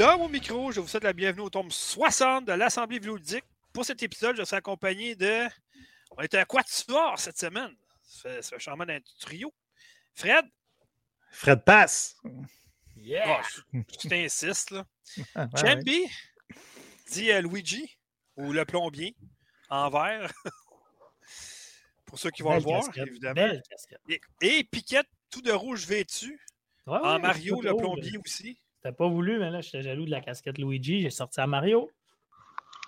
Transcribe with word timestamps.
Je 0.00 0.04
dans 0.06 0.16
mon 0.16 0.30
micro. 0.30 0.72
Je 0.72 0.80
vous 0.80 0.88
souhaite 0.88 1.04
la 1.04 1.12
bienvenue 1.12 1.42
au 1.42 1.50
tome 1.50 1.70
60 1.70 2.46
de 2.46 2.52
l'Assemblée 2.52 2.98
vidéoludique. 2.98 3.44
Pour 3.70 3.84
cet 3.84 4.02
épisode, 4.02 4.34
je 4.34 4.44
serai 4.44 4.56
accompagné 4.56 5.14
de. 5.14 5.46
On 6.16 6.22
était 6.22 6.38
à 6.38 6.46
quoi 6.46 6.62
de 6.62 6.68
soir 6.68 7.18
cette 7.18 7.38
semaine? 7.38 7.76
Ça 8.00 8.40
fait, 8.40 8.58
charmant 8.58 8.86
d'un 8.86 9.00
trio. 9.20 9.52
Fred? 10.14 10.46
Fred 11.30 11.62
passe. 11.66 12.16
Yeah! 12.96 13.42
Oh, 13.74 13.78
tu 14.00 14.08
t'insistes, 14.08 14.70
là. 14.70 14.86
Ouais, 15.36 15.46
Champi? 15.54 16.06
Dit 17.10 17.30
euh, 17.30 17.42
Luigi, 17.42 17.98
ou 18.38 18.54
le 18.54 18.64
plombier, 18.64 19.14
en 19.68 19.90
vert. 19.90 20.32
Pour 22.06 22.18
ceux 22.18 22.30
qui 22.30 22.40
vont 22.40 22.52
Belle 22.52 22.58
le 22.60 22.64
voir, 22.64 22.84
casquette, 22.86 23.06
évidemment. 23.06 23.34
Belle 23.34 23.62
casquette. 23.68 24.00
Et, 24.08 24.20
et 24.40 24.64
Piquette, 24.64 25.10
tout 25.30 25.42
de 25.42 25.52
rouge 25.52 25.86
vêtu. 25.86 26.40
Ouais, 26.86 26.96
en 26.96 27.18
Mario, 27.18 27.58
c'est 27.60 27.68
le 27.68 27.76
plombier 27.76 28.16
aussi. 28.16 28.58
C'était 28.82 28.96
pas 28.96 29.08
voulu, 29.08 29.38
mais 29.38 29.50
là, 29.50 29.60
j'étais 29.60 29.82
jaloux 29.82 30.06
de 30.06 30.10
la 30.10 30.22
casquette 30.22 30.56
Luigi. 30.56 31.02
J'ai 31.02 31.10
sorti 31.10 31.38
à 31.38 31.46
Mario. 31.46 31.90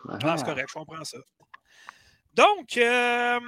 Ah, 0.08 0.38
c'est 0.38 0.44
correct, 0.44 0.68
je 0.68 0.72
comprends 0.72 1.04
ça. 1.04 1.18
Donc, 2.32 2.78
euh, 2.78 3.38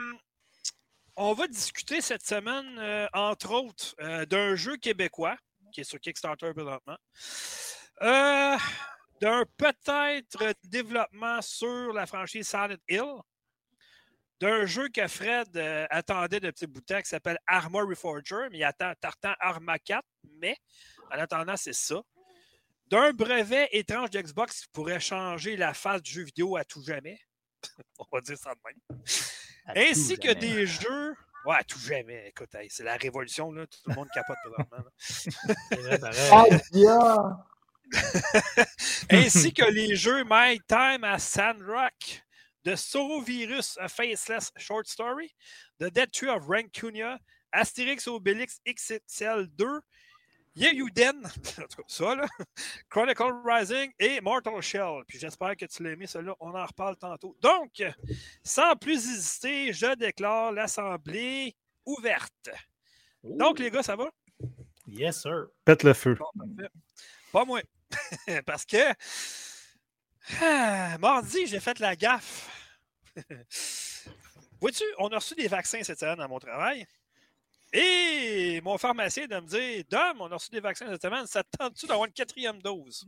on 1.17 1.33
va 1.33 1.47
discuter 1.47 2.03
cette 2.03 2.27
semaine, 2.27 2.79
euh, 2.79 3.07
entre 3.15 3.51
autres, 3.53 3.95
euh, 4.01 4.27
d'un 4.27 4.57
jeu 4.57 4.77
québécois 4.77 5.39
qui 5.73 5.81
est 5.81 5.85
sur 5.85 5.99
Kickstarter 5.99 6.53
présentement. 6.53 6.99
Euh, 8.03 8.59
d'un 9.23 9.45
peut-être 9.57 10.55
développement 10.65 11.41
sur 11.41 11.95
la 11.95 12.05
franchise 12.05 12.47
Silent 12.47 12.77
Hill. 12.91 13.23
D'un 14.39 14.67
jeu 14.67 14.91
que 14.91 15.09
Fred 15.09 15.57
euh, 15.57 15.87
attendait 15.89 16.41
de 16.41 16.51
petit 16.51 16.67
bout 16.67 16.81
de 16.81 16.85
temps 16.85 17.01
qui 17.01 17.09
s'appelle 17.09 17.39
Armor 17.47 17.89
Reforger, 17.89 18.49
mais 18.51 18.59
il 18.59 18.65
attend 18.65 18.93
Tartan 19.01 19.33
Arma 19.41 19.79
4, 19.79 20.05
mais 20.41 20.59
en 21.11 21.19
attendant, 21.19 21.57
c'est 21.57 21.73
ça 21.73 22.03
d'un 22.89 23.13
brevet 23.13 23.69
étrange 23.73 24.11
d'Xbox 24.11 24.63
qui 24.63 24.69
pourrait 24.73 25.01
changer 25.01 25.57
la 25.57 25.75
face 25.75 26.03
du 26.03 26.13
jeu 26.13 26.23
vidéo 26.25 26.57
à 26.57 26.65
tout 26.65 26.83
jamais. 26.83 27.19
On 27.99 28.05
va 28.13 28.21
dire 28.21 28.39
ça 28.39 28.55
de 28.55 28.61
même. 28.65 29.03
À 29.67 29.79
Ainsi 29.79 30.19
que 30.19 30.29
jamais. 30.29 30.41
des 30.41 30.67
jeux. 30.67 31.15
Ouais, 31.47 31.57
à 31.57 31.65
tout 31.65 31.79
jamais. 31.79 32.29
Écoute, 32.29 32.55
hey, 32.55 32.69
c'est 32.71 32.85
la 32.85 32.97
révolution, 32.97 33.53
là. 33.53 33.67
Tout 33.67 33.79
le 33.87 33.95
monde 33.95 34.09
capote 34.15 34.37
présentement. 34.43 34.91
Ah! 36.33 37.47
Ainsi 39.11 39.53
que 39.53 39.71
les 39.71 39.95
jeux 39.95 40.25
My 40.29 40.59
Time 40.69 41.05
à 41.05 41.19
Sandrock, 41.19 42.23
The 42.65 42.77
Sorovirus 42.77 43.77
A 43.79 43.89
Faceless 43.89 44.51
Short 44.57 44.87
Story, 44.87 45.35
The 45.79 45.91
Dead 45.93 46.11
Tree 46.11 46.31
of 46.31 46.47
Rancunia, 46.47 47.19
Astérix 47.53 48.09
Obélix 48.09 48.59
XXL 48.67 49.47
2, 49.49 49.81
Yeyuden, 50.57 51.25
en 51.59 51.67
tout 51.67 51.77
cas 51.77 51.83
ça, 51.87 52.15
là, 52.15 52.27
Chronicle 52.91 53.33
Rising 53.45 53.93
et 53.99 54.21
Mortal 54.21 54.61
Shell. 54.61 55.03
Puis 55.09 55.19
j'espère 55.19 55.57
que 55.57 55.67
tu 55.67 55.83
l'as 55.83 55.91
aimé, 55.91 56.07
celui-là. 56.07 56.35
On 56.41 56.55
en 56.55 56.67
reparle 56.67 56.97
tantôt. 56.97 57.37
Donc, 57.41 57.83
sans 58.43 58.77
plus 58.77 59.09
hésiter, 59.09 59.73
je 59.73 59.95
déclare 59.97 60.53
l'Assemblée 60.53 61.57
ouverte. 61.85 62.51
Donc, 63.23 63.59
les 63.59 63.71
gars, 63.71 63.83
ça 63.83 63.97
va? 63.97 64.11
Yes, 64.87 65.23
sir. 65.23 65.47
Pète 65.65 65.83
le 65.83 65.95
feu. 65.95 66.15
Bon. 66.15 66.69
Pas 67.33 67.45
moi. 67.45 67.61
Parce 68.47 68.65
que 68.65 68.95
ah, 70.41 70.97
mardi, 70.99 71.47
j'ai 71.47 71.61
fait 71.61 71.79
la 71.79 71.97
gaffe. 71.97 72.49
Vois-tu, 74.61 74.85
on 74.99 75.09
a 75.09 75.17
reçu 75.17 75.35
des 75.35 75.49
vaccins 75.49 75.83
cette 75.83 76.01
semaine 76.01 76.21
à 76.21 76.29
mon 76.29 76.39
travail. 76.39 76.87
Et 77.77 78.61
mon 78.63 78.79
pharmacien 78.79 79.27
de 79.27 79.35
me 79.35 79.47
dire 79.47 79.85
Dom, 79.91 80.21
on 80.21 80.31
a 80.31 80.37
reçu 80.37 80.51
des 80.51 80.61
vaccins 80.61 80.89
cette 80.89 81.03
semaine, 81.03 81.27
ça 81.27 81.43
te 81.43 81.57
tente-tu 81.59 81.87
d'avoir 81.87 82.07
une 82.07 82.13
quatrième 82.13 82.63
dose? 82.63 83.05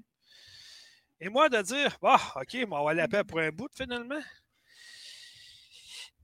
Et 1.20 1.28
moi 1.28 1.48
de 1.48 1.62
dire 1.62 1.96
Bah, 2.02 2.20
OK, 2.34 2.56
on 2.68 2.84
va 2.84 2.92
la 2.94 3.06
paix 3.06 3.22
pour 3.22 3.38
un 3.38 3.50
bout 3.50 3.70
finalement. 3.72 4.20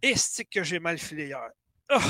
Et 0.03 0.17
c'est 0.17 0.45
que 0.45 0.65
j'ai 0.65 0.81
mal 0.81 0.99
filé 0.99 1.27
hier? 1.27 1.49
Ah! 1.89 2.01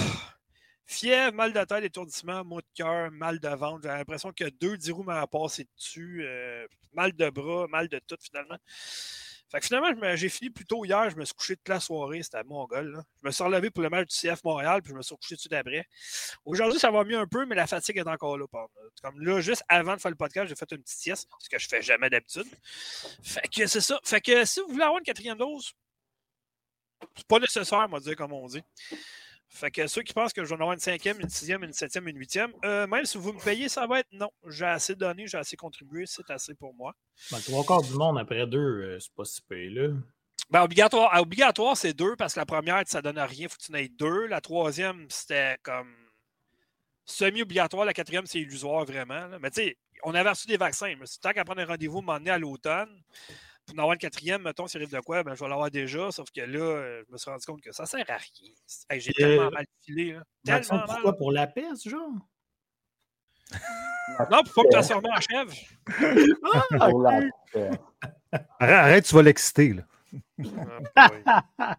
Fièvre, 0.87 1.35
mal 1.35 1.53
de 1.53 1.65
tête, 1.65 1.85
étourdissement, 1.85 2.45
maux 2.45 2.61
de 2.61 2.67
cœur, 2.75 3.11
mal 3.11 3.39
de 3.39 3.49
ventre. 3.49 3.83
J'ai 3.83 3.89
l'impression 3.89 4.33
que 4.33 4.45
deux 4.51 4.77
dix 4.77 4.91
roues 4.91 5.05
m'ont 5.05 5.27
passé 5.27 5.67
dessus. 5.77 6.23
euh, 6.25 6.67
mal 6.93 7.13
de 7.13 7.31
bras, 7.31 7.67
mal 7.69 7.89
de 7.89 7.99
tout 8.01 8.17
finalement. 8.21 8.59
Fait 9.53 9.61
que 9.61 9.67
finalement, 9.67 10.17
j'ai 10.17 10.31
fini 10.31 10.49
plus 10.49 10.65
tôt 10.65 10.83
hier. 10.83 11.11
Je 11.11 11.17
me 11.17 11.27
suis 11.27 11.35
couché 11.35 11.57
toute 11.57 11.69
la 11.69 11.79
soirée. 11.79 12.23
C'était 12.23 12.39
à 12.39 12.43
Mongol. 12.43 12.91
là. 12.91 13.03
Je 13.23 13.29
me 13.29 13.31
suis 13.31 13.45
relevé 13.45 13.69
pour 13.69 13.83
le 13.83 13.91
match 13.91 14.09
du 14.09 14.17
CF 14.17 14.43
Montréal, 14.45 14.81
puis 14.81 14.93
je 14.93 14.97
me 14.97 15.03
suis 15.03 15.15
couché 15.15 15.35
tout 15.35 15.35
de 15.35 15.41
suite 15.41 15.53
après. 15.53 15.87
Aujourd'hui, 16.47 16.79
ça 16.79 16.91
va 16.91 17.05
mieux 17.05 17.19
un 17.19 17.27
peu, 17.27 17.45
mais 17.45 17.55
la 17.55 17.67
fatigue 17.67 17.99
est 17.99 18.09
encore 18.09 18.39
là. 18.39 18.47
Comme 19.03 19.21
là, 19.21 19.43
juste 19.43 19.63
avant 19.69 19.95
de 19.95 20.01
faire 20.01 20.11
le 20.11 20.17
podcast, 20.17 20.49
j'ai 20.49 20.55
fait 20.55 20.73
une 20.73 20.83
petite 20.83 20.99
sieste, 20.99 21.29
ce 21.39 21.51
que 21.51 21.59
je 21.59 21.69
fais 21.69 21.83
jamais 21.83 22.09
d'habitude. 22.09 22.47
Fait 23.23 23.47
que 23.47 23.67
c'est 23.67 23.83
ça. 23.83 24.01
Fait 24.05 24.23
que 24.23 24.43
si 24.47 24.61
vous 24.61 24.69
voulez 24.69 24.85
avoir 24.85 25.01
une 25.01 25.05
quatrième 25.05 25.37
dose, 25.37 25.75
c'est 27.15 27.27
pas 27.27 27.39
nécessaire, 27.39 27.87
moi, 27.91 28.01
dire 28.01 28.17
comme 28.17 28.33
on 28.33 28.47
dit. 28.47 28.63
Fait 29.55 29.71
que 29.71 29.87
ceux 29.87 30.03
qui 30.03 30.15
pensent 30.15 30.33
que 30.33 30.43
je 30.45 30.49
vais 30.49 30.55
en 30.55 30.61
avoir 30.61 30.73
une 30.73 30.81
cinquième, 30.81 31.21
une 31.21 31.29
sixième, 31.29 31.63
une 31.63 31.75
septième, 31.75 32.09
une 32.09 32.17
huitième, 32.17 32.53
euh, 32.65 32.87
même 32.87 33.05
si 33.05 33.19
vous 33.19 33.35
me 33.35 33.39
payez, 33.39 33.69
ça 33.69 33.87
va 33.87 34.01
être 34.01 34.09
non. 34.13 34.31
J'ai 34.49 34.65
assez 34.65 34.95
donné, 34.95 35.27
j'ai 35.27 35.37
assez 35.37 35.57
contribué, 35.57 36.05
c'est 36.07 36.31
assez 36.31 36.55
pour 36.55 36.75
moi. 36.75 36.95
Ben, 37.31 37.39
trois 37.39 37.63
quarts 37.63 37.83
du 37.83 37.93
monde 37.93 38.19
après 38.19 38.47
deux, 38.47 38.59
euh, 38.59 38.99
c'est 38.99 39.13
pas 39.13 39.27
si 39.27 39.43
payé, 39.43 39.69
là. 39.69 39.89
Ben, 40.51 40.63
obligatoire, 40.63 41.11
ah, 41.13 41.21
obligatoire 41.21 41.77
c'est 41.77 41.93
deux 41.93 42.17
parce 42.17 42.35
que 42.35 42.41
la 42.41 42.47
première, 42.47 42.83
ça 42.87 43.03
donne 43.03 43.19
rien, 43.19 43.49
faut 43.49 43.57
que 43.57 43.63
tu 43.63 43.73
n'aies 43.73 43.89
deux. 43.89 44.27
La 44.27 44.41
troisième, 44.41 45.07
c'était 45.11 45.59
comme 45.63 45.95
semi-obligatoire. 47.05 47.85
La 47.85 47.93
quatrième, 47.93 48.27
c'est 48.27 48.41
illusoire 48.41 48.87
vraiment. 48.87 49.27
là. 49.29 49.39
Mais 49.39 49.51
tu 49.51 49.63
sais, 49.63 49.77
on 50.03 50.15
avait 50.15 50.31
reçu 50.31 50.47
des 50.47 50.57
vaccins. 50.57 50.95
Mais 50.99 51.07
c'est 51.07 51.21
tant 51.21 51.33
qu'à 51.33 51.45
prendre 51.45 51.61
un 51.61 51.67
rendez-vous, 51.67 52.01
m'emmener 52.01 52.31
à 52.31 52.39
l'automne. 52.39 53.03
Pour 53.67 53.77
en 53.77 53.79
avoir 53.79 53.93
une 53.93 53.99
quatrième, 53.99 54.43
mettons, 54.43 54.67
s'il 54.67 54.81
arrive 54.83 54.93
de 54.93 55.01
quoi, 55.01 55.23
ben, 55.23 55.35
je 55.35 55.41
vais 55.43 55.49
l'avoir 55.49 55.71
déjà. 55.71 56.11
Sauf 56.11 56.31
que 56.31 56.41
là, 56.41 56.59
euh, 56.61 57.05
je 57.07 57.13
me 57.13 57.17
suis 57.19 57.31
rendu 57.31 57.45
compte 57.47 57.61
que 57.63 57.73
ça 57.73 57.87
sert 57.87 58.05
à 58.09 58.17
rien. 58.17 58.53
Hey, 58.91 59.01
J'ai 59.01 59.11
Euh, 59.11 59.15
tellement 59.17 59.51
mal 59.51 59.67
filé. 59.85 60.13
Là. 60.15 60.23
Tellement 60.45 60.79
mal. 60.79 60.87
pourquoi? 60.87 61.17
Pour 61.17 61.33
la 61.33 61.47
peste, 61.47 61.89
genre? 61.89 62.11
Non, 64.31 64.43
pour 64.43 64.55
pas 64.55 64.63
que 64.65 64.69
ta 64.71 64.83
serment 64.83 65.13
achève. 65.13 65.53
Pour 66.79 67.03
la 67.03 67.21
paix. 67.53 67.71
Arrête, 68.59 69.05
tu 69.05 69.15
vas 69.15 69.23
l'exciter. 69.23 69.75
là. 69.75 69.83
Ah. 70.97 71.77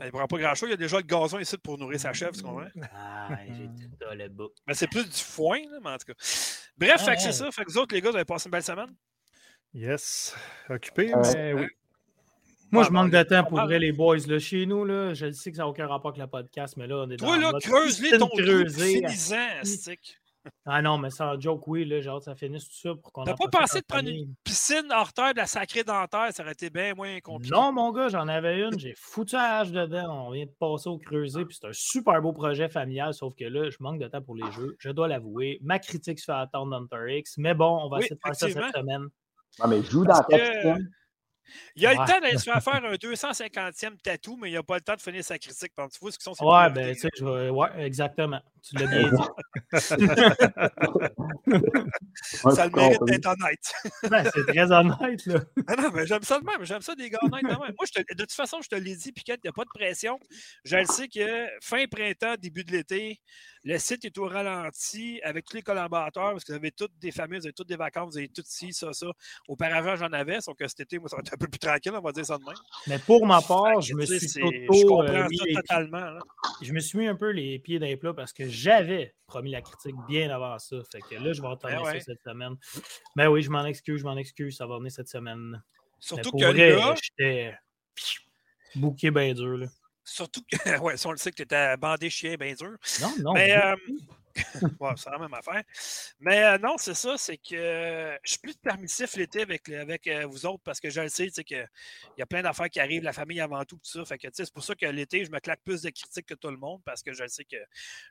Il 0.00 0.04
ne 0.06 0.10
prend 0.10 0.26
pas 0.28 0.38
grand-chose. 0.38 0.68
Il 0.68 0.70
y 0.70 0.74
a 0.74 0.76
déjà 0.76 0.96
le 0.98 1.02
gazon 1.02 1.40
ici 1.40 1.58
pour 1.58 1.76
nourrir 1.76 1.98
sa 1.98 2.12
chèvre, 2.12 2.32
tu 2.32 2.42
comprends? 2.42 2.68
Ah, 2.94 3.30
j'ai 3.48 3.64
tout 3.66 3.96
dans 4.00 4.14
le 4.16 4.28
bout. 4.28 4.50
Mais 4.66 4.74
c'est 4.74 4.86
plus 4.86 5.04
du 5.04 5.18
foin, 5.20 5.58
là, 5.70 5.78
mais 5.82 5.90
en 5.90 5.98
tout 5.98 6.12
cas. 6.12 6.18
Bref, 6.76 6.94
Ah, 7.00 7.04
fait 7.04 7.14
que 7.16 7.20
c'est 7.20 7.26
ouais. 7.26 7.32
ça. 7.32 7.50
Fait 7.50 7.64
que 7.64 7.70
vous 7.70 7.78
autres, 7.78 7.94
les 7.94 8.00
gars, 8.00 8.10
vous 8.10 8.16
avez 8.16 8.24
passé 8.24 8.46
une 8.46 8.52
belle 8.52 8.62
semaine? 8.62 8.94
Yes. 9.74 10.34
Occupé, 10.68 11.12
Euh, 11.14 11.22
mais 11.34 11.52
oui. 11.54 11.66
Moi, 12.70 12.84
je 12.84 12.90
manque 12.90 13.10
bon, 13.10 13.18
de 13.18 13.22
temps 13.22 13.44
pour 13.44 13.60
vrai, 13.62 13.78
les 13.78 13.92
boys. 13.92 14.18
Là. 14.26 14.38
Chez 14.38 14.66
nous, 14.66 14.84
là, 14.84 15.14
je 15.14 15.30
sais 15.32 15.50
que 15.50 15.56
ça 15.56 15.62
n'a 15.62 15.68
aucun 15.68 15.86
rapport 15.86 16.10
avec 16.10 16.20
le 16.20 16.26
podcast, 16.26 16.76
mais 16.76 16.86
là, 16.86 16.96
on 17.06 17.10
est 17.10 17.16
dans 17.16 17.26
Toi, 17.26 17.36
le 17.36 17.42
là, 17.42 17.52
creuse-les 17.60 18.18
ton. 18.18 18.28
Ah 20.64 20.80
non, 20.82 20.98
mais 20.98 21.10
sans 21.10 21.38
joke, 21.38 21.66
oui, 21.66 21.84
là, 21.84 22.00
j'ai 22.00 22.08
hâte 22.08 22.20
que 22.20 22.24
ça 22.24 22.34
finisse 22.34 22.68
tout 22.68 22.76
ça 22.76 22.94
pour 22.94 23.12
qu'on 23.12 23.24
T'as 23.24 23.34
pas 23.34 23.48
pensé 23.48 23.78
en 23.78 23.80
de 23.80 23.84
prendre 23.86 24.08
une 24.08 24.34
piscine 24.44 24.88
hors 24.92 25.12
terre 25.12 25.34
de 25.34 25.38
la 25.38 25.46
sacrée 25.46 25.84
dentaire? 25.84 26.28
Ça 26.32 26.42
aurait 26.42 26.52
été 26.52 26.70
bien 26.70 26.94
moins 26.94 27.20
compliqué. 27.20 27.54
Non, 27.54 27.72
mon 27.72 27.92
gars, 27.92 28.08
j'en 28.08 28.28
avais 28.28 28.60
une. 28.60 28.78
J'ai 28.78 28.94
foutu 28.96 29.34
la 29.34 29.58
hache 29.58 29.70
dedans. 29.72 30.26
On 30.28 30.30
vient 30.30 30.46
de 30.46 30.54
passer 30.58 30.88
au 30.88 30.98
creuset. 30.98 31.44
Puis 31.44 31.58
c'est 31.60 31.68
un 31.68 31.72
super 31.72 32.20
beau 32.22 32.32
projet 32.32 32.68
familial. 32.68 33.12
Sauf 33.14 33.34
que 33.34 33.44
là, 33.44 33.68
je 33.68 33.76
manque 33.80 33.98
de 33.98 34.08
temps 34.08 34.22
pour 34.22 34.36
les 34.36 34.50
jeux. 34.52 34.76
Je 34.78 34.90
dois 34.90 35.08
l'avouer. 35.08 35.58
Ma 35.62 35.78
critique 35.78 36.18
se 36.18 36.24
fait 36.24 36.32
attendre 36.32 36.74
Hunter 36.74 37.18
X. 37.18 37.36
Mais 37.38 37.54
bon, 37.54 37.80
on 37.82 37.88
va 37.88 37.98
Oui, 37.98 38.04
essayer 38.04 38.16
de 38.16 38.20
faire 38.24 38.34
ça 38.36 38.48
cette 38.48 38.74
semaine. 38.74 39.08
Non, 39.60 39.68
mais 39.68 39.82
joue 39.82 40.04
dans 40.04 40.12
Parce 40.12 40.26
ta. 40.28 40.76
Il 41.76 41.86
a 41.86 41.92
le 41.92 41.98
temps 41.98 42.20
d'aller 42.20 42.36
se 42.36 42.44
faire 42.44 42.62
faire 42.62 42.84
un 42.84 42.94
250e 42.94 43.96
tatou, 44.02 44.36
mais 44.36 44.50
il 44.50 44.54
n'a 44.54 44.62
pas 44.62 44.76
le 44.76 44.80
temps 44.80 44.96
de 44.96 45.00
finir 45.00 45.24
sa 45.24 45.38
critique. 45.38 45.72
Pendant 45.74 45.88
tu 45.88 45.98
vois 46.00 46.12
ce 46.12 46.18
qu'ils 46.18 46.34
sont 46.34 46.44
Ouais, 46.44 46.70
ben, 46.70 46.94
tu 46.94 47.08
sais, 47.08 47.50
ouais, 47.50 47.68
exactement. 47.78 48.40
Tu 48.62 48.76
l'as 48.76 48.86
bien 48.86 49.10
dit. 49.10 49.16
Ça 52.22 52.66
le 52.66 52.72
mérite 52.74 53.02
d'être 53.06 53.26
honnête. 53.26 53.72
Ben, 54.10 54.24
c'est 54.34 54.46
très 54.46 54.72
honnête, 54.72 55.26
là. 55.26 55.40
Ah 55.66 55.76
non, 55.76 55.90
mais 55.92 56.06
j'aime 56.06 56.22
ça 56.22 56.38
de 56.40 56.44
même. 56.44 56.64
J'aime 56.64 56.80
ça 56.80 56.94
des 56.94 57.10
gars 57.10 57.18
honnêtes 57.22 57.42
de 57.42 57.48
même. 57.48 57.58
Moi, 57.58 57.86
je 57.86 57.92
te- 58.00 58.14
de 58.14 58.22
toute 58.22 58.32
façon, 58.32 58.58
je 58.62 58.68
te 58.68 58.74
l'ai 58.76 58.96
dit, 58.96 59.12
Piquette, 59.12 59.40
il 59.44 59.46
n'y 59.46 59.50
a 59.50 59.52
pas 59.52 59.64
de 59.64 59.70
pression. 59.74 60.18
Je 60.64 60.76
le 60.76 60.84
sais 60.84 61.08
que 61.08 61.46
fin 61.60 61.84
printemps, 61.86 62.34
début 62.38 62.64
de 62.64 62.72
l'été, 62.72 63.20
le 63.64 63.76
site 63.78 64.04
est 64.04 64.16
au 64.18 64.26
ralenti 64.26 65.20
avec 65.24 65.44
tous 65.44 65.56
les 65.56 65.62
collaborateurs 65.62 66.30
parce 66.32 66.44
que 66.44 66.52
vous 66.52 66.58
avez 66.58 66.70
toutes 66.70 66.96
des 66.98 67.10
familles, 67.10 67.40
vous 67.40 67.46
avez 67.46 67.52
toutes 67.52 67.68
des 67.68 67.76
vacances, 67.76 68.12
vous 68.12 68.18
avez 68.18 68.28
tout 68.28 68.42
ci, 68.46 68.72
ça, 68.72 68.92
ça. 68.92 69.06
Auparavant, 69.48 69.96
j'en 69.96 70.12
avais, 70.12 70.40
sauf 70.40 70.56
que 70.56 70.66
cet 70.68 70.80
été, 70.80 70.98
moi, 70.98 71.08
ça 71.08 71.16
va 71.16 71.20
être 71.24 71.34
un 71.34 71.38
peu 71.38 71.48
plus 71.48 71.58
tranquille, 71.58 71.92
on 71.94 72.00
va 72.00 72.12
dire 72.12 72.24
ça 72.26 72.38
de 72.38 72.44
même. 72.44 72.54
Mais 72.86 72.98
pour 72.98 73.26
ma 73.26 73.40
part, 73.42 73.80
je 73.80 73.94
me 73.94 74.06
suis 74.06 74.16
auto, 74.42 74.52
Je 74.72 74.84
euh, 74.84 74.88
comprends 74.88 75.28
ça 75.28 75.60
totalement. 75.62 75.98
là. 76.10 76.18
je 76.62 76.72
me 76.72 76.80
suis 76.80 76.98
mis 76.98 77.08
un 77.08 77.16
peu 77.16 77.30
les 77.30 77.58
pieds 77.58 77.78
dans 77.78 77.86
les 77.86 77.96
plats 77.96 78.14
parce 78.14 78.32
que 78.32 78.47
j'avais 78.48 79.14
promis 79.26 79.50
la 79.50 79.62
critique 79.62 79.94
bien 80.08 80.30
avant 80.30 80.58
ça. 80.58 80.76
Fait 80.90 81.00
que 81.00 81.14
là, 81.14 81.32
je 81.32 81.40
vais 81.40 81.48
entendre 81.48 81.74
Ben 81.74 81.82
ouais. 81.82 82.00
ça 82.00 82.06
cette 82.06 82.22
semaine. 82.22 82.54
Mais 83.16 83.26
oui, 83.26 83.42
je 83.42 83.50
m'en 83.50 83.64
excuse, 83.64 84.00
je 84.00 84.04
m'en 84.04 84.16
excuse. 84.16 84.56
Ça 84.56 84.66
va 84.66 84.78
venir 84.78 84.90
cette 84.90 85.08
semaine. 85.08 85.62
Surtout 86.00 86.32
que 86.32 86.44
vrai, 86.44 86.70
là, 86.70 86.94
j'étais 87.02 87.54
bouqué 88.74 89.10
bien 89.10 89.32
dur. 89.34 89.58
Là. 89.58 89.66
surtout 90.04 90.42
que, 90.50 90.56
ouais, 90.80 90.96
si 90.96 91.06
on 91.06 91.12
le 91.12 91.16
sait 91.16 91.30
que 91.30 91.36
tu 91.36 91.42
étais 91.42 91.76
bandé 91.76 92.10
chien 92.10 92.36
bien 92.36 92.54
dur. 92.54 92.76
Non, 93.00 93.14
non. 93.20 93.32
Mais, 93.34 93.56
euh, 93.56 93.76
c'est 94.96 95.10
la 95.10 95.18
même 95.18 95.34
affaire. 95.34 95.62
Mais 96.20 96.42
euh, 96.44 96.58
non, 96.58 96.76
c'est 96.78 96.94
ça, 96.94 97.16
c'est 97.18 97.36
que 97.36 97.54
euh, 97.54 98.16
je 98.22 98.30
suis 98.32 98.40
plus 98.40 98.56
permissif 98.56 99.16
l'été 99.16 99.42
avec, 99.42 99.68
avec 99.68 100.06
euh, 100.06 100.26
vous 100.26 100.46
autres 100.46 100.62
parce 100.64 100.80
que 100.80 100.90
je 100.90 101.00
le 101.00 101.08
sais, 101.08 101.28
qu'il 101.30 101.68
y 102.16 102.22
a 102.22 102.26
plein 102.26 102.42
d'affaires 102.42 102.70
qui 102.70 102.80
arrivent, 102.80 103.02
la 103.02 103.12
famille 103.12 103.40
avant 103.40 103.64
tout, 103.64 103.76
tout 103.76 104.04
c'est 104.04 104.52
pour 104.52 104.64
ça 104.64 104.74
que 104.74 104.86
l'été, 104.86 105.24
je 105.24 105.30
me 105.30 105.40
claque 105.40 105.60
plus 105.64 105.82
de 105.82 105.90
critiques 105.90 106.26
que 106.26 106.34
tout 106.34 106.50
le 106.50 106.56
monde 106.56 106.80
parce 106.84 107.02
que 107.02 107.12
je 107.12 107.22
le 107.22 107.28
sais 107.28 107.44
que 107.44 107.56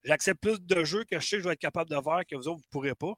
j'accepte 0.04 0.42
plus 0.42 0.62
de 0.62 0.84
jeux 0.84 1.04
que 1.06 1.20
je 1.20 1.28
sais 1.28 1.38
que 1.38 1.44
je 1.44 1.48
vais 1.48 1.54
être 1.54 1.60
capable 1.60 1.90
de 1.90 1.96
voir 1.96 2.26
que 2.26 2.36
vous 2.36 2.48
autres, 2.48 2.58
vous 2.58 2.66
ne 2.66 2.72
pourrez 2.72 2.96
pas. 2.96 3.14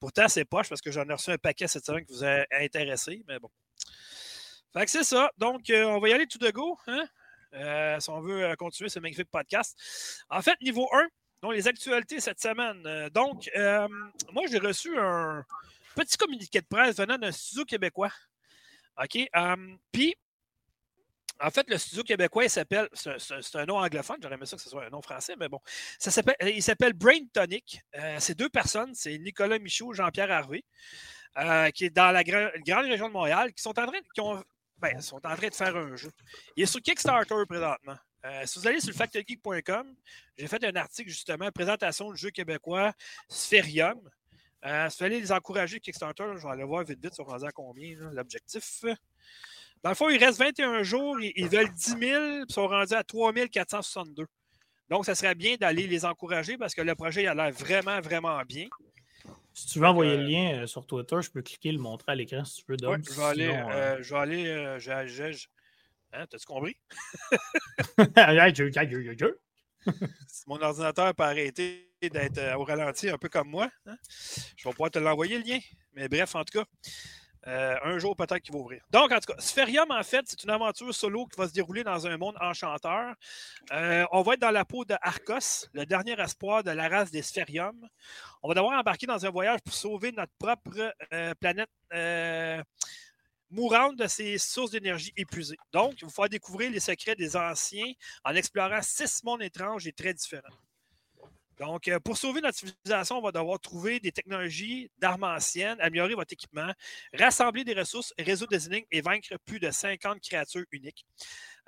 Pourtant, 0.00 0.28
c'est 0.28 0.44
poche 0.44 0.68
parce 0.68 0.80
que 0.80 0.90
j'en 0.90 1.04
ai 1.04 1.12
reçu 1.12 1.30
un 1.30 1.38
paquet 1.38 1.68
cette 1.68 1.84
semaine 1.84 2.04
qui 2.04 2.12
vous 2.12 2.24
a 2.24 2.44
intéressé, 2.52 3.22
mais 3.28 3.38
bon. 3.38 3.50
Fait 4.72 4.84
que 4.84 4.90
c'est 4.90 5.04
ça. 5.04 5.30
Donc, 5.38 5.70
on 5.70 6.00
va 6.00 6.08
y 6.08 6.12
aller 6.12 6.26
tout 6.26 6.38
de 6.38 6.50
go, 6.50 6.78
hein? 6.86 8.00
Si 8.00 8.10
on 8.10 8.20
veut 8.20 8.56
continuer 8.56 8.88
ce 8.88 8.98
magnifique 8.98 9.30
podcast. 9.30 9.78
En 10.28 10.42
fait, 10.42 10.60
niveau 10.60 10.88
1, 10.92 11.06
donc 11.44 11.52
les 11.52 11.68
actualités 11.68 12.20
cette 12.20 12.40
semaine. 12.40 12.82
Euh, 12.86 13.10
donc, 13.10 13.50
euh, 13.54 13.86
moi, 14.32 14.44
j'ai 14.50 14.58
reçu 14.58 14.98
un 14.98 15.44
petit 15.94 16.16
communiqué 16.16 16.62
de 16.62 16.66
presse 16.66 16.96
venant 16.96 17.18
d'un 17.18 17.30
studio 17.30 17.66
québécois. 17.66 18.10
OK? 18.96 19.18
euh, 19.36 19.56
Puis, 19.92 20.16
en 21.38 21.50
fait, 21.50 21.68
le 21.68 21.76
studio 21.76 22.02
québécois, 22.02 22.44
il 22.44 22.50
s'appelle, 22.50 22.88
c'est 22.94 23.56
un 23.56 23.66
nom 23.66 23.76
anglophone, 23.76 24.16
j'aurais 24.22 24.36
aimé 24.36 24.46
ça 24.46 24.56
que 24.56 24.62
ce 24.62 24.70
soit 24.70 24.86
un 24.86 24.88
nom 24.88 25.02
français, 25.02 25.34
mais 25.38 25.50
bon. 25.50 25.60
Ça 25.98 26.22
il 26.46 26.62
s'appelle 26.62 26.94
Brain 26.94 27.26
Tonic. 27.30 27.78
Euh, 27.94 28.16
c'est 28.20 28.34
deux 28.38 28.48
personnes, 28.48 28.94
c'est 28.94 29.18
Nicolas 29.18 29.58
Michaud, 29.58 29.92
Jean-Pierre 29.92 30.30
Harvey, 30.30 30.64
qui 31.74 31.84
est 31.84 31.90
dans 31.90 32.10
la 32.10 32.22
gra- 32.22 32.52
grande 32.64 32.86
région 32.86 33.08
de 33.08 33.12
Montréal, 33.12 33.52
qui 33.52 33.62
sont 33.62 33.78
en 33.78 33.86
train, 33.86 34.00
qui 34.14 34.20
ont, 34.22 34.42
ben, 34.78 34.98
sont 35.02 35.16
en 35.26 35.36
train 35.36 35.48
de 35.48 35.54
faire 35.54 35.76
un 35.76 35.94
jeu. 35.94 36.10
Il 36.56 36.62
est 36.62 36.66
sur 36.66 36.80
Kickstarter 36.80 37.34
présentement. 37.46 37.96
Euh, 38.24 38.42
si 38.46 38.58
vous 38.58 38.66
allez 38.66 38.80
sur 38.80 38.90
le 38.90 38.94
factorgeek.com, 38.96 39.94
j'ai 40.38 40.46
fait 40.46 40.64
un 40.64 40.76
article 40.76 41.10
justement, 41.10 41.50
présentation 41.50 42.10
du 42.10 42.16
jeu 42.16 42.30
québécois 42.30 42.92
Spherium. 43.28 44.00
Euh, 44.64 44.88
si 44.88 44.98
vous 44.98 45.04
allez 45.04 45.20
les 45.20 45.30
encourager 45.32 45.78
Kickstarter, 45.78 46.24
je 46.36 46.42
vais 46.42 46.52
aller 46.52 46.64
voir 46.64 46.84
vite 46.84 47.02
vite, 47.02 47.14
sont 47.14 47.24
rendus 47.24 47.44
à 47.44 47.52
combien 47.52 47.94
l'objectif. 48.12 48.82
Dans 49.82 49.90
le 49.90 49.94
fond, 49.94 50.08
il 50.08 50.24
reste 50.24 50.38
21 50.38 50.82
jours, 50.82 51.20
ils, 51.20 51.48
veulent 51.48 51.70
10 51.70 51.84
000, 51.84 51.98
puis 52.00 52.10
ils 52.48 52.52
sont 52.52 52.66
rendus 52.66 52.94
à 52.94 53.04
3 53.04 53.34
462. 53.48 54.24
Donc, 54.88 55.04
ça 55.04 55.14
serait 55.14 55.34
bien 55.34 55.56
d'aller 55.56 55.86
les 55.86 56.06
encourager 56.06 56.56
parce 56.56 56.74
que 56.74 56.80
le 56.80 56.94
projet 56.94 57.24
il 57.24 57.26
a 57.28 57.34
l'air 57.34 57.50
vraiment, 57.52 58.00
vraiment 58.00 58.40
bien. 58.46 58.68
Si 59.52 59.66
tu 59.66 59.78
veux 59.78 59.86
envoyer 59.86 60.12
Euh, 60.12 60.16
le 60.16 60.26
lien 60.26 60.62
euh, 60.62 60.66
sur 60.66 60.86
Twitter, 60.86 61.16
je 61.20 61.30
peux 61.30 61.42
cliquer 61.42 61.72
le 61.72 61.78
montrer 61.78 62.12
à 62.12 62.14
l'écran 62.14 62.44
si 62.44 62.56
tu 62.56 62.64
veux. 62.68 62.76
Ouais, 62.88 62.96
Dom. 62.96 63.02
je 63.04 63.12
vais 63.12 63.22
aller. 63.22 63.50
Sinon, 63.50 63.70
euh, 63.70 63.72
euh, 63.74 64.02
je 64.02 64.14
vais 64.14 64.20
aller. 64.20 64.46
euh, 64.46 64.78
j'ai- 64.78 65.36
Hein, 66.14 66.26
T'as-tu 66.30 66.46
compris? 66.46 66.76
Mon 70.46 70.60
ordinateur 70.60 71.14
peut 71.14 71.24
arrêter 71.24 71.90
d'être 72.00 72.38
euh, 72.38 72.54
au 72.54 72.64
ralenti 72.64 73.08
un 73.08 73.18
peu 73.18 73.28
comme 73.28 73.48
moi, 73.48 73.70
hein, 73.86 73.96
je 74.56 74.68
vais 74.68 74.72
pouvoir 74.72 74.90
te 74.90 74.98
l'envoyer 74.98 75.38
le 75.38 75.44
lien. 75.44 75.58
Mais 75.94 76.08
bref, 76.08 76.34
en 76.34 76.44
tout 76.44 76.58
cas, 76.58 76.64
euh, 77.46 77.76
un 77.82 77.98
jour 77.98 78.16
peut-être 78.16 78.40
qu'il 78.40 78.54
va 78.54 78.60
ouvrir. 78.60 78.82
Donc, 78.90 79.12
en 79.12 79.18
tout 79.18 79.32
cas, 79.32 79.38
Spherium, 79.38 79.90
en 79.90 80.02
fait, 80.02 80.24
c'est 80.26 80.42
une 80.44 80.50
aventure 80.50 80.94
solo 80.94 81.26
qui 81.26 81.36
va 81.36 81.46
se 81.46 81.52
dérouler 81.52 81.84
dans 81.84 82.06
un 82.06 82.16
monde 82.16 82.36
enchanteur. 82.40 83.14
Euh, 83.72 84.06
on 84.12 84.22
va 84.22 84.34
être 84.34 84.40
dans 84.40 84.50
la 84.50 84.64
peau 84.64 84.84
de 84.84 84.94
Arcos, 85.02 85.68
le 85.74 85.84
dernier 85.84 86.18
espoir 86.18 86.62
de 86.62 86.70
la 86.70 86.88
race 86.88 87.10
des 87.10 87.22
Spherium. 87.22 87.76
On 88.42 88.48
va 88.48 88.54
devoir 88.54 88.78
embarquer 88.78 89.06
dans 89.06 89.26
un 89.26 89.30
voyage 89.30 89.60
pour 89.62 89.74
sauver 89.74 90.12
notre 90.12 90.32
propre 90.38 90.94
euh, 91.12 91.34
planète 91.34 91.68
mourante 93.54 93.96
de 93.96 94.06
ses 94.06 94.36
sources 94.38 94.72
d'énergie 94.72 95.12
épuisées. 95.16 95.56
Donc, 95.72 95.94
il 96.00 96.04
va 96.04 96.10
falloir 96.10 96.28
découvrir 96.28 96.70
les 96.70 96.80
secrets 96.80 97.14
des 97.14 97.36
anciens 97.36 97.92
en 98.24 98.34
explorant 98.34 98.82
six 98.82 99.22
mondes 99.24 99.42
étranges 99.42 99.86
et 99.86 99.92
très 99.92 100.12
différents. 100.12 100.48
Donc, 101.58 101.86
euh, 101.86 102.00
pour 102.00 102.16
sauver 102.16 102.40
notre 102.40 102.58
civilisation, 102.58 103.18
on 103.18 103.22
va 103.22 103.30
devoir 103.30 103.60
trouver 103.60 104.00
des 104.00 104.10
technologies 104.10 104.90
d'armes 104.98 105.22
anciennes, 105.22 105.80
améliorer 105.80 106.14
votre 106.14 106.32
équipement, 106.32 106.72
rassembler 107.12 107.62
des 107.64 107.74
ressources, 107.74 108.12
résoudre 108.18 108.50
des 108.50 108.66
énigmes 108.66 108.86
et 108.90 109.00
vaincre 109.00 109.36
plus 109.44 109.60
de 109.60 109.70
50 109.70 110.20
créatures 110.20 110.64
uniques. 110.72 111.06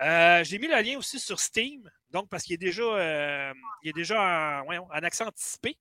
Euh, 0.02 0.42
J'ai 0.42 0.58
mis 0.58 0.66
le 0.66 0.82
lien 0.82 0.98
aussi 0.98 1.20
sur 1.20 1.38
Steam, 1.38 1.88
parce 2.30 2.42
qu'il 2.42 2.54
est 2.54 2.58
déjà, 2.58 2.82
euh, 2.82 3.52
il 3.82 3.92
déjà 3.92 4.62
en 4.66 5.02
accès 5.02 5.24
anticipé. 5.24 5.76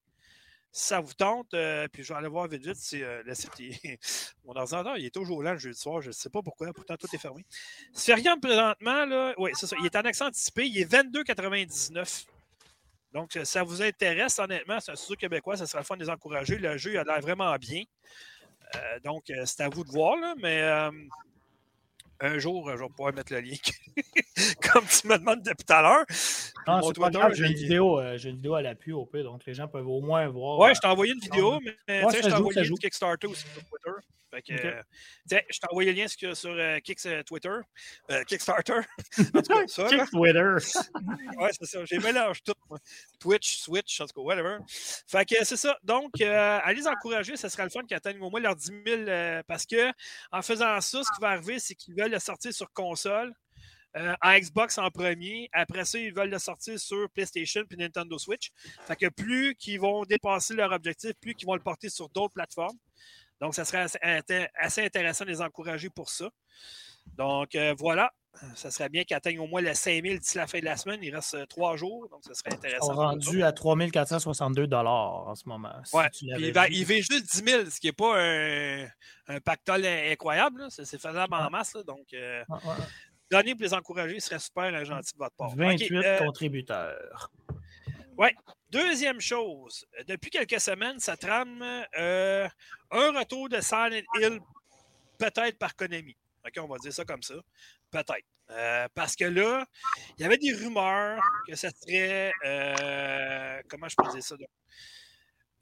Si 0.77 0.87
ça 0.87 0.99
vous 0.99 1.13
tente, 1.13 1.53
euh, 1.53 1.87
puis 1.87 2.03
je 2.03 2.11
vais 2.11 2.19
aller 2.19 2.27
voir 2.27 2.49
vite 2.49 2.65
vite 2.65 2.75
si 2.75 3.01
euh, 3.01 3.23
le 3.23 3.33
site 3.33 3.57
est- 3.61 3.97
Mon 4.43 4.53
ordinateur, 4.57 4.97
il 4.97 5.05
est 5.05 5.13
toujours 5.13 5.41
là 5.41 5.53
le 5.53 5.57
jeudi 5.57 5.79
soir, 5.79 6.01
je 6.01 6.07
ne 6.07 6.11
sais 6.11 6.29
pas 6.29 6.41
pourquoi, 6.41 6.73
pourtant 6.73 6.97
tout 6.97 7.07
est 7.13 7.17
fermé. 7.17 7.45
Spherium 7.93 8.41
présentement, 8.41 9.05
là, 9.05 9.33
oui, 9.37 9.51
c'est 9.53 9.67
ça, 9.67 9.77
il 9.79 9.85
est 9.85 9.95
en 9.95 10.01
accès 10.01 10.25
anticipé, 10.25 10.65
il 10.67 10.77
est 10.77 10.91
22,99. 10.91 12.25
Donc, 13.13 13.31
si 13.31 13.45
ça 13.45 13.63
vous 13.63 13.81
intéresse, 13.81 14.37
honnêtement, 14.37 14.81
c'est 14.81 14.91
un 14.91 14.97
studio 14.97 15.15
québécois, 15.15 15.55
ça 15.55 15.65
sera 15.65 15.79
le 15.79 15.85
fun 15.85 15.95
de 15.95 16.03
les 16.03 16.09
encourager. 16.09 16.57
Le 16.57 16.77
jeu 16.77 16.91
il 16.91 16.97
a 16.97 17.05
l'air 17.05 17.21
vraiment 17.21 17.55
bien. 17.55 17.83
Euh, 18.75 18.99
donc, 18.99 19.29
euh, 19.29 19.45
c'est 19.45 19.63
à 19.63 19.69
vous 19.69 19.85
de 19.85 19.91
voir, 19.91 20.17
là, 20.17 20.35
mais 20.41 20.61
euh, 20.61 20.91
un 22.19 22.37
jour, 22.39 22.69
je 22.71 22.77
vais 22.81 22.89
pouvoir 22.89 23.13
mettre 23.13 23.33
le 23.33 23.41
lien. 23.41 23.55
Comme 24.71 24.85
tu 24.85 25.07
me 25.07 25.17
demandes 25.17 25.41
depuis 25.43 25.65
tout 25.65 25.73
à 25.73 25.81
l'heure. 25.81 26.05
Non, 26.67 26.81
c'est 26.81 26.99
pas 26.99 27.09
grave, 27.09 27.33
j'ai 27.33 27.45
une 27.45 27.53
vidéo, 27.53 27.99
euh, 27.99 28.17
j'ai 28.17 28.29
une 28.29 28.35
vidéo 28.37 28.55
à 28.55 28.61
l'appui 28.61 28.91
au 28.91 29.05
pire, 29.05 29.23
donc 29.23 29.45
les 29.45 29.53
gens 29.53 29.67
peuvent 29.67 29.87
au 29.87 30.01
moins 30.01 30.27
voir. 30.27 30.59
Ouais, 30.59 30.71
euh, 30.71 30.73
je 30.73 30.79
t'ai 30.79 30.87
envoyé 30.87 31.13
une 31.13 31.19
vidéo, 31.19 31.59
mais 31.61 32.03
Ouais, 32.03 32.05
tu 32.07 32.15
sais, 32.17 32.21
ça 32.23 32.29
je 32.29 32.33
t'ai 32.33 32.39
envoyé 32.39 32.63
joue. 32.63 32.75
Kickstarter 32.75 33.27
aussi 33.27 33.45
sur 33.47 33.63
Twitter. 33.63 33.97
Fait 34.35 34.41
que, 34.41 34.53
euh, 34.67 34.81
je 35.49 35.59
t'ai 35.59 35.67
envoyé 35.71 35.93
le 35.93 35.97
lien 36.01 36.07
sur, 36.09 36.35
sur, 36.35 36.51
euh, 36.51 36.79
Kicks, 36.79 37.05
euh, 37.05 37.23
Twitter. 37.23 37.49
Euh, 38.11 38.23
Kickstarter. 38.25 38.81
En 39.33 39.41
tout 39.41 39.53
cas, 39.53 39.63
ça. 39.67 39.87
Kick 39.87 40.09
Twitter. 40.11 40.55
Ouais, 41.37 41.49
c'est 41.57 41.65
ça. 41.65 41.85
J'ai 41.85 41.99
mélangé 41.99 42.41
tout. 42.45 42.53
moi. 42.69 42.77
Twitch, 43.19 43.57
Switch, 43.57 44.01
en 44.01 44.05
tout 44.07 44.13
cas, 44.15 44.21
whatever. 44.21 44.57
Fait 45.07 45.25
que 45.25 45.43
c'est 45.45 45.57
ça. 45.57 45.77
Donc, 45.83 46.11
euh, 46.21 46.59
allez 46.63 46.81
les 46.81 46.87
encourager. 46.87 47.37
Ce 47.37 47.47
sera 47.49 47.63
le 47.63 47.69
fun 47.69 47.83
qu'ils 47.83 47.95
atteignent 47.97 48.21
au 48.21 48.29
moins 48.29 48.39
leurs 48.41 48.55
10 48.55 48.71
000 48.85 49.01
euh, 49.07 49.41
parce 49.47 49.65
que 49.65 49.91
en 50.31 50.41
faisant 50.41 50.79
ça, 50.81 51.01
ce 51.03 51.11
qui 51.15 51.21
va 51.21 51.29
arriver, 51.29 51.59
c'est 51.59 51.75
qu'ils 51.75 51.95
veulent 51.95 52.11
le 52.11 52.19
sortir 52.19 52.53
sur 52.53 52.71
console. 52.73 53.33
euh, 53.97 54.13
en 54.21 54.37
Xbox 54.37 54.77
en 54.77 54.89
premier. 54.91 55.49
Après 55.53 55.85
ça, 55.85 55.97
ils 55.97 56.13
veulent 56.13 56.29
le 56.29 56.39
sortir 56.39 56.77
sur 56.79 57.09
PlayStation 57.11 57.63
puis 57.67 57.77
Nintendo 57.77 58.17
Switch. 58.17 58.51
Fait 58.85 58.95
que 58.97 59.07
plus 59.09 59.55
qu'ils 59.55 59.79
vont 59.79 60.03
dépasser 60.03 60.53
leur 60.53 60.71
objectif, 60.73 61.13
plus 61.21 61.33
qu'ils 61.35 61.47
vont 61.47 61.55
le 61.55 61.61
porter 61.61 61.89
sur 61.89 62.09
d'autres 62.09 62.33
plateformes. 62.33 62.77
Donc, 63.41 63.53
ça 63.55 63.65
serait 63.65 63.79
assez, 63.79 63.99
inté- 63.99 64.47
assez 64.55 64.83
intéressant 64.85 65.25
de 65.25 65.29
les 65.29 65.41
encourager 65.41 65.89
pour 65.89 66.09
ça. 66.09 66.29
Donc, 67.17 67.55
euh, 67.55 67.73
voilà. 67.77 68.11
Ça 68.55 68.69
serait 68.69 68.89
bien 68.89 69.05
qu'ils 69.05 69.15
atteignent 69.15 69.39
au 69.39 69.47
moins 69.47 69.61
les 69.61 69.73
5000 69.75 70.19
d'ici 70.19 70.37
la 70.37 70.45
fin 70.45 70.59
de 70.59 70.65
la 70.65 70.75
semaine. 70.75 70.99
Il 71.01 71.15
reste 71.15 71.35
euh, 71.35 71.45
trois 71.45 71.77
jours, 71.77 72.09
donc 72.09 72.21
ça 72.25 72.33
serait 72.33 72.49
Ils 72.51 72.55
intéressant. 72.55 72.87
sont 72.87 72.93
pour 72.93 73.01
eux 73.03 73.05
rendus 73.05 73.43
à 73.43 73.53
3462 73.53 74.67
en 74.73 75.35
ce 75.35 75.47
moment. 75.47 75.71
si 75.85 75.95
Ouais, 75.95 76.09
tu 76.09 76.25
Puis 76.25 76.27
l'avais 76.27 76.47
il, 76.47 76.53
va, 76.53 76.67
il 76.67 76.85
juste 77.01 77.31
10 77.43 77.49
000, 77.49 77.69
ce 77.69 77.79
qui 77.79 77.87
n'est 77.87 77.93
pas 77.93 78.19
un, 78.21 78.85
un 79.27 79.39
pactole 79.39 79.85
incroyable. 79.85 80.65
C'est 80.69 80.85
faisable 80.99 81.33
en 81.33 81.49
masse. 81.49 81.75
là. 81.75 81.83
Donc, 81.83 82.07
euh, 82.13 82.43
Ouais, 82.49 82.57
ouais. 82.57 82.73
donner 83.31 83.55
pour 83.55 83.63
les 83.63 83.73
encourager 83.73 84.19
ce 84.19 84.27
serait 84.27 84.39
super 84.39 84.83
gentil 84.85 85.13
de 85.13 85.17
votre 85.17 85.35
part. 85.37 85.51
OK, 85.51 85.57
28 85.57 85.95
euh, 85.95 86.17
contributeurs. 86.19 87.31
Deuxième 88.75 89.21
chose, 89.21 89.85
depuis 90.05 90.29
quelques 90.29 90.59
semaines, 90.59 90.99
ça 90.99 91.15
trame 91.15 91.63
euh, 91.97 92.45
un 92.91 93.17
retour 93.17 93.47
de 93.47 93.61
Silent 93.61 94.01
Hill, 94.19 94.41
peut-être 95.17 95.57
par 95.57 95.77
Konami. 95.77 96.13
OK, 96.45 96.51
on 96.57 96.67
va 96.67 96.77
dire 96.79 96.91
ça 96.91 97.05
comme 97.05 97.23
ça. 97.23 97.35
Peut-être. 97.89 98.25
Euh, 98.49 98.89
parce 98.93 99.15
que 99.15 99.23
là, 99.23 99.65
il 100.17 100.23
y 100.23 100.25
avait 100.25 100.37
des 100.37 100.51
rumeurs 100.51 101.21
que 101.47 101.55
ça 101.55 101.69
serait. 101.69 102.33
euh, 102.43 103.61
comment 103.69 103.87
je 103.87 103.95
peux 103.95 104.09
dire 104.09 104.21
ça? 104.21 104.35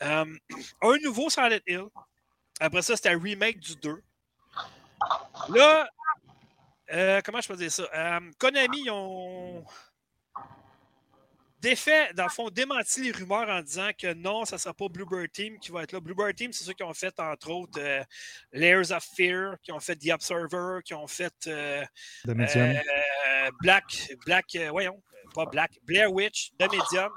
un 0.02 0.98
nouveau 1.04 1.30
Silent 1.30 1.60
Hill. 1.68 1.86
Après 2.60 2.82
ça, 2.82 2.96
c'était 2.96 3.10
un 3.10 3.22
remake 3.22 3.60
du 3.60 3.76
2. 3.76 4.04
Là, 5.50 5.88
comment 7.24 7.42
je 7.42 7.48
peux 7.48 7.58
dire 7.58 7.72
ça? 7.72 8.20
Konami, 8.40 8.86
ils 8.86 8.90
ont 8.90 9.64
défait, 11.64 12.14
dans 12.14 12.26
le 12.26 12.30
fond, 12.30 12.50
démenti 12.50 13.02
les 13.02 13.12
rumeurs 13.12 13.50
en 13.50 13.62
disant 13.62 13.90
que 13.98 14.14
non, 14.14 14.46
ça 14.46 14.58
ne 14.58 14.60
sera 14.60 14.74
pas 14.74 14.88
Bluebird 14.90 15.32
Team 15.32 15.58
qui 15.60 15.72
va 15.72 15.84
être 15.84 15.94
là. 15.94 16.00
Bluebird 16.02 16.36
Team, 16.36 16.52
c'est 16.52 16.66
ceux 16.66 16.74
qui 16.74 16.84
ont 16.84 16.94
fait, 16.94 17.18
entre 17.20 17.50
autres, 17.50 17.80
euh, 17.80 18.04
Layers 18.52 18.92
of 18.92 19.04
Fear, 19.16 19.56
qui 19.64 19.72
ont 19.72 19.80
fait 19.80 19.96
The 19.96 20.12
Observer, 20.14 20.80
qui 20.84 20.94
ont 20.94 21.08
fait 21.08 21.34
euh, 21.48 21.84
euh, 22.28 22.74
Black, 23.62 24.14
Black, 24.26 24.46
euh, 24.56 24.70
voyons, 24.72 25.02
pas 25.34 25.46
Black, 25.46 25.72
Blair 25.84 26.12
Witch, 26.12 26.52
The 26.60 26.64
Medium. 26.64 27.12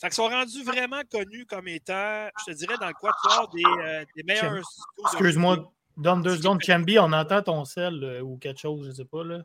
Fait 0.00 0.08
qu'ils 0.08 0.12
sont 0.12 0.28
rendus 0.28 0.62
vraiment 0.62 1.02
connus 1.10 1.46
comme 1.46 1.66
étant, 1.66 2.28
je 2.40 2.52
te 2.52 2.56
dirais, 2.56 2.76
dans 2.78 2.88
le 2.88 2.94
quatuor 2.94 3.48
des, 3.54 3.62
euh, 3.64 4.04
des 4.14 4.22
meilleurs. 4.22 4.62
Excuse-moi, 5.04 5.72
donne 5.96 6.22
deux 6.22 6.36
secondes. 6.36 6.62
Chambi, 6.62 6.98
on 6.98 7.12
entend 7.12 7.42
ton 7.42 7.64
sel 7.64 8.04
euh, 8.04 8.20
ou 8.20 8.36
quelque 8.36 8.60
chose, 8.60 8.86
je 8.86 8.92
sais 8.92 9.04
pas. 9.04 9.24
Là. 9.24 9.40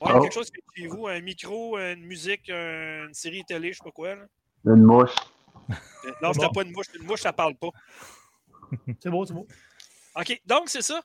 Ouais, 0.00 0.12
Oh. 0.14 0.20
quelque 0.22 0.32
chose 0.34 0.50
que 0.50 0.60
chez 0.76 0.86
vous, 0.86 1.06
un 1.08 1.20
micro, 1.20 1.76
une 1.78 2.04
musique, 2.04 2.48
un- 2.50 3.06
une 3.08 3.14
série 3.14 3.44
télé, 3.44 3.72
je 3.72 3.78
sais 3.78 3.84
pas 3.84 3.90
quoi. 3.90 4.14
Là. 4.14 4.26
Une 4.66 4.82
mouche. 4.84 5.14
Euh, 5.70 5.74
Non, 6.22 6.32
c'était 6.32 6.46
bon. 6.46 6.52
pas 6.52 6.62
une 6.62 6.72
mouche. 6.72 6.86
Une 6.98 7.04
mouche, 7.06 7.20
ça 7.20 7.32
parle 7.32 7.54
pas. 7.56 7.68
C'est 9.00 9.10
beau, 9.10 9.24
c'est 9.26 9.34
beau. 9.34 9.46
OK, 10.16 10.40
donc 10.46 10.68
c'est 10.68 10.82
ça. 10.82 11.00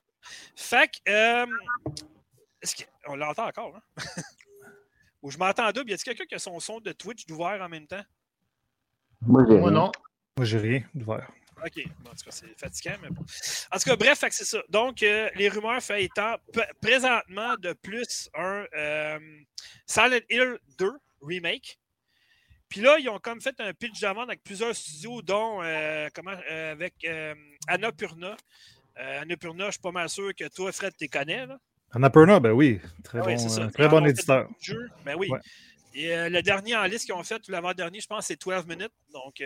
Fait 0.56 0.90
que. 0.90 1.12
euh, 1.12 1.46
que- 2.62 2.84
on 3.08 3.16
l'entend 3.16 3.48
encore, 3.48 3.76
hein? 3.76 3.82
Ou 5.22 5.32
je 5.32 5.38
m'entends 5.38 5.72
double. 5.72 5.90
Y 5.90 5.94
a-t-il 5.94 6.04
quelqu'un 6.06 6.26
qui 6.26 6.36
a 6.36 6.40
son 6.40 6.60
son 6.60 6.80
de 6.80 6.92
Twitch 6.92 7.26
d'ouvert 7.26 7.62
en 7.62 7.70
même 7.70 7.88
temps? 7.88 8.04
Moi, 9.22 9.44
j'ai 9.50 9.58
Moi, 9.58 9.72
non. 9.72 9.92
Moi, 10.38 10.46
j'ai 10.46 10.58
rien 10.60 10.84
ouvert. 10.96 11.30
OK. 11.66 11.84
Bon, 12.02 12.10
en 12.10 12.16
tout 12.16 12.26
cas, 12.26 12.32
c'est 12.32 12.60
fatigant, 12.60 12.96
mais 13.02 13.10
bon. 13.10 13.24
En 13.72 13.78
tout 13.78 13.90
cas, 13.90 13.96
bref, 13.96 14.24
c'est 14.30 14.44
ça. 14.44 14.62
Donc, 14.70 15.02
euh, 15.02 15.30
les 15.36 15.48
rumeurs 15.48 15.82
fait 15.82 16.04
étant 16.04 16.36
présentement 16.82 17.56
de 17.58 17.74
plus 17.74 18.30
un 18.34 18.66
euh, 18.76 19.20
Silent 19.86 20.20
Hill 20.30 20.58
2 20.78 20.92
remake. 21.22 21.80
Puis 22.68 22.82
là, 22.82 22.98
ils 23.00 23.08
ont 23.08 23.20
comme 23.20 23.40
fait 23.40 23.56
un 23.60 23.74
pitch 23.74 24.02
de 24.02 24.08
vente 24.08 24.30
avec 24.30 24.44
plusieurs 24.44 24.76
studios, 24.76 25.22
dont 25.22 25.62
euh, 25.62 26.10
comment, 26.14 26.36
euh, 26.52 26.72
avec 26.72 27.08
Annapurna. 27.68 28.36
Annapurna, 28.96 29.68
je 29.68 29.72
suis 29.72 29.82
pas 29.82 29.92
mal 29.92 30.10
sûr 30.10 30.34
que 30.36 30.48
toi, 30.50 30.72
Fred, 30.72 30.94
tu 30.98 31.08
connais. 31.08 31.46
Là. 31.46 31.58
Annapurna, 31.92 32.40
ben 32.40 32.52
oui. 32.52 32.82
Très 33.04 33.20
Ah 33.20 33.24
bon, 33.24 33.70
très 33.70 33.88
bon 33.88 34.06
éditeur. 34.06 34.50
Ben 35.06 35.16
oui. 35.18 35.30
Ouais. 35.30 35.40
Et 35.96 36.30
le 36.30 36.42
dernier 36.42 36.76
en 36.76 36.84
liste 36.86 37.06
qu'ils 37.06 37.14
ont 37.14 37.24
fait, 37.24 37.48
l'avant-dernier, 37.48 38.02
je 38.02 38.08
pense, 38.08 38.26
c'est 38.26 38.42
12 38.42 38.66
minutes. 38.66 38.94
Donc, 39.14 39.40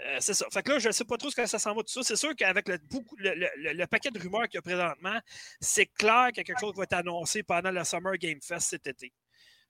euh, 0.00 0.16
c'est 0.20 0.34
ça. 0.34 0.46
Fait 0.52 0.62
que 0.62 0.72
là, 0.72 0.78
je 0.78 0.88
ne 0.88 0.92
sais 0.92 1.04
pas 1.04 1.16
trop 1.16 1.30
ce 1.30 1.36
que 1.36 1.46
ça 1.46 1.58
s'en 1.58 1.74
va 1.74 1.82
tout 1.82 1.92
ça. 1.92 2.02
C'est 2.02 2.16
sûr 2.16 2.34
qu'avec 2.36 2.68
le, 2.68 3.84
paquet 3.86 4.10
de 4.10 4.18
rumeurs 4.18 4.44
qu'il 4.48 4.54
y 4.54 4.58
a 4.58 4.62
présentement, 4.62 5.18
c'est 5.60 5.86
clair 5.86 6.28
qu'il 6.28 6.38
y 6.38 6.40
a 6.40 6.44
quelque 6.44 6.60
chose 6.60 6.72
qui 6.72 6.78
va 6.78 6.84
être 6.84 6.92
annoncé 6.92 7.42
pendant 7.42 7.70
le 7.70 7.82
Summer 7.84 8.16
Game 8.16 8.40
Fest 8.40 8.68
cet 8.70 8.86
été. 8.86 9.12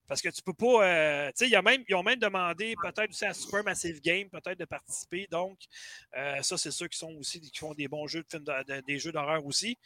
Parce 0.06 0.22
que 0.22 0.28
tu 0.30 0.42
peux 0.42 0.54
pas. 0.54 0.86
euh, 0.86 1.28
tu 1.36 1.46
sais, 1.46 1.50
ils 1.50 1.94
ont 1.94 2.02
même 2.02 2.18
demandé 2.18 2.74
peut-être 2.82 3.10
aussi 3.10 3.24
à 3.26 3.34
Supermassive 3.34 4.00
Game 4.00 4.28
peut-être 4.30 4.58
de 4.58 4.64
participer. 4.64 5.26
Donc, 5.30 5.58
euh, 6.16 6.42
ça, 6.42 6.56
c'est 6.58 6.70
ceux 6.70 6.88
qui 6.88 6.98
sont 6.98 7.12
aussi 7.14 7.40
qui 7.40 7.58
font 7.58 7.74
des 7.74 7.88
bons 7.88 8.06
jeux 8.06 8.22
de 8.22 8.28
films 8.28 8.44
de- 8.44 8.74
de- 8.74 8.80
des 8.86 8.98
jeux 8.98 9.12
d'horreur 9.12 9.44
aussi. 9.44 9.78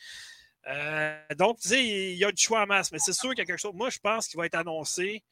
Donc, 1.36 1.58
tu 1.60 1.68
sais, 1.68 1.84
il 1.84 2.16
y 2.16 2.24
a 2.24 2.30
du 2.30 2.40
choix 2.42 2.62
en 2.62 2.66
masse, 2.66 2.92
mais 2.92 2.98
c'est 3.00 3.12
sûr 3.12 3.30
qu'il 3.30 3.38
y 3.38 3.42
a 3.42 3.46
quelque 3.46 3.58
chose. 3.60 3.74
Moi, 3.74 3.90
je 3.90 3.98
pense 3.98 4.28
qu'il 4.28 4.38
va 4.38 4.46
être 4.46 4.54
annoncé 4.54 5.22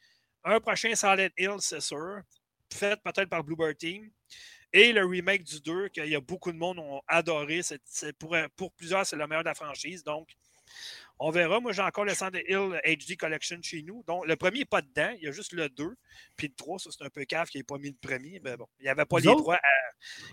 un 0.45 0.59
prochain 0.61 0.95
Silent 0.95 1.29
Hill, 1.37 1.57
c'est 1.61 1.81
sûr, 1.81 2.23
fait 2.73 3.01
peut-être 3.03 3.29
par 3.29 3.45
Bluebird 3.45 3.77
Team, 3.77 4.11
et 4.73 4.93
le 4.93 5.05
remake 5.05 5.43
du 5.45 5.61
2, 5.61 5.89
qu'il 5.89 6.07
y 6.07 6.15
a 6.15 6.21
beaucoup 6.21 6.53
de 6.53 6.57
monde 6.57 6.79
ont 6.79 7.01
adoré. 7.09 7.61
Pour, 8.19 8.37
pour 8.57 8.73
plusieurs, 8.73 9.05
c'est 9.07 9.17
le 9.17 9.27
meilleur 9.27 9.43
de 9.43 9.49
la 9.49 9.55
franchise. 9.55 10.05
Donc, 10.05 10.29
on 11.19 11.31
verra. 11.31 11.61
Moi, 11.61 11.73
j'ai 11.73 11.83
encore 11.83 12.05
le 12.05 12.15
Silent 12.15 12.31
Hill 12.49 12.81
HD 12.85 13.17
Collection 13.17 13.59
chez 13.63 13.83
nous. 13.83 14.03
Donc, 14.07 14.27
le 14.27 14.37
premier 14.37 14.61
n'est 14.61 14.65
pas 14.65 14.81
dedans. 14.83 15.13
Il 15.19 15.25
y 15.25 15.29
a 15.29 15.33
juste 15.33 15.53
le 15.53 15.69
2. 15.69 15.95
Puis 16.37 16.49
le 16.49 16.55
3, 16.55 16.79
ça, 16.79 16.91
c'est 16.97 17.05
un 17.05 17.11
peu 17.11 17.25
cave 17.25 17.49
qui 17.49 17.59
n'a 17.59 17.65
pas 17.65 17.79
mis 17.79 17.91
le 17.91 17.97
premier. 18.01 18.41
Mais 18.45 18.57
bon, 18.57 18.67
il 18.79 18.85
n'y 18.85 18.89
avait 18.89 19.05
pas 19.05 19.19
les 19.19 19.27
droits 19.37 19.57
à, 19.57 19.61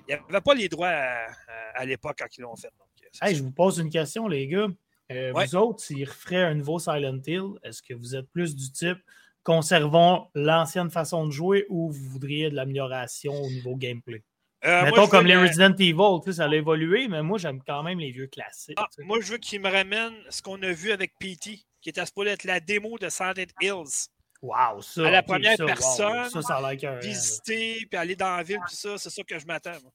il 0.07 0.11
y 0.11 0.13
avait 0.13 0.41
pas 0.41 0.53
les 0.53 0.69
droits 0.69 0.87
à, 0.89 1.25
à- 1.31 1.79
à 1.79 1.85
l'époque 1.85 2.17
quand 2.19 2.37
ils 2.37 2.41
l'ont 2.41 2.55
fait. 2.55 2.69
Donc, 2.77 2.87
Hey, 3.21 3.35
je 3.35 3.41
vous 3.41 3.51
pose 3.51 3.79
une 3.79 3.89
question, 3.89 4.27
les 4.27 4.47
gars. 4.47 4.67
Euh, 5.11 5.31
Ouais. 5.31 5.45
Vous 5.47 5.55
autres, 5.55 5.81
s'ils 5.83 6.03
referaient 6.07 6.43
un 6.43 6.53
nouveau 6.53 6.77
Silent 6.79 7.19
Hill, 7.25 7.53
est-ce 7.63 7.81
que 7.81 7.93
vous 7.93 8.15
êtes 8.15 8.29
plus 8.29 8.55
du 8.55 8.71
type 8.71 8.97
conservons 9.43 10.27
l'ancienne 10.35 10.91
façon 10.91 11.25
de 11.25 11.31
jouer 11.31 11.65
ou 11.69 11.89
vous 11.89 12.09
voudriez 12.09 12.49
de 12.49 12.55
l'amélioration 12.55 13.33
au 13.33 13.47
niveau 13.49 13.75
gameplay? 13.77 14.21
Euh, 14.65 14.81
moi, 14.81 14.83
Mettons 14.89 15.05
je 15.05 15.11
comme 15.11 15.25
les 15.27 15.35
le- 15.35 15.41
Resident 15.41 15.73
Evil, 15.77 16.19
tu 16.23 16.31
sais, 16.31 16.37
ça 16.37 16.45
a 16.45 16.53
évolué, 16.55 17.07
mais 17.07 17.21
moi 17.21 17.37
j'aime 17.37 17.61
quand 17.63 17.83
même 17.83 17.99
les 17.99 18.11
vieux 18.11 18.27
classiques. 18.27 18.77
Ah, 18.79 18.87
moi, 18.99 19.19
je 19.21 19.33
veux 19.33 19.37
qu'il 19.37 19.61
me 19.61 19.69
ramène 19.69 20.13
ce 20.29 20.41
qu'on 20.41 20.61
a 20.63 20.71
vu 20.71 20.91
avec 20.91 21.13
PT, 21.19 21.63
qui 21.81 21.89
était 21.89 22.05
supposé 22.05 22.31
être 22.31 22.43
la 22.43 22.59
démo 22.59 22.97
de 22.97 23.07
Silent 23.09 23.33
Hills. 23.61 24.07
Wow, 24.41 24.81
ça. 24.81 25.07
à 25.07 25.11
la 25.11 25.23
première 25.23 25.57
ça, 25.57 25.63
wow, 25.63 25.67
personne, 25.67 26.29
ça, 26.29 26.41
ça 26.41 26.57
a. 26.57 26.99
Visiter, 26.99 27.85
puis 27.89 27.97
aller 27.97 28.15
dans 28.15 28.35
la 28.35 28.43
ville, 28.43 28.59
tout 28.67 28.75
ça, 28.75 28.97
c'est 28.97 29.09
ça 29.09 29.23
que 29.23 29.37
je 29.37 29.45
m'attends. 29.45 29.77
moi. 29.81 29.91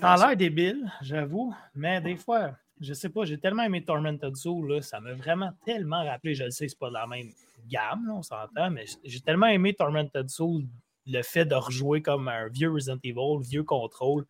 Ça 0.00 0.12
a 0.14 0.28
l'air 0.28 0.36
débile, 0.36 0.90
j'avoue, 1.02 1.54
mais 1.74 2.00
des 2.00 2.16
fois, 2.16 2.56
je 2.80 2.94
sais 2.94 3.10
pas, 3.10 3.24
j'ai 3.24 3.38
tellement 3.38 3.62
aimé 3.64 3.84
Tormented 3.84 4.34
Soul, 4.34 4.72
là, 4.72 4.82
ça 4.82 4.98
m'a 5.00 5.12
vraiment 5.12 5.52
tellement 5.66 6.04
rappelé, 6.04 6.34
je 6.34 6.44
le 6.44 6.50
sais, 6.50 6.68
c'est 6.68 6.78
pas 6.78 6.88
de 6.88 6.94
la 6.94 7.06
même 7.06 7.30
gamme, 7.66 8.06
là, 8.06 8.14
on 8.14 8.22
s'entend, 8.22 8.70
mais 8.70 8.86
j'ai 9.04 9.20
tellement 9.20 9.46
aimé 9.46 9.74
Tormented 9.74 10.28
Soul, 10.30 10.64
le 11.06 11.22
fait 11.22 11.44
de 11.44 11.54
rejouer 11.54 12.02
comme 12.02 12.28
un 12.28 12.48
vieux 12.48 12.70
Resident 12.70 12.98
Evil, 13.02 13.40
vieux 13.40 13.64
contrôle. 13.64 14.26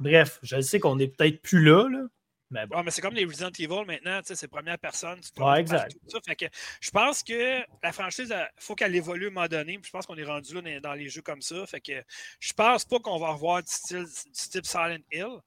Bref, 0.00 0.38
je 0.42 0.60
sais 0.60 0.80
qu'on 0.80 0.98
est 0.98 1.08
peut-être 1.08 1.40
plus 1.42 1.64
là, 1.64 1.88
là, 1.88 2.06
mais 2.50 2.66
bon. 2.66 2.76
Ouais, 2.76 2.82
mais 2.82 2.90
c'est 2.90 3.02
comme 3.02 3.14
les 3.14 3.24
Resident 3.24 3.50
Evil 3.58 3.84
maintenant, 3.86 4.20
tu 4.20 4.28
sais, 4.28 4.34
c'est 4.34 4.48
première 4.48 4.78
personne. 4.78 5.20
tu 5.20 5.42
Ouais, 5.42 5.60
exact. 5.60 5.92
tout 5.92 6.10
ça. 6.10 6.18
Fait 6.26 6.36
que 6.36 6.46
je 6.80 6.90
pense 6.90 7.22
que 7.22 7.60
la 7.82 7.92
franchise, 7.92 8.34
il 8.34 8.62
faut 8.62 8.74
qu'elle 8.74 8.94
évolue 8.94 9.26
à 9.26 9.28
un 9.28 9.32
moment 9.32 9.48
donné. 9.48 9.78
puis 9.78 9.86
Je 9.86 9.90
pense 9.90 10.06
qu'on 10.06 10.16
est 10.16 10.24
rendu 10.24 10.54
là 10.54 10.62
dans, 10.62 10.80
dans 10.80 10.94
les 10.94 11.08
jeux 11.08 11.20
comme 11.22 11.42
ça. 11.42 11.66
Fait 11.66 11.80
que 11.80 12.02
je 12.40 12.52
pense 12.54 12.84
pas 12.84 12.98
qu'on 13.00 13.18
va 13.18 13.32
revoir 13.32 13.62
du, 13.62 13.70
style, 13.70 14.04
du 14.04 14.48
type 14.50 14.64
Silent 14.64 14.98
Hill. 15.12 15.38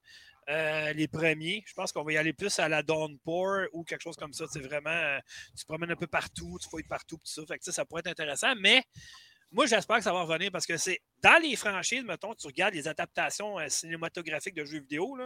euh, 0.50 0.94
les 0.94 1.08
premiers, 1.08 1.64
je 1.66 1.74
pense 1.74 1.92
qu'on 1.92 2.04
va 2.04 2.14
y 2.14 2.18
aller 2.18 2.34
plus 2.34 2.60
à 2.60 2.70
la 2.70 2.84
Dawnpour 2.84 3.62
ou 3.74 3.84
quelque 3.84 4.02
chose 4.02 4.16
comme 4.16 4.34
ça. 4.34 4.46
C'est 4.52 4.62
vraiment, 4.62 4.90
euh, 4.90 5.18
tu 5.58 5.64
te 5.64 5.68
promènes 5.68 5.92
un 5.92 5.96
peu 5.96 6.08
partout, 6.08 6.58
tu 6.62 6.70
fouilles 6.70 6.84
partout, 6.84 7.18
tout 7.18 7.22
ça. 7.24 7.42
Fait 7.48 7.58
que, 7.58 7.72
ça 7.72 7.84
pourrait 7.84 8.02
être 8.06 8.12
intéressant, 8.12 8.54
mais 8.60 8.84
moi, 9.52 9.66
j'espère 9.66 9.98
que 9.98 10.04
ça 10.04 10.14
va 10.14 10.22
revenir 10.22 10.52
parce 10.52 10.66
que 10.66 10.78
c'est 10.78 11.02
dans 11.22 11.42
les 11.42 11.56
franchises, 11.56 12.04
mettons, 12.04 12.34
tu 12.34 12.48
regardes 12.48 12.74
les 12.74 12.88
adaptations 12.88 13.60
euh, 13.60 13.68
cinématographiques 13.68 14.56
de 14.56 14.64
jeux 14.64 14.80
vidéo, 14.80 15.18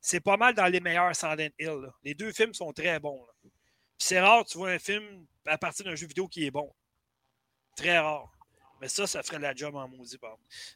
c'est 0.00 0.20
pas 0.20 0.36
mal 0.36 0.54
dans 0.54 0.66
les 0.66 0.80
meilleurs 0.80 1.14
Silent 1.14 1.50
Hill. 1.58 1.80
là. 1.82 1.92
Les 2.04 2.14
deux 2.14 2.32
films 2.32 2.54
sont 2.54 2.72
très 2.72 3.00
bons. 3.00 3.20
Puis 3.42 3.50
c'est 3.98 4.20
rare, 4.20 4.44
tu 4.44 4.58
vois 4.58 4.70
un 4.70 4.78
film 4.78 5.26
à 5.44 5.58
partir 5.58 5.84
d'un 5.84 5.96
jeu 5.96 6.06
vidéo 6.06 6.28
qui 6.28 6.46
est 6.46 6.50
bon. 6.52 6.72
Très 7.76 7.98
rare. 7.98 8.30
Mais 8.80 8.88
ça, 8.88 9.08
ça 9.08 9.24
ferait 9.24 9.40
la 9.40 9.52
job 9.54 9.74
en 9.74 9.88
maudit. 9.88 10.18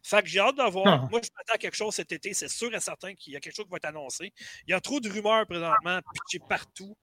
Fait 0.02 0.22
que 0.22 0.28
j'ai 0.28 0.40
hâte 0.40 0.56
de 0.56 0.68
voir. 0.68 0.86
Ah. 0.88 1.08
Moi, 1.08 1.20
je 1.22 1.28
m'attends 1.36 1.54
à 1.54 1.58
quelque 1.58 1.76
chose 1.76 1.94
cet 1.94 2.10
été. 2.10 2.34
C'est 2.34 2.48
sûr 2.48 2.74
et 2.74 2.80
certain 2.80 3.14
qu'il 3.14 3.32
y 3.32 3.36
a 3.36 3.40
quelque 3.40 3.54
chose 3.54 3.66
qui 3.66 3.70
va 3.70 3.76
être 3.76 3.84
annoncé. 3.84 4.32
Il 4.66 4.72
y 4.72 4.74
a 4.74 4.80
trop 4.80 4.98
de 4.98 5.08
rumeurs 5.08 5.46
présentement, 5.46 6.00
pitchées 6.12 6.44
partout 6.48 6.96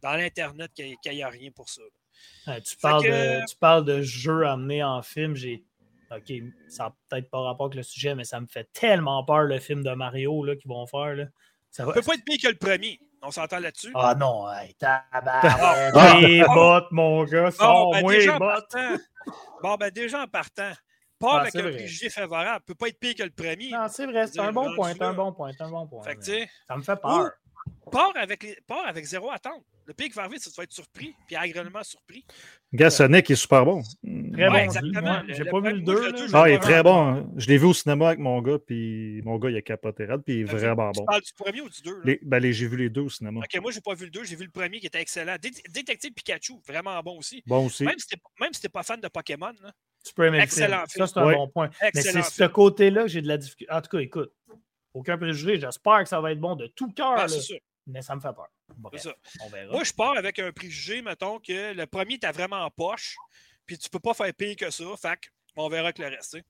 dans 0.00 0.14
l'Internet 0.14 0.70
qu'il 0.72 0.96
n'y 1.04 1.22
a 1.24 1.28
rien 1.28 1.50
pour 1.50 1.68
ça. 1.68 1.82
là. 1.82 2.03
Euh, 2.48 2.60
tu, 2.60 2.76
parles 2.76 3.02
que- 3.04 3.40
de, 3.40 3.46
tu 3.46 3.56
parles 3.56 3.84
de 3.84 4.02
jeux 4.02 4.46
amenés 4.46 4.82
en 4.82 5.02
film. 5.02 5.34
J'ai. 5.34 5.64
Ok, 6.10 6.32
ça 6.68 6.84
n'a 6.84 6.94
peut-être 7.08 7.30
pas 7.30 7.40
rapport 7.40 7.66
avec 7.66 7.76
le 7.76 7.82
sujet, 7.82 8.14
mais 8.14 8.24
ça 8.24 8.40
me 8.40 8.46
fait 8.46 8.68
tellement 8.72 9.24
peur 9.24 9.42
le 9.44 9.58
film 9.58 9.82
de 9.82 9.90
Mario 9.92 10.44
qu'ils 10.60 10.68
vont 10.68 10.86
faire. 10.86 11.14
Là. 11.14 11.24
Ça 11.70 11.84
va... 11.84 11.92
Peut 11.92 12.02
pas 12.02 12.14
être 12.14 12.24
pire 12.24 12.38
que 12.40 12.48
le 12.48 12.58
premier. 12.58 13.00
On 13.22 13.30
s'entend 13.30 13.58
là-dessus. 13.58 13.90
Ah 13.94 14.14
non, 14.14 14.48
hey, 14.52 14.74
tabarnak, 14.74 16.20
les 16.20 16.44
bottes, 16.44 16.92
mon 16.92 17.24
gars, 17.24 17.50
Bon, 17.58 17.90
ben, 17.90 18.06
déjà 18.06 18.36
en 18.36 18.38
bottes. 18.38 18.70
partant, 18.70 18.96
bon, 19.62 19.74
ben, 19.76 19.90
déjà 19.90 20.22
en 20.22 20.28
partant, 20.28 20.72
pas 21.18 21.38
Ah, 21.38 21.40
avec 21.40 21.56
un 21.56 21.62
préjugé 21.62 22.10
favorable. 22.10 22.62
peut 22.66 22.74
pas 22.74 22.88
être 22.88 23.00
pire 23.00 23.14
que 23.14 23.22
le 23.22 23.30
premier. 23.30 23.70
Non, 23.70 23.86
c'est 23.88 24.06
vrai, 24.06 24.26
c'est 24.26 24.40
un 24.40 24.52
bon 24.52 24.74
point, 24.76 24.92
un 25.00 25.14
bon 25.14 25.32
point, 25.32 25.52
un 25.58 25.70
bon 25.70 25.86
point. 25.86 26.02
Ça 26.04 26.76
me 26.76 26.82
fait 26.82 26.96
peur. 27.00 27.30
pars 27.90 28.12
avec, 28.14 28.42
les, 28.42 28.58
pars 28.66 28.86
avec 28.86 29.04
zéro 29.06 29.30
attente. 29.30 29.64
Le 29.86 29.92
pire 29.94 30.06
qui 30.06 30.12
va 30.14 30.22
arriver, 30.22 30.38
c'est 30.38 30.48
que 30.50 30.54
tu 30.54 30.60
vas 30.60 30.64
être 30.64 30.72
surpris, 30.72 31.14
puis 31.26 31.36
agréablement 31.36 31.82
surpris. 31.82 32.24
Gars, 32.72 32.90
Sonic 32.90 33.30
est 33.30 33.34
super 33.34 33.64
bon. 33.64 33.82
Très 33.82 34.44
Ouais, 34.44 34.48
bon, 34.48 34.54
exactement. 34.56 35.12
ouais, 35.20 35.34
J'ai 35.34 35.44
pas 35.44 35.60
vu 35.60 35.70
le 35.72 35.80
moi, 35.80 35.94
2. 35.94 35.96
je 35.96 36.06
le 36.06 36.12
deux, 36.12 36.28
je 36.28 36.36
Ah, 36.36 36.48
il 36.48 36.54
est 36.54 36.58
très 36.58 36.82
bon. 36.82 37.06
hein. 37.08 37.26
Je 37.36 37.46
l'ai 37.48 37.58
vu 37.58 37.66
au 37.66 37.74
cinéma 37.74 38.06
avec 38.08 38.18
mon 38.18 38.40
gars, 38.40 38.58
puis 38.58 39.20
mon 39.24 39.38
gars, 39.38 39.50
il 39.50 39.56
a 39.56 39.62
capoté 39.62 40.06
raide, 40.06 40.22
puis 40.24 40.36
il 40.36 40.40
est 40.40 40.44
Tu- 40.44 40.50
vraiment 40.56 40.90
Tu 40.92 41.00
bon. 41.00 41.06
parles 41.06 41.22
du 41.22 41.32
premier 41.34 41.60
ou 41.60 41.68
du 41.68 41.82
deux? 41.82 41.94
là? 41.96 42.00
Les- 42.04 42.20
ben, 42.22 42.38
les- 42.38 42.52
j'ai 42.52 42.66
vu 42.66 42.76
les 42.76 42.88
deux 42.88 43.02
au 43.02 43.10
cinéma. 43.10 43.40
Ok, 43.40 43.60
moi, 43.60 43.70
j'ai 43.72 43.80
pas 43.80 43.94
vu 43.94 44.06
le 44.06 44.10
deux, 44.10 44.24
j'ai 44.24 44.36
vu 44.36 44.44
le 44.44 44.50
premier 44.50 44.80
qui 44.80 44.86
était 44.86 45.00
excellent. 45.00 45.36
Dé- 45.40 45.50
Détective 45.70 46.12
Pikachu, 46.12 46.54
vraiment 46.66 46.98
bon 47.02 47.18
aussi. 47.18 47.42
Bon 47.46 47.66
aussi. 47.66 47.84
Même 47.84 47.98
si 47.98 48.06
t'es 48.08 48.16
si 48.54 48.68
pas 48.68 48.82
fan 48.82 49.00
de 49.00 49.08
Pokémon, 49.08 49.52
là, 49.62 49.70
Tu 50.06 50.12
peux 50.14 50.24
aimer 50.26 50.36
le 50.38 50.42
Excellent 50.44 50.84
film. 50.88 51.06
Ça, 51.06 51.12
c'est 51.14 51.18
un 51.20 51.26
Ouais. 51.26 51.34
bon 51.34 51.48
point. 51.48 51.70
Mais 51.82 51.88
excellent. 51.88 52.22
c'est 52.22 52.42
ce 52.44 52.48
côté-là 52.48 53.02
que 53.02 53.08
j'ai 53.08 53.22
de 53.22 53.28
la 53.28 53.38
difficulté. 53.38 53.72
En 53.72 53.80
tout 53.80 53.88
cas, 53.88 53.98
écoute, 54.00 54.32
aucun 54.92 55.16
préjugé. 55.16 55.58
J'espère 55.58 56.02
que 56.02 56.08
ça 56.10 56.20
va 56.20 56.32
être 56.32 56.40
bon 56.40 56.56
de 56.56 56.66
tout 56.68 56.90
cœur. 56.92 57.14
Ah, 57.16 57.26
c'est 57.28 57.40
sûr, 57.40 57.58
mais 57.86 58.02
ça 58.02 58.14
me 58.16 58.20
fait 58.20 58.32
peur. 58.34 58.48
c'est 58.68 58.74
Bref, 58.78 59.02
ça. 59.02 59.14
on 59.42 59.48
verra. 59.48 59.72
Moi, 59.72 59.84
je 59.84 59.92
pars 59.92 60.16
avec 60.16 60.38
un 60.38 60.52
préjugé, 60.52 61.02
mettons, 61.02 61.38
que 61.40 61.72
le 61.72 61.86
premier, 61.86 62.18
t'as 62.18 62.32
vraiment 62.32 62.64
en 62.64 62.70
poche, 62.70 63.16
puis 63.66 63.78
tu 63.78 63.88
peux 63.90 64.00
pas 64.00 64.14
faire 64.14 64.32
pire 64.34 64.56
que 64.56 64.70
ça. 64.70 64.84
Fait 65.00 65.18
on 65.56 65.68
verra 65.68 65.92
que 65.92 66.02
le 66.02 66.08
reste. 66.08 66.34
De 66.34 66.40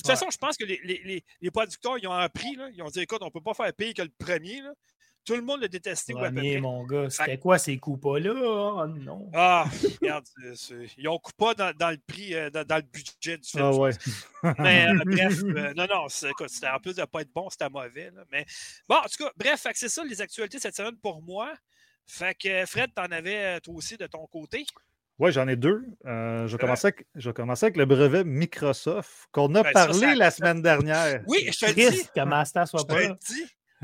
toute 0.00 0.06
Ouais. 0.08 0.12
façon, 0.14 0.28
je 0.30 0.36
pense 0.36 0.56
que 0.56 0.64
les, 0.64 0.80
les- 0.84 1.02
les- 1.04 1.24
les 1.40 1.50
producteurs, 1.50 1.96
ils 1.98 2.06
ont 2.06 2.12
appris, 2.12 2.54
là, 2.56 2.68
ils 2.72 2.82
ont 2.82 2.88
dit, 2.88 3.00
écoute, 3.00 3.22
on 3.22 3.30
peut 3.30 3.40
pas 3.40 3.54
faire 3.54 3.72
pire 3.72 3.94
que 3.94 4.02
le 4.02 4.10
premier. 4.18 4.60
là. 4.60 4.72
Tout 5.26 5.34
le 5.34 5.42
monde 5.42 5.60
ou 5.60 5.64
à 5.64 5.68
peu 5.68 6.14
Premier, 6.14 6.52
près. 6.52 6.60
mon 6.60 6.86
gars, 6.86 7.10
c'était 7.10 7.38
quoi 7.38 7.58
ces 7.58 7.76
coups-là? 7.78 8.32
Oh 8.32 8.86
non. 8.86 9.28
Ah, 9.34 9.64
regarde, 10.00 10.24
c'est- 10.54 10.86
ils 10.96 11.08
ont 11.08 11.18
coupé 11.18 11.54
dans, 11.56 11.74
dans 11.76 11.90
le 11.90 11.98
prix, 12.06 12.32
euh, 12.34 12.48
dans, 12.48 12.64
dans 12.64 12.76
le 12.76 12.82
budget 12.82 13.36
du 13.36 13.48
film. 13.48 13.64
Ah 13.64 13.72
je 13.72 13.78
ouais. 13.78 13.90
Mais 14.58 14.86
euh, 14.88 15.00
bref, 15.04 15.42
euh, 15.42 15.74
non, 15.74 15.86
non, 15.92 16.08
c'est- 16.08 16.30
écoute, 16.30 16.48
c'était 16.48 16.68
en 16.68 16.78
plus 16.78 16.94
de 16.94 17.00
ne 17.00 17.06
pas 17.06 17.22
être 17.22 17.32
bon, 17.34 17.50
c'était 17.50 17.68
mauvais. 17.68 18.10
là. 18.14 18.22
Mais 18.30 18.46
bon, 18.88 18.96
en 18.96 19.02
tout 19.02 19.24
cas, 19.24 19.32
bref, 19.36 19.60
fait 19.60 19.72
que 19.72 19.78
c'est 19.78 19.88
ça 19.88 20.04
les 20.04 20.20
actualités 20.20 20.58
cette 20.60 20.76
semaine 20.76 20.96
pour 21.02 21.20
moi. 21.22 21.52
Fait 22.06 22.36
que 22.40 22.64
Fred, 22.66 22.94
t'en 22.94 23.06
avais 23.10 23.56
euh, 23.56 23.60
toi 23.60 23.74
aussi 23.74 23.96
de 23.96 24.06
ton 24.06 24.24
côté? 24.28 24.64
Ouais, 25.18 25.32
j'en 25.32 25.48
ai 25.48 25.56
deux. 25.56 25.82
Euh, 26.04 26.46
je, 26.46 26.52
vais 26.56 26.60
commencer 26.60 26.86
avec, 26.88 27.06
je 27.16 27.30
vais 27.30 27.34
commencer 27.34 27.64
avec 27.66 27.76
le 27.78 27.86
brevet 27.86 28.22
Microsoft 28.22 29.26
qu'on 29.32 29.52
a 29.56 29.62
Ben, 29.64 29.72
parlé 29.72 29.98
ça- 29.98 30.14
la 30.14 30.30
semaine 30.30 30.62
dernière. 30.62 31.22
Oui, 31.26 31.48
je 31.50 31.58
te 31.58 31.66
le 31.66 31.72
dis. 31.74 31.86
Triste 31.86 32.12
que 32.14 32.20
Master 32.20 32.64
Je 32.66 32.70
soit 32.70 32.82
te 32.84 32.86
pas 32.88 33.00
le 33.00 33.08
là? 33.08 33.16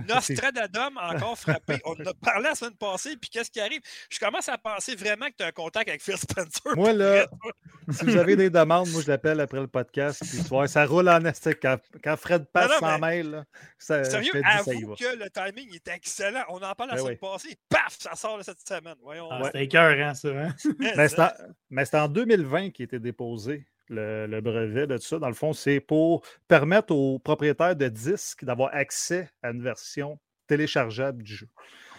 Nostradam 0.08 0.96
a 0.98 1.14
encore 1.14 1.38
frappé. 1.38 1.78
On 1.84 1.92
en 1.92 2.06
a 2.06 2.14
parlé 2.14 2.44
la 2.48 2.54
semaine 2.54 2.76
passée, 2.76 3.16
puis 3.16 3.28
qu'est-ce 3.30 3.50
qui 3.50 3.60
arrive? 3.60 3.80
Je 4.10 4.18
commence 4.18 4.48
à 4.48 4.58
penser 4.58 4.94
vraiment 4.96 5.26
que 5.26 5.34
tu 5.38 5.44
as 5.44 5.48
un 5.48 5.52
contact 5.52 5.88
avec 5.88 6.02
Phil 6.02 6.16
Spencer. 6.16 6.74
Moi, 6.76 6.92
là, 6.92 7.26
si 7.90 8.04
vous 8.04 8.16
avez 8.16 8.36
des 8.36 8.50
demandes, 8.50 8.88
moi, 8.90 9.02
je 9.02 9.08
l'appelle 9.08 9.40
après 9.40 9.60
le 9.60 9.66
podcast. 9.68 10.20
Puis, 10.28 10.38
tu 10.42 10.48
vois, 10.48 10.66
ça 10.68 10.86
roule 10.86 11.08
en 11.08 11.24
estique. 11.24 11.58
Quand, 11.60 11.78
quand 12.02 12.16
Fred 12.16 12.46
passe 12.52 12.70
non, 12.70 12.78
sans 12.80 12.98
mail, 12.98 13.30
là, 13.30 13.44
ça, 13.78 14.02
Sérieux, 14.04 14.32
ça 14.32 14.38
y 14.40 14.76
avoue 14.76 14.90
va. 14.90 14.96
que 14.96 15.16
le 15.16 15.30
timing 15.30 15.74
est 15.74 15.88
excellent. 15.88 16.42
On 16.48 16.56
en 16.62 16.74
parle 16.74 16.90
la 16.90 16.96
Ben 16.96 17.02
semaine 17.04 17.18
passée. 17.18 17.56
Paf, 17.68 17.96
ça 17.98 18.14
sort 18.14 18.36
là, 18.38 18.42
cette 18.44 18.66
semaine. 18.66 18.96
Voyons. 19.02 19.28
Ah, 19.30 19.40
Ouais. 19.40 19.46
C'était 19.46 19.64
écœurant, 19.64 20.14
ça. 20.14 20.28
Hein? 20.28 20.54
Mais 20.78 21.08
c'est 21.08 21.18
en, 21.20 21.30
mais 21.70 21.84
c'est 21.84 21.96
en 21.98 22.08
2020 22.08 22.70
qui 22.70 22.82
été 22.84 22.98
déposé. 22.98 23.66
Le, 23.88 24.26
le 24.26 24.40
brevet 24.40 24.86
de 24.86 24.96
tout 24.96 25.04
ça. 25.04 25.18
Dans 25.18 25.28
le 25.28 25.34
fond, 25.34 25.52
c'est 25.52 25.80
pour 25.80 26.24
permettre 26.48 26.94
aux 26.94 27.18
propriétaires 27.18 27.76
de 27.76 27.88
disques 27.88 28.44
d'avoir 28.44 28.74
accès 28.74 29.30
à 29.42 29.50
une 29.50 29.62
version 29.62 30.18
téléchargeable 30.46 31.22
du 31.22 31.34
jeu. 31.34 31.48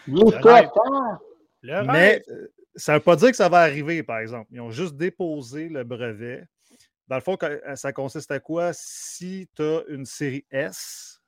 Le. 0.08 1.84
Mais 1.86 2.22
euh, 2.30 2.48
ça 2.76 2.94
ne 2.94 2.98
veut 2.98 3.04
pas 3.04 3.16
dire 3.16 3.32
que 3.32 3.38
ça 3.38 3.50
va 3.50 3.60
arriver, 3.60 4.04
par 4.04 4.20
exemple. 4.20 4.50
Ils 4.52 4.62
ont 4.62 4.72
juste 4.72 4.96
déposé 4.96 5.70
le 5.70 5.84
brevet. 5.84 6.46
Dans 7.08 7.16
le 7.16 7.22
fond, 7.22 7.38
euh, 7.44 7.76
ça 7.76 7.94
consiste 7.94 8.32
à 8.32 8.40
quoi? 8.40 8.72
Si 8.74 9.50
tu 9.56 9.62
as 9.62 9.84
une 9.88 10.06
série 10.06 10.46
S, 10.52 11.22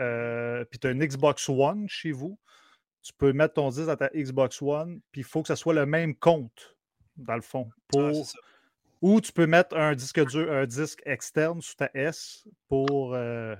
euh, 0.00 0.64
puis 0.64 0.78
tu 0.78 0.86
as 0.86 0.90
une 0.90 1.04
Xbox 1.04 1.48
One 1.48 1.88
chez 1.88 2.12
vous, 2.12 2.38
tu 3.02 3.12
peux 3.12 3.32
mettre 3.32 3.54
ton 3.54 3.70
disque 3.70 3.86
dans 3.86 3.96
ta 3.96 4.08
Xbox 4.08 4.60
One, 4.60 5.00
puis 5.12 5.20
il 5.20 5.24
faut 5.24 5.42
que 5.42 5.48
ça 5.48 5.56
soit 5.56 5.74
le 5.74 5.86
même 5.86 6.16
compte, 6.16 6.76
dans 7.16 7.36
le 7.36 7.42
fond. 7.42 7.68
Pour... 7.88 8.26
Ça. 8.26 8.38
Ou 9.02 9.20
tu 9.20 9.32
peux 9.32 9.46
mettre 9.46 9.76
un 9.76 9.94
disque 9.94 10.24
dur, 10.26 10.50
un 10.52 10.66
disque 10.66 11.00
externe 11.04 11.60
sous 11.60 11.74
ta 11.74 11.90
S 11.94 12.46
pour, 12.68 13.14
euh, 13.14 13.54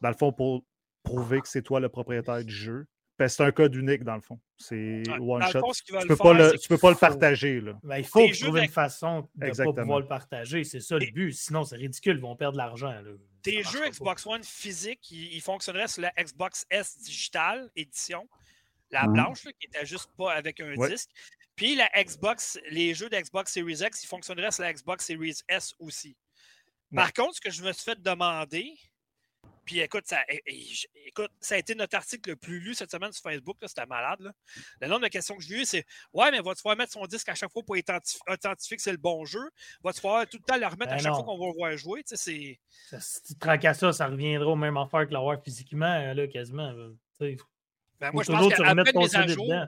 dans 0.00 0.08
le 0.10 0.14
fond, 0.16 0.32
pour 0.32 0.64
prouver 1.02 1.40
que 1.40 1.48
c'est 1.48 1.62
toi 1.62 1.80
le 1.80 1.88
propriétaire 1.88 2.44
du 2.44 2.54
jeu. 2.54 2.86
Ben, 3.18 3.28
c'est 3.28 3.42
un 3.42 3.52
code 3.52 3.74
unique, 3.74 4.02
dans 4.02 4.14
le 4.14 4.20
fond. 4.22 4.40
C'est 4.56 5.02
one 5.18 5.42
shot. 5.50 5.60
fond, 5.60 5.72
ce 5.74 5.82
qu'ils 5.82 5.92
Tu 5.94 5.98
veulent 5.98 6.08
peux 6.08 6.16
pas 6.16 6.32
le, 6.32 6.50
c'est 6.52 6.58
tu 6.58 6.68
peux 6.68 6.78
pas 6.78 6.88
le 6.88 6.94
qu'il 6.94 7.06
faut- 7.06 7.12
partager. 7.12 7.60
Là. 7.60 7.78
Ben, 7.82 7.98
il 7.98 8.04
faut 8.04 8.26
trouver 8.28 8.62
une 8.64 8.68
façon 8.70 9.28
de 9.34 9.46
ne 9.46 9.52
pas 9.52 9.72
pouvoir 9.82 10.00
le 10.00 10.06
partager. 10.06 10.64
C'est 10.64 10.80
ça 10.80 10.96
le 10.96 11.04
Et- 11.04 11.10
but. 11.10 11.32
Sinon, 11.32 11.64
c'est 11.64 11.76
ridicule. 11.76 12.16
Ils 12.16 12.22
vont 12.22 12.34
perdre 12.36 12.52
de 12.54 12.58
l'argent. 12.58 12.94
Tes 13.42 13.62
jeux 13.62 13.80
pas. 13.80 13.90
Xbox 13.90 14.26
One 14.26 14.42
physiques, 14.42 15.10
ils, 15.10 15.34
ils 15.34 15.40
fonctionneraient 15.42 15.88
sur 15.88 16.00
la 16.02 16.12
Xbox 16.18 16.66
S 16.70 16.98
Digital 17.02 17.70
Edition, 17.76 18.26
la 18.90 19.06
Mhm. 19.06 19.12
blanche, 19.12 19.44
là, 19.44 19.52
qui 19.58 19.66
était 19.66 19.84
juste 19.86 20.10
pas 20.16 20.32
avec 20.32 20.58
un 20.60 20.74
Ouais. 20.76 20.88
disque. 20.90 21.10
Puis 21.60 21.74
la 21.74 21.90
Xbox, 22.02 22.58
les 22.70 22.94
jeux 22.94 23.10
d'Xbox 23.10 23.52
Series 23.52 23.82
X, 23.84 24.02
ils 24.02 24.06
fonctionneraient 24.06 24.50
sur 24.50 24.62
la 24.62 24.72
Xbox 24.72 25.04
Series 25.04 25.36
S 25.46 25.74
aussi. 25.78 26.16
Par 26.94 27.12
contre, 27.12 27.34
ce 27.34 27.40
que 27.42 27.50
je 27.50 27.62
me 27.62 27.70
suis 27.74 27.84
fait 27.84 28.00
demander, 28.00 28.78
puis 29.66 29.80
écoute, 29.80 30.04
ça, 30.06 30.22
é- 30.26 30.40
j- 30.48 30.86
écoute, 31.04 31.30
ça 31.38 31.56
a 31.56 31.58
été 31.58 31.74
notre 31.74 31.94
article 31.98 32.30
le 32.30 32.36
plus 32.36 32.60
lu 32.60 32.74
cette 32.74 32.90
semaine 32.90 33.12
sur 33.12 33.22
Facebook, 33.22 33.58
c'était 33.66 33.84
malade. 33.84 34.20
là. 34.20 34.32
Le 34.80 34.88
nombre 34.88 35.02
de 35.02 35.08
questions 35.08 35.36
que 35.36 35.42
j'ai 35.42 35.56
eues, 35.56 35.64
c'est 35.66 35.84
Ouais, 36.14 36.30
mais 36.30 36.40
va-tu 36.40 36.62
falloir 36.62 36.78
mettre 36.78 36.92
son 36.94 37.04
disque 37.04 37.28
à 37.28 37.34
chaque 37.34 37.52
fois 37.52 37.62
pour 37.62 37.76
identif- 37.76 38.20
authentifier 38.26 38.78
que 38.78 38.82
c'est 38.82 38.90
le 38.92 38.96
bon 38.96 39.26
jeu? 39.26 39.50
Va-tu 39.84 40.00
falloir 40.00 40.26
tout 40.26 40.38
le 40.38 40.44
temps 40.44 40.56
le 40.58 40.66
remettre 40.66 40.92
à 40.92 40.96
Ben 40.96 41.02
chaque 41.02 41.12
non. 41.12 41.16
fois 41.16 41.24
qu'on 41.26 41.38
va 41.38 41.46
le 41.48 41.52
voir 41.58 41.76
jouer? 41.76 42.02
Si 42.06 42.58
tu 43.26 43.34
te 43.34 43.72
ça, 43.74 43.92
ça 43.92 44.06
reviendra 44.06 44.48
au 44.48 44.56
même 44.56 44.78
affaire 44.78 45.06
que 45.06 45.12
l'avoir 45.12 45.38
physiquement, 45.44 46.14
là, 46.14 46.26
quasiment. 46.26 46.72
là. 46.72 46.88
Ben, 48.00 48.12
moi, 48.12 48.22
je 48.24 48.32
pense 48.32 48.48
qu'après 48.54 48.92
mise 48.94 49.14
à 49.14 49.26
jour, 49.26 49.44
dedans. 49.44 49.66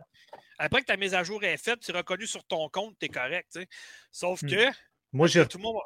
Après 0.64 0.81
que 0.81 0.87
ta 0.87 0.96
mise 0.96 1.14
à 1.14 1.22
jour 1.25 1.42
est 1.44 1.57
faite, 1.57 1.81
tu 1.81 1.90
es 1.90 1.94
reconnu 1.96 2.27
sur 2.27 2.44
ton 2.44 2.68
compte, 2.68 2.96
tu 2.98 3.07
es 3.07 3.09
correct. 3.09 3.59
Sauf 4.11 4.42
Hmm. 4.42 4.48
que 4.48 4.66
Moi, 5.12 5.27
j'ai 5.27 5.46
tout 5.46 5.59
le 5.59 5.62
monde 5.62 5.81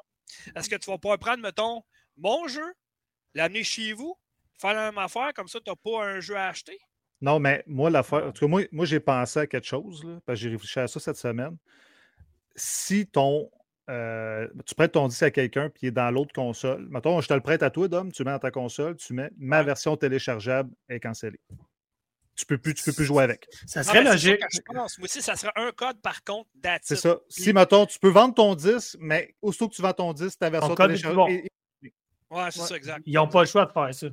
Est-ce 0.55 0.69
que 0.69 0.77
tu 0.77 0.91
vas 0.91 0.99
pouvoir 0.99 1.19
prendre, 1.19 1.43
mettons, 1.43 1.83
mon 2.17 2.47
jeu, 2.49 2.75
l'amener 3.35 3.63
chez 3.65 3.93
vous, 3.93 4.17
faire 4.61 4.75
la 4.75 4.91
même 4.91 4.99
affaire, 4.99 5.33
comme 5.35 5.49
ça, 5.49 5.59
tu 5.61 5.71
n'as 5.71 5.77
pas 5.77 6.05
un 6.05 6.21
jeu 6.21 6.37
à 6.37 6.49
acheter? 6.49 6.79
Non, 7.21 7.39
mais 7.39 7.63
moi, 7.67 7.91
l'affaire. 7.91 8.27
En 8.27 8.33
tout 8.33 8.45
cas, 8.45 8.49
moi, 8.51 8.63
moi 8.73 8.85
j'ai 8.87 9.01
pensé 9.01 9.41
à 9.41 9.47
quelque 9.47 9.67
chose, 9.67 10.05
là, 10.05 10.19
parce 10.27 10.39
que 10.39 10.43
j'ai 10.43 10.51
réfléchi 10.51 10.79
à 10.81 10.89
ça 10.89 11.01
cette 11.01 11.17
semaine. 11.17 11.57
Si 12.55 13.07
ton. 13.07 13.51
euh, 13.89 14.49
tu 14.67 14.75
prêtes 14.75 14.93
ton 14.93 15.07
disque 15.09 15.23
à 15.23 15.31
quelqu'un 15.31 15.69
puis 15.71 15.83
il 15.85 15.89
est 15.89 15.91
dans 15.93 16.11
l'autre 16.11 16.33
console. 16.33 16.89
Mettons, 16.91 17.21
je 17.21 17.29
te 17.29 17.35
le 17.35 17.41
prête 17.41 17.63
à 17.63 17.71
toi, 17.71 17.87
Dom, 17.89 18.11
tu 18.11 18.25
mets 18.25 18.33
dans 18.33 18.39
ta 18.39 18.51
console, 18.51 18.97
tu 18.97 19.13
mets 19.15 19.31
ma 19.39 19.63
version 19.63 19.97
téléchargeable 19.97 20.71
est 20.89 20.99
cancellée. 21.01 21.41
Tu 22.37 22.45
peux 22.45 22.59
plus, 22.59 22.75
tu 22.75 22.85
peux 22.85 22.93
plus 22.93 23.05
jouer 23.07 23.25
avec. 23.25 23.47
Ça 23.67 23.83
serait 23.83 24.05
ça 24.05 24.11
logique. 24.13 24.39
que 24.41 24.47
je 24.53 24.61
pense. 24.61 24.99
Moi 24.99 25.05
aussi, 25.07 25.23
ça 25.23 25.37
serait 25.37 25.53
un 25.57 25.73
code 25.73 26.01
par 26.03 26.23
contre 26.23 26.51
C'est 26.83 26.97
ça. 26.97 27.19
Si, 27.29 27.53
mettons, 27.53 27.87
tu 27.87 27.99
peux 27.99 28.11
vendre 28.11 28.35
ton 28.35 28.55
disque, 28.55 28.97
mais 29.01 29.35
aussitôt 29.41 29.69
que 29.69 29.75
tu 29.75 29.81
vends 29.83 29.95
ton 29.95 30.13
disque, 30.13 30.39
ta 30.39 30.51
version 30.51 30.75
bon. 31.15 31.29
est- 31.29 31.49
Ouais, 32.29 32.51
c'est 32.51 32.61
Ouais. 32.61 32.67
ça, 32.67 32.77
exact. 32.77 33.03
Ils 33.07 33.15
n'ont 33.15 33.29
pas 33.29 33.41
le 33.43 33.47
choix 33.47 33.65
de 33.65 33.73
faire 33.73 33.95
ça. 33.95 34.09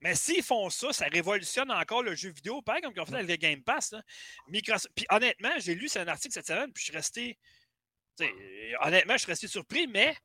Mais 0.00 0.14
s'ils 0.14 0.44
font 0.44 0.70
ça, 0.70 0.92
ça 0.92 1.06
révolutionne 1.06 1.70
encore 1.72 2.04
le 2.04 2.14
jeu 2.14 2.30
vidéo, 2.30 2.62
pareil 2.62 2.80
comme 2.82 2.92
ils 2.94 3.00
ont 3.00 3.04
fait 3.06 3.16
avec 3.16 3.28
le 3.28 3.36
Game 3.36 3.62
Pass. 3.62 3.90
là. 3.90 4.00
Microsoft... 4.46 4.92
Puis 4.94 5.04
honnêtement, 5.10 5.50
j'ai 5.58 5.74
lu 5.74 5.88
c'est 5.88 5.98
un 5.98 6.06
article 6.08 6.32
cette 6.32 6.46
semaine, 6.46 6.72
puis 6.72 6.80
je 6.82 6.84
suis 6.84 6.96
resté. 6.96 7.38
honnêtement, 8.80 9.14
je 9.14 9.18
suis 9.18 9.26
resté 9.30 9.48
surpris, 9.48 9.86
mais. 9.86 10.16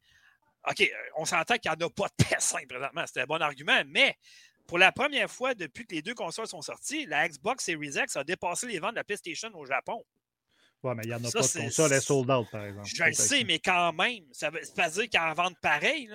OK, 0.70 0.90
on 1.18 1.26
s'entend 1.26 1.56
qu'il 1.58 1.70
n'y 1.72 1.84
en 1.84 1.88
a 1.88 1.90
pas 1.90 2.08
de 2.18 2.24
PS5 2.24 2.68
présentement. 2.68 3.04
C'était 3.06 3.22
un 3.22 3.26
bon 3.26 3.42
argument, 3.42 3.82
mais 3.88 4.16
pour 4.68 4.78
la 4.78 4.92
première 4.92 5.30
fois 5.30 5.54
depuis 5.54 5.86
que 5.86 5.96
les 5.96 6.02
deux 6.02 6.16
consoles 6.16 6.48
sont 6.48 6.62
sorties, 6.62 7.06
la 7.06 7.28
Xbox 7.28 7.66
Series 7.66 7.96
X 7.98 8.16
a 8.16 8.24
dépassé 8.24 8.68
les 8.68 8.80
ventes 8.80 8.92
de 8.92 8.98
la 8.98 9.04
PlayStation 9.04 9.50
au 9.54 9.66
Japon. 9.66 10.04
Ouais, 10.84 10.94
mais 10.96 11.04
il 11.06 11.08
n'y 11.08 11.14
en 11.14 11.24
a 11.24 11.30
Ça, 11.30 11.40
pas 11.40 11.48
de 11.48 11.66
console, 11.66 11.92
elle 11.94 11.98
est 11.98 12.02
sold 12.02 12.30
out, 12.30 12.48
par 12.52 12.66
exemple. 12.66 12.88
Je 12.94 13.04
le 13.06 13.14
sais, 13.14 13.44
mais 13.46 13.58
quand 13.60 13.94
même, 13.94 14.26
ça 14.34 14.50
veut 14.50 14.60
pas 14.76 14.90
dire 14.90 15.10
qu'en 15.10 15.34
vente 15.34 15.58
pareil. 15.62 16.10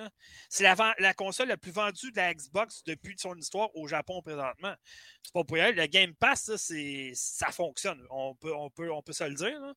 C'est 0.47 0.63
la, 0.63 1.13
console 1.15 1.47
la 1.47 1.57
plus 1.57 1.71
vendue 1.71 2.11
de 2.11 2.17
la 2.17 2.31
Xbox 2.35 2.83
depuis 2.83 3.15
son 3.17 3.35
histoire 3.35 3.75
au 3.75 3.87
Japon 3.87 4.21
présentement. 4.21 4.75
C'est 5.23 5.33
pas 5.33 5.43
pour 5.43 5.55
rien. 5.55 5.71
Le 5.71 5.87
Game 5.87 6.13
Pass, 6.13 6.55
ça, 6.55 6.75
ça 7.15 7.51
fonctionne. 7.51 8.05
On 8.11 8.35
peut, 8.35 8.53
on, 8.55 8.69
peut, 8.69 8.91
on 8.91 9.01
peut 9.01 9.13
se 9.13 9.23
le 9.23 9.33
dire. 9.33 9.59
là. 9.59 9.73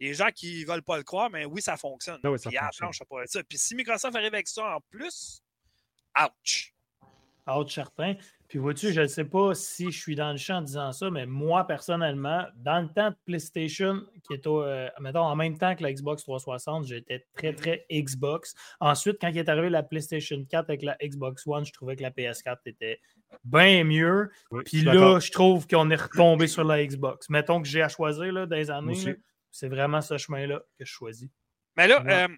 Les 0.00 0.12
gens 0.12 0.30
qui 0.30 0.60
ne 0.60 0.66
veulent 0.66 0.82
pas 0.82 0.98
le 0.98 1.04
croire, 1.04 1.30
mais 1.30 1.46
oui, 1.46 1.62
ça 1.62 1.78
fonctionne. 1.78 2.20
Ah 2.22 2.30
oui, 2.30 2.38
ça 2.38 2.50
Puis 2.50 2.56
la 2.56 2.70
fonctionne. 2.70 3.06
planche, 3.08 3.28
ça. 3.28 3.42
Puis 3.42 3.56
si 3.56 3.74
Microsoft 3.74 4.14
arrive 4.14 4.34
avec 4.34 4.48
ça 4.48 4.76
en 4.76 4.80
plus, 4.90 5.40
ouch! 6.18 6.75
Out 7.48 7.70
certain. 7.70 8.14
Puis 8.48 8.58
vois-tu, 8.58 8.92
je 8.92 9.00
ne 9.00 9.06
sais 9.06 9.24
pas 9.24 9.54
si 9.54 9.90
je 9.90 9.98
suis 10.00 10.14
dans 10.14 10.30
le 10.30 10.36
champ 10.36 10.56
en 10.58 10.62
disant 10.62 10.92
ça, 10.92 11.10
mais 11.10 11.26
moi, 11.26 11.66
personnellement, 11.66 12.44
dans 12.56 12.80
le 12.80 12.88
temps 12.88 13.10
de 13.10 13.16
PlayStation, 13.24 14.02
qui 14.24 14.34
est 14.34 14.46
au, 14.46 14.62
euh, 14.62 14.88
mettons, 15.00 15.20
en 15.20 15.34
même 15.34 15.58
temps 15.58 15.74
que 15.74 15.82
la 15.82 15.92
Xbox 15.92 16.22
360, 16.22 16.86
j'étais 16.86 17.26
très, 17.34 17.52
très 17.52 17.84
Xbox. 17.90 18.54
Ensuite, 18.80 19.16
quand 19.20 19.28
il 19.28 19.38
est 19.38 19.48
arrivé 19.48 19.68
la 19.68 19.82
PlayStation 19.82 20.44
4 20.44 20.70
avec 20.70 20.82
la 20.82 20.96
Xbox 21.02 21.44
One, 21.46 21.64
je 21.64 21.72
trouvais 21.72 21.96
que 21.96 22.02
la 22.02 22.10
PS4 22.10 22.58
était 22.66 23.00
bien 23.44 23.82
mieux. 23.84 24.30
Oui, 24.52 24.62
Puis 24.64 24.82
là, 24.82 25.18
je 25.18 25.30
trouve 25.32 25.66
qu'on 25.66 25.90
est 25.90 25.96
retombé 26.00 26.46
sur 26.46 26.62
la 26.64 26.84
Xbox. 26.84 27.28
Mettons 27.28 27.60
que 27.60 27.66
j'ai 27.68 27.82
à 27.82 27.88
choisir 27.88 28.32
là, 28.32 28.46
les 28.48 28.70
années, 28.70 28.94
là, 29.04 29.12
c'est 29.50 29.68
vraiment 29.68 30.00
ce 30.00 30.18
chemin-là 30.18 30.60
que 30.78 30.84
je 30.84 30.90
choisis. 30.92 31.28
Mais 31.76 31.88
là, 31.88 32.02
Ouais. 32.04 32.12
euh, 32.24 32.28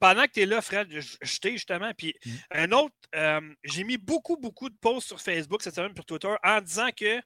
pendant 0.00 0.24
que 0.24 0.32
tu 0.32 0.40
es 0.40 0.46
là, 0.46 0.60
Fred, 0.60 0.88
t'ai 0.88 1.52
justement. 1.52 1.92
Puis 1.96 2.14
Mm. 2.24 2.30
un 2.52 2.72
autre, 2.72 2.94
euh, 3.14 3.54
j'ai 3.62 3.84
mis 3.84 3.98
beaucoup, 3.98 4.36
beaucoup 4.36 4.68
de 4.70 4.76
posts 4.80 5.08
sur 5.08 5.20
Facebook 5.20 5.62
cette 5.62 5.74
semaine 5.74 5.94
sur 5.94 6.04
Twitter 6.04 6.34
en 6.42 6.60
disant 6.60 6.88
que 6.96 7.20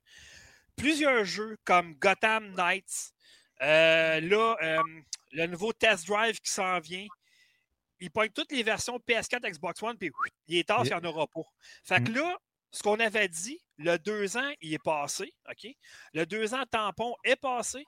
plusieurs 0.77 1.25
jeux 1.25 1.57
comme 1.65 1.95
Gotham 1.95 2.53
Knights, 2.55 3.13
euh, 3.63 4.21
là, 4.21 4.57
euh, 4.63 4.83
le 5.33 5.47
nouveau 5.47 5.73
Test 5.73 6.07
Drive 6.07 6.41
qui 6.41 6.51
s'en 6.51 6.81
vient, 6.81 7.07
ils 8.01 8.11
pognent 8.11 8.31
toutes 8.31 8.53
les 8.53 8.63
versions 8.63 8.99
PS4, 8.99 9.49
Xbox 9.51 9.83
One, 9.83 9.97
puis 9.97 10.11
il 10.49 10.59
est 10.59 10.65
tard, 10.69 10.83
il 10.85 10.89
n'y 10.89 10.95
en 10.95 11.05
aura 11.05 11.27
pas. 11.29 11.43
Fait 11.85 12.03
que 12.05 12.11
là, 12.13 12.37
ce 12.73 12.83
qu'on 12.83 12.99
avait 12.99 13.29
dit, 13.29 13.59
le 13.79 13.97
deux 13.99 14.37
ans, 14.37 14.53
il 14.61 14.75
est 14.75 14.83
passé, 14.83 15.33
OK? 15.49 15.71
Le 16.13 16.27
deux 16.27 16.55
ans 16.55 16.65
tampon 16.71 17.15
est 17.25 17.37
passé. 17.37 17.85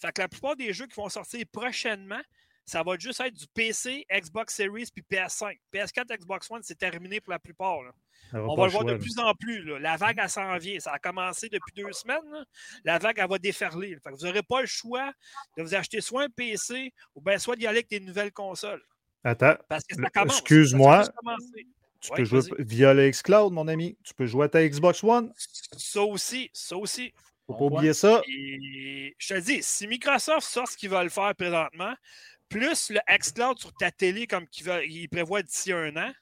Fait 0.00 0.12
que 0.12 0.22
la 0.22 0.28
plupart 0.28 0.54
des 0.54 0.72
jeux 0.72 0.86
qui 0.86 0.94
vont 0.94 1.08
sortir 1.08 1.44
prochainement, 1.52 2.20
ça 2.68 2.82
va 2.82 2.96
juste 2.98 3.20
être 3.20 3.34
du 3.34 3.46
PC, 3.54 4.06
Xbox 4.12 4.54
Series 4.54 4.88
puis 4.94 5.04
PS5. 5.10 5.56
PS4, 5.72 6.18
Xbox 6.18 6.50
One, 6.50 6.62
c'est 6.62 6.78
terminé 6.78 7.20
pour 7.20 7.32
la 7.32 7.38
plupart. 7.38 7.82
là. 7.82 7.92
On 8.34 8.54
va 8.56 8.66
le 8.66 8.70
voir 8.70 8.70
choix, 8.70 8.84
de 8.84 8.92
là. 8.92 8.98
plus 8.98 9.18
en 9.18 9.34
plus. 9.34 9.62
là. 9.64 9.78
La 9.78 9.96
vague, 9.96 10.18
elle 10.22 10.28
s'en 10.28 10.56
vient. 10.58 10.78
Ça 10.80 10.92
a 10.92 10.98
commencé 10.98 11.48
depuis 11.48 11.72
deux 11.74 11.90
semaines. 11.92 12.44
La 12.84 12.98
vague, 12.98 13.18
elle 13.18 13.28
va 13.28 13.38
déferler. 13.38 13.96
Fait 14.02 14.10
que 14.10 14.16
vous 14.18 14.26
n'aurez 14.26 14.42
pas 14.42 14.60
le 14.60 14.66
choix 14.66 15.12
de 15.56 15.62
vous 15.62 15.74
acheter 15.74 16.00
soit 16.02 16.24
un 16.24 16.28
PC 16.28 16.92
ou 17.14 17.22
bien 17.22 17.38
soit 17.38 17.56
d'y 17.56 17.66
aller 17.66 17.78
avec 17.78 17.88
des 17.88 18.00
nouvelles 18.00 18.32
consoles. 18.32 18.82
Attends, 19.24 19.54
Parce 19.68 19.84
que 19.84 19.96
ça 19.96 20.10
commence. 20.10 20.38
excuse-moi. 20.40 21.04
Tu 22.00 22.10
Ouais, 22.12 22.18
peux 22.18 22.24
jouer 22.24 22.40
via 22.58 22.94
le 22.94 23.10
xCloud, 23.10 23.52
mon 23.52 23.66
ami. 23.66 23.96
Tu 24.04 24.14
peux 24.14 24.26
jouer 24.26 24.44
à 24.44 24.48
ta 24.48 24.66
Xbox 24.68 25.02
One. 25.02 25.32
Ça 25.76 26.02
aussi, 26.02 26.48
ça 26.52 26.76
aussi. 26.76 27.12
Faut 27.46 27.54
pas 27.54 27.64
oublier 27.64 27.94
ça. 27.94 28.20
Et 28.28 29.16
je 29.18 29.34
te 29.34 29.40
dis, 29.40 29.62
si 29.62 29.86
Microsoft 29.88 30.46
sort 30.46 30.68
ce 30.68 30.76
qu'ils 30.76 30.90
veulent 30.90 31.10
faire 31.10 31.34
présentement, 31.34 31.94
plus 32.48 32.90
le 32.90 33.00
xCloud 33.18 33.58
sur 33.58 33.72
ta 33.74 33.90
télé 33.90 34.26
comme 34.26 34.46
ils 34.88 35.08
prévoient 35.08 35.42
d'ici 35.42 35.72
un 35.72 35.96
an, 35.96 36.12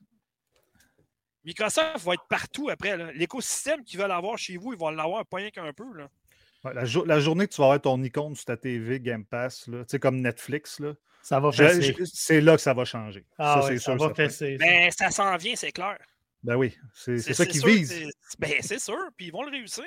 Microsoft 1.45 2.05
va 2.05 2.15
être 2.15 2.27
partout 2.29 2.69
après. 2.71 2.97
là. 2.97 3.13
L'écosystème 3.13 3.85
qu'ils 3.85 4.01
veulent 4.01 4.11
avoir 4.11 4.37
chez 4.37 4.57
vous, 4.57 4.73
ils 4.73 4.79
vont 4.79 4.91
l'avoir 4.91 5.25
pas 5.27 5.37
rien 5.39 5.51
qu'un 5.51 5.73
peu. 5.73 5.85
Là. 5.95 6.09
Ouais, 6.65 6.75
la, 6.75 6.85
jour- 6.85 7.07
la 7.07 7.21
journée 7.21 7.47
que 7.47 7.53
tu 7.53 7.61
vas 7.61 7.67
avoir 7.67 7.81
ton 7.81 8.03
icône 8.03 8.35
sur 8.35 8.45
ta 8.47 8.57
TV 8.57 8.99
Game 8.99 9.25
Pass, 9.25 9.69
là, 9.69 9.81
tu 9.85 9.91
sais, 9.93 9.99
comme 10.01 10.21
Netflix, 10.21 10.81
là, 10.81 10.95
Ça 11.23 11.39
va 11.39 11.51
c'est 11.53 12.41
là 12.41 12.57
que 12.57 12.63
ça 12.63 12.75
va 12.75 12.85
changer. 12.85 13.25
Ah 13.39 13.61
ça, 13.61 13.67
ouais, 13.69 13.73
c'est 13.75 13.85
ça 13.85 13.97
sûr. 13.97 14.09
va 14.09 14.15
fesser. 14.15 14.59
ça. 14.59 14.65
Mais 14.67 14.91
ça 14.91 15.11
s'en 15.11 15.37
vient, 15.37 15.55
c'est 15.55 15.71
clair. 15.73 15.99
Ben 16.43 16.57
oui, 16.57 16.77
c'est 16.95 17.19
c'est 17.19 17.35
ça 17.35 17.47
qu'ils 17.47 17.65
visent. 17.65 18.11
Ben, 18.39 18.53
c'est 18.61 18.79
sûr, 18.81 18.99
puis 19.17 19.27
ils 19.27 19.33
vont 19.33 19.43
le 19.43 19.51
réussir. 19.51 19.85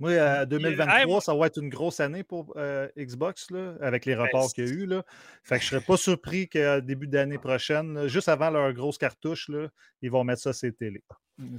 Moi, 0.00 0.12
à 0.14 0.46
2023, 0.46 0.98
hey, 1.00 1.06
moi- 1.06 1.20
ça 1.20 1.34
va 1.34 1.46
être 1.46 1.60
une 1.62 1.68
grosse 1.68 2.00
année 2.00 2.24
pour 2.24 2.54
euh, 2.56 2.88
Xbox, 2.98 3.50
là, 3.50 3.74
avec 3.82 4.06
les 4.06 4.14
reports 4.14 4.48
c'est- 4.48 4.54
qu'il 4.54 4.66
y 4.66 4.68
a 4.68 4.72
eu. 4.72 4.86
Là. 4.86 5.04
Fait 5.44 5.58
que 5.58 5.62
je 5.64 5.68
serais 5.68 5.80
pas 5.82 5.96
surpris 5.98 6.48
qu'à 6.48 6.80
début 6.80 7.06
d'année 7.06 7.36
prochaine, 7.38 7.94
là, 7.94 8.08
juste 8.08 8.28
avant 8.28 8.50
leur 8.50 8.72
grosse 8.72 8.96
cartouche, 8.98 9.48
là, 9.50 9.68
ils 10.02 10.10
vont 10.10 10.24
mettre 10.24 10.40
ça 10.40 10.52
sur 10.54 10.66
les 10.68 10.72
télé. 10.72 11.02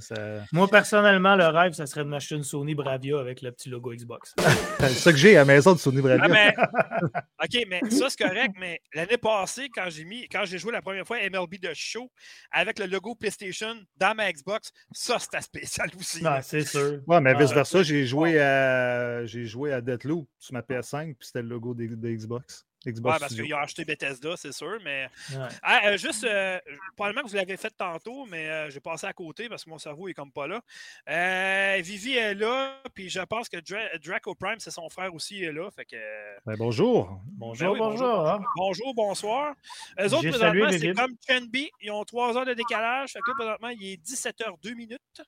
Ça- 0.00 0.44
Moi, 0.52 0.68
personnellement, 0.68 1.36
le 1.36 1.46
rêve, 1.46 1.72
ça 1.72 1.86
serait 1.86 2.04
de 2.04 2.08
m'acheter 2.08 2.34
une 2.36 2.44
Sony 2.44 2.74
Bravia 2.74 3.18
avec 3.18 3.42
le 3.42 3.50
petit 3.52 3.68
logo 3.68 3.92
Xbox. 3.94 4.34
C'est 4.80 4.88
ça 4.90 5.10
que 5.12 5.18
j'ai 5.18 5.36
à 5.36 5.40
la 5.40 5.44
maison 5.44 5.72
de 5.72 5.78
Sony 5.78 5.98
Ah, 5.98 6.02
Bravia. 6.02 6.28
mais- 6.28 6.54
OK, 7.44 7.66
mais 7.68 7.80
ça, 7.90 8.08
c'est 8.10 8.24
correct, 8.24 8.54
mais 8.58 8.80
l'année 8.94 9.16
passée, 9.18 9.68
quand 9.74 9.86
j'ai 9.88 10.04
mis, 10.04 10.28
quand 10.28 10.44
j'ai 10.44 10.58
joué 10.58 10.72
la 10.72 10.82
première 10.82 11.06
fois 11.06 11.18
MLB 11.18 11.58
de 11.60 11.70
show 11.74 12.10
avec 12.50 12.78
le 12.78 12.86
logo 12.86 13.14
PlayStation 13.14 13.74
dans 13.96 14.14
ma 14.14 14.32
Xbox, 14.32 14.70
ça, 14.92 15.18
c'était 15.18 15.40
spécial 15.40 15.88
aussi. 15.98 16.22
Non, 16.22 16.38
c'est 16.42 16.64
sûr. 16.64 17.00
Ouais, 17.06 17.20
mais 17.20 17.32
Ah, 17.36 17.38
vice-versa, 17.40 17.82
j'ai 17.82 18.06
joué 18.06 18.40
à 18.40 19.24
j'ai 19.26 19.44
joué 19.46 19.72
à 19.72 19.80
Deathloop 19.80 20.28
sur 20.38 20.52
ma 20.54 20.60
PS5, 20.62 21.14
puis 21.16 21.26
c'était 21.26 21.42
le 21.42 21.48
logo 21.48 21.74
des- 21.74 21.88
de 21.88 22.08
Xbox. 22.10 22.64
Xbox 22.86 23.14
Ouais, 23.14 23.20
parce 23.20 23.34
qu'ils 23.34 23.54
ont 23.54 23.58
acheté 23.58 23.84
Bethesda, 23.84 24.36
c'est 24.36 24.52
sûr, 24.52 24.78
mais. 24.84 25.08
Ouais. 25.32 25.48
Ah, 25.62 25.80
euh, 25.88 25.96
juste, 25.96 26.24
euh, 26.24 26.58
probablement 26.96 27.24
que 27.24 27.30
vous 27.30 27.36
l'avez 27.36 27.56
fait 27.56 27.70
tantôt, 27.76 28.26
mais 28.26 28.48
euh, 28.48 28.70
j'ai 28.70 28.80
passé 28.80 29.06
à 29.06 29.12
côté 29.12 29.48
parce 29.48 29.64
que 29.64 29.70
mon 29.70 29.78
cerveau 29.78 30.08
est 30.08 30.14
comme 30.14 30.32
pas 30.32 30.46
là. 30.46 30.60
Euh, 31.08 31.80
Vivi 31.82 32.14
est 32.16 32.34
là, 32.34 32.80
puis 32.94 33.08
je 33.10 33.20
pense 33.20 33.48
que 33.48 33.58
Dra- 33.58 33.98
Draco 34.04 34.34
Prime, 34.34 34.58
c'est 34.58 34.70
son 34.70 34.88
frère 34.88 35.14
aussi, 35.14 35.38
il 35.38 35.44
est 35.44 35.52
là. 35.52 35.70
Fait 35.70 35.84
que. 35.84 35.96
euh, 35.96 36.36
Ben, 36.46 36.56
bonjour. 36.56 37.20
Bonjour, 37.26 37.66
Ben 37.68 37.72
oui, 37.72 37.78
bonjour. 37.78 38.28
hein. 38.28 38.40
Bonjour, 38.56 38.94
bonsoir. 38.94 39.54
Eux 40.00 40.04
autres, 40.14 40.28
présentement, 40.30 40.70
c'est 40.70 40.92
comme 40.94 41.14
Chenby. 41.28 41.70
Ils 41.80 41.90
ont 41.90 42.04
3 42.04 42.36
heures 42.38 42.46
de 42.46 42.54
décalage. 42.54 43.12
Fait 43.12 43.20
que 43.20 43.30
là, 43.30 43.34
présentement, 43.36 43.68
il 43.68 43.92
est 43.92 43.96
17h02 44.02 44.74
minutes. 44.74 45.22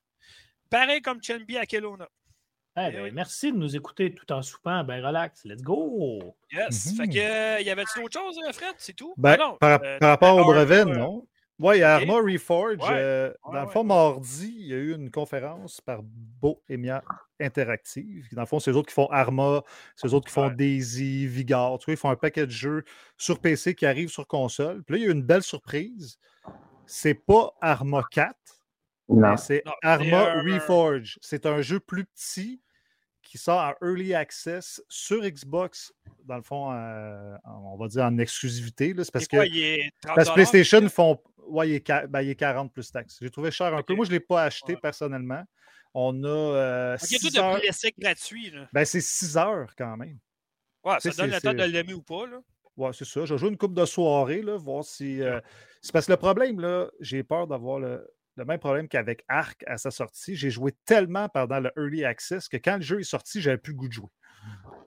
Pareil 0.71 1.01
comme 1.03 1.23
Chenby 1.23 1.57
à 1.59 1.67
Kelowna. 1.67 2.09
Eh 2.77 2.81
Eh 2.89 2.91
ben, 2.93 3.03
oui. 3.05 3.11
Merci 3.13 3.53
de 3.53 3.57
nous 3.57 3.77
écouter 3.77 4.13
tout 4.15 4.31
en 4.33 4.43
soupant. 4.43 4.83
Ben, 4.85 5.05
relax. 5.05 5.45
Let's 5.45 5.63
go. 5.63 6.35
Yes. 6.53 6.91
Mhm. 6.93 6.97
Fait 6.97 7.09
que, 7.09 7.19
euh, 7.19 7.61
y 7.61 7.71
avait-tu 7.71 8.01
autre 8.03 8.19
chose, 8.21 8.37
euh, 8.49 8.53
Fred? 8.53 8.75
C'est 8.79 8.95
tout? 8.95 9.15
Ben, 9.17 9.37
Ah 9.39 9.45
non, 9.45 9.57
par, 9.59 9.81
euh, 9.83 9.99
par 9.99 10.09
rapport 10.11 10.37
au 10.37 10.45
brevet, 10.45 10.81
euh, 10.81 10.85
non. 10.85 11.27
Oui, 11.61 11.77
il 11.77 11.81
y 11.81 11.83
a. 11.85 11.95
Arma 11.95 12.15
Reforge. 12.15 12.79
Ouais. 12.79 12.89
euh, 12.91 13.29
Ouais, 13.45 13.55
dans 13.55 13.63
le 13.63 13.69
fond, 13.69 13.81
ouais. 13.83 13.87
mardi, 13.87 14.53
il 14.59 14.67
y 14.67 14.75
a 14.75 14.77
eu 14.77 14.93
une 14.97 15.09
conférence 15.13 15.81
par 15.81 16.01
Bohemia 16.03 17.05
Interactive. 17.41 18.27
Dans 18.33 18.41
le 18.43 18.47
fond, 18.49 18.59
c'est 18.59 18.73
eux 18.73 18.77
autres 18.77 18.89
qui 18.89 18.95
font 18.95 19.07
Arma, 19.07 19.63
c'est 19.95 20.09
eux 20.09 20.15
autres 20.15 20.27
qui 20.27 20.33
font 20.33 20.49
Ouais. 20.49 20.55
Daisy, 20.57 21.29
Vigor. 21.29 21.79
Tu 21.79 21.85
vois, 21.85 21.95
ils 21.95 21.97
font 21.97 22.11
un 22.11 22.17
paquet 22.17 22.45
de 22.47 22.51
jeux 22.51 22.83
sur 23.17 23.39
PC 23.39 23.77
qui 23.77 23.87
arrivent 23.87 24.09
sur 24.11 24.27
console. 24.27 24.83
Puis 24.83 24.95
là, 24.95 24.99
il 24.99 25.03
y 25.05 25.07
a 25.07 25.11
eu 25.11 25.13
une 25.13 25.23
belle 25.23 25.45
surprise. 25.45 26.19
C'est 26.87 27.15
pas 27.15 27.55
Arma 27.61 28.03
4, 28.11 28.35
Non. 29.09 29.37
c'est 29.37 29.63
Arma 29.83 30.33
un- 30.33 30.43
Reforge. 30.43 31.19
C'est 31.23 31.47
un 31.47 31.63
jeu 31.63 31.79
plus 31.79 32.05
petit 32.07 32.61
qui 33.35 33.39
sort 33.43 33.59
en 33.61 33.75
early 33.85 34.15
access 34.15 34.81
sur 34.89 35.21
Xbox, 35.23 35.93
dans 36.25 36.37
le 36.37 36.43
fond, 36.43 36.71
euh, 36.73 37.35
on 37.45 37.77
va 37.77 37.89
dire 37.89 38.05
en 38.05 38.17
exclusivité. 38.19 38.95
là. 38.95 39.03
C'est 39.03 39.11
parce 39.13 39.27
que 39.27 39.35
quoi, 39.37 39.47
il 39.47 39.61
est 39.61 39.91
30 40.03 40.15
parce 40.15 40.29
que 40.29 40.35
PlayStation 40.35 40.89
font. 40.89 41.21
Ouais, 41.49 41.69
il 41.69 41.75
est, 41.75 41.81
qua- 41.85 42.07
ben, 42.07 42.23
il 42.23 42.31
est 42.31 42.37
40 42.37 42.73
plus 42.73 42.93
taxes. 42.93 43.19
J'ai 43.21 43.31
trouvé 43.31 43.51
cher 43.51 43.75
un 43.75 43.83
peu. 43.83 43.95
Moi, 43.97 44.05
je 44.05 44.11
ne 44.11 44.15
l'ai 44.15 44.21
pas 44.21 44.45
acheté 44.45 44.75
Ouais. 44.75 44.81
personnellement. 44.81 45.43
On 45.95 46.23
a 46.23 46.29
euh, 46.29 46.97
t'as 46.97 47.41
heures. 47.43 47.59
l'essai 47.59 47.93
gratuit. 47.99 48.51
Là. 48.51 48.69
Ben, 48.73 48.85
c'est 48.85 49.01
6 49.01 49.37
heures 49.37 49.75
quand 49.77 49.97
même. 49.97 50.19
Ouais, 50.85 50.95
ça 51.01 51.11
donne 51.11 51.31
c'est- 51.31 51.35
le 51.35 51.41
temps 51.41 51.55
de 51.55 51.65
l'aimer 51.65 51.95
ou 51.95 52.03
pas. 52.03 52.27
Là. 52.29 52.39
Ouais, 52.77 52.91
c'est 52.93 53.05
ça. 53.05 53.25
Je 53.25 53.37
joue 53.37 53.49
une 53.49 53.57
coupe 53.57 53.75
de 53.75 53.85
soirée, 53.85 54.43
là, 54.43 54.57
voir 54.57 54.85
si. 54.85 55.21
euh, 55.21 55.41
C'est 55.83 55.91
parce 55.93 56.07
que 56.07 56.13
le 56.13 56.19
problème, 56.19 56.61
là, 56.61 56.89
j'ai 57.01 57.25
peur 57.25 57.49
d'avoir 57.49 57.81
le, 57.81 58.09
le 58.37 58.45
même 58.45 58.59
problème 58.59 58.89
qu'avec 58.89 59.25
Arc 59.29 59.63
à 59.67 59.79
sa 59.79 59.91
sortie. 59.91 60.35
J'ai 60.37 60.51
joué 60.51 60.73
tellement 60.85 61.29
pendant 61.29 61.61
le 61.61 61.71
Early 61.77 62.05
Access 62.05 62.49
que 62.49 62.57
quand 62.57 62.77
le 62.77 62.83
jeu 62.83 63.01
est 63.01 63.05
sorti, 63.05 63.41
j'avais 63.41 63.59
plus 63.59 63.73
le 63.73 63.79
goût 63.79 63.89
de 63.89 63.93
jouer. 63.93 64.11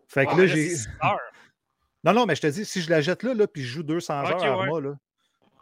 Fait 0.08 0.26
que 0.26 0.32
Ouais, 0.32 0.46
là, 0.46 0.46
là, 0.46 0.56
j'ai. 0.56 0.76
Non, 2.04 2.14
non, 2.14 2.26
mais 2.26 2.36
je 2.36 2.42
te 2.42 2.48
dis, 2.48 2.64
si 2.64 2.82
je 2.82 2.90
la 2.90 3.02
jette 3.02 3.24
là, 3.24 3.34
là 3.34 3.48
puis 3.48 3.64
je 3.64 3.68
joue 3.68 3.84
200 3.84 4.22
Ok, 4.24 4.30
heures 4.32 4.44
à 4.44 4.48
Arma, 4.48 4.80
là, 4.80 4.94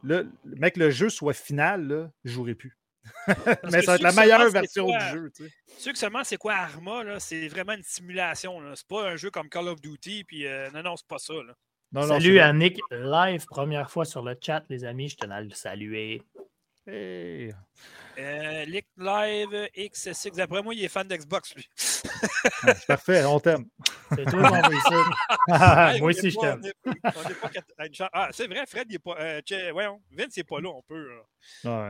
là, 0.03 0.23
le 0.43 0.55
mec, 0.57 0.77
le 0.77 0.91
jeu 0.91 1.09
soit 1.09 1.33
final, 1.33 1.87
là, 1.87 2.11
je 2.23 2.31
jouerai 2.33 2.53
plus. 2.55 2.77
mais 3.71 3.81
ça 3.81 3.91
va 3.91 3.95
être 3.95 4.01
la 4.01 4.11
meilleure 4.11 4.49
version 4.51 4.85
quoi- 4.87 4.97
du 4.97 5.09
jeu, 5.11 5.31
tu 5.35 5.43
sais. 5.45 5.49
Tu 5.67 5.81
sais 5.81 5.91
que 5.93 5.97
seulement 5.97 6.23
c'est 6.23 6.37
quoi 6.37 6.53
Arma, 6.55 7.03
là, 7.03 7.19
c'est 7.19 7.47
vraiment 7.47 7.73
une 7.73 7.83
simulation. 7.83 8.59
là. 8.59 8.73
C'est 8.75 8.87
pas 8.87 9.09
un 9.09 9.15
jeu 9.15 9.31
comme 9.31 9.47
Call 9.49 9.67
of 9.67 9.79
Duty. 9.81 10.23
Puis, 10.25 10.45
euh, 10.45 10.69
non, 10.71 10.83
non, 10.83 10.95
c'est 10.97 11.07
pas 11.07 11.19
ça. 11.19 11.33
Là. 11.33 11.53
Non, 11.91 12.01
non, 12.01 12.07
Salut 12.07 12.33
c'est 12.35 12.39
à 12.41 12.51
Nick 12.51 12.79
live, 12.91 13.45
première 13.45 13.89
fois 13.89 14.05
sur 14.05 14.21
le 14.23 14.35
chat, 14.41 14.63
les 14.69 14.83
amis. 14.83 15.09
Je 15.09 15.17
tenais 15.17 15.35
à 15.35 15.41
le 15.41 15.51
saluer. 15.51 16.21
Hey. 16.87 17.51
Euh, 18.17 18.65
Lick 18.65 18.85
Live 18.97 19.69
X6. 19.75 20.35
D'après 20.35 20.61
moi, 20.61 20.73
il 20.75 20.83
est 20.83 20.87
fan 20.87 21.07
d'Xbox, 21.07 21.55
lui. 21.55 21.67
Ah, 21.77 22.73
c'est 22.75 22.85
parfait, 22.87 23.25
on 23.25 23.39
t'aime. 23.39 23.65
C'est 24.15 24.25
toi 24.25 24.49
qu'on 24.49 24.69
veut 24.69 24.75
ici. 24.75 24.93
Hey, 25.47 25.95
on 25.95 25.99
Moi 25.99 26.09
aussi, 26.09 26.29
je 26.31 26.35
pas- 26.35 26.57
t'aime. 26.57 26.71
pas 27.01 27.49
quatre- 27.49 28.09
Ah, 28.13 28.29
c'est 28.31 28.47
vrai, 28.47 28.63
Fred, 28.67 28.85
il 28.89 28.95
est 28.95 28.99
pas. 28.99 29.15
euh, 29.19 29.41
tchè- 29.41 29.71
voyons, 29.71 30.01
Vince, 30.11 30.35
il 30.37 30.41
est 30.41 30.43
pas 30.43 30.59
là. 30.59 30.69
On 30.69 30.81
peut, 30.83 30.93
euh, 30.95 31.19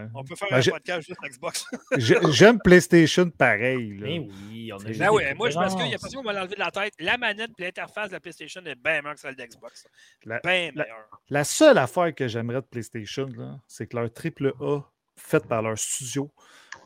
Ouais. 0.03 0.07
on 0.13 0.23
peut 0.23 0.35
faire 0.35 0.47
Ben, 0.51 0.59
un 0.59 0.71
podcast 0.71 1.07
juste 1.07 1.19
Xbox. 1.23 1.65
J'ai- 1.97 2.19
J'aime 2.31 2.59
PlayStation 2.59 3.29
pareil. 3.29 3.97
là. 3.97 4.07
Mais 4.07 4.19
oui, 4.19 4.71
on 4.73 4.77
a 4.77 4.83
Ben 4.83 5.09
ouais, 5.09 5.33
moi, 5.33 5.49
je 5.49 5.55
pense 5.55 5.75
qu'il 5.75 5.87
y 5.87 5.95
a 5.95 5.97
personne 5.97 6.19
qui 6.21 6.25
va 6.25 6.33
l'enlever 6.33 6.55
de 6.55 6.59
la 6.59 6.71
tête. 6.71 6.93
La 6.99 7.17
manette 7.17 7.51
et 7.57 7.63
l'interface 7.63 8.09
de 8.09 8.13
la 8.13 8.19
PlayStation 8.19 8.61
est 8.65 8.75
bien 8.75 9.01
meilleure 9.01 9.15
que 9.15 9.19
celle 9.21 9.35
d'Xbox. 9.35 9.87
La- 10.25 10.39
Bien 10.39 10.71
la- 10.75 10.83
meilleure. 10.83 11.21
La 11.29 11.43
seule 11.43 11.77
affaire 11.77 12.13
que 12.13 12.27
j'aimerais 12.27 12.61
de 12.61 12.67
PlayStation, 12.67 13.27
là, 13.37 13.57
c'est 13.67 13.87
que 13.87 13.95
leur 13.97 14.11
triple 14.13 14.53
A, 14.61 14.81
fait 15.17 15.45
par 15.47 15.61
leur 15.61 15.77
studio, 15.77 16.29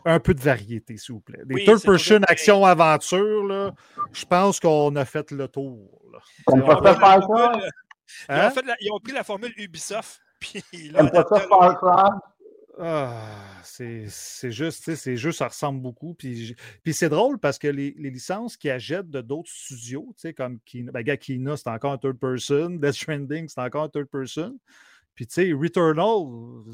un 0.05 0.19
peu 0.19 0.33
de 0.33 0.39
variété, 0.41 0.97
s'il 0.97 1.15
vous 1.15 1.21
plaît. 1.21 1.41
Des 1.45 1.55
Oui, 1.55 1.65
third 1.65 1.77
c'est 1.79 1.87
person 1.87 2.19
action-aventure, 2.27 3.43
là, 3.47 3.73
je 4.13 4.25
pense 4.25 4.59
qu'on 4.59 4.95
a 4.95 5.05
fait 5.05 5.31
le 5.31 5.47
tour. 5.47 6.01
là. 6.11 6.19
On 6.47 6.61
faire 6.65 6.99
ça? 6.99 7.21
Ils, 7.27 7.27
ont 7.27 7.59
Hein? 8.29 8.49
fait 8.49 8.65
la- 8.65 8.75
ils 8.81 8.91
ont 8.91 8.99
pris 8.99 9.13
la 9.13 9.23
formule 9.23 9.53
Ubisoft. 9.57 10.21
Puis 10.39 10.63
là, 10.89 11.11
ça? 11.13 12.19
Ah, 12.81 13.59
c'est 13.63 14.05
c'est 14.07 14.51
juste, 14.53 14.85
tu 14.85 14.91
sais, 14.91 14.95
ces 14.95 15.17
jeux, 15.17 15.33
ça 15.33 15.49
ressemble 15.49 15.81
beaucoup. 15.81 16.13
Puis, 16.13 16.55
puis 16.81 16.93
c'est 16.93 17.09
drôle 17.09 17.37
parce 17.37 17.59
que 17.59 17.67
les, 17.67 17.93
les 17.97 18.09
licences 18.09 18.55
qui 18.55 18.69
achètent 18.69 19.09
de 19.09 19.19
d'autres 19.19 19.51
studios, 19.51 20.13
tu 20.15 20.21
sais, 20.21 20.33
comme 20.33 20.59
Kina, 20.61 20.89
ben, 20.93 21.17
Kina, 21.17 21.57
c'est 21.57 21.67
encore 21.69 21.91
un 21.91 21.97
third 21.97 22.17
person. 22.17 22.69
Death 22.69 22.93
Stranding, 22.93 23.49
c'est 23.49 23.59
encore 23.59 23.83
un 23.83 23.89
third 23.89 24.05
person. 24.07 24.57
Puis, 25.19 25.27
tu 25.27 25.33
sais, 25.33 25.51
Returnal, 25.51 26.05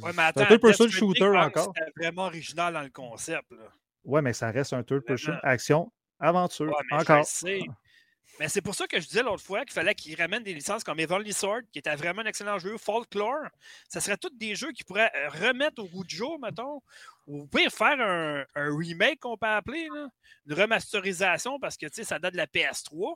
Ouais, 0.03 0.11
c'est 0.13 0.19
un 0.19 0.45
third 0.45 0.61
person 0.61 0.87
shooter 0.87 1.35
encore? 1.35 1.73
C'était 1.75 1.91
vraiment 1.97 2.25
original 2.25 2.75
dans 2.75 2.83
le 2.83 2.91
concept. 2.91 3.49
Là? 3.49 3.73
Ouais, 4.03 4.21
mais 4.21 4.33
ça 4.33 4.51
reste 4.51 4.71
un 4.73 4.83
third 4.83 5.01
person 5.03 5.33
action, 5.41 5.91
aventure, 6.19 6.67
Ouais, 6.67 6.83
mais 6.91 6.97
encore. 6.97 7.25
Mais 8.39 8.47
c'est 8.47 8.61
pour 8.61 8.75
ça 8.75 8.85
que 8.85 8.99
je 8.99 9.07
disais 9.07 9.23
l'autre 9.23 9.41
fois 9.41 9.61
qu'il 9.61 9.71
fallait 9.73 9.95
qu'ils 9.95 10.15
ramènent 10.15 10.43
des 10.43 10.53
licences 10.53 10.83
comme 10.83 10.99
Evenly 10.99 11.33
Sword, 11.33 11.61
qui 11.71 11.79
était 11.79 11.95
vraiment 11.95 12.21
un 12.21 12.25
excellent 12.25 12.59
jeu, 12.59 12.77
Folklore. 12.77 13.47
Ça 13.89 13.99
serait 13.99 14.17
tous 14.17 14.29
des 14.37 14.53
jeux 14.53 14.73
qui 14.73 14.83
pourraient 14.83 15.11
euh, 15.15 15.29
remettre 15.29 15.81
au 15.81 15.87
goût 15.87 16.03
du 16.03 16.15
jour, 16.15 16.37
mettons. 16.39 16.81
Ou 17.25 17.47
pire, 17.47 17.71
faire 17.71 17.99
un, 17.99 18.43
un 18.53 18.77
remake 18.77 19.21
qu'on 19.21 19.37
peut 19.37 19.47
appeler, 19.47 19.87
là. 19.91 20.09
une 20.45 20.53
remasterisation, 20.53 21.59
parce 21.59 21.77
que 21.77 21.87
tu 21.87 21.93
sais, 21.95 22.03
ça 22.03 22.19
date 22.19 22.33
de 22.33 22.37
la 22.37 22.45
PS3. 22.45 23.15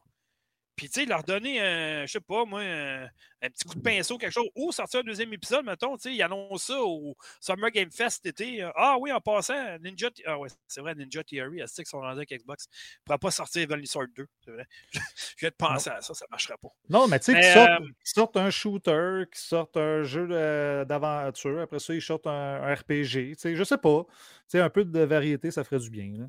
Puis, 0.80 0.88
tu 0.88 1.02
sais, 1.02 1.06
leur 1.06 1.26
donner, 1.26 1.60
un, 1.60 2.06
je 2.06 2.12
sais 2.13 2.22
pas, 2.22 2.46
moi, 2.46 2.62
un, 2.62 3.04
un 3.04 3.50
petit 3.50 3.65
coup 3.68 3.76
de 3.76 3.82
pinceau, 3.82 4.18
quelque 4.18 4.32
chose, 4.32 4.48
ou 4.56 4.72
sortir 4.72 5.02
un 5.02 5.04
deuxième 5.04 5.34
épisode, 5.34 5.65
mettons, 5.65 5.98
tu 5.98 6.04
sais, 6.04 6.15
ils 6.15 6.24
annoncent 6.24 6.74
ça 6.74 6.82
au 6.82 7.18
Summer 7.42 7.70
Game 7.70 7.92
Fest 7.92 8.22
cet 8.24 8.28
été. 8.28 8.65
Ah 8.78 8.96
oui, 8.98 9.12
en 9.12 9.20
passant, 9.20 9.78
Ninja... 9.80 10.08
Ah 10.26 10.39
ouais, 10.39 10.48
c'est 10.70 10.80
vrai, 10.80 10.96
Ninja 10.96 11.22
Theory, 11.22 11.60
est-ce 11.60 11.76
qu'ils 11.76 11.86
sont 11.86 12.00
rendus 12.00 12.20
avec 12.20 12.30
Xbox? 12.30 12.68
ne 12.70 13.04
pourra 13.04 13.18
pas 13.18 13.30
sortir 13.30 13.63
Evenly 13.63 13.88
Sword 13.88 14.08
2, 14.15 14.26
c'est 14.46 14.52
vrai. 14.52 14.65
Je 14.94 15.39
viens 15.42 15.50
de 15.50 15.56
penser 15.56 15.89
à 15.89 16.00
ça, 16.00 16.13
ça 16.13 16.24
ne 16.26 16.32
marchera 16.32 16.58
pas. 16.58 16.70
Non, 16.88 17.10
mais 17.10 17.20
tu 17.20 17.26
sais, 17.26 17.34
qu'ils 17.34 17.44
sortent, 18.06 18.38
euh, 18.38 18.39
un 18.39 18.50
shooter, 18.50 19.24
qu'ils 19.34 19.42
sortent 19.42 19.76
un 19.76 20.04
jeu 20.04 20.30
d'aventure, 20.86 21.60
après 21.60 21.80
ça, 21.80 21.94
ils 21.94 22.02
sortent 22.02 22.28
un, 22.28 22.63
un 22.63 22.74
RPG. 22.74 23.12
Tu 23.12 23.36
sais, 23.38 23.56
je 23.58 23.63
sais 23.65 23.78
pas. 23.78 24.06
Tu 24.08 24.13
sais, 24.48 24.60
un 24.62 24.70
peu 24.70 24.86
de 24.86 25.00
variété, 25.02 25.52
ça 25.52 25.65
ferait 25.65 25.80
du 25.80 25.89
bien. 25.89 26.13
là. 26.18 26.26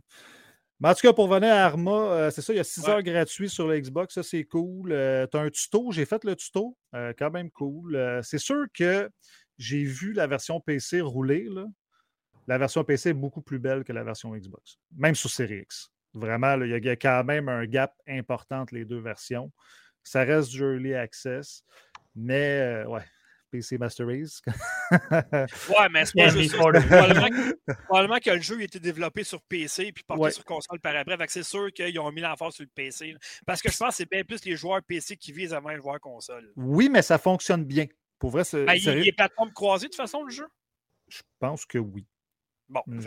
Mais 0.80 0.88
en 0.88 0.94
tout 0.94 1.02
cas, 1.02 1.12
pour 1.12 1.28
venir 1.28 1.52
à 1.52 1.64
Arma, 1.66 1.90
euh, 1.92 2.30
c'est 2.30 2.40
ça, 2.40 2.52
il 2.54 2.56
y 2.56 2.60
a 2.60 2.64
6 2.64 2.84
Ouais. 2.84 2.88
heures 2.90 3.02
gratuits 3.02 3.50
sur 3.50 3.68
le 3.68 3.78
Xbox, 3.78 4.14
ça 4.14 4.22
c'est 4.22 4.44
cool. 4.44 4.88
tu 4.90 5.36
as 5.36 5.40
un 5.40 5.50
tuto, 5.50 5.92
j'ai 5.92 6.06
fait 6.06 6.24
le 6.24 6.34
tuto, 6.34 6.76
euh, 6.94 7.12
quand 7.18 7.30
même 7.30 7.50
cool. 7.50 7.96
Euh, 7.96 8.22
c'est 8.22 8.38
sûr 8.38 8.64
que 8.72 9.10
j'ai 9.58 9.84
vu 9.84 10.12
la 10.14 10.26
version 10.26 10.58
PC 10.60 11.02
rouler. 11.02 11.46
là. 11.50 11.66
La 12.46 12.56
version 12.56 12.82
PC 12.82 13.10
est 13.10 13.14
beaucoup 13.14 13.42
plus 13.42 13.58
belle 13.58 13.84
que 13.84 13.92
la 13.92 14.02
version 14.02 14.34
Xbox, 14.34 14.78
même 14.96 15.14
sur 15.14 15.28
Series 15.30 15.60
X. 15.60 15.90
Vraiment, 16.14 16.60
il 16.62 16.70
y 16.70 16.86
y, 16.86 16.88
a 16.88 16.96
quand 16.96 17.22
même 17.24 17.48
un 17.48 17.66
gap 17.66 17.94
important 18.08 18.62
entre 18.62 18.74
les 18.74 18.84
deux 18.84 18.98
versions. 19.00 19.52
Ça 20.02 20.24
reste 20.24 20.48
du 20.50 20.60
early 20.62 20.94
access, 20.94 21.62
mais 22.16 22.58
euh, 22.60 22.86
ouais, 22.86 23.04
PC 23.50 23.78
Master 23.78 24.06
Race. 24.06 24.40
Ouais, 24.90 25.88
mais 25.90 26.04
c'est 26.04 26.14
pas 26.16 26.28
juste 26.28 26.54
Probablement, 26.56 27.28
que- 27.28 27.72
probablement 27.86 28.18
que 28.18 28.30
le 28.30 28.40
jeu 28.40 28.58
a 28.58 28.62
été 28.62 28.80
développé 28.80 29.24
sur 29.24 29.40
PC 29.42 29.92
puis 29.92 30.04
porté 30.04 30.22
Ouais. 30.22 30.30
sur 30.30 30.44
console 30.44 30.80
par 30.80 30.94
après. 30.96 31.16
C'est 31.28 31.42
sûr 31.42 31.72
qu'ils 31.72 31.98
ont 31.98 32.10
mis 32.12 32.20
l'emphase 32.20 32.54
sur 32.54 32.64
le 32.64 32.70
PC. 32.74 33.12
là. 33.12 33.18
Parce 33.46 33.60
que 33.62 33.70
je 33.70 33.76
pense 33.76 33.88
que 33.90 33.94
c'est 33.96 34.10
bien 34.10 34.24
plus 34.24 34.44
les 34.44 34.56
joueurs 34.56 34.82
PC 34.82 35.16
qui 35.16 35.32
visent 35.32 35.52
avant 35.54 35.70
les 35.70 35.76
joueurs 35.78 36.00
console. 36.00 36.52
oui, 36.56 36.88
mais 36.88 37.02
ça 37.02 37.18
fonctionne 37.18 37.64
bien. 37.64 37.86
Pour 38.18 38.30
vrai, 38.30 38.44
c'est 38.44 38.64
Ben, 38.64 38.74
il, 38.74 38.82
sérieux, 38.82 39.02
il 39.02 39.08
est 39.08 39.12
plateforme 39.12 39.52
croisée 39.52 39.86
de 39.86 39.90
toute 39.92 39.96
façon, 39.96 40.22
le 40.24 40.30
jeu? 40.30 40.46
je 41.08 41.22
pense 41.40 41.64
que 41.64 41.78
oui. 41.78 42.06
Bon, 42.68 42.82
J'en 42.86 43.00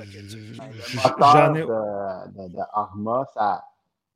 ai. 1.55 1.61
de, 1.61 1.65
de- 1.67 2.53
de 2.53 2.59
Arma, 2.73 3.25
ça, 3.33 3.63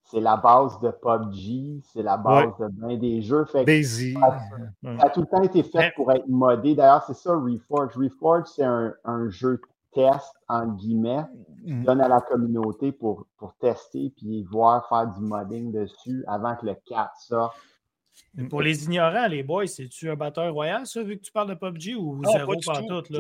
c'est 0.10 0.20
la 0.22 0.38
base 0.38 0.80
de 0.80 0.90
PUBG, 0.90 1.82
c'est 1.94 2.02
la 2.04 2.18
base 2.18 2.52
de 2.60 2.68
bien 2.70 2.98
des 2.98 3.22
jeux. 3.22 3.46
Fait 3.46 3.62
que 3.62 3.66
Daisy. 3.66 4.14
ça 4.14 5.06
a 5.06 5.10
tout 5.10 5.22
le 5.22 5.28
temps 5.28 5.42
été 5.44 5.64
fait 5.64 5.92
pour 5.96 6.12
être 6.12 6.28
modé. 6.28 6.76
D'ailleurs, 6.76 7.04
c'est 7.06 7.14
ça, 7.16 7.34
Reforge. 7.36 7.96
Reforge, 7.98 8.46
c'est 8.56 8.64
un, 8.64 8.94
un 9.04 9.30
jeu 9.30 9.60
test, 9.94 10.34
entre 10.48 10.76
guillemets, 10.76 11.26
Mm. 11.66 11.84
donne 11.84 12.00
à 12.02 12.08
la 12.08 12.22
communauté 12.22 12.94
pour, 12.94 13.26
pour 13.38 13.54
tester 13.56 14.14
puis 14.16 14.44
voir 14.44 14.88
faire 14.88 15.08
du 15.08 15.20
modding 15.20 15.72
dessus 15.74 16.24
avant 16.28 16.56
que 16.56 16.66
le 16.66 16.76
4 16.86 17.12
sorte. 17.20 17.58
Pour 18.50 18.62
les 18.62 18.86
ignorants, 18.86 19.28
les 19.28 19.44
boys, 19.44 19.68
c'est-tu 19.68 20.10
un 20.10 20.16
batteur 20.16 20.54
royal, 20.54 20.86
ça, 20.88 21.04
vu 21.04 21.18
que 21.18 21.24
tu 21.24 21.32
parles 21.32 21.50
de 21.50 21.56
PUBG 21.56 21.96
ou 21.96 22.16
Non, 22.22 22.32
zéro 22.32 22.54
pas 22.54 22.56
du 22.56 22.62
tout? 22.88 22.94
Là? 22.94 23.02
tout, 23.02 23.14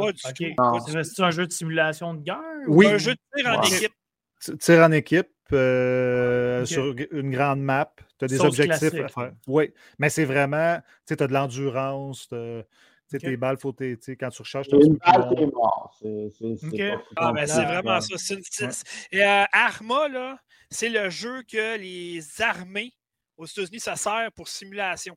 pas 0.55 1.03
C'est- 1.03 1.21
un 1.21 1.31
jeu 1.31 1.45
de 1.47 1.51
simulation 1.51 2.13
de 2.13 2.21
guerre? 2.21 2.37
Oui. 2.67 2.87
Un 2.87 2.97
jeu 2.97 3.15
de 3.15 3.19
tir 3.35 3.47
en 3.51 3.59
Ouais. 3.59 3.67
équipe. 3.67 3.93
Tu 4.39 4.57
tires 4.57 4.83
en 4.85 4.91
équipe 4.93 5.27
euh, 5.53 6.65
sur 6.65 6.93
une 7.11 7.31
grande 7.31 7.61
map. 7.61 7.91
Tu 8.17 8.25
as 8.25 8.27
des 8.27 8.37
Sauce 8.37 8.47
objectifs 8.59 8.93
à 8.95 9.07
faire. 9.07 9.31
Oui, 9.47 9.73
mais 9.99 10.09
c'est 10.09 10.25
vraiment, 10.25 10.79
tu 11.05 11.13
as 11.13 11.27
de 11.27 11.33
l'endurance. 11.33 12.27
t'as- 12.29 12.63
tu 13.09 13.11
sais, 13.11 13.17
Ok. 13.17 13.31
Tes 13.31 13.37
balles, 13.37 13.57
faut 13.57 13.71
t'es- 13.71 13.95
tu 13.95 14.03
sais, 14.03 14.15
quand 14.17 14.29
tu 14.29 14.41
recharges, 14.41 14.67
Une 14.71 14.97
balle, 14.97 15.29
t'es 15.35 15.45
mort. 15.45 15.95
C'est 16.01 16.29
c'est- 16.37 16.55
c'est 16.57 16.67
Ok. 16.67 16.77
pas 16.77 16.97
plus 16.97 17.13
Ah, 17.15 17.31
ben 17.31 17.45
vraiment 17.45 18.01
ça. 18.01 18.17
C'est 18.17 18.33
une- 18.33 18.41
c'est- 18.49 18.83
Et 19.13 19.23
euh, 19.23 19.43
Arma, 19.53 20.09
là, 20.09 20.37
c'est 20.69 20.89
le 20.89 21.09
jeu 21.09 21.41
que 21.43 21.77
les 21.77 22.19
armées 22.41 22.91
aux 23.37 23.45
États-Unis, 23.45 23.79
ça 23.79 23.95
sert 23.95 24.29
pour 24.35 24.49
simulation. 24.49 25.15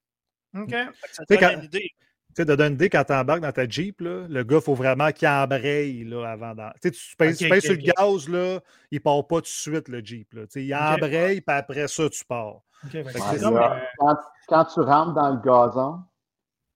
OK. 0.57 0.71
Ça 0.71 0.77
te 0.87 0.93
Tu 0.93 1.09
sais, 1.13 1.25
donne 1.29 1.39
quand- 1.41 1.59
une 1.59 1.65
idée. 1.65 1.91
Tu 2.31 2.43
sais, 2.43 2.45
de 2.45 2.55
donner 2.55 2.69
une 2.69 2.75
idée, 2.75 2.89
quand 2.89 3.03
tu 3.05 3.13
embarques 3.13 3.41
dans 3.41 3.51
ta 3.53 3.69
Jeep, 3.69 4.01
là, 4.01 4.27
le 4.29 4.45
gars, 4.45 4.57
il 4.59 4.63
faut 4.63 4.75
vraiment 4.75 5.11
qu'il 5.11 5.27
embraye 5.29 6.05
là, 6.05 6.31
avant 6.31 6.55
d'en- 6.55 6.71
Tu 6.81 6.89
ok, 6.89 6.95
sur 7.61 7.73
le 7.73 7.77
gaz, 7.77 8.29
là, 8.29 8.61
il 8.91 9.01
part 9.01 9.27
pas 9.27 9.37
tout 9.37 9.43
de 9.43 9.47
suite, 9.47 9.89
le 9.89 10.01
Jeep. 10.05 10.33
Là. 10.35 10.43
Tu 10.43 10.53
sais, 10.53 10.65
Il 10.65 10.75
embraye, 10.75 11.41
puis 11.41 11.57
après 11.57 11.89
ça, 11.89 12.09
tu 12.09 12.25
pars. 12.25 12.61
Que 12.91 13.03
quand, 13.99 14.17
quand 14.49 14.65
tu 14.65 14.81
rentres 14.81 15.13
dans 15.13 15.31
le 15.31 15.41
gazon, 15.41 16.01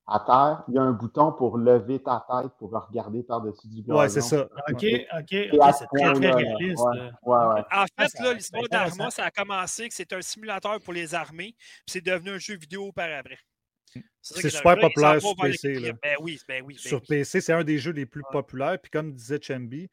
à 0.06 0.20
terre, 0.20 0.62
il 0.68 0.74
y 0.74 0.78
a 0.78 0.82
un 0.82 0.92
bouton 0.92 1.32
pour 1.32 1.56
lever 1.56 1.98
ta 2.02 2.22
tête 2.28 2.50
pour 2.58 2.70
regarder 2.70 3.22
par-dessus 3.22 3.68
du 3.68 3.80
gazon. 3.82 4.00
Ouais, 4.00 4.08
c'est 4.10 4.20
ça. 4.20 4.42
OK. 4.42 4.84
OK, 5.18 5.28
c'est 5.30 5.48
ce 5.72 5.84
très, 5.94 6.12
très 6.12 6.30
réaliste. 6.30 6.82
ouais, 6.84 6.96
là. 6.98 7.10
ouais, 7.22 7.54
ouais. 7.54 7.64
En 7.72 7.84
fait, 8.02 8.08
ça- 8.08 8.22
là, 8.24 8.32
l'histoire 8.34 8.68
d'Arma, 8.70 9.10
ça 9.10 9.24
a 9.24 9.30
commencé 9.30 9.88
que 9.88 9.94
c'est 9.94 10.12
un 10.12 10.20
simulateur 10.20 10.78
pour 10.82 10.92
les 10.92 11.14
armées, 11.14 11.54
puis 11.56 11.84
c'est 11.86 12.04
devenu 12.04 12.32
un 12.32 12.38
jeu 12.38 12.56
vidéo 12.56 12.92
par 12.92 13.08
après. 13.18 13.38
C'est 14.20 14.48
super 14.50 14.78
populaire 14.78 15.20
sur 15.20 15.36
PC, 15.36 15.74
là. 15.74 15.92
Ben 16.02 16.16
oui, 16.20 16.40
ben 16.48 16.62
oui. 16.66 16.74
ben 16.74 16.78
Sur 16.88 17.00
oui. 17.00 17.06
PC, 17.08 17.40
c'est 17.40 17.52
un 17.52 17.64
des 17.64 17.78
jeux 17.78 17.92
les 17.92 18.06
plus 18.06 18.22
populaires. 18.32 18.78
Puis 18.80 18.90
comme 18.90 19.12
disait 19.12 19.38
Chambi, 19.40 19.88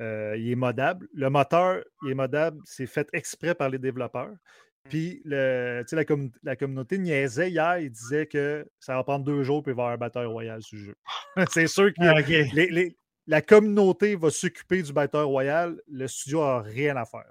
euh, 0.00 0.34
il 0.36 0.50
est 0.50 0.54
modable. 0.56 1.08
Le 1.14 1.30
moteur, 1.30 1.82
il 2.04 2.10
est 2.10 2.14
modable. 2.14 2.60
C'est 2.64 2.86
fait 2.86 3.08
exprès 3.12 3.54
par 3.54 3.68
les 3.70 3.78
développeurs. 3.78 4.30
Mm. 4.30 4.88
Puis 4.88 5.22
le, 5.24 5.84
la, 5.90 6.04
la 6.42 6.56
communauté 6.56 6.98
niaisait 6.98 7.50
hier. 7.50 7.78
Il 7.78 7.90
disait 7.90 8.26
que 8.26 8.66
ça 8.80 8.94
va 8.96 9.04
prendre 9.04 9.24
deux 9.24 9.42
jours 9.44 9.62
pour 9.62 9.70
y 9.70 9.72
avoir 9.72 9.90
un 9.90 9.96
batteur 9.96 10.28
royal 10.30 10.62
sur 10.62 10.78
le 10.78 10.84
jeu. 10.84 10.94
c'est 11.50 11.66
sûr 11.68 11.92
que 11.94 12.02
Ah, 12.02 12.20
OK. 12.20 12.28
les- 12.28 12.68
les- 12.70 12.96
la 13.28 13.42
communauté 13.42 14.14
va 14.14 14.30
s'occuper 14.30 14.82
du 14.82 14.92
batteur 14.92 15.26
royal. 15.26 15.80
Le 15.90 16.06
studio 16.06 16.40
n'a 16.42 16.60
rien 16.60 16.96
à 16.96 17.04
faire. 17.04 17.24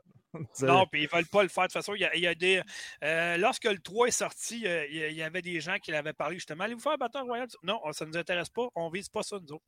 Non, 0.61 0.85
puis 0.91 1.03
ils 1.03 1.09
veulent 1.09 1.25
pas 1.27 1.43
le 1.43 1.49
faire. 1.49 1.63
De 1.63 1.67
toute 1.67 1.73
façon, 1.73 1.93
il 1.95 2.01
y 2.01 2.05
a, 2.05 2.15
il 2.15 2.21
y 2.21 2.27
a 2.27 2.35
des. 2.35 2.61
euh, 3.03 3.37
lorsque 3.37 3.65
le 3.65 3.77
3 3.79 4.07
est 4.07 4.11
sorti, 4.11 4.67
euh, 4.67 4.85
il 4.87 5.13
y 5.13 5.23
avait 5.23 5.41
des 5.41 5.59
gens 5.61 5.77
qui 5.77 5.91
l'avaient 5.91 6.13
parlé 6.13 6.35
justement. 6.35 6.63
Allez-vous 6.63 6.79
faire 6.81 6.93
un 6.93 6.97
batteur 6.97 7.23
royal? 7.25 7.47
Non, 7.63 7.79
ça 7.91 8.05
ne 8.05 8.11
nous 8.11 8.17
intéresse 8.17 8.49
pas. 8.49 8.67
On 8.75 8.89
vise 8.89 9.09
pas 9.09 9.23
ça, 9.23 9.37
nous 9.41 9.53
autres. 9.55 9.65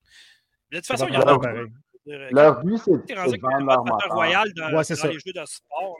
De 0.72 0.78
toute 0.78 0.86
façon, 0.88 1.08
il 1.08 1.14
y 1.14 1.18
en 1.18 1.22
a 1.22 1.40
pareil. 1.40 1.68
Leur 2.06 2.64
but, 2.64 2.78
c'est 2.78 2.92
de 2.92 3.42
vendre 3.42 3.66
leur 3.66 4.14
royal 4.14 4.54
dans, 4.54 4.68
Ouais, 4.74 4.84
les 4.88 5.20
jeux 5.20 5.34
de 5.34 5.46
sport. 5.46 5.98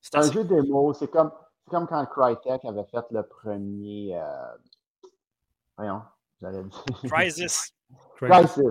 C'est 0.00 0.16
un 0.16 0.20
assez- 0.20 0.32
jeu 0.32 0.44
démo. 0.44 0.92
C'est 0.94 1.10
comme, 1.10 1.30
c'est 1.64 1.70
comme 1.70 1.86
quand 1.86 2.04
Crytek 2.06 2.64
avait 2.64 2.84
fait 2.90 3.04
le 3.10 3.22
premier. 3.26 4.16
euh, 4.18 4.56
Voyons, 5.76 6.02
j'allais 6.40 6.62
dire. 6.64 6.84
Crisis. 7.10 7.72
Crisis. 8.16 8.62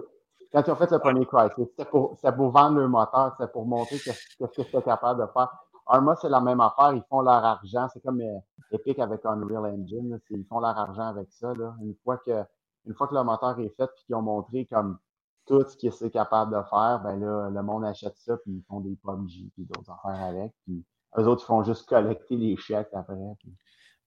Quand 0.51 0.63
ils 0.67 0.71
ont 0.71 0.75
fait 0.75 0.91
le 0.91 0.99
premier 0.99 1.25
Crisis, 1.25 1.55
c'était 1.69 1.89
pour, 1.89 2.19
pour 2.19 2.49
vendre 2.51 2.79
leur 2.79 2.89
moteur, 2.89 3.35
c'était 3.37 3.51
pour 3.51 3.65
montrer 3.65 3.97
qu'est-ce 3.99 4.37
que 4.37 4.63
c'était 4.63 4.81
capable 4.81 5.21
de 5.21 5.27
faire. 5.31 5.49
Arma, 5.87 6.15
c'est 6.21 6.29
la 6.29 6.41
même 6.41 6.59
affaire. 6.61 6.93
Ils 6.93 7.03
font 7.09 7.21
leur 7.21 7.43
argent. 7.43 7.87
C'est 7.93 8.01
comme 8.01 8.21
euh, 8.21 8.39
Epic 8.71 8.99
avec 8.99 9.25
Unreal 9.25 9.65
Engine. 9.73 10.09
là. 10.11 10.17
Ils 10.29 10.45
font 10.45 10.59
leur 10.59 10.77
argent 10.77 11.07
avec 11.07 11.27
ça. 11.31 11.53
Là. 11.53 11.73
Une, 11.81 11.95
fois 12.03 12.17
que, 12.17 12.43
une 12.85 12.93
fois 12.93 13.07
que 13.07 13.15
le 13.15 13.23
moteur 13.23 13.59
est 13.59 13.73
fait 13.75 13.83
et 13.85 14.05
qu'ils 14.05 14.15
ont 14.15 14.21
montré 14.21 14.65
comme 14.65 14.99
tout 15.47 15.67
ce 15.67 15.75
qu'ils 15.75 15.91
sont 15.91 16.09
capables 16.09 16.51
de 16.55 16.61
faire, 16.69 17.01
ben 17.03 17.19
là, 17.19 17.49
le 17.49 17.63
monde 17.63 17.83
achète 17.85 18.15
ça 18.17 18.37
puis 18.37 18.51
ils 18.53 18.63
font 18.69 18.79
des 18.79 18.95
PUBG 18.95 19.51
puis 19.53 19.65
d'autres 19.65 19.91
affaires 19.91 20.23
avec. 20.23 20.53
Puis 20.65 20.85
eux 21.17 21.27
autres, 21.27 21.43
ils 21.43 21.47
font 21.47 21.63
juste 21.63 21.87
collecter 21.89 22.35
les 22.35 22.55
chèques 22.57 22.89
après. 22.93 23.15
puis- 23.39 23.53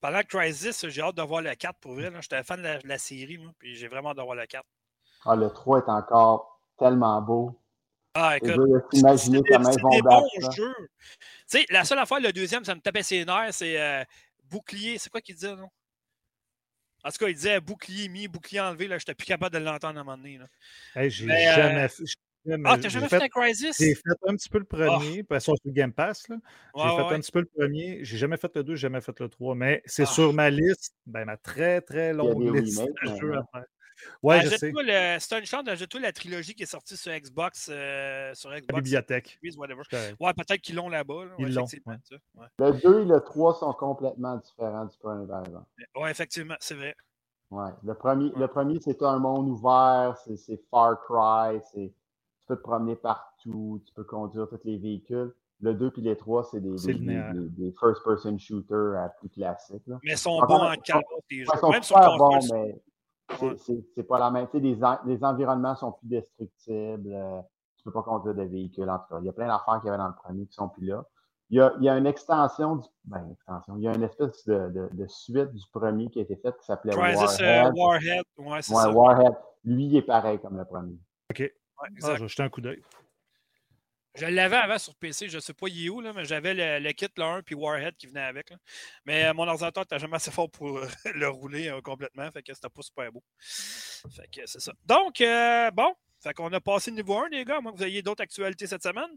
Pendant 0.01 0.23
Crisis, 0.23 0.87
j'ai 0.89 1.03
hâte 1.03 1.17
de 1.17 1.23
voir 1.23 1.43
le 1.43 1.55
4 1.55 1.79
pour 1.81 1.95
vrai. 1.95 2.11
J'étais 2.21 2.43
fan 2.45 2.59
de 2.59 2.63
la, 2.65 2.79
de 2.79 2.87
la 2.89 2.99
série, 2.99 3.39
moi, 3.39 3.53
puis 3.59 3.75
j'ai 3.75 3.89
vraiment 3.89 4.11
hâte 4.11 4.19
de 4.19 4.23
voir 4.23 4.37
le 4.37 4.47
4. 4.47 4.65
Ah, 5.25 5.37
le 5.37 5.49
3 5.51 5.79
est 5.79 5.89
encore 5.91 6.61
tellement 6.79 7.21
beau. 7.23 7.59
Ah, 8.15 8.37
Je 8.43 8.51
écoute. 8.51 8.85
imaginer 8.93 9.41
c'est 9.45 9.55
comment 9.57 9.71
ils 9.71 9.83
vont 9.83 9.99
battre. 10.01 10.27
Tu 10.55 10.63
sais, 11.47 11.67
la 11.71 11.85
seule 11.85 11.99
affaire, 11.99 12.21
le 12.21 12.33
deuxième, 12.33 12.65
ça 12.65 12.75
me 12.75 12.81
tapait 12.81 13.03
ses 13.03 13.25
nerfs, 13.25 13.53
c'est 13.55 13.81
euh, 13.81 14.05
bouclier. 14.45 14.99
C'est 14.99 15.11
quoi 15.11 15.21
qu'il 15.21 15.35
disait, 15.35 15.55
non? 15.57 15.69
En 17.03 17.11
tout 17.11 17.19
cas, 17.19 17.29
il 17.29 17.35
disait 17.35 17.61
bouclier 17.61 18.09
mis, 18.09 18.29
bouclier 18.29 18.61
enlevé. 18.61 18.87
Là, 18.87 18.99
j'étais 18.99 19.15
plus 19.15 19.27
capable 19.27 19.55
de 19.55 19.59
l'entendre 19.61 19.99
à 19.99 20.01
un 20.01 20.05
moment 20.05 20.17
donné. 20.17 20.39
là. 20.39 20.47
Hey, 20.95 21.11
j'ai 21.11 21.27
Mais, 21.27 21.49
euh, 21.49 21.55
jamais 21.55 21.89
fait. 21.89 22.05
Ah, 22.67 22.77
t'as 22.79 22.89
jamais 22.89 23.09
fait- 23.09 23.19
fait 23.19 23.25
un 23.25 23.29
Crisis? 23.29 23.77
J'ai 23.79 23.95
fait 23.95 24.03
un 24.29 24.37
petit 24.37 24.49
peu 24.51 24.59
le 24.59 24.65
premier, 24.67 25.23
parce 25.23 25.45
que 25.47 25.53
sur 25.53 25.55
le 25.65 25.73
Game 25.73 25.93
Pass. 25.93 26.29
là. 26.29 26.37
J'ai 26.77 26.83
Ouais, 26.83 26.89
fait 26.97 27.03
ouais. 27.03 27.15
un 27.15 27.21
petit 27.21 27.33
peu 27.33 27.41
le 27.41 27.47
premier. 27.47 28.05
J'ai 28.05 28.17
jamais 28.19 28.37
fait 28.37 28.55
le 28.55 28.63
2, 28.65 28.75
j'ai 28.77 28.83
jamais 28.83 29.01
fait 29.01 29.19
le 29.19 29.29
3. 29.31 29.55
Mais 29.55 29.83
c'est 29.87 30.03
Ah. 30.03 30.07
sur 30.07 30.33
ma 30.35 30.51
liste, 30.51 30.95
ben, 31.07 31.25
ma 31.25 31.37
très 31.39 31.81
très 31.81 32.13
longue 32.13 32.55
liste 32.55 32.81
de 32.81 32.87
jeux 33.19 33.33
à 33.33 33.37
maintenant. 33.37 33.49
faire. 33.53 33.65
Ouais, 34.23 34.41
je 34.43 34.49
sais. 34.57 34.71
Le- 34.73 35.19
une 35.39 35.47
chance 35.47 35.65
la 35.99 36.13
trilogie 36.13 36.55
qui 36.55 36.63
est 36.63 36.67
sortie 36.67 36.97
sur 36.97 37.13
Xbox. 37.13 37.69
euh, 37.73 38.33
sur 38.35 38.51
La 38.51 38.61
Xbox 38.61 38.83
bibliothèque. 38.83 39.39
Whatever. 39.57 39.83
C'est 39.89 39.97
correct. 39.97 40.17
Ouais, 40.21 40.33
peut-être 40.35 40.61
qu'ils 40.61 40.75
l'ont 40.77 40.89
là-bas. 40.89 41.25
là. 41.25 41.31
Ils 41.39 41.45
Ouais, 41.47 41.51
l'ont, 41.51 41.65
effectivement, 41.65 41.93
ouais. 41.95 41.99
ça. 42.03 42.17
Ouais. 42.35 42.47
Le 42.73 42.81
2 42.81 43.01
et 43.03 43.05
le 43.05 43.21
3 43.21 43.55
sont 43.55 43.73
complètement 43.73 44.37
différents 44.37 44.85
du 44.87 44.97
premier, 44.99 45.27
par 45.27 45.41
exemple. 45.45 45.67
Ouais, 45.97 46.11
effectivement, 46.11 46.57
c'est 46.61 46.75
vrai. 46.75 46.95
Ouais. 47.51 47.71
Le 47.85 47.95
premier, 47.95 48.25
Ouais. 48.27 48.33
le 48.41 48.49
premier 48.49 48.81
c'est 48.81 49.03
un 49.03 49.19
monde 49.19 49.49
ouvert, 49.49 50.17
c'est 50.25 50.61
Far 50.71 50.99
Cry, 51.05 51.61
c'est 51.73 51.93
tu 51.93 52.47
peux 52.49 52.57
te 52.57 52.63
promener 52.63 52.97
partout, 52.97 53.81
tu 53.87 53.93
peux 53.95 54.05
conduire 54.05 54.49
tous 54.49 54.61
les 54.65 54.77
véhicules. 54.79 55.33
Le 55.61 55.73
2 55.73 55.91
puis 55.91 56.03
les 56.03 56.17
3, 56.17 56.45
c'est 56.51 56.61
des, 56.61 56.71
des, 56.71 56.87
des, 56.87 56.93
linéaire. 56.95 57.33
des- 57.33 57.49
des 57.49 57.73
first-person 57.79 58.37
shooters 58.39 58.97
à 58.99 59.09
plus 59.09 59.29
classiques. 59.29 59.87
Là. 59.87 59.99
Mais 60.03 60.13
ils 60.13 60.19
sont 60.19 60.39
bons 60.41 60.55
en. 60.57 60.71
Ouais, 60.73 60.77
ils 61.31 61.47
sont 61.47 61.71
Même 61.71 61.83
sur 61.83 61.97
super 61.97 62.17
bons, 62.19 62.29
console, 62.35 62.59
mais 62.67 62.83
c'est- 63.39 63.47
Ouais. 63.47 63.57
c'est 63.59 63.85
c'est 63.95 64.03
pas 64.05 64.19
la 64.19 64.31
même. 64.31 64.47
Tu 64.49 64.59
sais, 64.59 64.61
les, 64.61 64.83
en- 64.85 64.99
les 65.07 65.25
environnements 65.25 65.75
sont 65.77 65.93
plus 65.93 66.09
destructibles. 66.09 67.13
euh, 67.13 67.41
tu 67.77 67.85
peux 67.85 67.93
pas 67.93 68.03
conduire 68.03 68.35
de 68.35 68.43
véhicules, 68.45 68.89
en 68.89 68.99
tout 68.99 69.07
cas. 69.11 69.19
Il 69.21 69.27
y 69.27 69.29
a 69.29 69.33
plein 69.33 69.47
d'affaires 69.49 69.81
qu'il 69.81 69.87
y 69.87 69.89
avait 69.91 69.99
dans 69.99 70.09
le 70.09 70.15
premier 70.15 70.47
qui 70.47 70.55
sont 70.55 70.69
plus 70.69 70.87
là. 70.87 71.05
Il 71.51 71.59
y 71.59 71.61
a, 71.61 71.73
il 71.79 71.85
y 71.85 71.89
a 71.91 71.99
une 71.99 72.07
extension 72.07 72.77
du. 72.77 72.89
Ben, 73.05 73.29
extension. 73.33 73.77
Il 73.77 73.83
y 73.83 73.89
a 73.89 73.95
une 73.95 74.03
espèce 74.03 74.47
de, 74.47 74.71
de, 74.71 74.89
de 74.93 75.07
suite 75.09 75.53
du 75.53 75.63
premier 75.73 76.09
qui 76.09 76.19
a 76.19 76.23
été 76.23 76.37
faite 76.37 76.57
qui 76.59 76.65
s'appelait 76.65 76.95
Warhead. 76.97 77.75
Warhead. 77.77 78.23
Ouais, 78.39 78.63
c'est 78.63 78.75
Ouais, 78.75 78.83
ça. 78.83 78.91
Warhead. 78.91 79.35
Lui, 79.65 79.87
il 79.87 79.97
est 79.97 80.03
pareil 80.03 80.39
comme 80.41 80.57
le 80.57 80.65
premier. 80.65 80.97
OK. 81.31 81.39
Ouais, 81.41 81.51
Ah, 82.03 82.15
je 82.17 82.23
vais 82.23 82.29
jeter 82.29 82.43
un 82.43 82.49
coup 82.49 82.61
d'œil. 82.63 82.83
Je 84.15 84.27
l'avais 84.27 84.57
avant 84.57 84.79
sur 84.79 84.95
PC, 84.95 85.29
je 85.29 85.37
ne 85.37 85.41
sais 85.41 85.55
pas 85.55 85.67
il 85.69 85.87
est 85.87 85.89
où, 85.89 86.01
là, 86.01 86.13
mais 86.13 86.25
j'avais 86.25 86.55
le, 86.55 86.93
kit, 86.93 87.09
le 87.17 87.23
1 87.25 87.43
puis 87.43 87.57
Warhead 87.57 87.97
qui 87.97 88.07
venait 88.07 88.21
avec. 88.21 88.51
là. 88.51 88.57
Mais 89.05 89.25
euh, 89.25 89.35
mon 89.35 89.49
ordinateur 89.49 89.83
n'était 89.83 89.99
jamais 89.99 90.17
assez 90.17 90.31
fort 90.31 90.49
pour 90.51 90.79
euh, 90.79 90.89
le 91.15 91.29
rouler 91.29 91.69
euh, 91.69 91.81
complètement, 91.81 92.31
fait 92.31 92.43
que 92.43 92.55
c'était 92.55 92.69
pas 92.69 92.83
super 92.83 93.11
beau. 93.11 93.25
Fait 93.41 94.29
que 94.31 94.47
c'est 94.47 94.61
ça. 94.61 94.73
Donc, 94.85 95.23
bon, 95.75 95.95
fait 96.21 96.33
qu'on 96.33 96.53
a 96.53 96.61
passé 96.61 96.91
le 96.93 96.97
niveau 96.97 97.19
1, 97.19 97.29
les 97.31 97.45
gars. 97.45 97.61
Moi, 97.61 97.73
vous 97.75 97.83
aviez 97.83 98.03
d'autres 98.03 98.23
actualités 98.23 98.67
cette 98.67 98.83
semaine? 98.83 99.11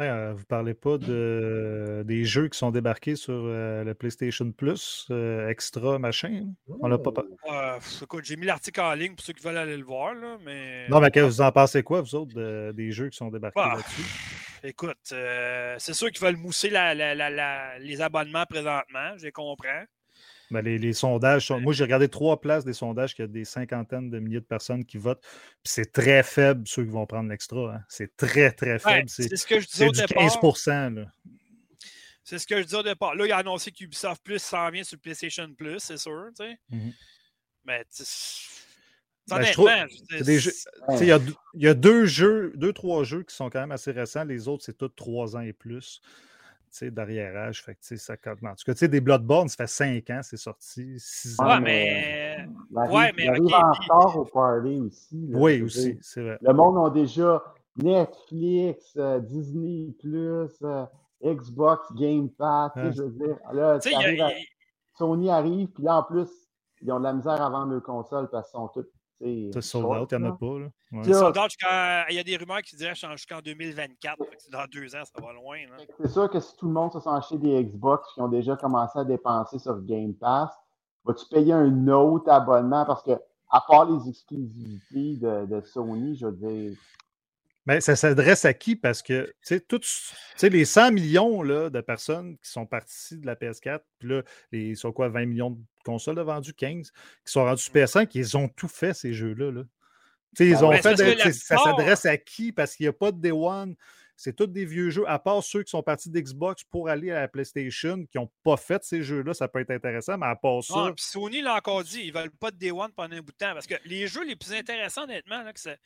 Euh, 0.00 0.32
vous 0.34 0.44
parlez 0.46 0.74
pas 0.74 0.96
de, 0.98 2.02
des 2.06 2.24
jeux 2.24 2.48
qui 2.48 2.58
sont 2.58 2.70
débarqués 2.70 3.16
sur 3.16 3.34
euh, 3.34 3.84
le 3.84 3.94
PlayStation 3.94 4.50
Plus, 4.50 5.06
euh, 5.10 5.48
extra, 5.48 5.98
machin. 5.98 6.46
On 6.80 6.88
l'a 6.88 6.98
pas. 6.98 7.10
Euh, 7.50 7.74
pff, 7.76 8.02
écoute, 8.02 8.24
j'ai 8.24 8.36
mis 8.36 8.46
l'article 8.46 8.80
en 8.80 8.94
ligne 8.94 9.14
pour 9.14 9.24
ceux 9.24 9.32
qui 9.34 9.42
veulent 9.44 9.58
aller 9.58 9.76
le 9.76 9.84
voir, 9.84 10.14
là, 10.14 10.38
mais. 10.44 10.88
Non, 10.88 11.00
mais 11.00 11.10
que 11.10 11.20
vous 11.20 11.40
en 11.42 11.52
pensez 11.52 11.82
quoi, 11.82 12.00
vous 12.00 12.14
autres, 12.14 12.34
de- 12.34 12.72
des 12.74 12.92
jeux 12.92 13.08
qui 13.10 13.16
sont 13.18 13.28
débarqués 13.28 13.60
Ah, 13.62 13.74
là-dessus? 13.76 14.02
Écoute, 14.62 14.96
euh, 15.12 15.74
c'est 15.78 15.94
sûr 15.94 16.10
qu'ils 16.10 16.24
veulent 16.24 16.36
mousser 16.36 16.70
la- 16.70 16.94
la- 16.94 17.14
la- 17.14 17.30
la- 17.30 17.78
les 17.78 18.00
abonnements 18.00 18.44
présentement, 18.48 19.16
je 19.18 19.24
les 19.24 19.32
comprends. 19.32 19.84
Ben, 20.50 20.62
les, 20.64 20.78
les 20.78 20.92
sondages 20.92 21.46
sont. 21.46 21.60
Moi, 21.60 21.72
j'ai 21.72 21.84
regardé 21.84 22.08
trois 22.08 22.40
places 22.40 22.64
des 22.64 22.72
sondages 22.72 23.14
qu'il 23.14 23.24
y 23.24 23.28
a 23.28 23.30
des 23.30 23.44
cinquantaines 23.44 24.10
de 24.10 24.18
milliers 24.18 24.40
de 24.40 24.44
personnes 24.44 24.84
qui 24.84 24.98
votent. 24.98 25.22
C'est 25.64 25.92
très 25.92 26.22
faible, 26.22 26.62
ceux 26.66 26.84
qui 26.84 26.90
vont 26.90 27.06
prendre 27.06 27.28
l'extra. 27.30 27.74
hein. 27.76 27.84
C'est 27.88 28.16
très, 28.16 28.50
très 28.52 28.78
faible. 28.78 29.08
c'est 29.08 29.28
c'est 29.28 29.36
ce 29.36 29.46
que 29.46 29.60
je 29.60 29.66
disais 29.68 29.86
au 29.88 29.92
du 29.92 30.00
départ. 30.00 30.22
15 30.40 30.94
là. 30.94 31.06
C'est 32.24 32.38
ce 32.38 32.46
que 32.46 32.58
je 32.58 32.62
disais 32.64 32.76
au 32.78 32.82
départ. 32.82 33.14
Là, 33.14 33.26
il 33.26 33.32
a 33.32 33.38
annoncé 33.38 33.70
qu'Ubisoft 33.72 34.22
Plus 34.24 34.40
s'en 34.42 34.70
vient 34.70 34.84
sur 34.84 34.98
PlayStation 34.98 35.52
Plus, 35.54 35.78
c'est 35.80 35.96
sûr. 35.98 36.30
tu 36.36 36.44
sais. 36.44 36.58
Mhm. 36.70 36.92
Mais 37.64 37.84
tu 37.84 38.04
sais, 38.04 38.46
Ben, 39.28 39.42
je 39.42 39.52
trouve- 39.52 39.68
jeux- 40.38 40.52
y, 41.06 41.12
a, 41.12 41.18
il 41.54 41.62
y 41.62 41.68
a 41.68 41.74
deux 41.74 42.04
jeux, 42.06 42.52
deux, 42.56 42.72
trois 42.72 43.04
jeux 43.04 43.22
qui 43.22 43.34
sont 43.34 43.50
quand 43.50 43.60
même 43.60 43.70
assez 43.72 43.92
récents. 43.92 44.24
Les 44.24 44.48
autres, 44.48 44.64
c'est 44.64 44.76
tous 44.76 44.88
trois 44.88 45.36
ans 45.36 45.40
et 45.40 45.52
plus. 45.52 46.00
D'arriérage. 46.82 47.62
Fait 47.64 47.74
que, 47.74 47.80
tu 47.80 47.86
sais, 47.88 47.96
ça 47.96 48.16
compte. 48.16 48.38
En 48.44 48.54
tout 48.54 48.64
cas, 48.64 48.72
tu 48.74 48.78
sais, 48.78 48.88
des 48.88 49.00
Bloodborne, 49.00 49.48
ça 49.48 49.56
fait 49.56 49.66
cinq 49.66 50.10
ans, 50.10 50.20
c'est 50.22 50.36
sorti. 50.36 50.94
Six 50.98 51.38
ans. 51.40 51.46
Ouais, 51.48 51.60
mais. 51.60 52.36
Arrive, 52.76 52.92
Ouais, 52.94 53.12
mais 53.16 53.24
il 53.24 53.28
arrive 53.30 53.44
ok, 53.44 53.52
en 53.54 53.70
puis- 53.72 53.80
retard 53.90 54.16
au 54.18 54.24
party 54.24 54.80
aussi. 54.80 55.26
là, 55.28 55.38
Oui, 55.38 55.62
aussi, 55.62 55.98
c'est 56.00 56.22
vrai. 56.22 56.38
Le 56.40 56.52
monde 56.52 56.86
a 56.86 56.90
déjà. 56.90 57.42
Netflix, 57.76 58.92
euh, 58.96 59.20
Disney, 59.20 59.94
euh, 60.04 60.86
Xbox, 61.24 61.92
Game 61.94 62.28
Pass, 62.30 62.72
Ouais. 62.76 62.92
je 62.92 63.02
veux 63.02 63.10
dire. 63.10 63.36
Là, 63.52 63.72
a- 63.72 63.76
à- 64.26 64.30
Sony 64.96 65.30
arrive, 65.30 65.68
puis 65.68 65.82
là, 65.84 65.96
en 65.98 66.02
plus, 66.02 66.28
ils 66.82 66.92
ont 66.92 66.98
de 66.98 67.04
la 67.04 67.12
misère 67.12 67.40
à 67.40 67.48
vendre 67.50 67.72
leurs 67.72 67.82
consoles 67.82 68.28
parce 68.30 68.50
qu'ils 68.50 68.58
sont 68.58 68.68
toutes. 68.68 68.90
C'est 69.20 69.60
sold 69.60 69.86
out, 69.86 70.12
il 70.12 70.18
n'y 70.18 70.26
en 70.26 70.32
a 70.32 70.36
pas. 70.36 70.58
Là. 70.58 70.68
Ouais. 70.92 71.12
Sold 71.12 71.36
out 71.36 71.50
Il 72.08 72.16
y 72.16 72.18
a 72.18 72.24
des 72.24 72.36
rumeurs 72.36 72.62
qui 72.62 72.74
diraient 72.76 72.94
jusqu'en 72.94 73.40
2024. 73.40 74.16
Fait 74.16 74.36
que 74.36 74.42
c'est 74.42 74.50
Dans 74.50 74.64
deux 74.72 74.96
ans, 74.96 75.02
ça 75.04 75.22
va 75.22 75.32
loin. 75.32 75.58
C'est 76.00 76.08
sûr 76.08 76.30
que 76.30 76.40
si 76.40 76.56
tout 76.56 76.66
le 76.66 76.72
monde 76.72 76.92
se 76.92 77.00
sont 77.00 77.10
acheté 77.10 77.36
des 77.36 77.64
Xbox 77.64 78.12
qui 78.14 78.20
ont 78.20 78.28
déjà 78.28 78.56
commencé 78.56 78.98
à 78.98 79.04
dépenser 79.04 79.58
sur 79.58 79.78
Game 79.82 80.14
Pass, 80.14 80.50
vas-tu 81.04 81.26
payer 81.28 81.52
un 81.52 81.88
autre 81.88 82.30
abonnement? 82.30 82.84
Parce 82.86 83.02
que, 83.02 83.12
à 83.50 83.62
part 83.68 83.90
les 83.90 84.08
exclusivités 84.08 85.16
de, 85.16 85.46
de 85.46 85.60
Sony, 85.60 86.16
je 86.16 86.26
veux 86.26 86.32
dire, 86.32 86.76
Mais 87.66 87.80
ça 87.80 87.94
s'adresse 87.94 88.44
à 88.44 88.54
qui? 88.54 88.74
Parce 88.74 89.02
que, 89.02 89.32
tous- 89.68 90.12
les 90.42 90.64
100 90.64 90.92
millions 90.92 91.42
là, 91.42 91.68
de 91.70 91.80
personnes 91.80 92.36
qui 92.38 92.50
sont 92.50 92.64
parties 92.66 93.18
de 93.18 93.26
la 93.26 93.36
PS4, 93.36 93.80
puis 93.98 94.08
là, 94.08 94.22
les, 94.50 94.74
sont 94.74 94.92
quoi, 94.92 95.08
20 95.08 95.26
millions 95.26 95.50
de 95.50 95.58
consoles 95.84 96.16
de 96.16 96.22
vendues, 96.22 96.54
15, 96.54 96.90
qui 96.90 97.32
sont 97.32 97.44
rendus 97.44 97.62
sur 97.62 97.72
PS5, 97.72 98.08
ils 98.14 98.36
ont 98.36 98.48
tout 98.48 98.68
fait, 98.68 98.94
ces 98.94 99.12
jeux-là. 99.12 99.50
là. 99.50 99.62
Ils 100.38 100.52
Ben 100.52 100.64
ont 100.64 100.72
c'est 100.72 100.96
fait, 100.96 101.14
de- 101.26 101.32
ça 101.32 101.56
s'adresse 101.58 102.06
à 102.06 102.16
qui? 102.16 102.52
Parce 102.52 102.76
qu'il 102.76 102.84
n'y 102.84 102.88
a 102.88 102.92
pas 102.92 103.12
de 103.12 103.20
Day 103.20 103.32
One. 103.32 103.74
C'est 104.16 104.36
tous 104.36 104.46
des 104.46 104.66
vieux 104.66 104.90
jeux, 104.90 105.04
à 105.08 105.18
part 105.18 105.42
ceux 105.42 105.62
qui 105.62 105.70
sont 105.70 105.82
partis 105.82 106.10
d'Xbox 106.10 106.62
pour 106.64 106.88
aller 106.90 107.10
à 107.10 107.20
la 107.20 107.28
PlayStation, 107.28 108.04
qui 108.04 108.18
n'ont 108.18 108.30
pas 108.44 108.58
fait 108.58 108.84
ces 108.84 109.02
jeux-là, 109.02 109.32
ça 109.32 109.48
peut 109.48 109.60
être 109.60 109.70
intéressant, 109.70 110.18
mais 110.18 110.26
à 110.26 110.36
part 110.36 110.62
ça, 110.62 110.74
Ah, 110.76 110.92
puis 110.94 111.02
Sony 111.04 111.40
l'a 111.40 111.56
encore 111.56 111.82
dit, 111.84 112.02
ils 112.04 112.12
veulent 112.12 112.30
pas 112.30 112.50
de 112.50 112.56
Day 112.56 112.70
One 112.70 112.92
pendant 112.94 113.16
un 113.16 113.20
bout 113.22 113.32
de 113.32 113.36
temps. 113.38 113.54
Parce 113.54 113.66
que 113.66 113.76
les 113.86 114.06
jeux 114.06 114.24
les 114.26 114.36
plus 114.36 114.52
intéressants, 114.52 115.04
honnêtement, 115.04 115.42
là, 115.42 115.52
que 115.54 115.60
c'est- 115.60 115.78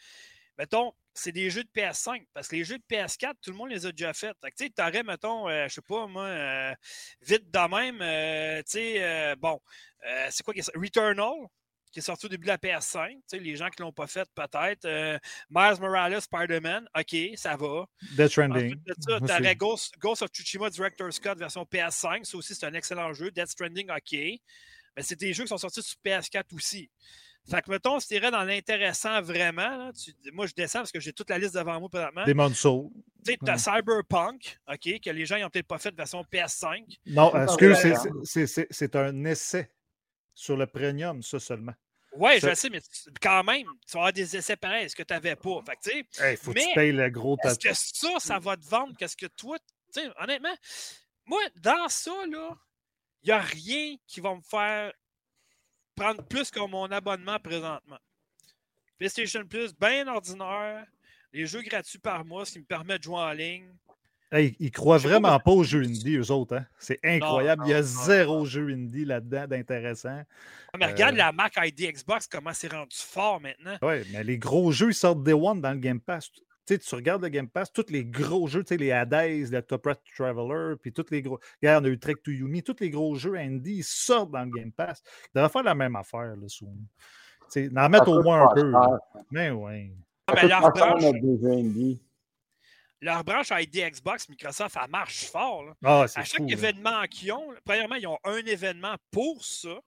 mettons, 0.58 0.92
c'est 1.14 1.32
des 1.32 1.48
jeux 1.50 1.64
de 1.64 1.70
PS5. 1.74 2.26
Parce 2.34 2.48
que 2.48 2.56
les 2.56 2.64
jeux 2.64 2.78
de 2.78 2.84
PS4, 2.90 3.34
tout 3.40 3.50
le 3.50 3.56
monde 3.56 3.70
les 3.70 3.86
a 3.86 3.92
déjà 3.92 4.12
faits. 4.12 4.36
Fait 4.42 4.50
tu 4.50 4.64
sais, 4.64 4.70
t'aurais, 4.70 5.02
mettons, 5.02 5.48
euh, 5.48 5.68
je 5.68 5.74
sais 5.74 5.82
pas, 5.82 6.06
moi, 6.06 6.24
euh, 6.24 6.74
vite 7.22 7.50
de 7.50 7.76
même, 7.76 8.02
euh, 8.02 8.62
tu 8.62 8.72
sais, 8.72 9.36
bon, 9.36 9.60
c'est 10.30 10.42
quoi 10.42 10.52
qui 10.52 10.60
est 10.60 10.64
ça? 10.64 10.72
Returnal, 10.74 11.32
qui 11.92 12.00
est 12.00 12.02
sorti 12.02 12.26
au 12.26 12.28
début 12.28 12.44
de 12.44 12.48
la 12.48 12.58
PS5. 12.58 13.10
Tu 13.10 13.22
sais, 13.26 13.38
les 13.38 13.56
gens 13.56 13.70
qui 13.70 13.80
l'ont 13.80 13.92
pas 13.92 14.08
fait, 14.08 14.28
peut-être. 14.34 14.86
Miles 15.50 15.80
Morales, 15.80 16.20
Spider-Man, 16.20 16.88
OK, 16.98 17.16
ça 17.36 17.56
va. 17.56 17.86
Death 18.16 18.30
Stranding. 18.30 18.74
Ensuite 18.74 19.26
t'aurais 19.26 19.56
Ghost, 19.56 19.94
Ghost 19.98 20.22
of 20.22 20.30
Tsushima 20.30 20.68
Director 20.70 21.12
Scott 21.12 21.38
version 21.38 21.62
PS5. 21.62 22.24
Ça 22.24 22.36
aussi, 22.36 22.54
c'est 22.54 22.66
un 22.66 22.74
excellent 22.74 23.12
jeu. 23.12 23.30
Death 23.30 23.48
Stranding, 23.48 23.90
OK. 23.90 24.12
Mais 24.96 25.02
c'est 25.02 25.18
des 25.18 25.32
jeux 25.32 25.44
qui 25.44 25.48
sont 25.48 25.58
sortis 25.58 25.82
sur 25.82 25.96
PS4 26.04 26.54
aussi. 26.54 26.90
Fait 27.50 27.60
que, 27.60 27.70
mettons, 27.70 28.00
si 28.00 28.08
tu 28.08 28.14
irais 28.14 28.30
dans 28.30 28.42
l'intéressant 28.42 29.20
vraiment, 29.20 29.76
là, 29.76 29.92
tu- 29.92 30.14
moi, 30.32 30.46
je 30.46 30.54
descends 30.54 30.78
parce 30.80 30.92
que 30.92 31.00
j'ai 31.00 31.12
toute 31.12 31.28
la 31.28 31.38
liste 31.38 31.54
devant 31.54 31.78
moi 31.78 31.88
présentement. 31.90 32.24
Demon's 32.24 32.58
Soul. 32.58 32.88
Tu 33.24 33.32
sais, 33.32 33.38
t'as 33.44 33.52
Ouais. 33.52 33.58
Cyberpunk, 33.58 34.58
OK, 34.66 35.00
que 35.00 35.10
les 35.10 35.26
gens 35.26 35.38
n'ont 35.38 35.50
peut-être 35.50 35.66
pas 35.66 35.78
fait 35.78 35.94
version 35.94 36.22
PS5. 36.24 36.98
Non, 37.06 37.32
excuse, 37.42 37.74
ça 37.76 37.82
c'est- 37.82 37.90
va, 37.90 37.96
c'est- 38.00 38.10
c'est- 38.24 38.46
c'est 38.46 38.66
c'est 38.70 38.96
un 38.96 39.24
essai 39.24 39.70
sur 40.32 40.56
le 40.56 40.66
premium, 40.66 41.22
ça 41.22 41.38
seulement. 41.38 41.74
Ouais, 42.16 42.38
je 42.40 42.54
sais, 42.54 42.70
mais 42.70 42.80
tu- 42.80 43.10
quand 43.20 43.42
même, 43.44 43.66
tu 43.86 43.92
vas 43.92 43.98
avoir 44.00 44.12
des 44.12 44.36
essais 44.36 44.56
pareils, 44.56 44.88
ce 44.88 44.94
que 44.96 45.02
tu 45.02 45.12
n'avais 45.12 45.34
pas? 45.36 45.60
Fait 45.66 45.74
que, 45.76 45.80
tu 45.90 46.06
sais, 46.12 46.32
Il 46.32 46.36
faut 46.36 46.52
que 46.52 46.58
tu 46.60 46.74
payes 46.74 46.92
le 46.92 47.10
gros 47.10 47.36
Est-ce 47.42 47.58
que 47.58 47.74
ça, 47.74 48.20
ça 48.20 48.38
va 48.38 48.56
te 48.56 48.64
vendre? 48.64 48.94
Qu'est-ce 48.96 49.16
que 49.16 49.26
toi, 49.26 49.58
tu 49.92 50.00
sais, 50.00 50.08
honnêtement, 50.18 50.54
moi, 51.26 51.40
dans 51.56 51.88
ça, 51.88 52.12
là, 52.30 52.56
il 53.22 53.26
n'y 53.26 53.32
a 53.32 53.40
rien 53.40 53.96
qui 54.06 54.20
va 54.20 54.34
me 54.34 54.40
faire 54.42 54.92
prendre 55.94 56.22
plus 56.24 56.50
que 56.50 56.60
mon 56.60 56.90
abonnement 56.90 57.38
présentement. 57.38 57.98
PlayStation 58.98 59.44
Plus, 59.46 59.74
bien 59.74 60.06
ordinaire, 60.08 60.86
les 61.32 61.46
jeux 61.46 61.62
gratuits 61.62 61.98
par 61.98 62.24
mois, 62.24 62.44
ce 62.44 62.52
qui 62.52 62.58
me 62.60 62.64
permet 62.64 62.98
de 62.98 63.02
jouer 63.04 63.16
en 63.18 63.32
ligne. 63.32 63.68
Hey, 64.32 64.56
ils 64.58 64.70
croient 64.72 64.98
vraiment 64.98 65.38
pas 65.38 65.50
aux 65.52 65.62
jeux 65.62 65.82
indie, 65.84 66.16
eux 66.16 66.30
autres. 66.32 66.56
Hein? 66.56 66.66
C'est 66.78 66.98
incroyable. 67.04 67.62
Il 67.66 67.70
y 67.70 67.74
a 67.74 67.80
non, 67.82 67.86
zéro 67.86 68.44
jeu 68.44 68.68
indie 68.70 69.04
là-dedans 69.04 69.46
d'intéressant. 69.46 70.22
Mais 70.76 70.86
regarde 70.86 71.14
Euh. 71.14 71.18
la 71.18 71.30
Mac 71.32 71.54
ID 71.56 71.92
Xbox, 71.92 72.26
comment 72.26 72.52
c'est 72.52 72.72
rendu 72.72 72.96
fort 72.96 73.40
maintenant. 73.40 73.76
Oui, 73.82 74.02
mais 74.12 74.24
les 74.24 74.38
gros 74.38 74.72
jeux, 74.72 74.90
ils 74.90 74.94
sortent 74.94 75.22
Day 75.22 75.34
One 75.34 75.60
dans 75.60 75.72
le 75.72 75.78
Game 75.78 76.00
Pass. 76.00 76.30
Tu 76.66 76.78
regardes 76.94 77.22
le 77.22 77.28
Game 77.28 77.48
Pass, 77.48 77.72
tous 77.72 77.86
les 77.90 78.04
gros 78.04 78.46
jeux, 78.48 78.64
les 78.70 78.90
Hades, 78.92 79.50
le 79.50 79.60
Top 79.60 79.84
Rat 79.86 79.96
Traveler, 80.16 80.76
puis 80.80 80.92
tous 80.92 81.04
les 81.10 81.20
gros. 81.22 81.38
Regarde, 81.62 81.84
on 81.84 81.88
a 81.88 81.90
eu 81.90 81.98
Trek 81.98 82.14
to 82.24 82.30
Yumi, 82.30 82.62
tous 82.62 82.76
les 82.80 82.90
gros 82.90 83.14
jeux 83.16 83.34
indie, 83.36 83.76
ils 83.76 83.84
sortent 83.84 84.30
dans 84.30 84.44
le 84.44 84.50
Game 84.50 84.72
Pass. 84.72 85.02
Ils 85.26 85.36
devraient 85.38 85.50
faire 85.50 85.62
la 85.62 85.74
même 85.74 85.94
affaire, 85.96 86.34
là, 86.36 86.48
Sony. 86.48 86.86
Tu 87.52 87.68
sais, 87.68 87.70
en 87.78 87.88
mettre 87.90 88.08
au 88.08 88.22
moins 88.22 88.48
un 88.48 88.54
peu. 88.54 88.70
là. 88.70 88.98
Mais 89.30 89.50
oui. 89.50 89.92
Ah, 90.26 90.32
mais 90.34 90.40
coûte 90.40 90.50
leur 90.50 90.72
branche, 90.72 91.02
leur 93.00 93.22
branche 93.24 93.48
ID 93.50 93.90
Xbox, 93.90 94.28
Microsoft, 94.30 94.76
elle 94.82 94.90
marche 94.90 95.24
fort. 95.26 95.64
là. 95.64 95.72
Ah, 95.84 96.02
À 96.14 96.24
chaque 96.24 96.38
fou. 96.40 96.48
événement 96.48 97.02
qu'ils 97.10 97.32
ont, 97.32 97.48
premièrement, 97.64 97.96
ils 97.96 98.06
ont 98.06 98.18
un 98.24 98.38
événement 98.38 98.94
pour 99.10 99.44
ça. 99.44 99.78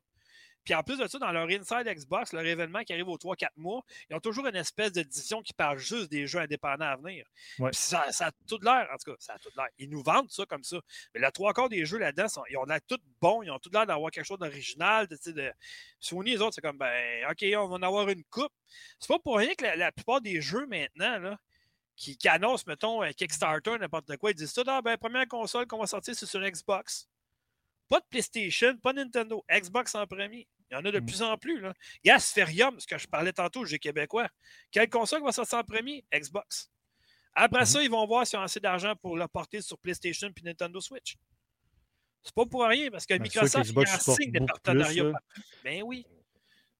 Puis 0.67 0.75
en 0.75 0.83
plus 0.83 0.97
de 0.97 1.07
ça, 1.07 1.17
dans 1.17 1.31
leur 1.31 1.47
Inside 1.47 1.85
Xbox, 1.85 2.33
leur 2.33 2.45
événement 2.45 2.83
qui 2.83 2.91
arrive 2.91 3.07
aux 3.07 3.15
3-4 3.17 3.51
mois, 3.55 3.81
ils 4.09 4.17
ont 4.17 4.19
toujours 4.19 4.47
une 4.47 4.57
espèce 4.57 4.91
de 4.91 5.01
division 5.01 5.41
qui 5.41 5.53
parle 5.53 5.77
juste 5.77 6.11
des 6.11 6.27
jeux 6.27 6.39
indépendants 6.39 6.87
à 6.87 6.97
venir. 6.97 7.25
Ouais. 7.57 7.69
Puis 7.69 7.79
ça, 7.79 8.11
ça 8.11 8.25
a 8.27 8.31
tout 8.49 8.59
l'air, 8.61 8.85
en 8.93 8.97
tout 8.97 9.11
cas, 9.11 9.17
ça 9.17 9.35
a 9.35 9.39
tout 9.39 9.49
l'air. 9.55 9.69
Ils 9.77 9.89
nous 9.89 10.03
vendent 10.03 10.29
ça 10.29 10.45
comme 10.45 10.65
ça. 10.65 10.75
Mais 11.13 11.21
la 11.21 11.31
trois 11.31 11.53
quarts 11.53 11.69
des 11.69 11.85
jeux 11.85 11.99
là-dedans, 11.99 12.27
sont- 12.27 12.43
ils 12.49 12.57
ont 12.57 12.65
l'air 12.65 12.81
tout 12.85 12.99
bons, 13.21 13.43
ils 13.43 13.49
ont 13.49 13.59
tout 13.59 13.69
l'air 13.71 13.85
d'avoir 13.85 14.11
quelque 14.11 14.25
chose 14.25 14.39
d'original. 14.39 15.07
De, 15.07 15.17
de... 15.31 15.53
Sony, 16.01 16.31
les 16.31 16.41
autres, 16.41 16.55
c'est 16.55 16.61
comme, 16.61 16.77
ben, 16.77 17.25
OK, 17.31 17.45
on 17.55 17.67
va 17.69 17.75
en 17.75 17.81
avoir 17.83 18.09
une 18.09 18.25
coupe. 18.25 18.51
C'est 18.99 19.07
pas 19.07 19.19
pour 19.19 19.37
rien 19.37 19.55
que 19.55 19.63
la, 19.63 19.77
la 19.77 19.93
plupart 19.93 20.19
des 20.19 20.41
jeux 20.41 20.65
maintenant, 20.67 21.17
là, 21.17 21.39
qui, 21.95 22.17
qui 22.17 22.27
annoncent, 22.27 22.65
mettons, 22.67 23.01
un 23.01 23.13
Kickstarter, 23.13 23.77
n'importe 23.79 24.17
quoi, 24.17 24.31
ils 24.31 24.35
disent 24.35 24.51
ça, 24.51 24.63
ah, 24.67 24.81
ben, 24.81 24.97
première 24.97 25.29
console 25.29 25.65
qu'on 25.65 25.79
va 25.79 25.87
sortir, 25.87 26.13
c'est 26.13 26.25
sur 26.25 26.41
Xbox. 26.41 27.07
Pas 27.87 28.01
de 28.01 28.05
PlayStation, 28.09 28.75
pas 28.79 28.91
de 28.91 28.97
Nintendo, 28.97 29.45
Xbox 29.49 29.95
en 29.95 30.05
premier. 30.05 30.45
Il 30.69 30.73
y 30.73 30.77
en 30.77 30.83
a 30.85 30.91
de 30.91 30.99
Mm. 30.99 31.05
plus 31.05 31.21
en 31.21 31.37
plus. 31.37 31.59
Là. 31.61 31.73
Gas 32.03 32.19
Spherium, 32.19 32.79
ce 32.79 32.87
que 32.87 32.97
je 32.97 33.07
parlais 33.07 33.31
tantôt, 33.33 33.63
j'ai 33.65 33.79
québécois. 33.79 34.27
Quelle 34.71 34.89
console 34.89 35.23
va 35.23 35.31
sortir 35.31 35.59
en 35.59 35.63
premier? 35.63 36.03
Xbox. 36.13 36.69
Après 37.33 37.59
Mhm. 37.61 37.65
ça, 37.65 37.83
ils 37.83 37.89
vont 37.89 38.05
voir 38.05 38.25
s'ils 38.27 38.37
ont 38.39 38.41
assez 38.41 38.59
d'argent 38.59 38.95
pour 38.95 39.15
le 39.17 39.27
porter 39.27 39.61
sur 39.61 39.77
PlayStation 39.77 40.31
puis 40.33 40.43
Nintendo 40.43 40.79
Switch. 40.81 41.15
C'est 42.23 42.33
pas 42.35 42.45
pour 42.45 42.65
rien, 42.65 42.89
parce 42.91 43.05
que 43.05 43.13
Ben, 43.13 43.21
Microsoft, 43.23 43.69
il 43.69 43.77
en 43.79 43.85
supporte 43.85 44.19
signe 44.21 44.31
des 44.31 44.39
partenariats. 44.45 45.03
plus. 45.29 45.43
Ben 45.63 45.83
oui. 45.83 46.05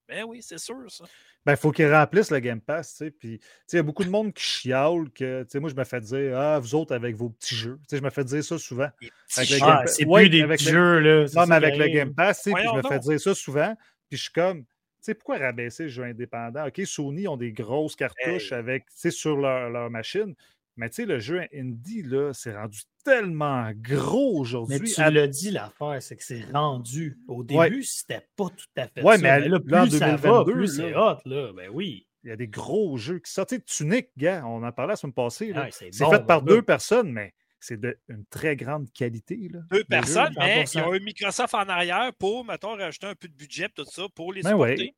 Ben 0.08 0.24
oui, 0.26 0.41
c'est 0.41 0.58
sûr, 0.58 0.89
ça. 0.89 1.03
Ben, 1.45 1.53
il 1.53 1.58
faut 1.58 1.72
qu'ils 1.72 1.91
remplissent 1.91 2.32
le 2.32 2.39
Game 2.39 2.62
Pass, 2.62 2.91
tu 2.91 3.05
sais. 3.05 3.12
Puis, 3.12 3.39
tu 3.39 3.45
sais, 3.68 3.76
il 3.76 3.76
y 3.78 3.80
a 3.80 3.84
beaucoup 3.84 4.03
de 4.03 4.10
monde 4.10 4.34
qui 4.34 4.43
chiale 4.43 5.10
que, 5.14 5.43
tu 5.43 5.49
sais, 5.49 5.60
moi, 5.60 5.70
je 5.70 5.76
me 5.76 5.84
fais 5.84 5.99
dire, 6.01 6.38
ah, 6.38 6.60
vous 6.60 6.76
autres 6.76 6.93
avec 6.95 7.16
vos 7.16 7.30
petits 7.30 7.55
jeux. 7.55 7.78
Tu 7.82 7.86
sais, 7.89 7.97
je 7.97 8.03
me 8.03 8.10
fais 8.10 8.24
dire 8.24 8.43
ça 8.43 8.58
souvent. 8.58 8.89
Ah, 8.89 9.41
Pass. 9.60 9.95
c'est 9.95 10.05
Ouais, 10.05 10.22
plus 10.24 10.30
des 10.30 10.41
avec 10.43 10.60
petits 10.60 10.72
le- 10.72 10.78
jeux, 10.78 10.99
là. 10.99 11.28
c'est 11.28 11.38
Non, 11.39 11.45
mais 11.47 11.55
avec 11.55 11.78
le. 11.78 11.88
Game 11.89 12.14
Pass, 12.14 12.43
tu 12.43 12.51
sais, 12.51 12.58
je 12.64 12.78
me 12.78 12.82
fais 12.88 12.99
dire 12.99 13.20
ça 13.20 13.36
souvent. 13.36 13.76
Puis 14.10 14.18
je 14.18 14.24
suis 14.24 14.32
comme, 14.32 14.64
tu 14.64 14.68
sais, 15.01 15.14
pourquoi 15.14 15.38
rabaisser 15.38 15.84
le 15.84 15.89
jeu 15.89 16.03
indépendant? 16.03 16.68
OK, 16.68 16.82
Sony 16.86 17.28
ont 17.28 17.38
des 17.38 17.51
grosses 17.51 17.95
cartouches 17.95 18.51
Hey. 18.51 18.58
avec, 18.58 18.86
tu 18.86 18.93
sais, 18.95 19.12
sur 19.12 19.38
leur, 19.38 19.70
leur 19.70 19.89
machine. 19.89 20.34
Mais 20.78 20.89
tu 20.89 20.95
sais, 20.97 21.05
le 21.05 21.19
jeu 21.19 21.41
indie, 21.53 22.03
là, 22.03 22.32
c'est 22.34 22.55
rendu 22.55 22.80
tellement 23.03 23.71
gros 23.75 24.34
Mais 24.36 24.39
aujourd'hui. 24.39 24.93
tu 24.93 25.01
À- 25.01 25.09
l'as 25.11 25.28
dit, 25.28 25.51
l'affaire, 25.51 25.97
c'est 26.01 26.15
que 26.15 26.23
c'est 26.23 26.43
rendu. 26.53 27.17
Au 27.28 27.43
Ouais. 27.43 27.69
début, 27.69 27.84
c'était 27.84 28.25
pas 28.36 28.45
tout 28.55 28.65
à 28.78 28.88
fait 28.88 29.01
Ouais, 29.03 29.15
ça. 29.17 29.21
mais 29.23 29.30
à- 29.30 29.39
là, 29.39 29.47
là, 29.65 29.84
en 29.84 29.88
plus 29.88 29.97
ça 29.97 30.15
va, 30.15 30.17
2022, 30.17 30.53
plus 30.53 30.75
c'est 30.75 30.91
là. 30.91 31.13
hot, 31.25 31.30
là. 31.30 31.51
Ben 31.53 31.69
oui. 31.73 32.07
Il 32.23 32.30
y 32.30 32.34
a 32.34 32.36
des 32.36 32.47
gros 32.47 32.97
jeux 32.97 33.19
qui 33.19 33.32
sortent. 33.32 33.49
Tu 33.49 33.55
sais, 33.55 33.61
Tunic, 33.61 34.09
gars, 34.17 34.43
on 34.45 34.61
en 34.63 34.71
parlait 34.71 34.91
la 34.93 34.95
semaine 34.97 35.13
passée. 35.13 35.53
là. 35.53 35.63
Ouais, 35.63 35.69
c'est 35.71 35.93
c'est 35.93 36.03
bon, 36.03 36.11
fait 36.11 36.25
par 36.25 36.41
deux 36.41 36.61
personnes, 36.61 37.11
mais 37.11 37.34
c'est 37.59 37.80
d'une 37.80 38.25
très 38.30 38.55
grande 38.55 38.91
qualité. 38.91 39.49
Là, 39.51 39.59
Deux 39.71 39.84
personnes, 39.86 40.34
mais 40.38 40.57
il 40.57 40.63
y 40.63 40.67
100%. 40.67 40.91
a 40.91 40.95
eu 40.97 40.99
Microsoft 40.99 41.53
en 41.55 41.69
arrière 41.69 42.11
pour, 42.19 42.43
mettons, 42.45 42.75
rajouter 42.75 43.07
un 43.07 43.15
peu 43.15 43.28
de 43.30 43.34
budget, 43.34 43.69
tout 43.73 43.86
ça, 43.86 44.03
pour 44.13 44.34
les 44.34 44.41
Ben 44.41 44.49
supporter. 44.51 44.73
ouais, 44.84 44.95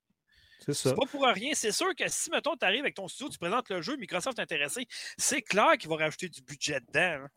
C'est 0.60 0.74
ça. 0.74 0.90
C'est 0.90 0.96
pas 0.96 1.06
pour 1.10 1.24
rien. 1.26 1.52
C'est 1.54 1.72
sûr 1.72 1.96
que 1.96 2.04
si, 2.08 2.30
mettons, 2.32 2.56
tu 2.56 2.66
arrives 2.66 2.82
avec 2.82 2.96
ton 2.96 3.08
studio, 3.08 3.30
tu 3.32 3.38
présentes 3.38 3.70
le 3.70 3.82
jeu, 3.82 3.96
Microsoft 3.98 4.38
est 4.40 4.42
intéressé, 4.42 4.86
c'est 5.18 5.42
clair 5.42 5.78
qu'il 5.78 5.90
va 5.90 5.96
rajouter 5.98 6.30
du 6.30 6.42
budget 6.42 6.80
dedans. 6.82 7.24
hein. 7.26 7.30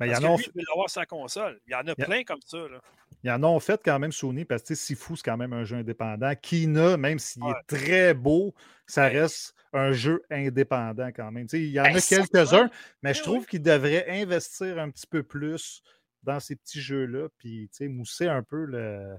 Ben, 0.00 0.06
il 0.06 0.12
y 0.12 0.14
en 0.14 0.20
que 0.20 0.24
a 0.26 0.36
lui, 0.36 0.44
il 0.54 0.64
sur 0.64 0.90
sa 0.90 1.06
console. 1.06 1.60
Il 1.66 1.72
y 1.72 1.74
en 1.74 1.80
a 1.80 1.82
Il 1.86 1.94
y 1.98 2.02
a- 2.02 2.06
plein 2.06 2.22
comme 2.22 2.40
ça. 2.46 2.58
Là. 2.58 2.80
Ils 3.24 3.30
en 3.32 3.42
ont 3.42 3.58
fait 3.58 3.80
quand 3.84 3.98
même 3.98 4.12
Sony 4.12 4.44
parce 4.44 4.62
que 4.62 4.76
Sifu, 4.76 5.16
c'est 5.16 5.24
quand 5.24 5.36
même 5.36 5.52
un 5.52 5.64
jeu 5.64 5.76
indépendant. 5.78 6.32
Kina, 6.40 6.96
même 6.96 7.18
s'il 7.18 7.42
Ouais. 7.42 7.50
est 7.50 7.66
très 7.76 8.14
beau, 8.14 8.54
ça 8.86 9.08
Ouais. 9.08 9.20
reste 9.22 9.54
un 9.72 9.90
jeu 9.90 10.22
indépendant 10.30 11.08
quand 11.08 11.32
même. 11.32 11.48
Il 11.52 11.66
y 11.70 11.80
en 11.80 11.84
Ben, 11.84 11.96
a 11.96 12.00
quelques-uns, 12.00 12.70
mais 13.02 13.10
Ben 13.10 13.14
je 13.14 13.22
trouve 13.22 13.44
qu'ils 13.46 13.60
devraient 13.62 14.08
investir 14.08 14.78
un 14.78 14.88
petit 14.90 15.06
peu 15.08 15.24
plus 15.24 15.82
dans 16.22 16.38
ces 16.38 16.54
petits 16.54 16.80
jeux-là, 16.80 17.28
puis 17.36 17.68
mousser 17.88 18.28
un 18.28 18.42
peu 18.44 18.66
le. 18.66 19.16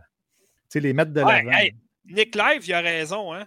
Les 0.76 0.93
mettre 0.93 1.12
de 1.12 1.22
Ouais, 1.22 1.43
l'avant. 1.43 1.58
hey, 1.58 1.76
Nick 2.10 2.36
Live, 2.36 2.68
il 2.68 2.74
a 2.74 2.82
raison. 2.82 3.34
Hein? 3.34 3.45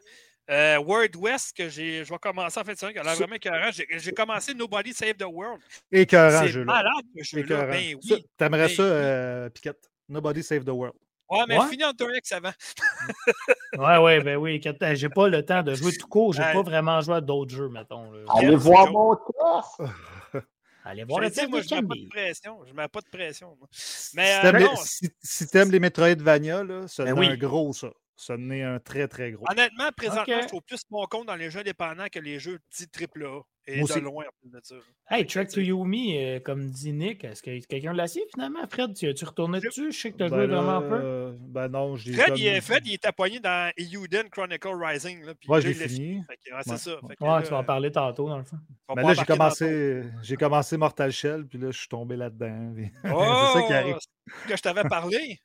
Euh, 0.50 0.78
World 0.78 1.14
West, 1.16 1.56
que 1.56 1.68
j'ai, 1.68 2.04
je 2.04 2.12
vais 2.12 2.18
commencer 2.18 2.58
en 2.58 2.64
fait, 2.64 2.74
c'est 2.76 2.86
vrai 2.86 2.92
qu'il 2.92 3.00
a 3.00 3.04
l'air 3.04 3.12
Ça- 3.12 3.18
vraiment 3.18 3.36
écœurant. 3.36 3.70
J'ai, 3.72 3.86
j'ai 3.90 4.12
commencé 4.12 4.54
Nobody 4.54 4.92
Save 4.92 5.14
the 5.14 5.24
World. 5.24 5.60
Écœurant, 5.90 6.42
ce 6.46 6.52
c'est 6.52 6.64
malade, 6.64 6.92
ce 7.16 7.22
jeu-là. 7.24 7.66
Ben 7.66 7.96
Ça, 8.02 8.14
oui. 8.16 8.26
T'aimerais 8.36 8.66
ben 8.66 8.74
ça, 8.74 8.82
oui. 8.82 8.88
euh, 8.90 9.48
Piquette? 9.50 9.90
Nobody 10.08 10.42
Save 10.42 10.64
the 10.64 10.70
World. 10.70 10.96
Ouais, 11.30 11.44
mais 11.48 11.58
Ouais. 11.58 11.68
finis 11.70 11.84
Hunter 11.84 12.06
X 12.16 12.32
avant. 12.32 12.52
Ouais, 13.78 13.96
ouais, 13.98 14.20
ben 14.22 14.36
oui. 14.36 14.60
euh, 14.66 14.94
J'ai 14.94 15.08
pas 15.08 15.28
le 15.28 15.42
temps 15.44 15.62
de 15.62 15.74
jouer 15.74 15.92
tout 15.96 16.06
court. 16.08 16.34
J'ai 16.34 16.42
Ouais. 16.42 16.52
pas 16.52 16.62
vraiment 16.62 17.00
joué 17.00 17.14
à 17.14 17.20
d'autres 17.22 17.54
jeux, 17.54 17.68
mettons. 17.68 18.10
là. 18.12 18.18
Allez 18.36 18.54
voir 18.56 18.90
mon 18.92 19.14
test! 19.16 19.90
Allez 20.84 21.04
voir 21.04 21.20
le 21.20 21.28
dit, 21.30 21.36
test 21.36 21.48
moi, 21.48 21.60
je 21.62 21.74
mets 21.74 21.82
pas 21.82 21.94
de 21.94 22.08
pression. 22.08 22.58
Je 22.66 22.72
mets 22.74 22.88
pas 22.88 23.00
de 23.00 23.08
pression. 23.08 23.56
moi. 23.58 23.68
Si 23.70 24.16
Mais 24.16 24.34
euh, 24.34 24.42
t'aimes 24.42 24.56
les- 24.56 24.64
non, 24.64 24.76
si, 24.76 25.08
si 25.22 25.46
t'aimes 25.46 25.70
les 25.70 25.78
Metroidvania, 25.80 26.64
là, 26.64 26.88
ça 26.88 27.04
Ben 27.04 27.16
oui. 27.16 27.28
un 27.28 27.36
gros, 27.36 27.72
ça. 27.72 27.92
Ça 28.24 28.36
n'est 28.36 28.62
un 28.62 28.78
très, 28.78 29.08
très 29.08 29.32
gros. 29.32 29.44
honnêtement, 29.50 29.90
présentement, 29.96 30.34
Ok. 30.36 30.42
je 30.42 30.46
trouve 30.48 30.62
plus 30.62 30.80
mon 30.90 31.04
compte 31.06 31.26
dans 31.26 31.34
les 31.34 31.50
jeux 31.50 31.58
indépendants 31.60 32.06
que 32.10 32.20
les 32.20 32.38
jeux 32.38 32.60
dits 32.76 32.86
AAA. 32.86 33.40
Et 33.68 33.78
Moi 33.78 33.86
de 33.86 33.92
aussi. 33.92 34.00
loin, 34.00 34.24
en 34.24 34.30
plus 34.40 34.50
de 34.50 34.60
ça. 34.64 34.74
Hey, 35.08 35.24
Track 35.24 35.48
to 35.50 35.60
Yumi, 35.60 36.16
euh, 36.18 36.40
comme 36.40 36.68
dit 36.68 36.92
Nick, 36.92 37.22
est-ce 37.22 37.40
que 37.42 37.64
quelqu'un 37.66 37.92
l'a 37.92 38.04
essayé 38.04 38.24
finalement? 38.34 38.58
Fred, 38.68 38.92
tu, 38.92 39.14
tu 39.14 39.24
retourné 39.24 39.60
Je- 39.60 39.68
dessus? 39.68 39.92
Je 39.92 39.98
sais 40.00 40.10
que 40.10 40.16
tu 40.16 40.24
as 40.24 40.28
Ben 40.28 40.36
joué 40.36 40.46
là, 40.48 40.60
vraiment 40.62 40.78
un 40.78 40.80
peu. 40.88 41.00
euh, 41.04 41.32
Ben 41.38 41.68
non, 41.68 41.94
je 41.96 42.10
l'ai 42.10 42.16
Fred, 42.16 42.38
il, 42.38 42.46
est- 42.46 42.60
Fred, 42.60 42.84
il 42.86 42.94
était 42.94 43.12
poigné 43.12 43.38
dans 43.38 43.70
Euden 43.78 44.28
Chronicle 44.30 44.68
Rising. 44.74 45.24
Là, 45.24 45.34
puis 45.36 45.48
Ouais, 45.48 45.60
j'ai 45.62 45.74
fini. 45.74 46.24
Fait 46.24 46.52
ouais, 46.52 46.60
c'est 46.64 46.70
Ouais. 46.72 46.76
ça. 46.76 46.90
Fait 47.08 47.16
que 47.16 47.22
Ouais, 47.24 47.30
là, 47.30 47.42
tu 47.42 47.50
vas 47.50 47.58
en 47.58 47.64
parler 47.64 47.92
tantôt, 47.92 48.28
dans 48.28 48.38
le 48.38 48.44
fond. 48.44 48.58
Mais 48.96 49.02
là, 49.04 49.14
j'ai 49.14 49.24
commencé, 49.24 50.02
j'ai 50.22 50.36
commencé 50.36 50.76
Mortal 50.76 51.12
Shell, 51.12 51.46
puis 51.46 51.58
là, 51.58 51.70
je 51.70 51.78
suis 51.78 51.88
tombé 51.88 52.16
là-dedans. 52.16 52.74
Oh, 53.16 53.52
c'est 53.54 53.60
ça 53.60 53.66
qui 53.68 53.72
arrive. 53.74 53.96
c'est 54.26 54.48
que 54.50 54.56
je 54.56 54.62
t'avais 54.62 54.84
parlé. 54.88 55.38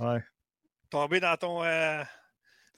Ouais. 0.00 0.22
Tombé 0.88 1.20
dans 1.20 1.36
ton. 1.36 1.62
euh, 1.64 2.02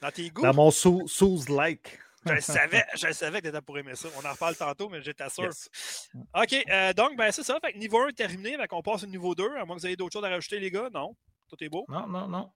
dans 0.01 0.11
tes 0.11 0.29
goûts? 0.29 0.41
Dans 0.41 0.53
mon 0.53 0.71
sou- 0.71 1.07
Souls-like. 1.07 1.99
Je 2.25 2.33
le 2.33 2.41
savais, 2.41 2.85
je 2.95 3.07
le 3.07 3.13
savais 3.13 3.39
que 3.39 3.45
tu 3.47 3.49
étais 3.49 3.61
pour 3.63 3.79
aimer 3.79 3.95
ça. 3.95 4.07
On 4.15 4.23
en 4.23 4.31
reparle 4.31 4.55
tantôt, 4.55 4.89
mais 4.89 5.01
j'étais 5.01 5.27
sûr. 5.29 5.45
Yes. 5.45 6.07
OK, 6.35 6.53
euh, 6.69 6.93
donc, 6.93 7.17
ben, 7.17 7.31
c'est 7.31 7.41
ça. 7.41 7.57
Fait 7.59 7.73
que 7.73 7.79
niveau 7.79 7.99
1 8.03 8.09
est 8.09 8.13
terminé. 8.13 8.55
Fait 8.57 8.67
qu'on 8.67 8.83
passe 8.83 9.01
au 9.01 9.07
niveau 9.07 9.33
2. 9.33 9.55
À 9.57 9.65
moins 9.65 9.75
que 9.75 9.81
vous 9.81 9.87
ayez 9.87 9.95
d'autres 9.95 10.13
choses 10.13 10.23
à 10.25 10.29
rajouter, 10.29 10.59
les 10.59 10.69
gars. 10.69 10.87
Non. 10.93 11.15
Tout 11.49 11.55
est 11.63 11.69
beau. 11.69 11.83
Non, 11.89 12.05
non, 12.05 12.27
non. 12.27 12.51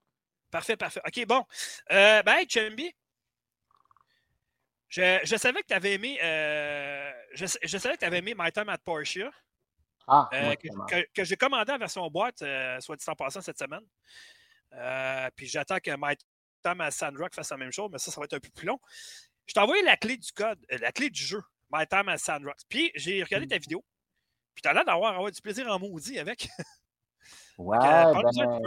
Parfait, 0.52 0.78
parfait. 0.78 1.02
OK, 1.04 1.26
bon. 1.26 1.44
Euh, 1.92 2.22
ben, 2.22 2.34
hey, 2.34 2.48
Chambi, 2.48 2.94
je, 4.88 5.20
je 5.24 5.36
savais 5.36 5.62
que 5.62 5.68
tu 5.68 5.74
avais 5.74 5.94
aimé. 5.94 6.20
euh, 6.22 7.12
je, 7.34 7.46
je 7.64 7.78
savais 7.80 7.96
que 7.96 8.00
tu 8.02 8.06
avais 8.06 8.20
aimé 8.20 8.36
My 8.38 8.52
Time 8.52 8.70
at 8.70 8.78
Porsche. 8.78 9.24
Ah, 10.08 10.30
euh, 10.34 10.54
que, 10.56 10.68
tellement. 10.68 10.86
que- 10.86 11.08
que 11.12 11.24
j'ai 11.24 11.36
commandé 11.36 11.72
en 11.72 11.80
version 11.80 12.08
boîte, 12.12 12.44
euh, 12.44 12.80
soit 12.82 12.96
dit 12.96 13.06
en 13.08 13.16
passant 13.16 13.42
cette 13.42 13.58
semaine. 13.58 13.82
Euh, 14.74 15.28
puis 15.36 15.48
j'attends 15.48 15.80
que 15.80 15.90
My 15.98 16.16
At 16.82 16.92
Sandrock 16.92 17.34
fasse 17.34 17.52
la 17.52 17.58
même 17.58 17.72
chose, 17.72 17.90
mais 17.92 17.98
ça, 18.00 18.12
ça 18.12 18.20
va 18.20 18.26
être 18.26 18.34
un 18.34 18.40
peu 18.40 18.50
plus 18.54 18.66
long. 18.68 18.80
Je 19.46 19.54
t'ai 19.54 19.60
envoyé 19.60 19.84
la 19.84 19.96
clé 19.98 20.18
du 20.18 20.32
code, 20.32 20.60
euh, 20.72 20.78
la 20.82 20.92
clé 20.92 21.10
du 21.10 21.22
jeu, 21.22 21.42
My 21.72 21.86
Time 21.88 22.10
at 22.10 22.18
Sandrock. 22.18 22.56
Puis 22.70 22.92
j'ai 22.96 23.24
regardé 23.24 23.48
ta 23.48 23.58
vidéo. 23.58 23.84
Puis 24.54 24.62
t'as 24.62 24.74
l'air 24.74 24.86
d'avoir 24.86 25.14
avoir 25.16 25.32
du 25.32 25.42
plaisir 25.42 25.68
en 25.72 25.80
maudit 25.80 26.20
avec. 26.20 26.48
Ouais, 27.58 27.78
euh, 27.78 28.14
un 28.14 28.22
ben, 28.22 28.62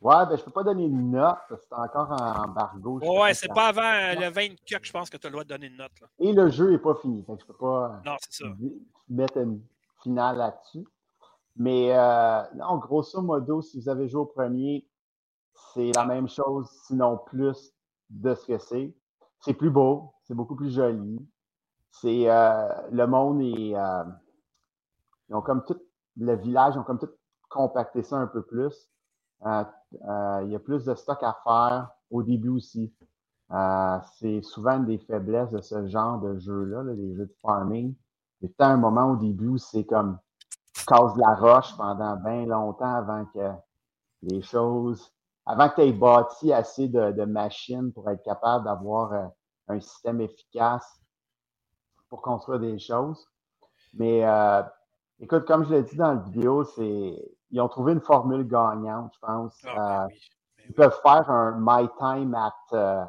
ouais, 0.00 0.26
ben, 0.26 0.36
je 0.36 0.42
peux 0.42 0.50
pas 0.50 0.64
donner 0.64 0.84
une 0.84 1.10
note 1.12 1.36
c'est 1.50 1.72
encore 1.74 2.10
en 2.10 2.44
embargo. 2.48 2.98
Ouais, 3.02 3.34
c'est 3.34 3.52
pas 3.52 3.68
avant 3.68 3.82
euh, 3.82 4.14
le 4.14 4.30
20 4.30 4.48
que 4.66 4.78
je 4.84 4.90
pense 4.90 5.10
que 5.10 5.16
tu 5.16 5.26
as 5.26 5.30
le 5.30 5.32
droit 5.32 5.44
de 5.44 5.50
donner 5.50 5.66
une 5.66 5.76
note. 5.76 5.92
Là. 6.00 6.08
Et 6.18 6.32
le 6.32 6.50
jeu 6.50 6.72
est 6.72 6.78
pas 6.78 6.94
fini. 6.96 7.22
Que 7.24 7.32
je 7.38 7.44
peux 7.44 7.54
pas 7.54 8.00
Non, 8.04 8.16
ça. 8.28 8.46
di- 8.56 8.82
mettre 9.08 9.36
une 9.36 9.62
finale 10.02 10.38
là-dessus. 10.38 10.84
Mais 11.54 11.92
euh, 11.96 12.42
non, 12.54 12.78
grosso 12.78 13.20
modo, 13.20 13.60
si 13.62 13.78
vous 13.80 13.88
avez 13.88 14.08
joué 14.08 14.22
au 14.22 14.26
premier, 14.26 14.84
c'est 15.74 15.92
la 15.94 16.04
même 16.04 16.28
chose, 16.28 16.68
sinon 16.86 17.18
plus 17.18 17.72
de 18.10 18.34
ce 18.34 18.46
que 18.46 18.58
c'est. 18.58 18.94
C'est 19.40 19.54
plus 19.54 19.70
beau, 19.70 20.12
c'est 20.24 20.34
beaucoup 20.34 20.56
plus 20.56 20.70
joli. 20.70 21.18
C'est 21.90 22.30
euh, 22.30 22.68
le 22.90 23.06
monde 23.06 23.40
est. 23.42 23.74
euh, 23.76 24.04
comme 25.44 25.64
tout 25.64 25.80
le 26.16 26.34
village, 26.36 26.74
ils 26.74 26.78
ont 26.78 26.84
comme 26.84 26.98
tout 26.98 27.10
compacté 27.48 28.02
ça 28.02 28.16
un 28.16 28.26
peu 28.26 28.42
plus. 28.42 28.88
Euh, 29.44 29.64
il 30.44 30.50
y 30.50 30.54
a 30.56 30.60
plus 30.60 30.84
de 30.84 30.94
stock 30.94 31.22
à 31.22 31.36
faire 31.44 31.90
au 32.10 32.22
début 32.22 32.50
aussi. 32.50 32.94
C'est 34.18 34.40
souvent 34.42 34.78
une 34.78 34.86
des 34.86 34.98
faiblesses 34.98 35.50
de 35.50 35.60
ce 35.60 35.86
genre 35.88 36.18
de 36.20 36.38
jeu-là, 36.38 36.82
là, 36.82 36.94
les 36.94 37.14
jeux 37.14 37.26
de 37.26 37.36
farming. 37.42 37.94
Il 38.40 38.48
y 38.48 38.62
a 38.62 38.66
un 38.68 38.76
moment 38.76 39.10
au 39.12 39.16
début 39.16 39.48
où 39.48 39.58
c'est 39.58 39.84
comme 39.84 40.18
tu 40.74 40.84
de 40.86 41.20
la 41.20 41.34
roche 41.34 41.76
pendant 41.76 42.16
bien 42.16 42.46
longtemps 42.46 42.94
avant 42.94 43.24
que 43.26 43.50
les 44.22 44.42
choses, 44.42 45.11
avant 45.46 45.68
que 45.70 45.76
tu 45.76 45.82
aies 45.82 45.92
bâti 45.92 46.52
assez 46.52 46.88
de, 46.88 47.12
de 47.12 47.24
machines 47.24 47.92
pour 47.92 48.08
être 48.10 48.22
capable 48.22 48.64
d'avoir 48.64 49.12
euh, 49.12 49.26
un 49.68 49.80
système 49.80 50.20
efficace 50.20 51.00
pour 52.08 52.22
construire 52.22 52.60
des 52.60 52.78
choses. 52.78 53.26
Mais 53.94 54.24
euh, 54.24 54.62
écoute, 55.20 55.46
comme 55.46 55.64
je 55.64 55.74
l'ai 55.74 55.82
dit 55.82 55.96
dans 55.96 56.14
la 56.14 56.20
vidéo, 56.20 56.64
c'est 56.64 57.34
ils 57.50 57.60
ont 57.60 57.68
trouvé 57.68 57.92
une 57.92 58.00
formule 58.00 58.46
gagnante, 58.48 59.12
je 59.14 59.20
pense. 59.26 59.56
Ah, 59.64 59.78
Euh, 59.78 59.80
ben 59.86 59.98
oui. 60.06 60.20
Ben 60.56 60.68
ils 60.68 60.74
oui. 60.74 60.74
peuvent 60.74 60.98
faire 61.02 61.30
un 61.30 61.56
My 61.60 61.88
Time 61.98 62.34
at 62.34 62.54
euh, 62.74 63.04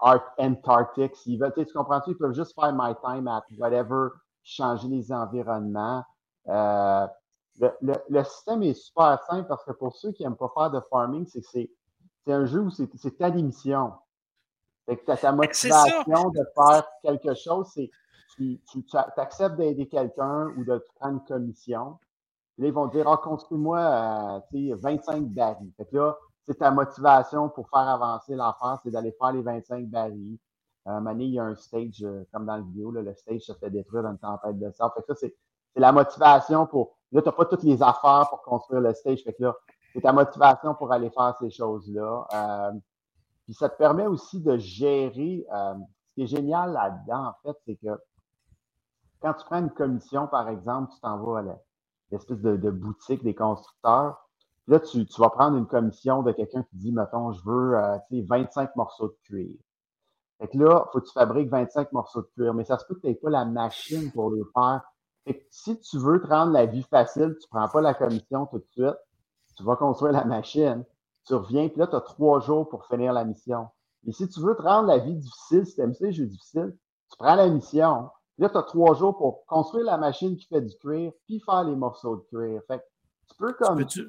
Art 0.00 0.34
Antarctic. 0.38 1.12
Veulent, 1.26 1.52
tu 1.54 1.72
comprends-tu? 1.74 2.10
Ils 2.12 2.18
peuvent 2.18 2.34
juste 2.34 2.54
faire 2.54 2.72
My 2.74 2.94
Time 3.04 3.28
at 3.28 3.44
whatever, 3.58 4.10
changer 4.42 4.88
les 4.88 5.12
environnements. 5.12 6.04
Le, 7.60 7.70
le, 7.82 7.94
le 8.08 8.24
système 8.24 8.62
est 8.62 8.74
super 8.74 9.22
simple 9.24 9.48
parce 9.48 9.64
que 9.64 9.72
pour 9.72 9.94
ceux 9.96 10.12
qui 10.12 10.22
n'aiment 10.22 10.36
pas 10.36 10.52
faire 10.54 10.70
de 10.70 10.80
farming, 10.90 11.26
c'est 11.26 11.40
que 11.40 11.46
c'est 11.50 11.70
c'est 12.24 12.32
un 12.32 12.44
jeu 12.46 12.60
où 12.60 12.70
c'est 12.70 12.88
c'est 12.96 13.16
ta 13.16 13.30
démission. 13.30 13.92
Fait 14.86 14.96
que 14.96 15.04
t'as 15.04 15.16
ta 15.16 15.32
Ben, 15.32 15.38
motivation 15.38 16.30
de 16.30 16.44
faire 16.54 16.86
quelque 17.02 17.34
chose, 17.34 17.70
c'est 17.74 17.90
tu, 18.36 18.60
tu, 18.70 18.84
tu 18.84 18.96
acceptes 18.96 19.56
d'aider 19.56 19.88
quelqu'un 19.88 20.46
ou 20.56 20.64
de 20.64 20.84
prendre 20.96 21.14
une 21.20 21.24
commission. 21.24 21.98
Puis 22.54 22.62
là, 22.62 22.68
ils 22.68 22.74
vont 22.74 22.88
te 22.88 22.96
dire, 22.96 23.08
ah, 23.08 23.18
construis-moi 23.22 23.78
euh, 23.80 24.40
tu 24.50 24.68
sais, 24.68 24.74
25 24.74 25.24
barils. 25.28 25.72
Fait 25.76 25.86
que 25.86 25.96
là, 25.96 26.18
c'est 26.46 26.58
ta 26.58 26.70
motivation 26.70 27.48
pour 27.50 27.68
faire 27.70 27.80
avancer 27.88 28.34
l'affaire, 28.36 28.78
c'est 28.82 28.90
d'aller 28.90 29.12
faire 29.18 29.32
les 29.32 29.42
25 29.42 29.86
barils. 29.88 30.38
Euh, 30.86 30.90
à 30.90 30.94
un 30.94 31.00
moment 31.00 31.12
donné, 31.12 31.24
il 31.26 31.34
y 31.34 31.38
a 31.38 31.44
un 31.44 31.54
stage, 31.56 32.02
euh, 32.02 32.24
comme 32.32 32.46
dans 32.46 32.56
la 32.56 32.62
vidéo, 32.62 32.90
là, 32.92 33.02
le 33.02 33.14
stage 33.14 33.42
se 33.42 33.52
fait 33.54 33.70
détruire 33.70 34.02
dans 34.04 34.10
une 34.12 34.18
tempête 34.18 34.58
de 34.58 34.70
sable. 34.70 34.92
Fait 34.96 35.02
que 35.02 35.06
ça, 35.08 35.14
c'est 35.14 35.36
c'est 35.74 35.80
la 35.80 35.92
motivation 35.92 36.66
pour. 36.66 36.97
Là, 37.12 37.22
tu 37.22 37.28
n'as 37.28 37.32
pas 37.32 37.44
toutes 37.46 37.62
les 37.62 37.82
affaires 37.82 38.26
pour 38.28 38.42
construire 38.42 38.80
le 38.80 38.92
stage. 38.94 39.22
Fait 39.22 39.32
que 39.32 39.42
là, 39.42 39.56
c'est 39.92 40.00
ta 40.02 40.12
motivation 40.12 40.74
pour 40.74 40.92
aller 40.92 41.10
faire 41.10 41.34
ces 41.40 41.50
choses-là. 41.50 42.26
Euh, 42.32 42.72
puis 43.44 43.54
ça 43.54 43.68
te 43.68 43.76
permet 43.78 44.06
aussi 44.06 44.40
de 44.40 44.56
gérer. 44.58 45.46
euh, 45.52 45.74
ce 46.08 46.14
qui 46.14 46.22
est 46.22 46.26
génial 46.36 46.72
là-dedans, 46.72 47.28
en 47.28 47.34
fait, 47.42 47.56
c'est 47.64 47.76
que 47.76 47.98
quand 49.20 49.34
tu 49.34 49.44
prends 49.44 49.58
une 49.60 49.70
commission, 49.70 50.26
par 50.26 50.48
exemple, 50.48 50.92
tu 50.92 51.00
t'en 51.00 51.18
vas 51.18 51.40
à 51.40 51.42
l'espèce 52.10 52.38
de, 52.38 52.70
boutique 52.70 53.22
des 53.22 53.34
constructeurs. 53.34 54.18
Là, 54.66 54.80
tu, 54.80 55.06
tu 55.06 55.20
vas 55.20 55.30
prendre 55.30 55.56
une 55.56 55.66
commission 55.66 56.22
de 56.22 56.32
quelqu'un 56.32 56.62
qui 56.62 56.76
dit, 56.76 56.92
mettons, 56.92 57.32
je 57.32 57.40
veux 57.44 57.76
euh, 57.76 57.98
tu 58.10 58.20
sais, 58.20 58.26
25 58.26 58.76
morceaux 58.76 59.08
de 59.08 59.16
cuir. 59.24 59.56
Fait 60.38 60.48
que 60.48 60.58
là, 60.58 60.84
il 60.86 60.92
faut 60.92 61.00
que 61.00 61.06
tu 61.06 61.12
fabriques 61.12 61.50
25 61.50 61.92
morceaux 61.92 62.22
de 62.22 62.28
cuir, 62.34 62.54
mais 62.54 62.64
ça 62.64 62.78
se 62.78 62.84
peut 62.86 62.94
que 62.94 63.00
tu 63.00 63.06
n'aies 63.08 63.14
pas 63.14 63.30
la 63.30 63.44
machine 63.44 64.12
pour 64.12 64.30
le 64.30 64.44
faire. 64.54 64.82
Si 65.50 65.78
tu 65.80 65.98
veux 65.98 66.20
te 66.20 66.26
rendre 66.26 66.52
la 66.52 66.66
vie 66.66 66.82
facile, 66.82 67.36
tu 67.40 67.48
prends 67.48 67.68
pas 67.68 67.80
la 67.80 67.94
commission 67.94 68.46
tout 68.46 68.58
de 68.58 68.66
suite, 68.66 68.96
tu 69.56 69.62
vas 69.64 69.76
construire 69.76 70.12
la 70.12 70.24
machine, 70.24 70.84
tu 71.26 71.34
reviens, 71.34 71.68
puis 71.68 71.78
là, 71.78 71.86
tu 71.86 71.96
as 71.96 72.00
trois 72.00 72.40
jours 72.40 72.68
pour 72.68 72.86
finir 72.86 73.12
la 73.12 73.24
mission. 73.24 73.68
Et 74.06 74.12
si 74.12 74.28
tu 74.28 74.40
veux 74.40 74.56
te 74.56 74.62
rendre 74.62 74.88
la 74.88 74.98
vie 74.98 75.16
difficile, 75.16 75.66
si 75.66 75.74
tu 75.74 75.80
aimes 75.80 75.94
ça, 75.94 76.06
les 76.06 76.12
jeux 76.12 76.26
difficiles, 76.26 76.76
tu 77.10 77.16
prends 77.18 77.34
la 77.34 77.48
mission, 77.48 78.08
puis 78.36 78.44
là, 78.44 78.50
tu 78.50 78.56
as 78.56 78.62
trois 78.62 78.94
jours 78.94 79.16
pour 79.16 79.44
construire 79.46 79.84
la 79.84 79.98
machine 79.98 80.36
qui 80.36 80.46
fait 80.46 80.62
du 80.62 80.74
cuir, 80.78 81.12
puis 81.26 81.40
faire 81.40 81.64
les 81.64 81.74
morceaux 81.76 82.16
de 82.16 82.22
cuir. 82.30 82.62
Fait 82.68 82.78
que 82.78 82.84
tu 83.28 83.36
peux 83.36 83.52
comme 83.54 83.84
tu 83.84 84.08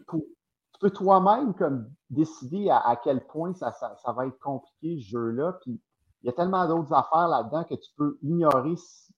peux 0.80 0.92
toi-même 0.92 1.54
comme 1.56 1.92
décider 2.10 2.70
à, 2.70 2.78
à 2.78 2.96
quel 2.96 3.26
point 3.26 3.54
ça, 3.54 3.74
ça, 3.74 3.96
ça 3.98 4.14
va 4.14 4.28
être 4.28 4.40
compliqué 4.40 5.02
ce 5.02 5.10
jeu-là. 5.10 5.58
Puis 5.62 5.82
il 6.22 6.28
y 6.28 6.30
a 6.30 6.34
tellement 6.34 6.68
d'autres 6.68 6.94
affaires 6.94 7.28
là-dedans 7.28 7.64
que 7.64 7.76
tu 7.76 7.90
peux 7.98 8.18
ignorer 8.22 8.76
si 8.78 9.09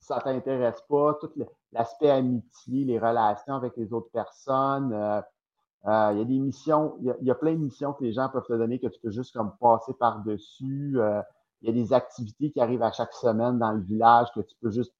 ça 0.00 0.20
t'intéresse 0.20 0.80
pas, 0.88 1.14
tout 1.20 1.30
l'aspect 1.72 2.10
amitié, 2.10 2.84
les 2.84 2.98
relations 2.98 3.54
avec 3.54 3.76
les 3.76 3.92
autres 3.92 4.10
personnes. 4.10 4.92
euh, 4.92 5.20
euh, 5.86 6.10
il 6.12 6.18
y 6.18 6.22
a 6.22 6.24
des 6.24 6.38
missions, 6.38 6.96
il 7.00 7.06
y 7.06 7.10
a, 7.10 7.16
il 7.20 7.26
y 7.26 7.30
a 7.30 7.34
plein 7.34 7.52
de 7.52 7.58
missions 7.58 7.92
que 7.94 8.04
les 8.04 8.12
gens 8.12 8.28
peuvent 8.28 8.46
te 8.46 8.52
donner 8.52 8.78
que 8.78 8.88
tu 8.88 9.00
peux 9.00 9.10
juste 9.10 9.34
comme 9.34 9.54
passer 9.60 9.92
par-dessus. 9.94 10.94
euh, 10.96 11.22
il 11.62 11.68
y 11.68 11.70
a 11.70 11.74
des 11.84 11.92
activités 11.92 12.50
qui 12.50 12.60
arrivent 12.60 12.82
à 12.82 12.92
chaque 12.92 13.12
semaine 13.12 13.58
dans 13.58 13.72
le 13.72 13.80
village 13.82 14.28
que 14.34 14.40
tu 14.40 14.54
peux 14.62 14.70
juste, 14.70 14.92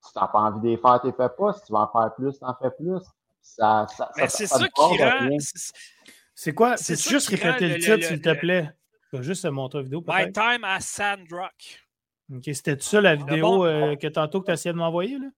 si 0.00 0.12
tu 0.12 0.18
n'as 0.18 0.28
pas 0.28 0.38
envie 0.40 0.60
de 0.60 0.66
les 0.68 0.76
faire, 0.76 1.00
tu 1.00 1.08
les 1.08 1.12
fais 1.12 1.28
pas. 1.28 1.52
Si 1.52 1.64
tu 1.64 1.72
veux 1.72 1.78
en 1.78 1.88
faire 1.88 2.14
plus, 2.14 2.38
tu 2.38 2.44
en 2.44 2.54
fais 2.54 2.70
plus. 2.70 3.00
Ça, 3.40 3.86
ça, 3.96 4.10
Mais 4.16 4.28
ça- 4.28 4.38
c'est 4.38 4.46
ça 4.46 4.58
qui 4.68 5.02
rend. 5.02 5.38
c'est- 6.34 6.54
quoi? 6.54 6.76
C'est 6.76 7.00
juste 7.00 7.28
répéter 7.28 7.68
le 7.68 7.78
titre, 7.80 8.06
s'il 8.06 8.20
te 8.20 8.32
plaît? 8.34 8.70
Je 9.12 9.16
vais 9.18 9.22
juste 9.24 9.42
te 9.42 9.48
montrer 9.48 9.78
la 9.80 9.82
vidéo, 9.84 10.02
My. 10.06 10.32
Time 10.32 10.64
à 10.64 10.78
Sandrock. 10.80 11.81
Ok, 12.34 12.42
c'était 12.54 12.76
ça 12.80 13.00
la 13.00 13.14
vidéo 13.16 13.40
bon- 13.58 13.64
euh, 13.64 13.96
que 13.96 14.06
tantôt 14.06 14.40
que 14.40 14.46
tu 14.46 14.52
essayé 14.52 14.72
de 14.72 14.78
m'envoyer, 14.78 15.18
là? 15.18 15.28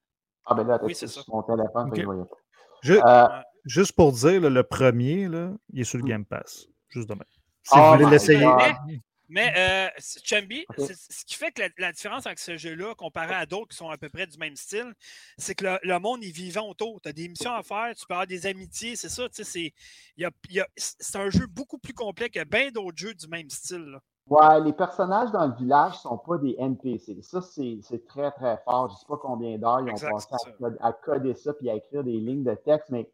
Ah, 0.46 0.54
ben 0.54 0.66
là, 0.66 0.78
Oui, 0.82 0.94
c'est 0.94 1.06
mon 1.28 1.42
téléphone, 1.42 1.90
que 1.90 2.00
je 2.00 2.04
voyais 2.04 2.22
pas. 2.24 2.36
Je- 2.82 2.94
Euh, 2.94 3.42
Juste 3.64 3.92
pour 3.92 4.12
dire, 4.12 4.42
là, 4.42 4.50
le 4.50 4.62
premier, 4.62 5.26
là, 5.26 5.50
il 5.72 5.80
est 5.80 5.84
sur 5.84 5.96
le 5.96 6.04
Game 6.04 6.26
Pass. 6.26 6.66
Juste 6.90 7.08
demain. 7.08 7.24
Si 7.62 7.72
Oh 7.74 7.80
vous 7.80 7.88
voulez 7.92 8.04
my 8.04 8.10
l'essayer. 8.10 8.44
God. 8.44 9.00
Mais 9.30 9.54
euh, 9.56 9.88
Chambi, 10.22 10.66
Ok. 10.68 10.84
c'est- 10.86 11.10
ce 11.10 11.24
qui 11.24 11.34
fait 11.34 11.50
que 11.50 11.62
la, 11.62 11.68
la 11.78 11.92
différence 11.92 12.26
avec 12.26 12.38
ce 12.38 12.58
jeu-là, 12.58 12.94
comparé 12.94 13.34
à 13.34 13.46
d'autres 13.46 13.68
qui 13.68 13.76
sont 13.78 13.88
à 13.88 13.96
peu 13.96 14.10
près 14.10 14.26
du 14.26 14.36
même 14.36 14.54
style, 14.54 14.92
c'est 15.38 15.54
que 15.54 15.64
le, 15.64 15.78
le 15.82 15.98
monde 15.98 16.22
est 16.22 16.30
vivant 16.30 16.68
autour. 16.68 17.00
Tu 17.00 17.08
as 17.08 17.14
des 17.14 17.26
missions 17.26 17.54
à 17.54 17.62
faire, 17.62 17.94
tu 17.96 18.04
peux 18.06 18.12
avoir 18.12 18.26
des 18.26 18.44
amitiés, 18.44 18.96
c'est 18.96 19.08
ça. 19.08 19.26
tu 19.30 19.36
sais, 19.36 19.44
C'est 19.44 19.72
il 20.18 20.22
y 20.22 20.24
a- 20.26 20.30
il 20.50 20.56
y 20.56 20.60
a- 20.60 20.68
c'est 20.76 21.16
un 21.16 21.30
jeu 21.30 21.46
beaucoup 21.46 21.78
plus 21.78 21.94
complet 21.94 22.28
que 22.28 22.44
bien 22.44 22.70
d'autres 22.70 22.98
jeux 22.98 23.14
du 23.14 23.26
même 23.28 23.48
style. 23.48 23.78
là. 23.92 24.00
Ouais, 24.26 24.60
les 24.60 24.72
personnages 24.72 25.30
dans 25.32 25.46
le 25.46 25.52
village 25.52 25.98
sont 25.98 26.16
pas 26.16 26.38
des 26.38 26.56
NPC. 26.58 27.20
Ça, 27.22 27.42
c'est 27.42 28.06
très, 28.06 28.30
très 28.32 28.56
fort. 28.64 28.88
Je 28.88 28.96
sais 28.96 29.06
pas 29.06 29.18
combien 29.18 29.58
d'heures 29.58 29.80
ils 29.80 29.90
ont 29.90 29.92
Exact, 29.92 30.10
passé 30.30 30.48
à, 30.48 30.52
code- 30.52 30.78
à 30.80 30.92
coder 30.92 31.34
ça 31.34 31.52
puis 31.52 31.68
à 31.68 31.74
écrire 31.74 32.02
des 32.02 32.18
lignes 32.18 32.42
de 32.44 32.54
texte, 32.54 32.88
mais 32.90 33.10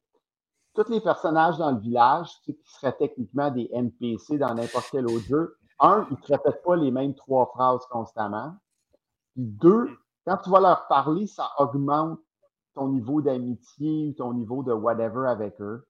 tous 0.74 0.88
les 0.88 1.00
personnages 1.00 1.58
dans 1.58 1.72
le 1.72 1.78
village, 1.78 2.30
tu 2.44 2.52
sais, 2.52 2.58
qui 2.58 2.70
seraient 2.72 2.96
techniquement 2.96 3.50
des 3.50 3.68
NPC 3.72 4.38
dans 4.38 4.54
n'importe 4.54 4.88
quel 4.92 5.06
autre 5.06 5.24
jeu, 5.26 5.56
un, 5.80 6.06
ils 6.10 6.14
ne 6.14 6.20
te 6.20 6.26
répètent 6.32 6.62
pas 6.62 6.76
les 6.76 6.92
mêmes 6.92 7.14
trois 7.14 7.46
phrases 7.46 7.84
constamment. 7.86 8.54
Puis 9.34 9.42
deux, 9.46 9.88
quand 10.24 10.36
tu 10.36 10.50
vas 10.50 10.60
leur 10.60 10.86
parler, 10.86 11.26
ça 11.26 11.50
augmente 11.58 12.20
ton 12.74 12.88
niveau 12.88 13.20
d'amitié 13.20 14.10
ou 14.10 14.12
ton 14.12 14.32
niveau 14.32 14.62
de 14.62 14.72
whatever 14.72 15.26
avec 15.28 15.60
eux. 15.60 15.84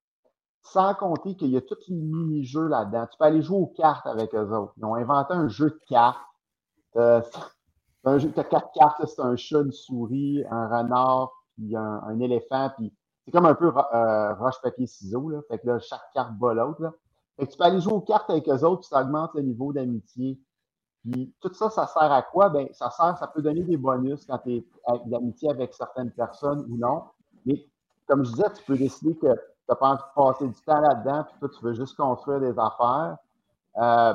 Sans 0.63 0.95
compter 0.95 1.35
qu'il 1.37 1.49
y 1.49 1.57
a 1.57 1.61
tous 1.61 1.89
les 1.89 1.97
mini-jeux 1.97 2.69
là-dedans. 2.69 3.07
Tu 3.11 3.19
peux 3.19 3.25
aller 3.25 3.43
jouer 3.43 3.59
aux 3.59 3.67
cartes 3.67 4.07
avec 4.07 4.35
eux 4.35 4.55
autres. 4.55 4.73
Ils 4.77 4.85
ont 4.85 4.95
inventé 4.95 5.33
un 5.35 5.49
jeu 5.49 5.71
de 5.71 5.81
cartes. 5.89 6.19
Euh, 6.97 7.23
un 8.05 8.19
jeu, 8.19 8.31
t'as 8.35 8.45
quatre 8.45 8.71
cartes, 8.73 9.05
c'est 9.07 9.21
un 9.21 9.37
chat, 9.37 9.61
une 9.61 9.73
souris, 9.73 10.45
un 10.51 10.69
renard, 10.69 11.33
puis 11.57 11.77
un, 11.77 12.19
éléphant, 12.21 12.71
puis 12.77 12.93
c'est 13.25 13.31
comme 13.31 13.47
un 13.47 13.55
peu 13.55 13.73
euh. 13.95 14.35
Fait 15.49 15.59
que 15.59 15.67
là, 15.67 15.79
chaque 15.79 16.13
carte 16.15 16.33
bat 16.39 16.55
l'autre, 16.55 16.93
tu 17.39 17.57
peux 17.57 17.65
aller 17.65 17.81
jouer 17.81 17.93
aux 17.93 18.01
cartes 18.01 18.31
avec 18.31 18.49
eux 18.49 18.65
autres, 18.65 18.81
puis 18.81 18.89
ça 18.89 19.03
augmente 19.03 19.35
le 19.35 19.43
niveau 19.43 19.73
d'amitié. 19.73 20.41
Puis 21.03 21.33
tout 21.41 21.53
ça, 21.55 21.71
ça 21.71 21.87
sert 21.87 22.13
à 22.13 22.23
quoi? 22.23 22.51
Ben, 22.51 22.69
ça 22.73 22.91
sert, 22.91 23.17
ça 23.17 23.27
peut 23.27 23.41
donner 23.41 23.63
des 23.63 23.77
bonus 23.77 24.27
quand 24.27 24.39
tu 24.39 24.57
es 24.57 24.65
d'amitié 25.07 25.51
avec 25.51 25.73
certaines 25.73 26.11
personnes 26.11 26.67
ou 26.69 26.77
non. 26.77 27.05
Mais 27.47 27.67
comme 28.07 28.25
je 28.25 28.33
disais, 28.33 28.53
tu 28.55 28.63
peux 28.65 28.77
décider 28.77 29.17
que 29.17 29.29
tu 29.75 30.03
de 30.03 30.15
passer 30.15 30.49
du 30.49 30.61
temps 30.63 30.81
là-dedans, 30.81 31.25
puis 31.25 31.39
toi, 31.41 31.49
tu 31.49 31.65
veux 31.65 31.73
juste 31.75 31.97
construire 31.97 32.41
des 32.41 32.59
affaires. 32.59 33.17
Euh, 33.77 34.15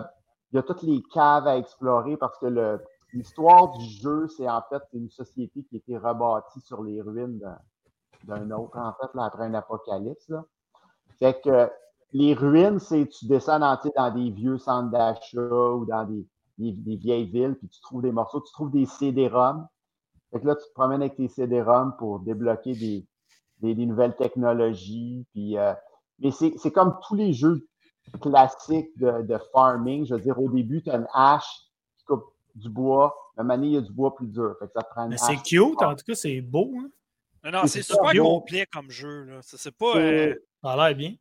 il 0.52 0.56
y 0.56 0.60
a 0.60 0.64
toutes 0.64 0.84
les 0.84 1.02
caves 1.14 1.48
à 1.48 1.58
explorer 1.58 2.18
parce 2.18 2.38
que 2.40 2.80
l'histoire 3.14 3.72
du 3.78 3.86
jeu, 3.86 4.28
c'est 4.28 4.50
en 4.50 4.62
fait 4.70 4.82
une 4.94 5.10
société 5.10 5.64
qui 5.64 5.76
a 5.76 5.78
été 5.78 5.98
rebâtie 5.98 6.62
sur 6.62 6.84
les 6.84 7.02
ruines 7.02 7.40
d'un- 8.24 8.52
autre, 8.52 8.78
en 8.78 8.94
fait, 8.94 9.18
après 9.20 9.46
un 9.46 9.54
apocalypse. 9.54 10.30
Là. 10.30 10.44
Fait 11.20 11.40
que 11.42 11.70
les 12.14 12.34
ruines, 12.34 12.80
c'est 12.80 13.08
tu 13.08 13.26
descends 13.28 13.60
dans, 13.60 13.78
dans 13.96 14.12
des 14.12 14.30
vieux 14.32 14.58
centres 14.58 14.92
d'achat 14.92 15.40
ou 15.42 15.86
dans 15.86 16.06
des, 16.06 16.26
des- 16.58 16.74
des 16.74 16.96
vieilles 16.96 17.30
villes, 17.30 17.56
puis 17.56 17.68
tu 17.70 17.82
trouves 17.82 18.02
des 18.02 18.12
morceaux, 18.12 18.42
tu 18.42 18.52
trouves 18.54 18.72
des 18.72 18.86
CD-ROM. 18.86 19.68
Fait 20.32 20.42
que 20.42 20.48
là, 20.48 20.56
tu 20.56 20.66
te 20.68 20.74
promènes 20.74 21.02
avec 21.02 21.16
tes 21.16 21.28
CD-ROM 21.28 21.96
pour 21.98 22.20
débloquer 22.20 22.74
des, 22.74 23.06
des, 23.62 23.76
des 23.76 23.86
nouvelles 23.86 24.16
technologies. 24.16 25.26
Puis, 25.34 25.58
euh, 25.58 25.74
mais 26.20 26.32
c'est 26.32 26.54
c'est 26.58 26.72
comme 26.72 26.98
tous 27.08 27.16
les 27.16 27.34
jeux 27.34 27.68
classiques 28.22 28.98
de, 28.98 29.22
de 29.24 29.38
farming. 29.52 30.06
Je 30.06 30.16
veux 30.16 30.22
dire, 30.22 30.40
au 30.40 30.50
début, 30.50 30.82
tu 30.84 30.90
as 30.90 30.96
une 30.98 31.08
hache 31.14 31.48
qui 31.98 32.06
coupe 32.06 32.26
du 32.56 32.70
bois. 32.70 33.16
Mais 33.38 33.44
maintenant, 33.44 33.66
il 33.66 33.74
y 33.74 33.78
a 33.78 33.82
du 33.82 33.92
bois 33.92 34.16
plus 34.16 34.28
dur. 34.28 34.56
Fait 34.60 34.68
que 34.68 34.74
ça 34.74 34.84
prend 34.84 35.04
une 35.04 35.10
Mais 35.10 35.18
c'est 35.18 35.36
cute, 35.38 35.82
en 35.82 35.96
tout 35.96 36.06
cas, 36.08 36.16
c'est 36.16 36.40
beau. 36.42 36.72
Hein? 36.78 36.90
Non, 37.44 37.52
non, 37.52 37.68
C'est 37.68 37.82
super 37.84 38.12
bio. 38.12 38.24
complet 38.24 38.66
comme 38.72 38.90
jeu. 38.90 39.24
là. 39.26 39.42
Ça, 39.42 39.58
C'est 39.58 39.76
pas. 39.76 39.98
Euh, 39.98 40.34
Ça 40.64 40.72
a 40.72 40.88
l'air 40.88 40.96
bien. 40.98 41.14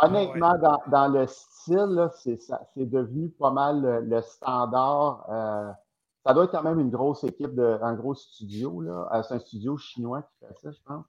Honnêtement, 0.00 0.56
dans, 0.58 0.78
dans 0.90 1.08
le 1.08 1.26
style, 1.26 1.76
là, 1.90 2.10
c'est 2.14 2.38
devenu 2.76 3.30
pas 3.30 3.50
mal 3.50 3.82
le, 3.82 4.00
le 4.00 4.22
standard. 4.22 5.26
euh, 5.28 5.72
ça 6.24 6.34
doit 6.34 6.44
être 6.44 6.52
quand 6.52 6.62
même 6.62 6.78
une 6.80 6.90
grosse 6.90 7.24
équipe, 7.24 7.54
de, 7.54 7.78
un 7.82 7.94
gros 7.94 8.14
studio. 8.14 8.80
là. 8.80 9.08
Euh, 9.12 9.22
c'est 9.22 9.34
un 9.34 9.38
studio 9.40 9.76
chinois 9.76 10.22
qui 10.22 10.46
fait 10.46 10.54
ça, 10.62 10.70
je 10.70 10.78
pense. 10.84 11.04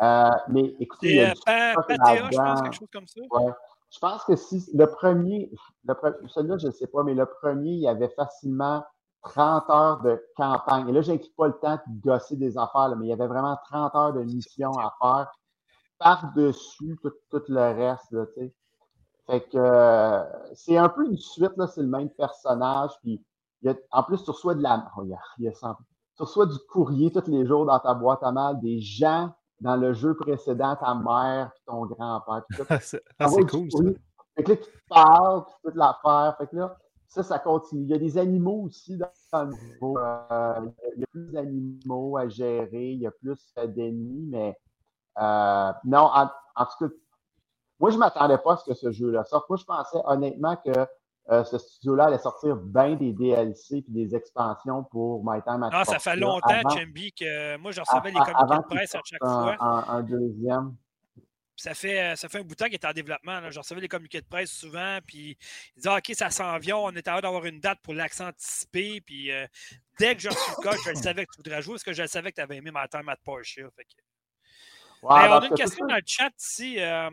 Euh, 0.00 0.30
mais 0.48 0.74
écoutez, 0.80 1.08
il 1.08 1.16
y 1.16 1.18
C'est 1.18 1.50
a 1.50 1.70
euh, 1.70 1.74
Pa- 1.74 1.82
Patea, 1.82 2.30
je 2.30 2.36
pense, 2.36 2.62
quelque 2.62 2.72
chose 2.74 2.88
comme 2.92 3.06
ça. 3.06 3.20
Ouais. 3.30 3.52
Je 3.90 3.98
pense 4.00 4.24
que 4.24 4.34
si 4.36 4.70
le 4.74 4.86
premier, 4.86 5.50
le 5.84 5.94
pre- 5.94 6.28
celui-là, 6.28 6.58
je 6.58 6.66
ne 6.66 6.72
sais 6.72 6.86
pas, 6.88 7.02
mais 7.04 7.14
le 7.14 7.26
premier, 7.26 7.70
il 7.70 7.80
y 7.80 7.88
avait 7.88 8.08
facilement 8.08 8.84
30 9.22 9.70
heures 9.70 10.00
de 10.02 10.20
campagne. 10.36 10.88
Et 10.88 10.92
là, 10.92 11.00
je 11.00 11.12
n'inclus 11.12 11.30
pas 11.36 11.46
le 11.46 11.52
temps 11.54 11.78
de 11.86 12.00
gosser 12.02 12.36
des 12.36 12.58
affaires, 12.58 12.88
là, 12.88 12.96
mais 12.96 13.06
il 13.06 13.10
y 13.10 13.12
avait 13.12 13.26
vraiment 13.28 13.56
30 13.70 13.94
heures 13.94 14.12
de 14.12 14.22
mission 14.24 14.70
à 14.78 14.92
faire 15.00 15.30
par-dessus 15.98 16.98
tout, 17.02 17.12
tout 17.30 17.42
le 17.48 17.60
reste. 17.60 18.10
Là, 18.10 18.24
fait 19.26 19.40
que 19.48 19.56
euh, 19.56 20.22
c'est 20.54 20.76
un 20.76 20.88
peu 20.88 21.06
une 21.06 21.16
suite, 21.16 21.56
là, 21.56 21.66
c'est 21.66 21.80
le 21.80 21.88
même 21.88 22.10
personnage. 22.10 22.90
Puis, 23.02 23.24
il 23.62 23.70
y 23.70 23.72
a- 23.72 23.76
en 23.92 24.02
plus, 24.02 24.22
tu 24.22 24.30
reçois 24.30 24.54
de 24.54 24.62
la. 24.62 24.86
oh, 24.96 25.02
il 25.04 25.10
y 25.10 25.14
a- 25.14 25.18
il 25.38 25.44
y 25.44 25.48
a 25.48 25.54
cent- 25.54 25.76
tu 26.16 26.22
reçois 26.22 26.46
du 26.46 26.58
courrier 26.68 27.10
tous 27.10 27.28
les 27.30 27.46
jours 27.46 27.64
dans 27.64 27.78
ta 27.78 27.94
boîte 27.94 28.22
à 28.22 28.32
mal, 28.32 28.60
des 28.60 28.80
gens 28.80 29.32
dans 29.60 29.76
le 29.76 29.92
jeu 29.92 30.14
précédent, 30.14 30.76
ta 30.76 30.94
mère, 30.94 31.50
puis 31.54 31.62
ton 31.66 31.86
grand-père, 31.86 32.44
c'est 32.82 33.02
ah, 33.18 33.28
c'est 33.28 33.44
du 33.44 33.46
cool, 33.46 33.70
ça. 33.70 33.78
Fait 34.36 34.42
que 34.42 34.50
là, 34.50 34.56
tu 34.56 34.64
te 34.64 34.88
parles, 34.88 35.44
puis 35.44 35.54
toute 35.64 35.74
l'affaire. 35.76 36.34
Fait 36.38 36.46
que 36.48 36.56
là, 36.56 36.76
ça, 37.06 37.22
ça 37.22 37.38
continue. 37.38 37.84
Il 37.84 37.90
y 37.90 37.94
a 37.94 37.98
des 37.98 38.18
animaux 38.18 38.64
aussi 38.64 38.96
dans, 38.96 39.08
dans 39.32 39.44
le 39.44 39.52
niveau. 39.52 39.98
Euh, 39.98 40.70
il 40.96 41.00
y 41.00 41.04
a 41.04 41.06
plus 41.06 41.32
d'animaux 41.32 42.16
à 42.16 42.28
gérer, 42.28 42.92
il 42.92 43.00
y 43.00 43.06
a 43.06 43.12
plus 43.12 43.38
euh, 43.58 43.66
d'ennemis, 43.68 44.26
mais 44.28 44.58
euh, 45.18 45.72
non, 45.84 46.10
en, 46.12 46.28
en 46.56 46.64
tout 46.66 46.88
cas, 46.88 46.94
moi, 47.78 47.90
je 47.90 47.94
ne 47.94 48.00
m'attendais 48.00 48.38
pas 48.38 48.54
à 48.54 48.56
ce 48.56 48.64
que 48.64 48.74
ce 48.74 48.90
jeu-là 48.90 49.24
sorte. 49.24 49.48
Moi, 49.48 49.56
je 49.56 49.64
pensais 49.64 49.98
honnêtement 50.04 50.56
que 50.56 50.72
euh, 51.30 51.42
ce 51.44 51.56
studio-là 51.58 52.04
allait 52.06 52.18
sortir 52.18 52.56
bien 52.56 52.96
des 52.96 53.12
DLC 53.12 53.76
et 53.78 53.84
des 53.88 54.14
expansions 54.14 54.84
pour 54.84 55.24
My 55.24 55.40
Time 55.42 55.62
at 55.62 55.70
Non, 55.70 55.84
ça 55.84 55.98
fait 55.98 56.16
longtemps, 56.16 56.48
avant- 56.48 56.70
Chambi, 56.70 57.12
que 57.12 57.56
moi, 57.56 57.70
je 57.72 57.80
recevais 57.80 58.10
les 58.10 58.18
communiqués 58.20 58.56
de 58.58 58.74
presse 58.74 58.94
à 58.94 59.00
chaque 59.04 59.22
un, 59.22 59.42
fois. 59.42 59.56
un- 59.60 59.84
un 59.98 60.02
deuxième. 60.02 60.76
Puis 61.56 61.62
Ça 61.62 61.72
fait, 61.74 62.00
euh, 62.00 62.16
ça 62.16 62.28
fait 62.28 62.38
un 62.38 62.42
bout 62.42 62.48
de 62.48 62.54
temps 62.56 62.64
qu'il 62.64 62.74
est 62.74 62.84
en 62.84 62.92
développement. 62.92 63.38
Là. 63.38 63.48
Je 63.50 63.58
recevais 63.60 63.80
les 63.80 63.86
communiqués 63.88 64.20
de 64.20 64.26
presse 64.26 64.50
souvent, 64.50 64.98
puis 65.06 65.38
ils 65.76 65.80
disaient 65.82 65.96
OK, 65.96 66.10
ça 66.14 66.28
s'en 66.28 66.58
vient, 66.58 66.76
on 66.76 66.90
est 66.90 67.06
à 67.06 67.20
d'avoir 67.20 67.44
une 67.44 67.60
date 67.60 67.78
pour 67.80 67.94
l'accent 67.94 68.26
anticipé. 68.28 69.00
Puis 69.00 69.30
euh, 69.30 69.46
dès 70.00 70.16
que 70.16 70.20
j'ai 70.22 70.30
reçu 70.30 70.50
le 70.58 70.62
code, 70.62 70.78
je 70.84 70.90
le 70.90 70.96
savais 70.96 71.24
que 71.24 71.30
tu 71.32 71.36
voudrais 71.38 71.62
jouer 71.62 71.74
parce 71.74 71.84
que 71.84 71.92
je 71.92 72.02
le 72.02 72.08
savais 72.08 72.30
que 72.32 72.36
tu 72.36 72.40
avais 72.42 72.56
aimé 72.56 72.70
My 72.74 72.88
Time 72.90 73.08
at 73.08 73.18
Porsche. 73.24 73.54
Fait 73.76 73.84
que- 73.84 74.02
Hey, 75.10 75.28
on 75.28 75.32
a 75.32 75.44
une 75.44 75.50
que 75.50 75.54
question 75.54 75.86
dans 75.86 75.94
le 75.96 76.02
chat 76.06 76.30
ici. 76.38 76.80
euh, 76.80 77.10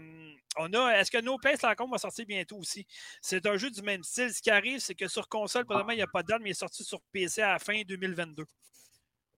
on 0.58 0.74
a, 0.74 1.00
est-ce 1.00 1.12
que 1.12 1.22
No 1.22 1.38
Place 1.38 1.62
Lancôme 1.62 1.92
va 1.92 1.98
sortir 1.98 2.26
bientôt 2.26 2.58
aussi? 2.58 2.86
C'est 3.22 3.46
un 3.46 3.58
jeu 3.58 3.70
du 3.70 3.82
même 3.82 4.04
style. 4.04 4.34
Ce 4.34 4.42
qui 4.42 4.50
arrive, 4.50 4.80
c'est 4.80 4.96
que 4.96 5.08
sur 5.08 5.28
console, 5.28 5.66
probablement, 5.66 5.92
il 5.94 5.98
n'y 5.98 6.02
a 6.02 6.08
pas 6.08 6.24
de 6.24 6.28
date, 6.28 6.42
mais 6.42 6.50
il 6.50 6.52
est 6.52 6.56
sorti 6.56 6.84
sur 6.84 7.00
PC 7.12 7.42
à 7.42 7.54
la 7.54 7.60
fin 7.60 7.82
2022. 7.88 8.46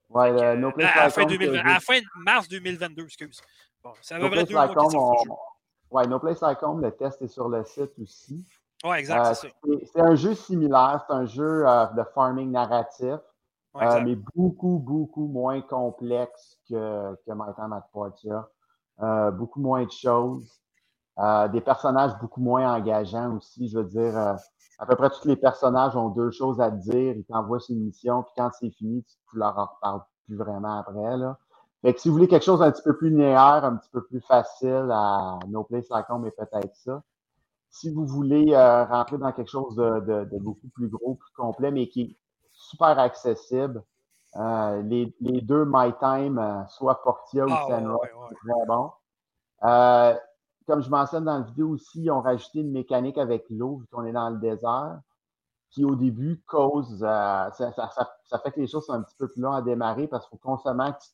Ouais, 0.10 0.32
que, 0.32 0.42
euh, 0.44 0.56
No 0.56 0.72
Place 0.72 0.92
à, 0.92 0.96
la 0.96 1.04
Like 1.06 1.14
fin 1.16 1.22
Home, 1.24 1.28
2020 1.30 1.54
c'est- 1.54 1.60
à 1.70 1.74
la 1.74 1.80
fin 1.80 2.00
mars 2.16 2.48
2022, 2.48 3.04
excuse. 3.06 3.42
Bon, 3.84 3.94
ça 4.02 4.18
No 4.20 4.30
Place 4.30 4.48
jeu. 4.48 4.56
on- 4.96 5.96
ouais, 5.98 6.08
No 6.08 6.20
Place 6.20 6.42
le 6.42 6.90
test 6.92 7.22
est 7.22 7.28
sur 7.28 7.50
le 7.50 7.64
site 7.66 7.92
aussi. 8.02 8.46
Ouais, 8.84 9.00
exact, 9.00 9.26
Euh, 9.28 9.34
c'est 9.34 9.48
ça. 9.48 9.54
c'est 9.64 9.86
c'est 9.94 10.02
un 10.02 10.16
jeu 10.16 10.36
similaire, 10.36 11.04
c'est 11.08 11.14
un 11.16 11.26
jeu 11.26 11.68
euh, 11.68 11.86
de 11.88 12.04
farming 12.14 12.52
narratif, 12.52 13.20
Ouais, 13.74 13.88
euh, 13.88 14.02
mais 14.02 14.16
beaucoup, 14.36 14.80
beaucoup 14.80 15.28
moins 15.28 15.62
complexe 15.62 16.60
que, 16.70 17.16
que 17.26 17.32
My 17.34 17.54
Time 17.56 17.74
at 17.74 17.88
Portia. 17.92 18.48
Euh, 19.02 19.32
beaucoup 19.32 19.62
moins 19.62 19.84
de 19.86 19.92
choses. 19.92 20.62
Euh, 21.20 21.48
des 21.50 21.62
personnages 21.62 22.14
beaucoup 22.22 22.42
moins 22.42 22.76
engageants 22.76 23.38
aussi. 23.38 23.70
Je 23.70 23.80
veux 23.80 23.86
dire, 23.86 24.18
euh, 24.18 24.36
à 24.80 24.86
peu 24.88 24.96
près 24.96 25.10
tous 25.12 25.28
les 25.28 25.38
personnages 25.38 25.96
ont 25.96 26.10
deux 26.10 26.32
choses 26.32 26.62
à 26.62 26.72
te 26.72 26.78
dire. 26.78 27.16
Ils 27.18 27.26
t'envoient 27.26 27.60
sur 27.60 27.76
une 27.76 27.86
mission, 27.86 28.24
puis 28.24 28.34
quand 28.38 28.52
c'est 28.60 28.72
fini, 28.72 29.04
tu 29.04 29.16
tu 29.32 29.38
leur 29.40 29.58
en 29.58 29.66
reparles 29.68 30.02
plus 30.28 30.38
vraiment 30.38 30.80
après. 30.80 31.18
Là. 31.18 31.38
Fait 31.82 31.94
que 31.94 32.02
si 32.02 32.10
vous 32.10 32.16
voulez 32.16 32.28
quelque 32.30 32.46
chose 32.46 32.62
un 32.64 32.72
petit 32.72 32.84
peu 32.84 32.98
plus 32.98 33.10
linéaire, 33.12 33.66
un 33.66 33.78
petit 33.78 33.90
peu 33.92 34.04
plus 34.06 34.22
facile 34.22 34.90
à 34.92 35.40
No 35.50 35.64
Place 35.66 35.90
Like 35.90 36.10
Home, 36.10 36.26
est 36.28 36.32
peut-être 36.32 36.76
ça. 36.76 37.04
Si 37.70 37.90
vous 37.94 38.06
voulez 38.08 38.54
euh, 38.54 38.86
rentrer 38.86 39.18
dans 39.18 39.32
quelque 39.34 39.50
chose 39.52 39.76
de, 39.76 40.00
de- 40.02 40.26
de 40.26 40.38
beaucoup 40.40 40.68
plus 40.74 40.88
gros, 40.90 41.16
plus 41.16 41.34
complet, 41.36 41.72
mais 41.72 41.90
qui 41.90 42.18
super 42.74 42.98
accessible, 43.00 43.84
euh, 44.36 44.82
les, 44.84 45.16
les 45.22 45.42
deux 45.42 45.64
My 45.68 45.94
Time, 46.00 46.40
euh, 46.40 46.66
soit 46.68 47.02
Portia 47.04 47.46
ou 47.46 47.50
Ah, 47.52 47.66
Senra, 47.68 47.94
ouais, 47.96 48.12
ouais. 48.14 48.28
c'est 48.30 48.36
très 48.36 48.66
bon. 48.68 48.92
Euh, 49.64 50.16
comme 50.68 50.82
je 50.82 50.90
mentionne 50.90 51.26
dans 51.26 51.40
la 51.40 51.42
vidéo 51.46 51.70
aussi, 51.70 52.04
ils 52.04 52.12
ont 52.12 52.22
rajouté 52.22 52.60
une 52.62 52.72
mécanique 52.72 53.18
avec 53.18 53.46
l'eau, 53.50 53.78
vu 53.78 53.88
qu'on 53.92 54.06
est 54.06 54.12
dans 54.12 54.30
le 54.30 54.38
désert, 54.40 55.00
qui 55.72 55.86
au 55.86 55.96
début 55.96 56.42
cause, 56.48 57.04
euh, 57.04 57.52
ça, 57.52 57.72
ça- 57.74 57.90
ça- 57.96 58.16
ça 58.26 58.40
fait 58.40 58.52
que 58.52 58.60
les 58.62 58.68
choses 58.68 58.86
sont 58.86 58.94
un 58.94 59.02
petit 59.04 59.16
peu 59.18 59.28
plus 59.28 59.42
longues 59.42 59.56
à 59.58 59.62
démarrer 59.62 60.08
parce 60.08 60.28
qu'il 60.28 60.38
faut 60.40 60.48
constamment 60.50 60.92
que 60.94 61.00
tu, 61.00 61.10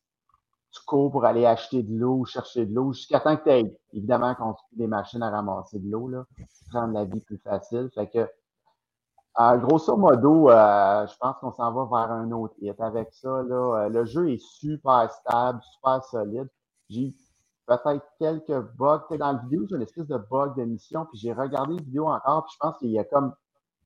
tu 0.71 0.81
cours 0.85 1.11
pour 1.11 1.25
aller 1.25 1.45
acheter 1.45 1.83
de 1.83 1.97
l'eau 1.97 2.17
ou 2.19 2.25
chercher 2.25 2.65
de 2.65 2.73
l'eau 2.75 2.93
jusqu'à 2.93 3.19
temps 3.19 3.37
que 3.37 3.43
tu 3.43 3.49
aies, 3.49 3.79
évidemment, 3.93 4.35
construit 4.35 4.77
des 4.77 4.87
machines 4.87 5.23
à 5.23 5.29
ramasser 5.31 5.79
de 5.79 5.89
l'eau, 5.91 6.07
là, 6.09 6.25
pour 6.37 6.81
rendre 6.81 6.93
la 6.93 7.05
vie 7.05 7.21
plus 7.21 7.37
facile. 7.39 7.89
Fait 7.95 8.07
que, 8.09 8.29
euh, 9.39 9.57
grosso 9.57 9.95
modo, 9.95 10.49
euh, 10.49 11.07
je 11.07 11.17
pense 11.17 11.35
qu'on 11.39 11.53
s'en 11.53 11.71
va 11.71 11.85
vers 11.85 12.11
un 12.11 12.29
autre 12.31 12.55
hit. 12.61 12.79
Avec 12.81 13.07
ça, 13.13 13.41
là, 13.47 13.85
euh, 13.85 13.89
le 13.89 14.03
jeu 14.05 14.31
est 14.31 14.41
super 14.41 15.09
stable, 15.11 15.61
super 15.75 16.03
solide. 16.03 16.49
J'ai 16.89 17.13
peut-être 17.65 18.05
quelques 18.19 18.59
bugs. 18.77 19.01
Dans 19.11 19.31
la 19.31 19.39
vidéo, 19.43 19.65
j'ai 19.69 19.75
une 19.77 19.81
espèce 19.83 20.07
de 20.07 20.17
bug 20.17 20.57
de 20.57 20.65
mission, 20.65 21.05
puis 21.05 21.19
j'ai 21.19 21.31
regardé 21.31 21.75
la 21.75 21.81
vidéo 21.81 22.07
encore, 22.07 22.45
puis 22.45 22.53
je 22.53 22.57
pense 22.59 22.77
qu'il 22.79 22.89
y 22.89 22.99
a 22.99 23.05
comme, 23.05 23.33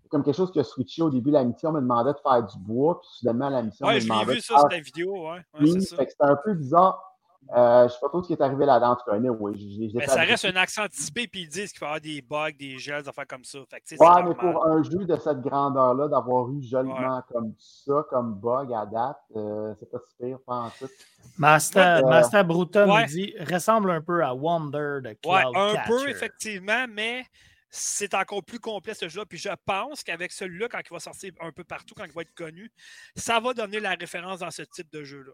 quelque 0.10 0.32
chose 0.32 0.52
qui 0.52 0.60
a 0.60 0.64
switché 0.64 1.04
au 1.04 1.12
début 1.12 1.30
de 1.30 1.36
la 1.36 1.44
mission, 1.44 1.70
on 1.70 1.74
me 1.74 1.82
demandait 1.82 2.14
de 2.14 2.20
faire 2.20 2.42
du 2.42 2.58
bois, 2.58 3.00
puis 3.00 3.10
soudainement, 3.12 3.50
la 3.50 3.62
mission 3.62 3.86
me 3.88 4.00
je 4.00 4.08
l'ai 4.08 4.26
vu 4.26 4.36
de 4.38 4.42
ça 4.42 4.58
sur 4.58 4.60
faire 4.62 4.70
la 4.70 4.80
vidéo. 4.80 5.12
Ouais, 5.12 5.30
ouais, 5.30 5.60
du 5.60 5.72
c'est 5.72 5.82
ça. 5.82 5.96
C'était 6.00 6.16
un 6.20 6.38
peu 6.44 6.54
bizarre. 6.54 7.13
Euh, 7.56 7.88
je 7.88 7.94
sais 7.94 8.00
pas 8.00 8.10
trop 8.10 8.24
ce 8.24 8.28
qui 8.28 8.34
est 8.34 8.42
arrivé 8.42 8.66
là-dedans, 8.66 8.92
en 8.92 8.96
tout 8.96 9.06
cas. 9.06 9.18
Oui, 9.18 9.90
j'ai 9.92 9.98
Mais 10.00 10.08
ça 10.08 10.22
reste 10.22 10.46
un 10.46 10.56
accent 10.56 10.84
anticipé, 10.84 11.28
puis 11.28 11.42
ils 11.42 11.50
disent 11.50 11.72
qu'il 11.72 11.82
va 11.82 11.86
y 11.86 11.90
avoir 11.90 12.02
des 12.02 12.22
bugs, 12.22 12.58
des 12.58 12.78
gels, 12.80 13.04
des 13.04 13.10
affaires 13.10 13.28
comme 13.28 13.44
ça. 13.44 13.60
Fait 13.70 13.80
que, 13.80 13.96
Ouais, 13.96 14.24
mais 14.24 14.30
normal. 14.30 14.36
pour 14.36 14.66
un 14.66 14.84
jeu 14.84 15.06
de 15.06 15.16
cette 15.18 15.42
grandeur-là, 15.42 16.08
d'avoir 16.08 16.50
eu 16.50 16.62
joliment 16.64 17.22
comme 17.32 17.54
ça, 17.58 18.06
comme 18.10 18.36
bug 18.36 18.74
à 18.74 18.86
date, 18.86 19.18
euh, 19.36 19.74
c'est 19.80 19.90
pas 19.92 20.00
si 20.00 20.16
pire, 20.20 20.40
pas 20.46 20.56
en 20.56 20.70
tout. 20.70 20.90
Master, 21.38 22.04
Ouais, 22.04 22.06
euh, 22.06 22.10
Master 22.10 22.46
Bruton 22.46 22.92
ouais. 22.92 23.02
nous 23.02 23.08
dit 23.08 23.34
ressemble 23.52 23.92
un 23.92 24.02
peu 24.02 24.24
à 24.24 24.34
Wonder 24.34 25.00
de 25.02 25.10
Ouais, 25.10 25.16
Cloud 25.22 25.56
un 25.56 25.76
peu, 25.88 26.10
effectivement, 26.10 26.86
mais 26.90 27.24
c'est 27.70 28.14
encore 28.14 28.44
plus 28.44 28.60
complet 28.60 28.94
ce 28.94 29.10
jeu-là. 29.10 29.26
Puis 29.26 29.40
je 29.40 29.50
pense 29.66 30.04
qu'avec 30.04 30.32
celui-là, 30.32 30.68
quand 30.70 30.80
il 30.80 30.94
va 30.94 31.00
sortir 31.00 31.32
un 31.40 31.52
peu 31.52 31.64
partout, 31.64 31.96
quand 31.96 32.06
il 32.06 32.12
va 32.12 32.22
être 32.22 32.34
connu, 32.36 32.72
ça 33.16 33.40
va 33.40 33.54
donner 33.54 33.80
la 33.80 33.92
référence 33.92 34.40
dans 34.40 34.52
ce 34.52 34.62
type 34.62 34.92
de 34.92 35.04
jeu-là. 35.04 35.32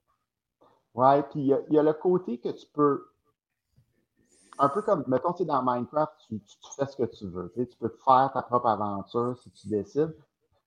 Ouais, 0.94 1.24
puis 1.24 1.42
il 1.42 1.74
y, 1.74 1.80
a- 1.80 1.84
le 1.84 1.94
côté 1.94 2.40
que 2.40 2.50
tu 2.50 2.66
peux. 2.74 3.06
Un 4.58 4.70
peu 4.70 4.82
comme, 4.82 5.04
mettons, 5.08 5.34
tu 5.34 5.46
dans 5.46 5.64
Minecraft, 5.64 6.12
tu, 6.28 6.42
fais 6.76 6.86
ce 6.86 6.96
que 6.98 7.06
tu 7.06 7.28
veux. 7.28 7.52
Tu 7.56 7.78
peux 7.80 7.90
faire 8.04 8.32
ta 8.34 8.42
propre 8.42 8.68
aventure 8.68 9.38
si 9.42 9.50
tu 9.52 9.68
décides. 9.70 10.16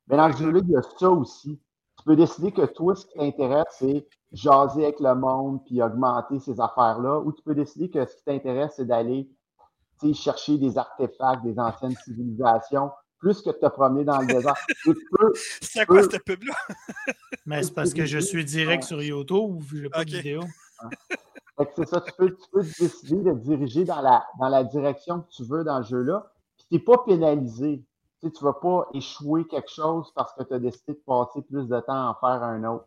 Mais 0.08 0.16
dans 0.16 0.28
le 0.28 0.34
jeu-là, 0.34 0.60
il 0.62 0.70
y 0.70 0.76
a 0.76 0.82
ça 0.82 1.10
aussi. 1.10 1.60
Tu 1.98 2.04
peux 2.04 2.16
décider 2.16 2.52
que 2.52 2.64
toi, 2.64 2.94
ce 2.96 3.06
qui 3.06 3.18
t'intéresse, 3.18 3.66
c'est 3.78 4.08
jaser 4.32 4.84
avec 4.84 5.00
le 5.00 5.14
monde 5.14 5.62
puis 5.64 5.82
augmenter 5.82 6.40
ces 6.40 6.58
affaires-là. 6.60 7.20
Ou 7.20 7.32
tu 7.32 7.42
peux 7.42 7.54
décider 7.54 7.90
que 7.90 8.04
ce 8.06 8.16
qui 8.16 8.24
t'intéresse, 8.24 8.74
c'est 8.76 8.86
d'aller 8.86 9.28
chercher 10.12 10.58
des 10.58 10.78
artefacts 10.78 11.44
des 11.44 11.58
anciennes 11.60 11.94
civilisations, 12.04 12.90
plus 13.22 13.40
que 13.40 13.50
de 13.50 13.54
te 13.54 13.66
promener 13.68 14.02
dans 14.04 14.18
le 14.18 14.26
désert. 14.26 14.56
C'est 15.60 15.86
quoi 15.86 16.02
cette 16.02 16.24
pub-là? 16.24 16.54
Mais 17.46 17.62
c'est 17.62 17.72
parce 17.72 17.94
que 17.94 18.04
je 18.04 18.18
suis 18.18 18.44
direct 18.44 18.82
sur 18.82 19.00
YouTube, 19.02 19.62
j'ai 19.72 19.88
pas 19.88 20.00
Ok. 20.00 20.06
de 20.06 20.10
vidéo. 20.16 20.42
Fait 21.56 21.66
que 21.66 21.72
c'est 21.76 21.88
ça, 21.88 22.00
tu 22.00 22.12
peux, 22.18 22.30
tu 22.34 22.50
peux 22.50 22.62
décider 22.62 23.22
de 23.22 23.32
diriger 23.32 23.84
dans 23.84 24.00
la, 24.00 24.24
dans 24.40 24.48
la 24.48 24.64
direction 24.64 25.20
que 25.20 25.28
tu 25.30 25.44
veux 25.44 25.62
dans 25.64 25.78
le 25.78 25.84
jeu-là. 25.84 26.32
Puis 26.56 26.66
tu 26.68 26.74
n'es 26.74 26.80
pas 26.80 26.98
pénalisé. 27.06 27.82
Tu 28.20 28.26
ne 28.28 28.44
vas 28.44 28.52
pas 28.54 28.88
échouer 28.94 29.44
quelque 29.46 29.70
chose 29.70 30.12
parce 30.14 30.32
que 30.34 30.42
tu 30.44 30.54
as 30.54 30.58
décidé 30.58 30.94
de 30.94 31.02
passer 31.06 31.42
plus 31.42 31.68
de 31.68 31.80
temps 31.80 31.92
à 32.08 32.10
en 32.10 32.14
faire 32.14 32.42
un 32.42 32.64
autre. 32.64 32.86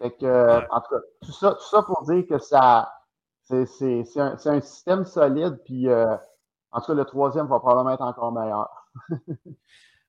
Fait 0.00 0.10
que, 0.12 0.24
euh, 0.26 0.58
Ouais. 0.60 0.66
en 0.70 0.80
tout 0.80 0.94
cas, 0.94 1.00
tout 1.24 1.32
ça, 1.32 1.52
tout 1.54 1.68
ça 1.70 1.82
pour 1.82 2.02
dire 2.02 2.24
que 2.26 2.38
ça 2.38 2.92
c'est 3.42 3.66
c'est- 3.66 4.04
c'est 4.04 4.20
un, 4.20 4.36
un 4.44 4.60
système 4.60 5.04
solide. 5.04 5.58
Puis, 5.64 5.88
euh, 5.88 6.14
en 6.70 6.80
tout 6.80 6.86
cas, 6.88 6.94
le 6.94 7.04
troisième 7.04 7.46
va 7.46 7.58
probablement 7.58 7.94
être 7.94 8.02
encore 8.02 8.32
meilleur. 8.32 8.81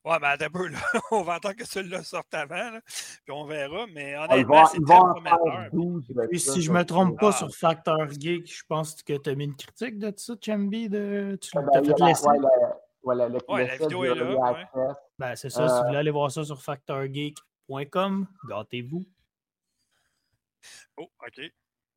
Ouais, 0.05 0.19
ben 0.19 0.27
attends 0.31 0.45
un 0.45 0.49
peu, 0.49 0.67
là. 0.67 0.79
On 1.11 1.21
va 1.23 1.35
attendre 1.35 1.55
que 1.55 1.65
celui-là 1.65 2.03
sorte 2.03 2.33
avant, 2.33 2.71
là. 2.71 2.81
Puis 2.85 3.31
on 3.31 3.45
verra. 3.45 3.85
Mais 3.93 4.13
Ah, 4.15 4.25
ils 4.31 4.33
honnêtement, 4.33 4.61
vont, 4.63 4.65
c'est 4.67 4.77
ils 4.77 4.83
très 4.85 4.97
prometteur. 4.97 5.53
faire 5.53 5.69
12 5.71 6.07
de 6.09 6.27
Puis 6.27 6.39
ça, 6.41 6.51
si 6.53 6.61
je 6.61 6.67
ça, 6.67 6.73
me 6.73 6.83
trompe 6.85 7.17
pas 7.19 7.29
Ah. 7.29 7.31
sur 7.31 7.55
Factor 7.55 8.09
Geek, 8.09 8.53
je 8.53 8.63
pense 8.67 9.01
que 9.01 9.13
tu 9.17 9.29
as 9.29 9.35
mis 9.35 9.45
une 9.45 9.55
critique 9.55 9.97
de 9.99 10.13
ça, 10.17 10.33
Chambi, 10.45 10.89
de... 10.89 11.37
tu 11.41 11.49
Ben, 11.55 11.65
t'as 11.71 11.79
il 11.81 11.87
y 11.87 11.91
a 11.91 11.93
fait 11.95 11.99
la- 12.01 12.07
laisser. 12.07 12.27
ouais, 12.27 12.37
la- 12.39 12.77
ouais, 13.03 13.15
la- 13.15 13.29
le- 13.29 13.39
Ouais, 13.47 13.67
la 13.67 13.77
vidéo 13.77 14.03
est 14.03 14.15
là, 14.15 14.51
ouais. 14.51 14.65
Ben, 15.17 15.35
c'est 15.37 15.49
ça, 15.49 15.69
si 15.69 15.73
Euh, 15.73 15.77
vous 15.79 15.85
voulez 15.87 15.97
aller 15.99 16.11
voir 16.11 16.29
ça 16.31 16.43
sur 16.43 16.61
factorgeek.com, 16.61 18.27
gâtez-vous, 18.49 19.05
Oh, 20.97 21.07
OK. 21.25 21.41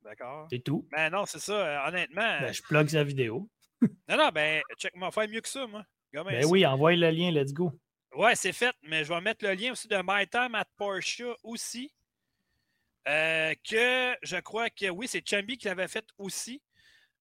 D'accord. 0.01 0.47
c'est 0.49 0.59
tout. 0.59 0.87
Ben 0.91 1.09
non, 1.09 1.25
c'est 1.25 1.39
ça. 1.39 1.53
euh, 1.53 1.87
honnêtement. 1.89 2.39
Ben, 2.39 2.53
je 2.53 2.61
plug 2.61 2.87
sa 2.87 3.03
vidéo. 3.03 3.49
Non, 4.07 4.17
non, 4.17 4.29
ben, 4.33 4.61
check 4.77 4.95
moi 4.95 5.11
faire 5.11 5.27
mieux 5.27 5.41
que 5.41 5.49
ça, 5.49 5.67
moi. 5.67 5.83
Ben 6.13 6.45
oui, 6.45 6.65
envoie 6.65 6.95
le 6.95 7.09
lien, 7.11 7.31
let's 7.31 7.53
go. 7.53 7.71
Ouais, 8.15 8.35
c'est 8.35 8.53
fait, 8.53 8.73
mais 8.83 9.03
je 9.03 9.13
vais 9.13 9.21
mettre 9.21 9.45
le 9.45 9.53
lien 9.53 9.71
aussi 9.73 9.87
de 9.87 9.97
My 10.03 10.27
Time 10.27 10.55
at 10.55 10.65
Porsche 10.77 11.23
aussi. 11.43 11.91
euh, 13.07 13.53
que 13.69 14.15
je 14.21 14.35
crois 14.41 14.69
que 14.69 14.89
oui, 14.89 15.07
c'est 15.07 15.25
Chambi 15.25 15.57
qui 15.57 15.67
l'avait 15.67 15.87
fait 15.87 16.05
aussi. 16.17 16.61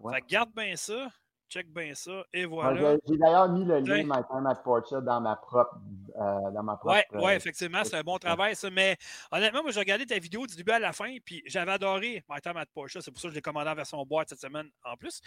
Ouais. 0.00 0.14
Fait 0.14 0.20
que 0.22 0.26
garde 0.26 0.50
bien 0.52 0.74
ça, 0.74 1.08
check 1.48 1.72
bien 1.72 1.94
ça, 1.94 2.24
et 2.32 2.44
Ouais, 2.44 2.50
voilà. 2.50 2.94
j'ai- 2.94 2.98
J'ai 3.12 3.18
d'ailleurs 3.18 3.48
mis 3.50 3.64
le 3.64 3.78
lien 3.78 4.02
My 4.02 4.22
Time 4.28 4.46
at 4.48 4.56
Portia 4.64 5.00
dans 5.00 5.20
ma 5.20 5.36
propre. 5.36 5.76
euh, 6.16 6.50
dans 6.50 6.62
ma 6.64 6.76
propre 6.76 6.96
Ouais, 6.96 7.06
euh, 7.12 7.20
ouais, 7.20 7.36
effectivement, 7.36 7.84
c'est 7.84 7.94
un 7.94 8.02
bon 8.02 8.18
travail, 8.18 8.56
ça. 8.56 8.68
Mais 8.70 8.96
honnêtement, 9.30 9.62
moi, 9.62 9.70
j'ai 9.70 9.78
regardé 9.78 10.06
ta 10.06 10.18
vidéo 10.18 10.44
du 10.46 10.56
début 10.56 10.72
à 10.72 10.80
la 10.80 10.92
fin, 10.92 11.14
puis 11.24 11.40
j'avais 11.46 11.70
adoré 11.72 12.24
My 12.28 12.40
Time 12.40 12.56
at 12.56 12.66
Porsche. 12.66 12.98
C'est 13.00 13.12
pour 13.12 13.20
ça 13.20 13.28
que 13.28 13.30
je 13.30 13.36
l'ai 13.36 13.42
commandé 13.42 13.70
en 13.70 13.74
version 13.76 14.04
boîte 14.04 14.30
cette 14.30 14.40
semaine 14.40 14.68
en 14.82 14.96
plus. 14.96 15.20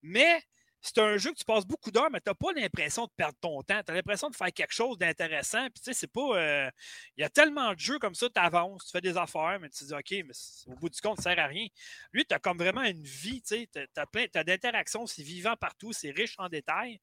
Mais 0.00 0.40
c'est 0.86 1.00
un 1.00 1.16
jeu 1.16 1.32
que 1.32 1.38
tu 1.38 1.44
passes 1.44 1.66
beaucoup 1.66 1.90
d'heures, 1.90 2.10
mais 2.10 2.20
tu 2.20 2.30
n'as 2.30 2.34
pas 2.34 2.52
l'impression 2.52 3.04
de 3.06 3.10
perdre 3.16 3.36
ton 3.40 3.62
temps. 3.62 3.80
Tu 3.84 3.90
as 3.90 3.94
l'impression 3.94 4.30
de 4.30 4.36
faire 4.36 4.52
quelque 4.52 4.72
chose 4.72 4.96
d'intéressant. 4.98 5.64
Puis 5.70 5.82
tu 5.82 5.84
sais, 5.84 5.92
c'est 5.94 6.12
pas. 6.12 6.36
euh, 6.36 6.70
Il 7.16 7.22
y 7.22 7.24
a 7.24 7.28
tellement 7.28 7.74
de 7.74 7.78
jeux 7.78 7.98
comme 7.98 8.14
ça, 8.14 8.28
tu 8.28 8.40
avances, 8.40 8.84
tu 8.84 8.90
fais 8.92 9.00
des 9.00 9.16
affaires, 9.16 9.58
mais 9.60 9.68
tu 9.68 9.78
te 9.78 9.84
dis, 9.84 9.94
OK, 9.94 10.24
mais 10.26 10.72
au 10.72 10.76
bout 10.76 10.88
du 10.88 11.00
compte, 11.00 11.16
ça 11.18 11.34
sert 11.34 11.38
à 11.38 11.46
rien. 11.46 11.66
Lui, 12.12 12.24
tu 12.24 12.34
as 12.34 12.38
comme 12.38 12.58
vraiment 12.58 12.82
une 12.82 13.02
vie, 13.02 13.42
tu 13.42 13.56
sais, 13.56 13.68
tu 13.72 14.00
as, 14.00 14.06
plein 14.06 14.26
d'interactions, 14.34 15.06
c'est 15.06 15.22
vivant 15.22 15.56
partout, 15.56 15.92
c'est 15.92 16.10
riche 16.10 16.36
en 16.38 16.48
détails. 16.48 17.00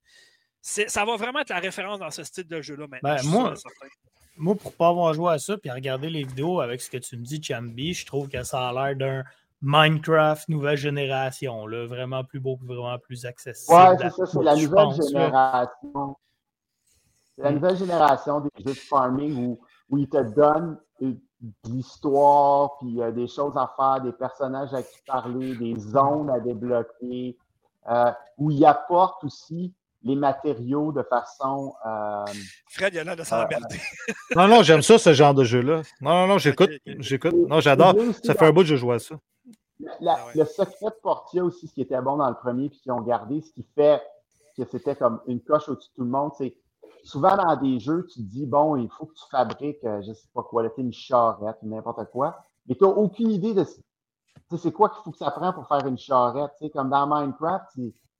Ça 0.61 1.03
va 1.03 1.17
vraiment 1.17 1.39
être 1.39 1.49
la 1.49 1.59
référence 1.59 1.99
dans 1.99 2.11
ce 2.11 2.23
style 2.23 2.47
de 2.47 2.61
jeu-là 2.61 2.87
maintenant. 2.87 3.15
Ben, 3.15 3.17
je 3.17 3.27
moi-. 3.27 3.53
Moi, 4.35 4.55
pour 4.55 4.73
pas 4.73 4.87
avoir 4.87 5.13
joué 5.13 5.31
à 5.33 5.37
ça 5.37 5.57
puis 5.57 5.69
regarder 5.69 6.09
les 6.09 6.23
vidéos 6.23 6.59
avec 6.59 6.81
ce 6.81 6.89
que 6.89 6.97
tu 6.97 7.17
me 7.17 7.23
dis, 7.23 7.41
Chambi, 7.43 7.93
je 7.93 8.05
trouve 8.05 8.29
que 8.29 8.43
ça 8.43 8.69
a 8.69 8.73
l'air 8.73 8.95
d'un 8.95 9.23
Minecraft 9.65 10.49
nouvelle 10.49 10.77
génération, 10.77 11.65
là, 11.65 11.87
vraiment 11.87 12.25
plus 12.25 12.41
beau, 12.41 12.59
vraiment 12.61 12.99
plus 12.99 13.25
accessible. 13.25 13.73
Ouais, 13.77 13.85
à 13.85 13.97
c'est 13.97 14.09
ça, 14.09 14.25
c'est 14.25 14.43
la 14.43 14.55
nouvelle 14.55 14.83
pense, 14.83 15.07
génération. 15.07 16.15
C'est 17.35 17.43
la 17.43 17.51
Mm. 17.51 17.55
nouvelle 17.55 17.77
génération 17.77 18.39
des 18.41 18.49
jeux 18.57 18.73
de 18.73 18.79
farming 18.79 19.45
où, 19.45 19.59
où 19.89 19.97
ils 19.97 20.09
te 20.09 20.21
donnent 20.21 20.77
de 20.99 21.17
l'histoire, 21.69 22.77
puis 22.77 23.01
euh, 23.01 23.11
des 23.11 23.27
choses 23.27 23.55
à 23.55 23.73
faire, 23.77 24.01
des 24.01 24.11
personnages 24.11 24.73
à 24.73 24.83
qui 24.83 24.99
parler, 25.07 25.55
des 25.55 25.79
zones 25.79 26.29
à 26.29 26.41
débloquer, 26.41 27.37
euh, 27.89 28.11
où 28.37 28.51
ils 28.51 28.65
apportent 28.65 29.23
aussi 29.23 29.73
les 30.03 30.15
matériaux 30.15 30.91
de 30.91 31.03
façon. 31.03 31.73
euh, 31.85 32.25
Fred, 32.69 32.93
il 32.93 32.99
a 32.99 33.03
l'air 33.03 33.15
de 33.15 33.23
s'emmerder. 33.23 33.77
Non, 34.35 34.47
non, 34.47 34.63
j'aime 34.63 34.81
ça, 34.81 34.97
ce 34.97 35.13
genre 35.13 35.33
de 35.33 35.43
jeu-là. 35.43 35.81
Non, 36.01 36.11
non, 36.11 36.27
non, 36.27 36.37
j'écoute. 36.37 36.71
J'écoute. 36.85 37.33
Non, 37.47 37.59
j'adore. 37.59 37.93
Ça 38.23 38.33
fait 38.33 38.45
un 38.47 38.51
bout 38.51 38.61
que 38.61 38.67
je 38.67 38.75
joue 38.75 38.91
à 38.91 38.99
ça. 38.99 39.15
La- 39.99 40.17
Ah 40.19 40.25
ouais. 40.27 40.31
Le 40.35 40.45
secret 40.45 40.85
de 40.87 40.95
Portia 41.01 41.43
aussi, 41.43 41.67
ce 41.67 41.73
qui 41.73 41.81
était 41.81 42.01
bon 42.01 42.17
dans 42.17 42.29
le 42.29 42.35
premier, 42.35 42.69
puis 42.69 42.79
qu'ils 42.79 42.91
ont 42.91 43.01
gardé, 43.01 43.41
ce 43.41 43.51
qui 43.51 43.65
fait 43.75 44.01
que 44.57 44.63
c'était 44.71 44.95
comme 44.95 45.19
une 45.27 45.41
coche 45.41 45.67
au-dessus 45.69 45.89
de 45.89 45.95
tout 45.95 46.03
le 46.03 46.09
monde, 46.09 46.31
c'est 46.37 46.55
souvent 47.03 47.35
dans 47.35 47.55
des 47.57 47.79
jeux, 47.79 48.05
tu 48.13 48.19
te 48.19 48.25
dis, 48.29 48.45
bon, 48.45 48.75
il 48.77 48.89
faut 48.89 49.05
que 49.07 49.13
tu 49.13 49.23
fabriques, 49.29 49.83
euh, 49.83 50.01
je 50.07 50.13
sais 50.13 50.27
pas 50.33 50.43
quoi, 50.43 50.63
là, 50.63 50.69
une 50.77 50.93
charrette 50.93 51.57
ou 51.63 51.67
n'importe 51.69 52.09
quoi, 52.11 52.37
mais 52.67 52.75
tu 52.75 52.83
n'as 52.83 52.89
aucune 52.91 53.31
idée 53.31 53.53
de 53.53 53.63
tu 53.63 54.57
sais, 54.57 54.57
c'est 54.57 54.71
quoi 54.71 54.89
qu'il 54.89 55.01
faut 55.03 55.11
que 55.11 55.17
ça 55.17 55.31
prend 55.31 55.51
pour 55.53 55.67
faire 55.67 55.85
une 55.87 55.97
charrette. 55.97 56.51
tu 56.59 56.65
sais, 56.65 56.69
Comme 56.71 56.89
dans 56.89 57.05
Minecraft, 57.07 57.65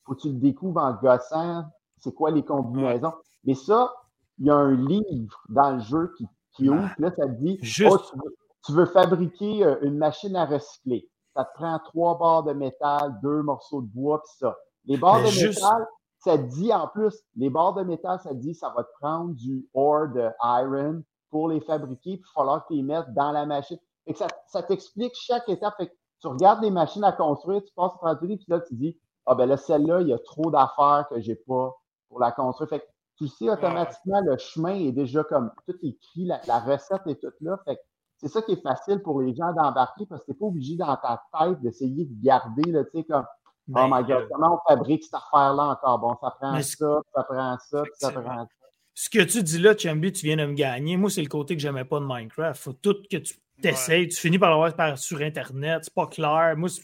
faut 0.05 0.15
que 0.15 0.21
tu 0.21 0.29
le 0.29 0.35
découvres 0.39 0.81
en 0.81 0.93
gossant, 0.93 1.63
c'est 1.99 2.13
quoi 2.13 2.31
les 2.31 2.43
combinaisons. 2.43 3.13
Mais 3.45 3.53
ça, 3.55 3.93
il 4.39 4.47
y 4.47 4.49
a 4.49 4.55
un 4.55 4.75
livre 4.75 5.37
dans 5.49 5.71
le 5.71 5.79
jeu 5.79 6.13
qui, 6.17 6.27
qui 6.51 6.69
ouvre, 6.69 6.89
là, 6.97 7.11
ça 7.11 7.25
te 7.27 7.31
dit, 7.41 7.57
Juste- 7.61 7.91
oh, 7.91 7.97
tu, 7.97 8.17
veux, 8.17 8.35
tu 8.65 8.71
veux 8.73 8.85
fabriquer 8.85 9.63
euh, 9.65 9.75
une 9.81 9.97
machine 9.97 10.35
à 10.35 10.45
recycler. 10.45 11.09
Ça 11.35 11.45
te 11.45 11.53
prend 11.55 11.79
trois 11.79 12.17
barres 12.17 12.43
de 12.43 12.53
métal, 12.53 13.19
deux 13.21 13.41
morceaux 13.41 13.81
de 13.81 13.87
bois, 13.87 14.21
puis 14.21 14.31
ça. 14.37 14.55
Les 14.85 14.97
barres 14.97 15.19
Mais 15.19 15.23
de 15.25 15.29
juste- 15.29 15.61
métal, 15.61 15.87
ça 16.19 16.37
te 16.37 16.43
dit 16.43 16.71
en 16.73 16.87
plus, 16.87 17.15
les 17.35 17.49
barres 17.49 17.73
de 17.73 17.83
métal, 17.83 18.19
ça 18.19 18.29
te 18.29 18.35
dit 18.35 18.53
ça 18.53 18.73
va 18.75 18.83
te 18.83 18.91
prendre 19.01 19.33
du 19.33 19.67
ore 19.73 20.09
de 20.09 20.29
iron 20.43 21.03
pour 21.29 21.49
les 21.49 21.61
fabriquer, 21.61 22.17
puis 22.17 22.29
il 22.29 22.33
va 22.35 22.41
falloir 22.41 22.63
que 22.63 22.67
tu 22.73 22.77
les 22.77 22.83
mettes 22.83 23.11
dans 23.13 23.31
la 23.31 23.45
machine. 23.45 23.77
Fait 24.05 24.13
que 24.13 24.19
ça, 24.19 24.27
ça 24.47 24.61
t'explique 24.63 25.13
chaque 25.15 25.47
étape. 25.49 25.73
Fait 25.77 25.87
que 25.87 25.93
tu 26.21 26.27
regardes 26.27 26.61
les 26.61 26.71
machines 26.71 27.03
à 27.03 27.11
construire, 27.11 27.63
tu 27.63 27.73
passes 27.73 27.91
par 27.99 28.19
puis 28.19 28.39
là, 28.47 28.59
tu 28.61 28.75
dis 28.75 28.97
Ah 29.26 29.36
ben 29.36 29.45
là, 29.45 29.57
celle-là, 29.57 30.01
il 30.01 30.07
y 30.09 30.13
a 30.13 30.19
trop 30.19 30.51
d'affaires 30.51 31.05
que 31.09 31.19
j'ai 31.21 31.36
pas 31.36 31.74
pour 32.09 32.19
la 32.19 32.32
construire. 32.32 32.69
Fait 32.69 32.80
que 32.80 32.86
tu 33.17 33.28
sais 33.28 33.45
automatiquement, 33.49 34.21
le 34.26 34.38
chemin 34.38 34.74
est 34.76 34.91
déjà 34.91 35.24
comme 35.24 35.51
tout 35.67 35.76
écrit, 35.84 36.26
la, 36.26 36.41
la 36.47 36.59
recette 36.59 37.05
est 37.07 37.19
toute 37.21 37.36
là. 37.41 37.57
Fait 37.65 37.76
que 37.76 37.82
c'est 38.17 38.28
ça 38.28 38.41
qui 38.41 38.53
est 38.53 38.61
facile 38.61 38.99
pour 39.01 39.21
les 39.21 39.34
gens 39.36 39.51
d'embarquer 39.53 40.05
parce 40.07 40.21
que 40.24 40.32
t'es 40.32 40.38
pas 40.38 40.45
obligé 40.45 40.76
dans 40.76 40.95
ta 40.97 41.21
tête 41.39 41.59
d'essayer 41.61 42.05
de 42.05 42.24
garder, 42.24 42.71
là, 42.71 42.84
tu 42.86 42.91
sais, 42.99 43.03
comme 43.03 43.26
Oh 43.69 43.71
Ben, 43.76 43.88
my 43.88 44.01
God, 44.03 44.11
euh, 44.24 44.28
comment 44.30 44.55
on 44.61 44.69
fabrique 44.74 45.03
cette 45.05 45.13
affaire-là 45.13 45.63
encore? 45.63 45.99
Bon, 45.99 46.15
ça 46.21 46.32
prend 46.38 46.51
ça, 46.61 46.99
ça 47.15 47.24
prend 47.24 47.57
ça, 47.59 47.84
puis 47.84 47.91
ça 47.97 48.11
prend 48.11 48.43
ça. 48.43 48.47
ce 48.93 49.09
que 49.09 49.24
tu 49.24 49.41
dis 49.41 49.57
là, 49.59 49.74
Chambi, 49.78 50.11
tu 50.11 50.26
viens 50.26 50.36
de 50.36 50.45
me 50.45 50.53
gagner. 50.53 50.97
Moi, 50.97 51.09
c'est 51.09 51.21
le 51.21 51.30
côté 51.30 51.55
que 51.55 51.61
j'aimais 51.61 51.86
pas 51.86 51.99
de 52.01 52.05
Minecraft. 52.05 52.61
Faut 52.61 52.74
tout 52.74 52.95
que 53.09 53.17
tu 53.17 53.36
t'essayes. 53.61 54.07
Tu 54.09 54.17
finis 54.19 54.38
par 54.38 54.49
l'avoir 54.49 54.76
par- 54.76 54.97
sur 54.97 55.21
Internet. 55.21 55.86
C'est 55.86 55.93
pas 55.93 56.07
clair. 56.07 56.55
Moi, 56.57 56.67
c'est- 56.67 56.82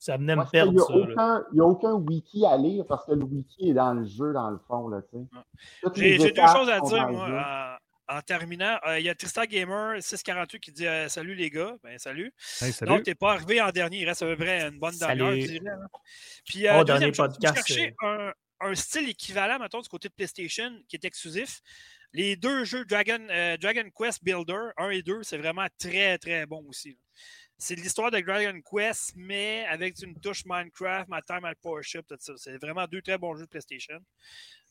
ça 0.00 0.16
venait 0.16 0.34
me 0.34 0.40
Parce 0.40 0.50
qu'il 0.50 0.58
perdre, 0.60 0.72
n'y 0.72 1.14
a, 1.14 1.42
il 1.52 1.56
y 1.58 1.60
a 1.60 1.64
aucun 1.64 1.92
wiki 1.92 2.46
à 2.46 2.56
lire 2.56 2.84
parce 2.88 3.04
que 3.06 3.12
le 3.12 3.22
wiki 3.22 3.70
est 3.70 3.74
dans 3.74 3.92
le 3.92 4.04
jeu, 4.04 4.32
dans 4.32 4.48
le 4.50 4.58
fond. 4.66 4.88
Là, 4.88 5.02
tu 5.02 5.18
sais. 5.18 5.24
Toutes 5.82 5.96
J'ai 5.96 6.18
deux 6.32 6.46
choses 6.46 6.70
à 6.70 6.80
dire, 6.80 7.08
moi, 7.10 7.78
en, 8.08 8.20
terminant. 8.22 8.78
Euh, 8.88 8.98
Il 8.98 9.04
y 9.04 9.08
a 9.10 9.14
Tristan 9.14 9.44
Gamer 9.44 10.02
648 10.02 10.58
qui 10.60 10.72
dit 10.72 10.86
euh, 10.86 11.08
Salut 11.08 11.34
les 11.34 11.50
gars. 11.50 11.76
Ben, 11.84 11.98
salut. 11.98 12.32
Hey, 12.62 12.72
salut. 12.72 12.90
Donc, 12.90 13.02
tu 13.04 13.10
n'es 13.10 13.14
pas 13.14 13.32
arrivé 13.34 13.60
en 13.60 13.70
dernier. 13.70 13.98
Il 13.98 14.06
reste 14.08 14.22
à 14.22 14.26
peu 14.26 14.36
près 14.36 14.62
une 14.68 14.78
bonne 14.80 14.92
Salut. 14.94 15.20
demi-heure, 15.20 15.40
je 15.40 15.46
dirais. 15.46 15.70
hein. 15.70 15.86
Puis, 16.46 16.58
Oh, 16.60 16.82
dernier 16.82 16.84
deuxième 17.10 17.14
chose, 17.14 17.28
podcast, 17.28 17.58
Vous 17.58 17.66
cherchez 17.74 17.94
un, 18.02 18.32
un 18.60 18.74
style 18.74 19.08
équivalent, 19.08 19.58
mettons, 19.60 19.80
du 19.82 19.88
côté 19.88 20.08
de 20.08 20.14
PlayStation, 20.14 20.72
qui 20.88 20.96
est 20.96 21.04
exclusif. 21.04 21.60
Les 22.12 22.34
deux 22.34 22.64
jeux 22.64 22.84
Dragon, 22.86 23.20
euh, 23.30 23.56
Dragon 23.58 23.84
Quest 23.96 24.24
Builder, 24.24 24.70
1 24.78 24.90
et 24.90 25.02
2, 25.02 25.22
c'est 25.22 25.38
vraiment 25.38 25.66
très, 25.78 26.18
très 26.18 26.44
bon 26.46 26.64
aussi. 26.68 26.98
C'est 27.62 27.74
l'histoire 27.74 28.10
de 28.10 28.18
Dragon 28.20 28.58
Quest, 28.62 29.12
mais 29.16 29.66
avec 29.68 30.00
une 30.02 30.18
touche 30.18 30.44
Minecraft, 30.46 31.08
My 31.10 31.20
Time 31.26 31.44
at 31.44 31.54
Powership, 31.60 32.06
tout 32.08 32.16
ça. 32.18 32.32
C'est 32.36 32.56
vraiment 32.56 32.86
deux 32.86 33.02
très 33.02 33.18
bons 33.18 33.36
jeux 33.36 33.44
de 33.44 33.50
PlayStation. 33.50 33.98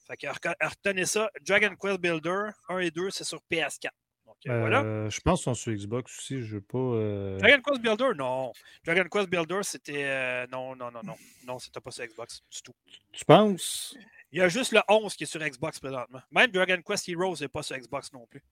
Fait 0.07 0.17
que 0.17 0.27
retenez 0.27 1.05
ça. 1.05 1.29
Dragon 1.45 1.75
Quest 1.79 1.99
Builder, 2.01 2.49
1 2.67 2.79
et 2.79 2.89
2, 2.91 3.11
c'est 3.11 3.23
sur 3.23 3.39
PS4. 3.51 3.89
Donc, 4.25 4.37
euh, 4.47 4.59
voilà. 4.59 4.81
Euh, 4.81 5.09
je 5.09 5.19
pense 5.21 5.39
qu'ils 5.39 5.43
sont 5.45 5.53
sur 5.53 5.71
Xbox 5.71 6.17
aussi. 6.17 6.41
Je 6.41 6.55
veux 6.55 6.61
pas. 6.61 6.77
euh, 6.79 7.37
Dragon 7.37 7.61
Quest 7.61 7.81
Builder, 7.81 8.09
non. 8.17 8.51
Dragon 8.83 9.05
Quest 9.11 9.29
Builder, 9.29 9.59
c'était. 9.61 10.05
euh, 10.05 10.47
non, 10.51 10.75
non, 10.75 10.89
non, 10.91 11.01
non. 11.03 11.15
Non, 11.45 11.59
c'était 11.59 11.79
pas 11.81 11.91
sur 11.91 12.05
Xbox 12.05 12.41
du 12.51 12.61
tout. 12.63 12.73
Tu 13.11 13.23
penses? 13.25 13.95
Il 14.31 14.37
y 14.39 14.41
a 14.41 14.47
juste 14.47 14.73
le 14.73 14.81
11 14.87 15.15
qui 15.15 15.23
est 15.23 15.27
sur 15.27 15.41
Xbox 15.41 15.79
présentement. 15.79 16.21
Même 16.31 16.51
Dragon 16.51 16.77
Quest 16.85 17.09
Heroes 17.09 17.35
n'est 17.41 17.47
pas 17.47 17.63
sur 17.63 17.75
Xbox 17.77 18.13
non 18.13 18.27
plus. 18.29 18.43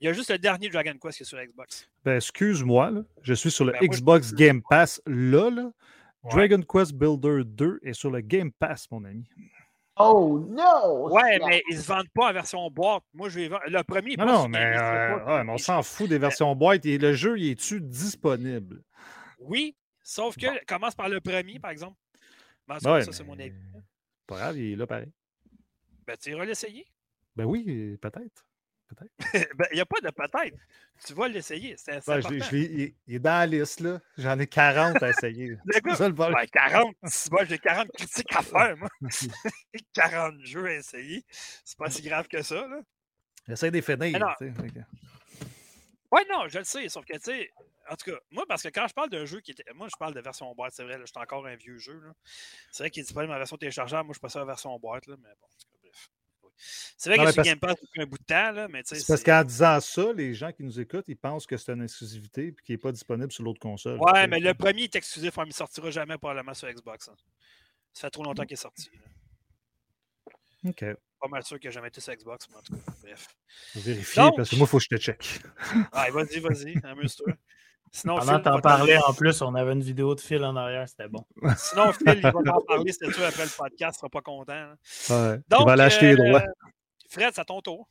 Il 0.00 0.06
y 0.06 0.08
a 0.08 0.12
juste 0.14 0.30
le 0.30 0.38
dernier 0.38 0.68
Dragon 0.70 0.94
Quest 1.00 1.18
qui 1.18 1.22
est 1.24 1.26
sur 1.26 1.38
Xbox. 1.38 1.88
Ben, 2.04 2.16
excuse-moi, 2.16 2.90
là. 2.90 3.02
je 3.22 3.34
suis 3.34 3.50
sur 3.50 3.64
le 3.66 3.72
Ben, 3.72 3.78
moi, 3.82 3.86
je- 3.92 3.98
Xbox 3.98 4.32
Game 4.34 4.62
Pass 4.68 5.00
là, 5.06 5.50
là. 5.50 5.70
Ouais. 6.22 6.30
Dragon 6.48 6.62
Quest 6.62 6.92
Builder 6.94 7.42
2 7.44 7.80
est 7.82 7.92
sur 7.92 8.10
le 8.10 8.20
Game 8.22 8.50
Pass, 8.50 8.90
mon 8.90 9.04
ami. 9.04 9.24
Oh 9.98 10.44
no! 10.50 11.08
Ouais, 11.10 11.38
mais 11.46 11.62
ils 11.70 11.76
ne 11.76 11.80
se 11.80 11.86
vendent 11.88 12.08
pas 12.14 12.28
en 12.28 12.32
version 12.32 12.70
boîte. 12.70 13.02
Moi, 13.14 13.28
je 13.30 13.40
vais 13.40 13.48
vendre. 13.48 13.62
Le 13.66 13.82
premier 13.82 14.12
est 14.12 14.16
Non, 14.18 14.26
pas 14.26 14.32
non, 14.32 14.40
sur 14.40 14.48
mais, 14.50 14.58
Game 14.58 14.72
c'est 14.74 14.80
euh, 14.82 15.14
pas 15.14 15.18
sur 15.24 15.26
ouais, 15.28 15.44
mais 15.44 15.52
on 15.52 15.58
s'en 15.58 15.82
fout 15.82 16.08
des 16.08 16.18
versions 16.18 16.54
boîte. 16.54 16.84
Et 16.84 16.98
le 16.98 17.14
jeu, 17.14 17.38
il 17.38 17.50
est-tu 17.52 17.80
disponible? 17.80 18.82
Oui, 19.38 19.74
sauf 20.02 20.36
que 20.36 20.46
Bon. 20.46 20.58
commence 20.66 20.94
par 20.94 21.08
le 21.08 21.20
premier, 21.20 21.58
par 21.58 21.70
exemple. 21.70 21.96
Ben, 22.68 22.78
ça, 22.80 22.92
ouais, 22.92 23.02
ça, 23.04 23.12
c'est 23.12 23.24
mon 23.24 23.36
mais 23.36 23.44
avis. 23.44 23.54
Pas 24.26 24.36
grave, 24.36 24.58
il 24.58 24.72
est 24.72 24.76
là 24.76 24.86
pareil. 24.86 25.10
Ben, 26.06 26.16
tu 26.16 26.30
iras 26.30 26.44
l'essayer. 26.44 26.86
Ben 27.34 27.44
oui, 27.44 27.96
peut-être. 28.00 28.46
ben, 29.32 29.66
il 29.72 29.74
n'y 29.74 29.80
a 29.80 29.86
pas 29.86 30.00
de 30.00 30.10
peut-être. 30.10 30.56
Tu 31.04 31.12
vas 31.14 31.26
l'essayer. 31.28 31.74
C'est 31.76 32.06
Ouais, 32.08 32.22
je 32.22 32.56
il, 32.56 32.94
il 33.06 33.14
est 33.16 33.18
dans 33.18 33.30
la 33.30 33.46
liste, 33.46 33.80
là. 33.80 34.00
J'en 34.16 34.38
ai 34.38 34.46
40 34.46 35.02
à 35.02 35.10
essayer. 35.10 35.58
Ça 35.96 36.08
le 36.08 36.14
ben, 36.14 36.32
40, 36.52 36.94
si 37.04 37.30
moi, 37.30 37.44
j'ai 37.44 37.58
40 37.58 37.90
critiques 37.92 38.36
à 38.36 38.42
faire, 38.42 38.76
moi. 38.76 38.88
40 39.92 40.40
jeux 40.44 40.66
à 40.66 40.74
essayer. 40.74 41.24
C'est 41.28 41.76
pas 41.76 41.90
si 41.90 42.02
grave 42.02 42.28
que 42.28 42.42
ça, 42.42 42.66
là. 42.66 42.80
J'essaie 43.48 43.70
de 43.70 43.76
les 43.76 43.82
finir, 43.82 44.18
Ouais, 46.12 46.22
non, 46.30 46.48
je 46.48 46.58
le 46.58 46.64
sais, 46.64 46.88
sauf 46.88 47.04
que, 47.04 47.14
tu 47.14 47.20
sais, 47.24 47.50
en 47.88 47.96
tout 47.96 48.10
cas, 48.10 48.18
moi, 48.30 48.44
parce 48.48 48.62
que 48.62 48.68
quand 48.68 48.86
je 48.88 48.94
parle 48.94 49.10
d'un 49.10 49.24
jeu 49.24 49.40
qui 49.40 49.52
était. 49.52 49.64
Moi, 49.74 49.88
je 49.88 49.96
parle 49.98 50.14
de 50.14 50.20
version 50.20 50.52
boîte, 50.54 50.72
c'est 50.74 50.84
vrai, 50.84 50.94
là, 50.94 51.04
je 51.04 51.06
suis 51.06 51.20
encore 51.20 51.46
un 51.46 51.56
vieux 51.56 51.78
jeu. 51.78 52.00
C'est 52.70 52.84
vrai 52.84 52.90
qu'il 52.90 53.00
est 53.00 53.04
disponible 53.04 53.32
en 53.32 53.38
version 53.38 53.56
téléchargeable, 53.56 54.06
moi, 54.06 54.14
je 54.14 54.20
passe 54.20 54.36
à 54.36 54.40
la 54.40 54.44
version 54.44 54.76
boîte, 54.78 55.06
là, 55.06 55.16
mais 55.18 55.28
bon, 55.40 55.46
en 55.46 55.58
tout 55.58 55.68
cas, 55.70 55.78
bref. 55.82 56.10
Oui. 56.42 56.45
C'est 56.58 57.10
vrai 57.14 57.18
que 57.18 57.34
parce- 57.34 57.46
Game 57.46 57.58
Pass 57.58 57.76
depuis 57.80 58.00
un 58.02 58.06
bout 58.06 58.18
de 58.18 58.24
temps, 58.24 58.50
là, 58.52 58.68
mais 58.68 58.82
tu 58.82 58.88
sais. 58.90 58.94
C'est 59.00 59.06
parce 59.06 59.20
c'est- 59.20 59.24
qu'en 59.26 59.44
disant 59.44 59.80
ça, 59.80 60.12
les 60.14 60.32
gens 60.34 60.52
qui 60.52 60.62
nous 60.62 60.80
écoutent, 60.80 61.04
ils 61.08 61.16
pensent 61.16 61.46
que 61.46 61.56
c'est 61.56 61.72
une 61.72 61.82
exclusivité 61.82 62.46
et 62.48 62.54
qu'il 62.64 62.72
n'est 62.74 62.78
pas 62.78 62.92
disponible 62.92 63.30
sur 63.30 63.44
l'autre 63.44 63.60
console. 63.60 63.98
Ouais, 64.00 64.26
mais 64.26 64.40
le 64.40 64.54
premier 64.54 64.84
est 64.84 64.96
exclusif, 64.96 65.38
hein, 65.38 65.44
il 65.46 65.52
sortira 65.52 65.90
jamais 65.90 66.16
probablement 66.18 66.54
sur 66.54 66.68
Xbox. 66.70 67.08
hein. 67.08 67.14
Ça 67.92 68.02
fait 68.08 68.10
trop 68.10 68.24
longtemps 68.24 68.44
qu'il 68.44 68.54
est 68.54 68.56
sorti. 68.56 68.90
là. 68.94 70.70
OK. 70.70 70.84
Pas 71.20 71.28
mal 71.28 71.42
sûr 71.44 71.58
qu'il 71.58 71.68
n'a 71.68 71.74
jamais 71.74 71.88
été 71.88 72.00
sur 72.00 72.14
Xbox, 72.14 72.46
mais 72.50 72.56
en 72.56 72.62
tout 72.62 72.74
cas, 72.74 72.92
bref. 73.02 73.28
Vérifier 73.74 74.22
parce 74.36 74.50
que 74.50 74.56
moi, 74.56 74.66
il 74.66 74.68
faut 74.68 74.78
que 74.78 74.84
je 74.84 74.88
te 74.88 74.96
check. 75.00 75.40
Ouais, 75.94 76.10
vas-y, 76.10 76.40
vas-y, 76.40 76.74
amuse-toi. 76.84 77.32
Sinon, 77.92 78.16
Pendant 78.16 78.32
Phil 78.32 78.38
que 78.38 78.44
t'en 78.44 78.60
parlais, 78.60 78.98
en 78.98 79.14
plus, 79.14 79.40
on 79.42 79.54
avait 79.54 79.72
une 79.72 79.82
vidéo 79.82 80.14
de 80.14 80.20
fil 80.20 80.44
en 80.44 80.54
arrière, 80.56 80.86
c'était 80.88 81.08
bon. 81.08 81.24
Sinon, 81.56 81.92
Phil, 81.92 82.14
il 82.16 82.20
va 82.20 82.32
t'en 82.32 82.60
parler, 82.66 82.92
c'est 82.92 83.10
sûr, 83.12 83.24
après 83.24 83.44
le 83.44 83.56
podcast, 83.56 83.96
il 83.96 83.98
sera 84.00 84.08
pas 84.10 84.20
content. 84.20 84.52
hein. 84.52 84.74
Ouais. 85.08 85.40
Donc, 85.48 85.60
il 85.60 85.66
va 85.66 85.72
aller 85.72 85.82
acheter 85.82 86.14
les 86.14 86.34
euh. 86.34 86.40
Fred, 87.08 87.30
c'est 87.34 87.40
à 87.40 87.44
ton 87.44 87.60
tour. 87.62 87.88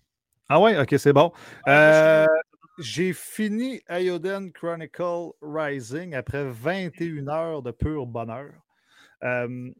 Ah 0.47 0.59
ouais, 0.59 0.77
ok, 0.79 0.93
c'est 0.99 1.13
bon. 1.13 1.31
Euh, 1.67 2.27
J'ai 2.77 3.13
fini 3.13 3.81
Ioden 3.89 4.51
Chronicle 4.51 5.31
Rising 5.41 6.13
après 6.13 6.43
21 6.45 7.27
heures 7.29 7.61
de 7.63 7.71
pur 7.71 8.05
bonheur. 8.05 8.51
Euh, 9.23 9.71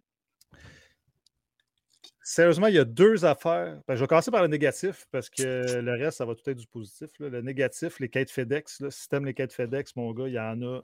Sérieusement, 2.27 2.65
il 2.67 2.73
y 2.73 2.79
a 2.79 2.85
deux 2.85 3.23
affaires. 3.23 3.79
Ben, 3.87 3.95
je 3.95 4.01
vais 4.01 4.07
commencer 4.07 4.31
par 4.31 4.41
le 4.41 4.47
négatif 4.47 5.05
parce 5.11 5.29
que 5.29 5.79
le 5.79 5.91
reste, 5.91 6.17
ça 6.17 6.25
va 6.25 6.33
tout 6.33 6.49
être 6.49 6.57
du 6.57 6.65
positif. 6.65 7.11
là. 7.19 7.29
Le 7.29 7.41
négatif, 7.43 7.99
les 7.99 8.09
quêtes 8.09 8.31
FedEx. 8.31 8.81
Si 8.89 9.07
t'aimes 9.07 9.25
les 9.25 9.35
quêtes 9.35 9.53
FedEx, 9.53 9.95
mon 9.95 10.11
gars, 10.11 10.27
il 10.27 10.33
y 10.33 10.39
en 10.39 10.59
a. 10.63 10.81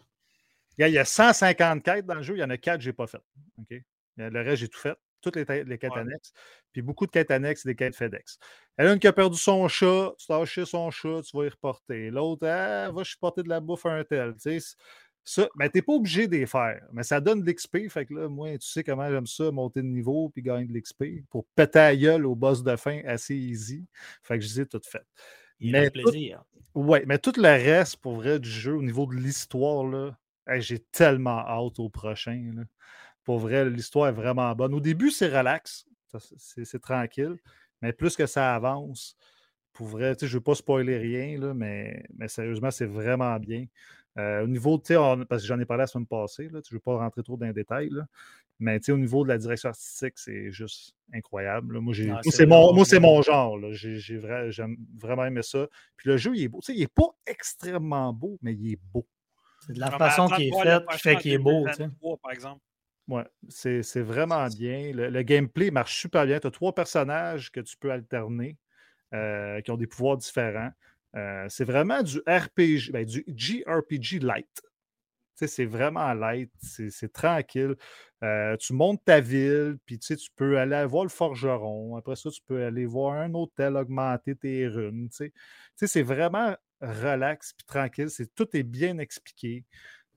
Il 0.78 0.88
y 0.88 0.98
a 1.00 1.06
150 1.06 1.82
quêtes 1.84 2.06
dans 2.06 2.14
le 2.16 2.22
jeu, 2.22 2.36
il 2.36 2.40
y 2.40 2.44
en 2.44 2.50
a 2.52 2.58
4 2.58 2.78
que 2.78 2.84
je 2.84 2.90
n'ai 2.90 2.94
pas 2.94 3.08
faites. 3.08 3.22
Euh, 3.72 4.30
Le 4.30 4.42
reste, 4.42 4.58
j'ai 4.62 4.68
tout 4.68 4.80
fait. 4.80 4.96
Toutes 5.20 5.36
les, 5.36 5.64
les 5.64 5.78
quêtes 5.80 5.92
Ouais. 5.94 6.00
annexes. 6.00 6.32
Puis 6.72 6.82
beaucoup 6.84 7.06
de 7.08 7.12
quêtes 7.12 7.32
annexes 7.32 7.66
et 7.66 7.70
des 7.70 7.76
quêtes 7.76 7.96
FedEx. 7.96 8.38
Elle 8.78 8.88
a 8.88 8.94
une 8.94 9.00
qui 9.00 9.08
a 9.08 9.14
perdu 9.14 9.38
son 9.38 9.68
chat, 9.68 10.14
tu 10.20 10.28
t'as 10.28 10.40
acheté 10.42 10.66
son 10.66 10.90
chat, 10.92 11.22
tu 11.24 11.36
vas 11.38 11.46
y 11.46 11.50
reporter. 11.50 12.10
L'autre, 12.12 12.48
ah, 12.48 12.92
va 12.92 13.04
supporter 13.04 13.42
de 13.44 13.50
la 13.50 13.60
bouffe 13.60 13.86
à 13.88 13.94
un 13.94 14.04
tel. 14.04 14.34
Tu 14.34 14.40
sais, 14.42 14.60
c- 14.60 14.76
ça, 15.24 15.48
ben, 15.56 15.70
t'es 15.70 15.82
pas 15.82 15.94
obligé 15.94 16.28
de 16.28 16.36
les 16.36 16.46
faire, 16.48 16.82
mais 16.92 17.04
ça 17.04 17.20
donne 17.22 17.42
de 17.44 17.50
l'XP. 17.52 17.90
Fait 17.90 18.06
que 18.06 18.14
là, 18.14 18.28
moi, 18.28 18.58
tu 18.58 18.68
sais 18.68 18.84
comment 18.84 19.10
j'aime 19.10 19.28
ça, 19.28 19.52
monter 19.52 19.82
de 19.82 19.88
niveau 19.88 20.30
puis 20.30 20.42
gagner 20.42 20.66
de 20.66 20.74
l'XP 20.74 21.24
pour 21.30 21.46
péter 21.56 21.80
à 21.80 21.96
gueule 21.96 22.26
au 22.26 22.36
boss 22.36 22.64
de 22.64 22.76
fin 22.76 23.02
assez 23.06 23.36
easy. 23.36 23.86
Fait 24.24 24.40
que 24.40 24.46
je 24.46 24.50
les 24.50 24.62
ai 24.62 24.66
toutes 24.66 24.88
faites. 24.88 25.06
Il 25.60 25.72
Mais 25.72 25.90
tout- 25.92 26.02
plaisir. 26.02 26.44
Ouais, 26.74 27.04
mais 27.06 27.18
tout 27.20 27.34
le 27.38 27.44
reste, 27.44 27.98
pour 27.98 28.16
vrai, 28.16 28.40
du 28.40 28.50
jeu, 28.50 28.74
au 28.76 28.82
niveau 28.82 29.06
de 29.06 29.16
l'histoire, 29.16 29.84
là, 29.86 30.18
hey, 30.48 30.62
j'ai 30.62 30.80
tellement 30.80 31.40
hâte 31.40 31.80
au 31.80 31.90
prochain. 31.90 32.52
là. 32.56 32.64
Pour 33.24 33.40
vrai, 33.40 33.70
l'histoire 33.70 34.08
est 34.08 34.14
vraiment 34.14 34.54
bonne. 34.56 34.74
Au 34.74 34.80
début, 34.80 35.12
c'est 35.12 35.28
relax, 35.28 35.86
c'est 36.38 36.82
tranquille, 36.82 37.36
mais 37.82 37.94
plus 37.94 38.16
que 38.16 38.26
ça 38.26 38.56
avance, 38.56 39.16
pour 39.74 39.88
vrai, 39.88 40.16
je 40.20 40.26
ne 40.26 40.32
veux 40.32 40.42
pas 40.42 40.56
spoiler 40.56 40.98
rien, 40.98 41.40
là, 41.40 41.54
mais, 41.54 42.04
mais 42.18 42.28
sérieusement, 42.28 42.72
c'est 42.72 42.86
vraiment 42.86 43.38
bien. 43.40 43.66
Euh, 44.18 44.44
au 44.44 44.48
niveau, 44.48 44.78
tu 44.78 44.94
sais, 44.94 45.26
parce 45.30 45.42
que 45.44 45.48
j'en 45.48 45.60
ai 45.60 45.66
parlé 45.66 45.82
la 45.84 45.88
semaine 45.88 46.06
passée, 46.08 46.50
là, 46.50 46.60
je 46.68 46.74
ne 46.74 46.76
veux 46.78 46.80
pas 46.82 46.98
rentrer 46.98 47.24
trop 47.24 47.38
dans 47.38 47.46
les 47.46 47.54
détails, 47.54 47.90
là, 47.90 48.06
mais 48.60 48.78
tu 48.80 48.86
sais, 48.86 48.92
au 48.92 48.98
niveau 48.98 49.24
de 49.24 49.30
la 49.30 49.38
direction 49.38 49.70
artistique, 49.70 50.14
c'est 50.18 50.52
juste 50.52 50.94
incroyable. 51.14 51.76
là. 51.76 51.82
Moi, 51.82 51.94
j'ai- 51.94 52.14
c'est 52.24 52.46
mon, 52.46 52.74
moi, 52.74 52.84
c'est 52.86 53.00
mon 53.00 53.22
genre. 53.22 53.58
là. 53.58 53.72
J'ai 53.72 53.98
j'ai 53.98 54.18
vra- 54.18 54.50
J'aime 54.50 54.76
vraiment 55.00 55.26
aimé 55.26 55.42
ça. 55.42 55.68
Puis 55.98 56.10
le 56.10 56.18
jeu, 56.18 56.32
il 56.36 56.44
est 56.44 56.48
beau. 56.50 56.60
Tu 56.62 56.68
sais, 56.74 56.78
il 56.78 56.82
n'est 56.82 56.88
pas 56.88 57.10
extrêmement 57.26 58.12
beau, 58.14 58.38
mais 58.42 58.54
il 58.54 58.74
est 58.74 58.80
beau. 58.94 59.08
C'est 59.60 59.74
de 59.74 59.80
la 59.80 59.92
Non, 59.92 59.98
façon 59.98 60.28
qu'il 60.28 60.48
est 60.48 60.50
voir 60.50 60.66
le 60.66 60.72
fait 60.72 60.86
qui 60.92 61.00
fait 61.00 61.16
qu'il 61.18 61.32
est 61.34 61.38
beau. 61.38 61.66
tu 61.68 61.74
sais. 61.74 61.78
2023, 61.84 62.18
par 62.18 62.32
exemple. 62.32 62.62
Ouais, 63.08 63.26
c'est 63.50 63.82
c'est 63.84 64.02
vraiment 64.02 64.48
bien. 64.48 64.92
Le, 64.94 65.10
le 65.10 65.22
gameplay 65.24 65.72
marche 65.72 66.00
super 66.00 66.26
bien. 66.26 66.40
Tu 66.40 66.48
as 66.48 66.52
trois 66.52 66.74
personnages 66.74 67.52
que 67.52 67.60
tu 67.60 67.76
peux 67.78 67.92
alterner 67.92 68.58
euh, 69.14 69.60
qui 69.62 69.72
ont 69.72 69.78
des 69.78 69.88
pouvoirs 69.88 70.18
différents. 70.18 70.72
Euh, 71.16 71.46
c'est 71.50 71.66
vraiment 71.66 72.04
du 72.04 72.20
RPG, 72.20 72.92
ben, 72.92 73.06
du 73.06 73.24
JRPG 73.28 74.20
light. 74.20 74.62
C'est 75.36 75.66
vraiment 75.66 76.14
light, 76.14 76.52
c'est 76.62 77.12
tranquille. 77.12 77.76
Euh, 78.24 78.56
tu 78.58 78.74
montes 78.74 79.04
ta 79.04 79.20
ville, 79.20 79.78
puis 79.88 79.98
tu 79.98 80.16
peux 80.36 80.60
aller 80.60 80.86
voir 80.86 81.04
le 81.04 81.10
forgeron. 81.10 81.96
Après 81.96 82.16
ça, 82.16 82.30
tu 82.30 82.42
peux 82.46 82.64
aller 82.64 82.86
voir 82.86 83.16
un 83.16 83.34
hôtel, 83.34 83.76
augmenter 83.76 84.36
tes 84.36 84.68
runes. 84.68 85.10
C'est 85.76 86.04
vraiment 86.04 86.56
relax 86.80 87.54
puis 87.54 87.66
tranquille. 87.66 88.08
Tout 88.36 88.56
est 88.56 88.64
bien 88.64 89.00
expliqué. 89.00 89.66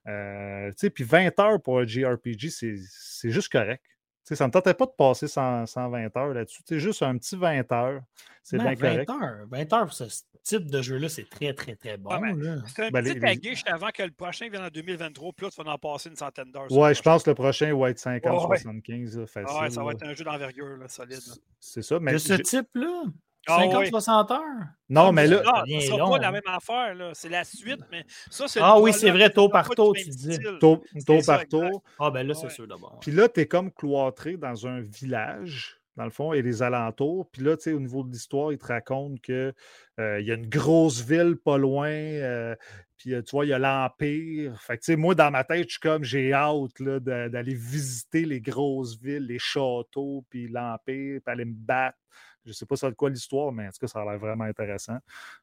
Euh, 0.06 0.70
puis 0.94 1.04
20 1.04 1.38
heures 1.40 1.62
pour 1.62 1.78
un 1.78 1.86
JRPG, 1.86 2.50
c'est 2.50 3.30
juste 3.30 3.50
correct. 3.50 3.82
Tu 4.24 4.28
sais, 4.28 4.36
ça 4.36 4.44
ne 4.44 4.48
me 4.48 4.52
tentait 4.52 4.72
pas 4.72 4.86
de 4.86 4.92
passer 4.96 5.28
100 5.28 5.66
120 5.66 6.16
heures 6.16 6.32
là-dessus. 6.32 6.62
C'est 6.66 6.80
juste 6.80 7.02
un 7.02 7.16
petit 7.18 7.36
20 7.36 7.70
heures. 7.72 8.00
C'est 8.42 8.56
Non, 8.56 8.64
bien 8.64 8.74
correct. 8.76 9.08
20 9.10 9.22
heures. 9.22 9.46
20 9.50 9.72
heures 9.74 9.84
pour 9.84 9.92
ce 9.92 10.04
type 10.42 10.70
de 10.70 10.80
jeu-là, 10.82 11.08
c'est 11.10 11.28
très, 11.28 11.52
très, 11.52 11.76
très 11.76 11.96
bon. 11.98 12.18
Mais 12.20 12.32
là. 12.34 12.56
C'est 12.74 12.86
un 12.86 12.90
Ben, 12.90 13.02
petit 13.04 13.18
les- 13.20 13.50
juste 13.54 13.68
avant 13.68 13.90
que 13.90 14.02
le 14.02 14.10
prochain 14.12 14.48
vienne 14.48 14.62
en 14.64 14.68
2023, 14.68 15.32
puis 15.36 15.44
là, 15.46 15.50
tu 15.54 15.62
vas 15.62 15.70
en 15.72 15.78
passer 15.78 16.08
une 16.08 16.16
centaine 16.16 16.50
d'heures. 16.52 16.72
Ouais, 16.72 16.94
je 16.94 17.02
pense 17.02 17.22
que 17.22 17.30
le 17.30 17.34
prochain 17.34 17.74
va 17.76 17.90
être 17.90 17.98
50, 17.98 18.32
Ouais. 18.48 18.56
75, 18.58 19.18
là, 19.18 19.26
facile. 19.26 19.48
Ah 19.58 19.62
ouais, 19.62 19.70
ça 19.70 19.82
va 19.82 19.90
là. 19.90 19.96
être 19.96 20.06
un 20.06 20.14
jeu 20.14 20.24
d'envergure, 20.24 20.78
solide. 20.88 21.20
C'est 21.60 21.82
ça. 21.82 21.98
Mais 22.00 22.12
de 22.12 22.18
ce 22.18 22.34
type-là, 22.34 23.02
Ah 23.46 23.58
50-60 23.64 24.30
heures? 24.32 24.40
non, 24.88 25.12
mais 25.12 25.26
là, 25.26 25.42
Ah, 25.46 25.64
ce 25.66 25.80
sera 25.86 25.98
long, 25.98 26.10
pas 26.10 26.18
la 26.18 26.28
hein. 26.28 26.32
même 26.32 26.42
affaire, 26.46 26.94
là. 26.94 27.10
C'est 27.14 27.28
la 27.28 27.44
suite, 27.44 27.80
mais 27.90 28.04
ça, 28.30 28.48
c'est 28.48 28.60
Ah 28.62 28.78
oui, 28.80 28.92
c'est 28.92 29.10
vrai, 29.10 29.30
pas 29.30 29.48
par 29.48 29.68
même 29.68 29.94
tu 29.94 30.10
dis. 30.10 30.38
tour 30.60 30.82
ça, 31.22 31.32
par 31.32 31.40
exact. 31.42 31.50
tour. 31.50 31.82
Ah, 31.98 32.10
ben 32.10 32.26
là, 32.26 32.34
c'est 32.34 32.44
Ouais. 32.44 32.50
sûr 32.50 32.66
d'abord. 32.66 32.98
Puis 33.00 33.12
là, 33.12 33.28
tu 33.28 33.40
es 33.40 33.46
comme 33.46 33.70
cloîtré 33.72 34.36
dans 34.36 34.66
un 34.66 34.80
village, 34.80 35.80
dans 35.96 36.04
le 36.04 36.10
fond, 36.10 36.32
et 36.32 36.42
les 36.42 36.62
alentours. 36.62 37.28
Puis 37.30 37.42
là, 37.42 37.56
tu 37.56 37.64
sais, 37.64 37.72
au 37.72 37.80
niveau 37.80 38.02
de 38.02 38.10
l'histoire, 38.12 38.52
il 38.52 38.58
te 38.58 38.66
raconte 38.66 39.20
qu'il 39.20 39.54
y 39.98 40.02
a 40.30 40.34
une 40.34 40.48
grosse 40.48 41.00
ville 41.04 41.36
pas 41.36 41.58
loin. 41.58 41.88
euh, 41.88 42.54
puis 42.96 43.12
euh, 43.12 43.22
tu 43.22 43.32
vois, 43.32 43.44
il 43.44 43.48
y 43.48 43.52
a 43.52 43.58
l'Empire. 43.58 44.58
Fait 44.62 44.78
que, 44.78 44.82
tu 44.84 44.92
sais, 44.92 44.96
moi, 44.96 45.14
dans 45.14 45.30
ma 45.30 45.44
tête, 45.44 45.64
je 45.68 45.72
suis 45.72 45.80
comme, 45.80 46.04
j'ai 46.04 46.32
hâte 46.32 46.78
là, 46.80 47.00
de- 47.00 47.28
d'aller 47.28 47.54
visiter 47.54 48.24
les 48.24 48.40
grosses 48.40 48.98
villes, 48.98 49.26
les 49.26 49.38
châteaux, 49.38 50.24
puis 50.30 50.48
l'Empire, 50.48 51.20
puis 51.22 51.32
aller 51.32 51.44
me 51.44 51.54
battre. 51.54 51.98
Je 52.46 52.52
sais 52.52 52.66
pas 52.66 52.76
ça 52.76 52.90
de 52.90 52.94
quoi 52.94 53.10
l'histoire, 53.10 53.52
mais 53.52 53.66
en 53.66 53.70
tout 53.70 53.78
cas, 53.80 53.86
ça 53.86 54.00
a 54.00 54.04
l'air 54.04 54.18
vraiment 54.18 54.44
intéressant. 54.44 54.98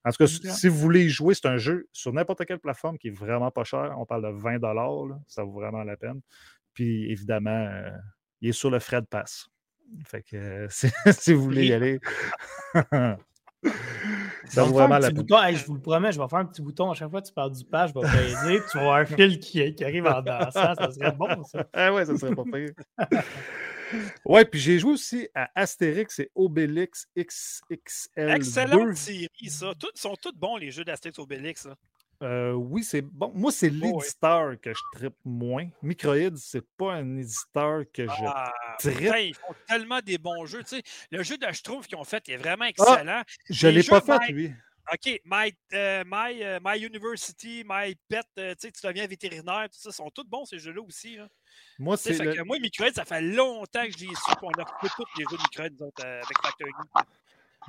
En 0.06 0.12
tout 0.12 0.18
cas, 0.18 0.28
si- 0.28 0.68
vous 0.68 0.78
voulez 0.78 1.06
y 1.06 1.10
jouer, 1.10 1.34
c'est 1.34 1.48
un 1.48 1.58
jeu 1.58 1.88
sur 1.92 2.14
n'importe 2.14 2.46
quelle 2.46 2.60
plateforme 2.60 2.98
qui 2.98 3.08
est 3.08 3.18
vraiment 3.18 3.50
pas 3.52 3.64
cher. 3.64 3.96
On 3.98 4.06
parle 4.06 4.24
de 4.24 4.40
20 4.40 4.60
là, 4.62 5.20
Ça 5.28 5.44
vaut 5.44 5.54
vraiment 5.54 5.84
la 5.84 5.98
peine. 5.98 6.22
Puis 6.74 7.12
évidemment, 7.12 7.50
euh, 7.50 7.90
il 8.42 8.50
est 8.50 8.54
sur 8.54 8.70
le 8.70 8.80
Fred 8.80 9.06
Pass. 9.08 9.50
Fait 10.06 10.22
que 10.22 10.36
euh, 10.38 10.68
si, 10.70 10.90
si 11.12 11.34
vous 11.34 11.44
voulez 11.44 11.68
y 11.68 11.74
aller. 11.74 12.00
Ça 14.46 14.64
vaut 14.64 14.74
vraiment 14.74 14.96
un 14.96 15.00
la 15.00 15.08
petit 15.10 15.16
peine. 15.16 15.24
bouton. 15.26 15.44
Hey, 15.44 15.56
je 15.56 15.66
vous 15.66 15.76
le 15.76 15.82
promets, 15.82 16.12
je 16.12 16.20
vais 16.20 16.28
faire 16.28 16.40
un 16.40 16.46
petit 16.46 16.62
bouton. 16.62 16.90
À 16.92 16.94
chaque 16.96 17.10
fois 17.12 17.22
que 17.22 17.28
tu 17.28 17.34
parles 17.34 17.52
du 17.52 17.64
page, 17.64 17.92
je 17.94 18.00
vais 18.00 18.08
baiser. 18.12 18.62
tu 18.72 18.78
vas 18.78 18.82
avoir 18.84 18.96
un 18.98 19.06
fil 19.06 19.40
qui, 19.40 19.76
qui 19.76 19.84
arrive 19.84 20.06
en 20.08 20.22
dansant. 20.22 20.74
Ça 20.76 20.92
serait 20.92 21.12
bon, 21.12 21.44
ça. 21.44 21.66
Ah 21.74 21.94
ouais, 21.94 22.06
ça 22.06 22.18
serait 22.18 22.36
pas 22.36 22.44
pire. 22.44 22.70
ouais, 24.26 24.46
puis 24.46 24.60
j'ai 24.60 24.80
joué 24.80 24.92
aussi 24.94 25.28
à 25.34 25.50
Astérix 25.56 26.20
et 26.20 26.32
Obélix 26.36 27.08
XXL2. 27.18 28.36
Excellente 28.36 28.96
série, 28.96 29.30
ça. 29.50 29.74
Tous, 29.80 29.92
sont 29.96 30.16
tous 30.16 30.34
bons, 30.34 30.58
les 30.58 30.72
jeux 30.72 30.84
d'Astérix 30.84 31.20
Obélix. 31.20 31.66
là. 31.66 31.76
Euh, 32.24 32.52
oui, 32.54 32.84
c'est 32.84 33.02
bon. 33.02 33.32
Moi, 33.34 33.52
c'est 33.52 33.72
ouais. 33.72 33.78
l'éditeur 33.78 34.54
que 34.62 34.72
je 34.72 34.80
trippe 34.94 35.16
moins. 35.26 35.68
Microïd, 35.82 36.38
c'est 36.38 36.66
pas 36.78 36.94
un 36.94 37.18
éditeur 37.18 37.84
que 37.92 38.04
je. 38.06 38.12
Ah, 38.28 38.54
putain, 38.80 39.18
ils 39.18 39.34
font 39.34 39.56
tellement 39.68 40.00
des 40.02 40.20
bons 40.20 40.46
jeux. 40.46 40.62
Tu 40.64 40.76
sais, 40.78 40.84
le 41.10 41.24
jeu 41.24 41.38
de 41.38 41.52
Schtroumpf 41.52 41.88
qu'ils 41.88 41.98
ont 41.98 42.04
fait 42.04 42.28
est 42.30 42.36
Ah! 42.36 42.38
vraiment 42.38 42.66
excellent. 42.66 43.24
je 43.50 43.68
les 43.68 43.82
l'ai 43.82 43.84
pas 43.84 44.02
fait, 44.02 44.32
lui. 44.32 44.54
OK, 44.94 45.20
My, 45.26 45.52
euh, 45.74 46.04
my, 46.06 46.44
euh, 46.44 46.60
My 46.64 46.80
University, 46.86 47.64
My 47.68 47.96
Pet, 48.08 48.26
tu 48.36 48.42
sais, 48.60 48.72
tu 48.72 48.86
deviens 48.86 49.08
vétérinaire, 49.08 49.68
tout 49.72 49.80
ça, 49.80 49.92
sont 49.92 50.10
tous 50.12 50.26
bons 50.26 50.46
ces 50.46 50.60
jeux-là 50.60 50.82
aussi. 50.82 51.16
là. 51.16 51.28
Moi, 51.80 51.98
c'est 51.98 52.18
le- 52.18 52.44
moi, 52.44 52.60
Microïd, 52.60 52.94
ça 52.96 53.06
fait 53.06 53.22
longtemps 53.22 53.86
que 53.86 53.92
je 53.92 53.98
l'ai 54.00 54.08
su, 54.08 54.36
puis 54.38 54.44
on 54.44 54.52
a 54.52 54.64
refait 54.64 54.94
tous 54.96 55.06
les 55.18 55.26
jeux 55.30 55.38
de 55.38 55.84
autres, 55.84 56.06
euh, 56.06 56.22
avec 56.22 56.38
Factory. 56.44 56.72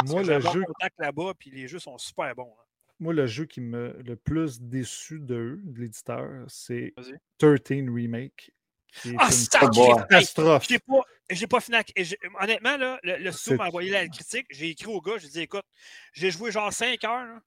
Moi, 0.04 0.22
le 0.22 0.40
jeu, 0.40 0.62
contact 0.64 0.98
là-bas, 0.98 1.32
puis 1.38 1.50
les 1.50 1.68
jeux 1.68 1.78
sont 1.78 1.98
super 1.98 2.34
bons. 2.34 2.54
hein. 2.58 2.64
moi, 3.00 3.12
le 3.12 3.26
jeu 3.26 3.46
qui 3.46 3.60
me 3.60 4.00
le 4.04 4.16
plus 4.16 4.60
déçu 4.60 5.18
de 5.18 5.34
eux, 5.34 5.60
de 5.64 5.80
l'éditeur, 5.80 6.44
c'est 6.48 6.92
Vas-y. 6.96 7.18
13 7.38 7.88
Remake. 7.92 8.52
Qui 8.94 9.16
Ah, 9.18 9.28
une 9.30 9.70
boy. 9.70 9.88
Hey, 9.88 9.96
catastrophe. 9.96 10.66
j'ai 10.68 10.78
pas, 10.78 11.00
j'ai 11.30 11.46
pas 11.46 11.60
et 11.96 12.04
Honnêtement, 12.40 12.76
là, 12.76 13.00
le, 13.02 13.16
le 13.16 13.32
C'est- 13.32 13.56
m'a 13.56 13.66
envoyé 13.68 13.90
la 13.90 14.06
critique. 14.06 14.46
J'ai 14.50 14.68
écrit 14.68 14.86
au 14.92 15.00
gars, 15.00 15.16
j'ai 15.18 15.28
dit 15.28 15.40
écoute, 15.40 15.64
j'ai 16.12 16.30
joué 16.30 16.50
genre 16.52 16.70
5 16.72 17.02
heures. 17.04 17.24
là. 17.24 17.42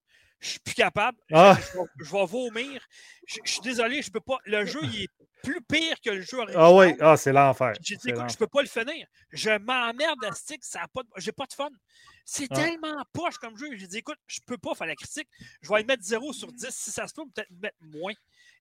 Je 0.46 0.50
suis 0.52 0.60
plus 0.60 0.76
capable. 0.76 1.18
Je- 1.30 1.36
Ah! 1.36 1.58
Je, 1.60 1.78
vais- 1.80 1.86
je 2.06 2.12
vais 2.12 2.26
vomir. 2.26 2.88
Je, 3.26 3.38
je 3.44 3.52
suis 3.52 3.62
désolé, 3.62 4.02
je 4.04 4.12
peux 4.12 4.20
pas. 4.20 4.38
Le 4.46 4.64
jeu, 4.66 4.80
il 4.84 5.04
est 5.04 5.10
plus 5.44 5.60
pire 5.62 5.96
que 6.04 6.12
le 6.12 6.22
jeu 6.22 6.38
original. 6.38 6.64
Ah 6.64 6.72
oui, 6.74 6.94
ah, 7.00 7.18
c'est 7.18 7.34
l'enfer. 7.34 7.74
J'ai 7.82 7.96
dit, 7.96 8.02
C'est 8.04 8.10
écoute, 8.12 8.30
je 8.32 8.38
peux 8.38 8.48
pas 8.48 8.62
le 8.62 8.68
finir. 8.68 9.08
Je 9.32 9.50
m'emmerde 9.58 10.24
à 10.24 10.32
stick, 10.34 10.64
ça 10.64 10.82
a 10.84 10.88
pas 10.88 11.02
de... 11.02 11.10
j'ai 11.18 11.32
pas 11.32 11.46
de 11.46 11.54
fun. 11.54 11.70
C'est 12.26 12.48
Ah. 12.52 12.56
tellement 12.56 13.04
poche 13.12 13.38
comme 13.40 13.58
jeu. 13.58 13.68
J'ai 13.76 13.88
dit, 13.88 13.98
écoute, 13.98 14.18
je 14.28 14.40
peux 14.46 14.58
pas 14.58 14.76
faire 14.76 14.86
la 14.88 14.96
critique. 14.96 15.28
Je 15.62 15.70
vais 15.70 15.80
le 15.80 15.86
mettre 15.86 16.04
0 16.04 16.32
sur 16.34 16.52
10. 16.52 16.68
Si 16.70 16.92
ça 16.92 17.08
se 17.08 17.14
peut, 17.16 17.24
peut-être 17.34 17.50
mettre 17.62 17.78
moins. 17.82 18.14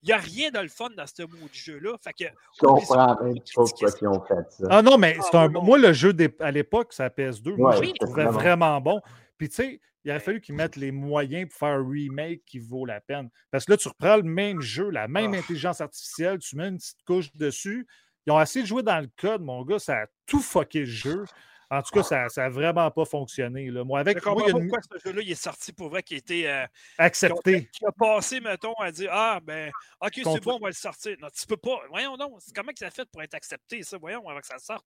Il 0.03 0.07
n'y 0.07 0.13
a 0.13 0.19
rien 0.19 0.51
de 0.51 0.59
le 0.61 0.69
fun 0.69 0.89
dans 0.97 1.07
ce 1.07 1.23
mot 1.23 1.29
de 1.49 1.55
jeu-là. 1.55 1.97
Fait 2.03 2.13
que, 2.13 2.25
Je 2.61 2.67
comprends 2.67 2.97
même 3.23 3.35
pas 3.35 3.41
pourquoi 3.55 3.89
ils 4.01 4.07
ont 4.09 4.25
fait 4.25 4.35
ça. 4.51 4.65
Ah 4.71 4.83
non, 4.83 4.97
mais 4.99 5.17
Ah, 5.19 5.23
c'est 5.31 5.37
un... 5.37 5.49
moi, 5.49 5.77
le 5.79 5.93
jeu 5.93 6.13
des- 6.15 6.35
à 6.41 6.51
l'époque, 6.51 6.93
ça 6.95 7.09
PS2, 7.09 7.57
moi, 7.57 7.71
Ouais, 7.71 7.77
je 7.77 7.81
le 7.83 7.87
c'était 7.89 8.05
trouvais 8.07 8.25
vraiment- 8.25 8.39
vraiment 8.39 8.81
bon. 8.81 9.01
Puis 9.39 9.49
tu 9.49 9.55
sais, 9.57 9.81
il 10.05 10.11
aurait 10.11 10.21
fallu 10.21 10.41
qu'ils 10.41 10.55
mettent 10.55 10.77
les 10.77 10.93
moyens 10.93 11.49
pour 11.49 11.59
faire 11.59 11.79
un 11.79 11.89
remake 11.89 12.43
qui 12.45 12.59
vaut 12.59 12.85
la 12.87 13.01
peine. 13.01 13.31
Parce 13.51 13.65
que 13.65 13.73
là, 13.73 13.77
tu 13.79 13.89
reprends 13.89 14.17
le 14.17 14.23
même 14.23 14.61
jeu, 14.61 14.91
la 14.91 15.09
même 15.09 15.33
Ah. 15.35 15.39
intelligence 15.39 15.81
artificielle, 15.81 16.39
tu 16.39 16.57
mets 16.57 16.69
une 16.69 16.79
petite 16.79 17.03
couche 17.07 17.33
dessus. 17.35 17.87
Ils 18.27 18.33
ont 18.33 18.41
essayé 18.41 18.63
de 18.63 18.69
jouer 18.69 18.83
dans 18.83 19.01
le 19.01 19.09
code, 19.17 19.43
mon 19.43 19.63
gars, 19.65 19.79
ça 19.79 20.03
a 20.03 20.07
tout 20.27 20.41
fucké 20.41 20.81
le 20.81 20.85
jeu. 20.87 21.25
En 21.71 21.83
tout 21.83 21.91
cas, 21.95 22.03
ça 22.03 22.27
n'a 22.37 22.49
vraiment 22.51 22.89
pas 22.91 23.05
fonctionné. 23.05 23.71
Là. 23.71 23.83
Moi, 23.85 24.01
je 24.01 24.11
avec 24.11 24.25
moi, 24.25 24.43
il 24.47 24.53
y 24.53 24.53
a 24.55 24.59
une... 24.59 24.69
pourquoi 24.69 24.81
ce 24.83 25.09
jeu-là 25.09 25.23
il 25.23 25.31
est 25.33 25.35
sorti 25.35 25.73
pour 25.73 25.89
vrai, 25.89 26.03
qui 26.03 26.15
était. 26.15 26.47
euh, 26.47 26.67
accepté. 26.99 27.69
qui 27.73 27.85
a 27.85 27.91
passé, 27.91 28.41
mettons, 28.41 28.75
à 28.75 28.93
dire 28.93 29.11
Ah, 29.13 29.41
ben, 29.43 29.73
OK, 30.01 30.13
c'est 30.15 30.41
bon, 30.43 30.57
on 30.57 30.59
va 30.61 30.69
le 30.69 30.75
sortir. 30.75 31.17
Non, 31.21 31.29
tu 31.35 31.47
peux 31.47 31.57
pas. 31.57 31.81
Voyons 31.89 32.17
donc, 32.17 32.39
comment 32.55 32.71
ça 32.79 32.91
fait 32.91 33.09
pour 33.11 33.23
être 33.23 33.35
accepté, 33.35 33.83
ça? 33.83 33.99
Voyons, 33.99 34.29
avant 34.29 34.41
que 34.41 34.47
ça 34.47 34.59
sorte. 34.59 34.85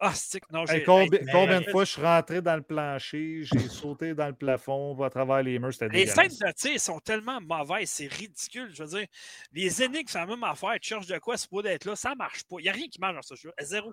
Ah, 0.00 0.14
c'est 0.14 0.38
que 0.40 0.46
non, 0.52 0.64
Hey, 0.66 0.84
combien 0.84 1.08
mais- 1.10 1.66
de 1.66 1.70
fois 1.70 1.84
je 1.84 1.90
suis 1.92 2.02
rentré 2.02 2.40
dans 2.40 2.54
le 2.54 2.62
plancher, 2.62 3.40
j'ai 3.42 3.68
sauté 3.68 4.14
dans 4.14 4.28
le 4.28 4.32
plafond, 4.32 5.00
à 5.02 5.10
travers 5.10 5.42
les 5.42 5.58
murs, 5.58 5.72
c'était 5.72 5.88
Les 5.88 6.06
scènes 6.06 6.28
de 6.28 6.52
tir 6.52 6.80
sont 6.80 7.00
tellement 7.00 7.40
mauvaises, 7.40 7.90
c'est 7.90 8.06
ridicule. 8.06 8.70
Je 8.72 8.84
veux 8.84 8.88
dire, 9.00 9.06
les 9.52 9.82
énigmes, 9.82 10.06
c'est 10.06 10.18
la 10.18 10.26
même 10.26 10.44
affaire. 10.44 10.74
Tu 10.80 10.90
cherches 10.90 11.06
de 11.08 11.18
quoi, 11.18 11.36
c'est 11.36 11.50
pas 11.50 11.62
d'être 11.62 11.84
là, 11.84 11.96
ça 11.96 12.14
marche 12.14 12.44
pas. 12.44 12.56
Il 12.60 12.62
n'y 12.62 12.68
a 12.68 12.72
rien 12.72 12.86
qui 12.88 13.00
marche 13.00 13.16
dans 13.16 13.22
ce 13.22 13.34
jeu. 13.34 13.52
Zéro. 13.60 13.92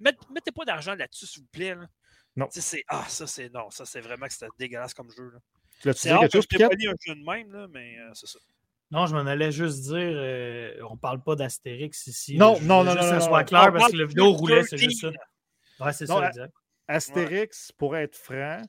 Mette- 0.00 0.18
Mettez 0.34 0.52
pas 0.52 0.64
d'argent 0.66 0.94
là-dessus, 0.94 1.26
s'il 1.26 1.42
vous 1.42 1.48
plaît. 1.50 1.74
là. 1.74 1.86
Non. 2.36 2.46
C'est- 2.50 2.84
Ah, 2.88 3.04
ça, 3.08 3.26
c'est. 3.26 3.48
Non, 3.52 3.70
ça, 3.70 3.84
c'est 3.86 4.00
vraiment 4.00 4.26
que 4.26 4.32
c'était 4.34 4.48
dégueulasse 4.58 4.92
comme 4.94 5.10
jeu. 5.16 5.30
là. 5.32 5.38
Tu 5.80 5.88
l'as-tu 5.88 6.08
quelque 6.08 6.32
chose, 6.32 6.46
pas 6.46 6.76
dit 6.76 6.86
un 6.88 6.94
jeu 7.06 7.14
de 7.14 7.24
même, 7.24 7.52
là, 7.52 7.66
mais 7.72 7.96
euh, 7.98 8.10
c'est 8.12 8.26
ça. 8.26 8.38
Non, 8.90 9.06
je 9.06 9.14
m'en 9.14 9.20
allais 9.26 9.52
juste 9.52 9.82
dire, 9.82 9.94
euh, 9.96 10.74
on 10.88 10.96
parle 10.96 11.22
pas 11.22 11.36
d'Astérix 11.36 12.06
ici. 12.06 12.36
Non, 12.36 12.54
là. 12.54 12.60
Non, 12.62 12.84
non, 12.84 12.92
juste 12.92 12.96
non, 12.96 13.00
que 13.02 13.14
non, 13.14 13.20
ça 13.20 13.26
soit 13.26 13.40
non. 13.40 13.44
clair 13.46 13.72
parce 13.72 13.92
que 13.92 13.96
le 13.96 14.04
de 14.04 14.08
vidéo 14.08 14.32
roulait, 14.32 14.62
c'est 14.62 14.76
13. 14.76 14.80
juste 14.82 15.00
ça. 15.02 15.10
Ouais, 15.80 15.92
c'est 15.92 16.06
ça, 16.06 16.28
exact. 16.28 16.52
Astérix, 16.86 17.70
pour 17.72 17.96
être 17.96 18.16
franc, 18.16 18.62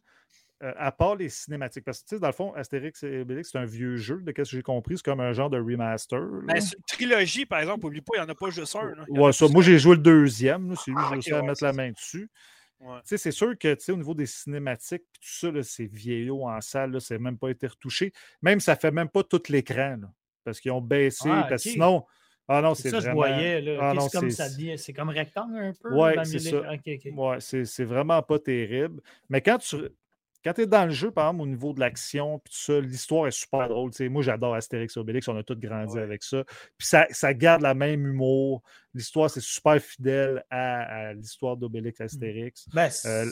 euh, 0.61 0.73
à 0.75 0.91
part 0.91 1.15
les 1.15 1.29
cinématiques, 1.29 1.85
parce 1.85 2.01
que 2.01 2.09
tu 2.09 2.15
sais, 2.15 2.19
dans 2.19 2.27
le 2.27 2.33
fond, 2.33 2.53
Astérix 2.53 3.01
et 3.03 3.21
Obélix, 3.21 3.51
c'est 3.51 3.57
un 3.57 3.65
vieux 3.65 3.95
jeu, 3.95 4.21
de 4.21 4.29
ce 4.29 4.33
que 4.33 4.43
j'ai 4.43 4.61
compris, 4.61 4.97
c'est 4.97 5.05
comme 5.05 5.21
un 5.21 5.31
genre 5.31 5.49
de 5.49 5.57
remaster. 5.57 6.19
Ben, 6.43 6.59
c'est 6.59 6.75
une 6.75 6.83
trilogie, 6.85 7.45
par 7.45 7.59
exemple, 7.59 7.85
oublie 7.85 8.01
pas, 8.01 8.13
il 8.17 8.19
n'y 8.19 8.25
en 8.25 8.29
a 8.29 8.35
pas 8.35 8.49
juste 8.49 8.75
un. 8.75 8.93
Ouais, 9.07 9.31
ça, 9.31 9.47
moi, 9.47 9.63
j'ai 9.63 9.79
joué 9.79 9.95
le 9.95 10.01
deuxième, 10.01 10.69
là, 10.69 10.75
c'est 10.75 10.91
lui 10.91 10.97
que 10.97 11.01
Ah, 11.01 11.03
j'ai 11.03 11.07
ok, 11.07 11.13
réussi 11.13 11.33
à 11.33 11.41
mettre 11.43 11.63
la 11.63 11.73
main 11.73 11.91
dessus. 11.91 12.29
Ouais. 12.81 12.97
Tu 13.01 13.07
sais, 13.07 13.17
c'est 13.17 13.31
sûr 13.31 13.57
que, 13.57 13.73
tu 13.73 13.85
sais, 13.85 13.91
au 13.93 13.97
niveau 13.97 14.13
des 14.13 14.25
cinématiques, 14.25 15.03
tout 15.13 15.19
ça, 15.21 15.51
là, 15.51 15.63
c'est 15.63 15.85
vieillot 15.85 16.45
en 16.45 16.59
salle, 16.59 16.91
là, 16.91 16.99
c'est 16.99 17.19
même 17.19 17.37
pas 17.37 17.49
été 17.49 17.67
retouché. 17.67 18.11
Même, 18.41 18.59
ça 18.59 18.75
fait 18.75 18.91
même 18.91 19.09
pas 19.09 19.23
tout 19.23 19.41
l'écran, 19.49 19.97
là, 20.01 20.11
parce 20.43 20.59
qu'ils 20.59 20.71
ont 20.71 20.81
baissé, 20.81 21.29
Ah, 21.31 21.45
parce 21.49 21.63
que 21.63 21.69
ok. 21.69 21.73
sinon... 21.73 22.05
Ah 22.51 22.61
non, 22.61 22.73
C'est 22.73 22.89
ça, 22.89 22.97
je 22.99 23.05
vraiment... 23.05 23.15
voyais. 23.21 23.61
Là. 23.61 23.77
Ah 23.79 23.93
c'est 24.01 24.17
comme 24.19 24.31
ça 24.31 24.49
devient- 24.49 24.77
c'est 24.77 24.91
comme 24.93 25.09
rectangle 25.09 25.57
un 25.57 25.73
peu. 25.73 25.89
Le 25.89 26.23
c'est 26.25 26.39
ça. 26.39 26.61
Ouais, 27.15 27.37
c'est 27.39 27.83
vraiment 27.85 28.21
pas 28.23 28.39
terrible. 28.39 29.01
Mais 29.29 29.41
quand 29.41 29.57
tu 29.59 29.77
quand 30.43 30.57
es 30.57 30.65
dans 30.67 30.85
le 30.85 30.91
jeu, 30.91 31.11
par 31.11 31.27
exemple, 31.27 31.43
au 31.43 31.47
niveau 31.47 31.73
de 31.73 31.81
l'action, 31.81 32.39
puis 32.39 32.53
tout 32.53 32.59
ça, 32.61 32.79
l'histoire 32.79 33.27
est 33.27 33.31
super 33.31 33.67
drôle. 33.67 33.91
Moi, 34.09 34.21
j'adore 34.21 34.55
Astérix 34.55 34.95
et 34.95 34.99
Obélix, 34.99 35.27
on 35.27 35.35
a 35.37 35.43
tous 35.43 35.55
grandi 35.55 35.95
Ouais. 35.95 36.01
avec 36.01 36.23
ça. 36.23 36.45
Puis 36.77 36.87
ça, 36.87 37.05
ça 37.11 37.33
garde 37.33 37.61
la 37.61 37.73
même 37.73 38.07
humour. 38.07 38.63
L'histoire, 38.93 39.29
c'est 39.29 39.41
super 39.43 39.79
fidèle 39.81 40.43
à, 40.49 41.07
à 41.09 41.13
l'histoire 41.13 41.57
d'Obélix 41.57 41.99
et 41.99 42.03
Astérix. 42.03 42.69
Ben, 42.73 42.89
Euh, 43.05 43.25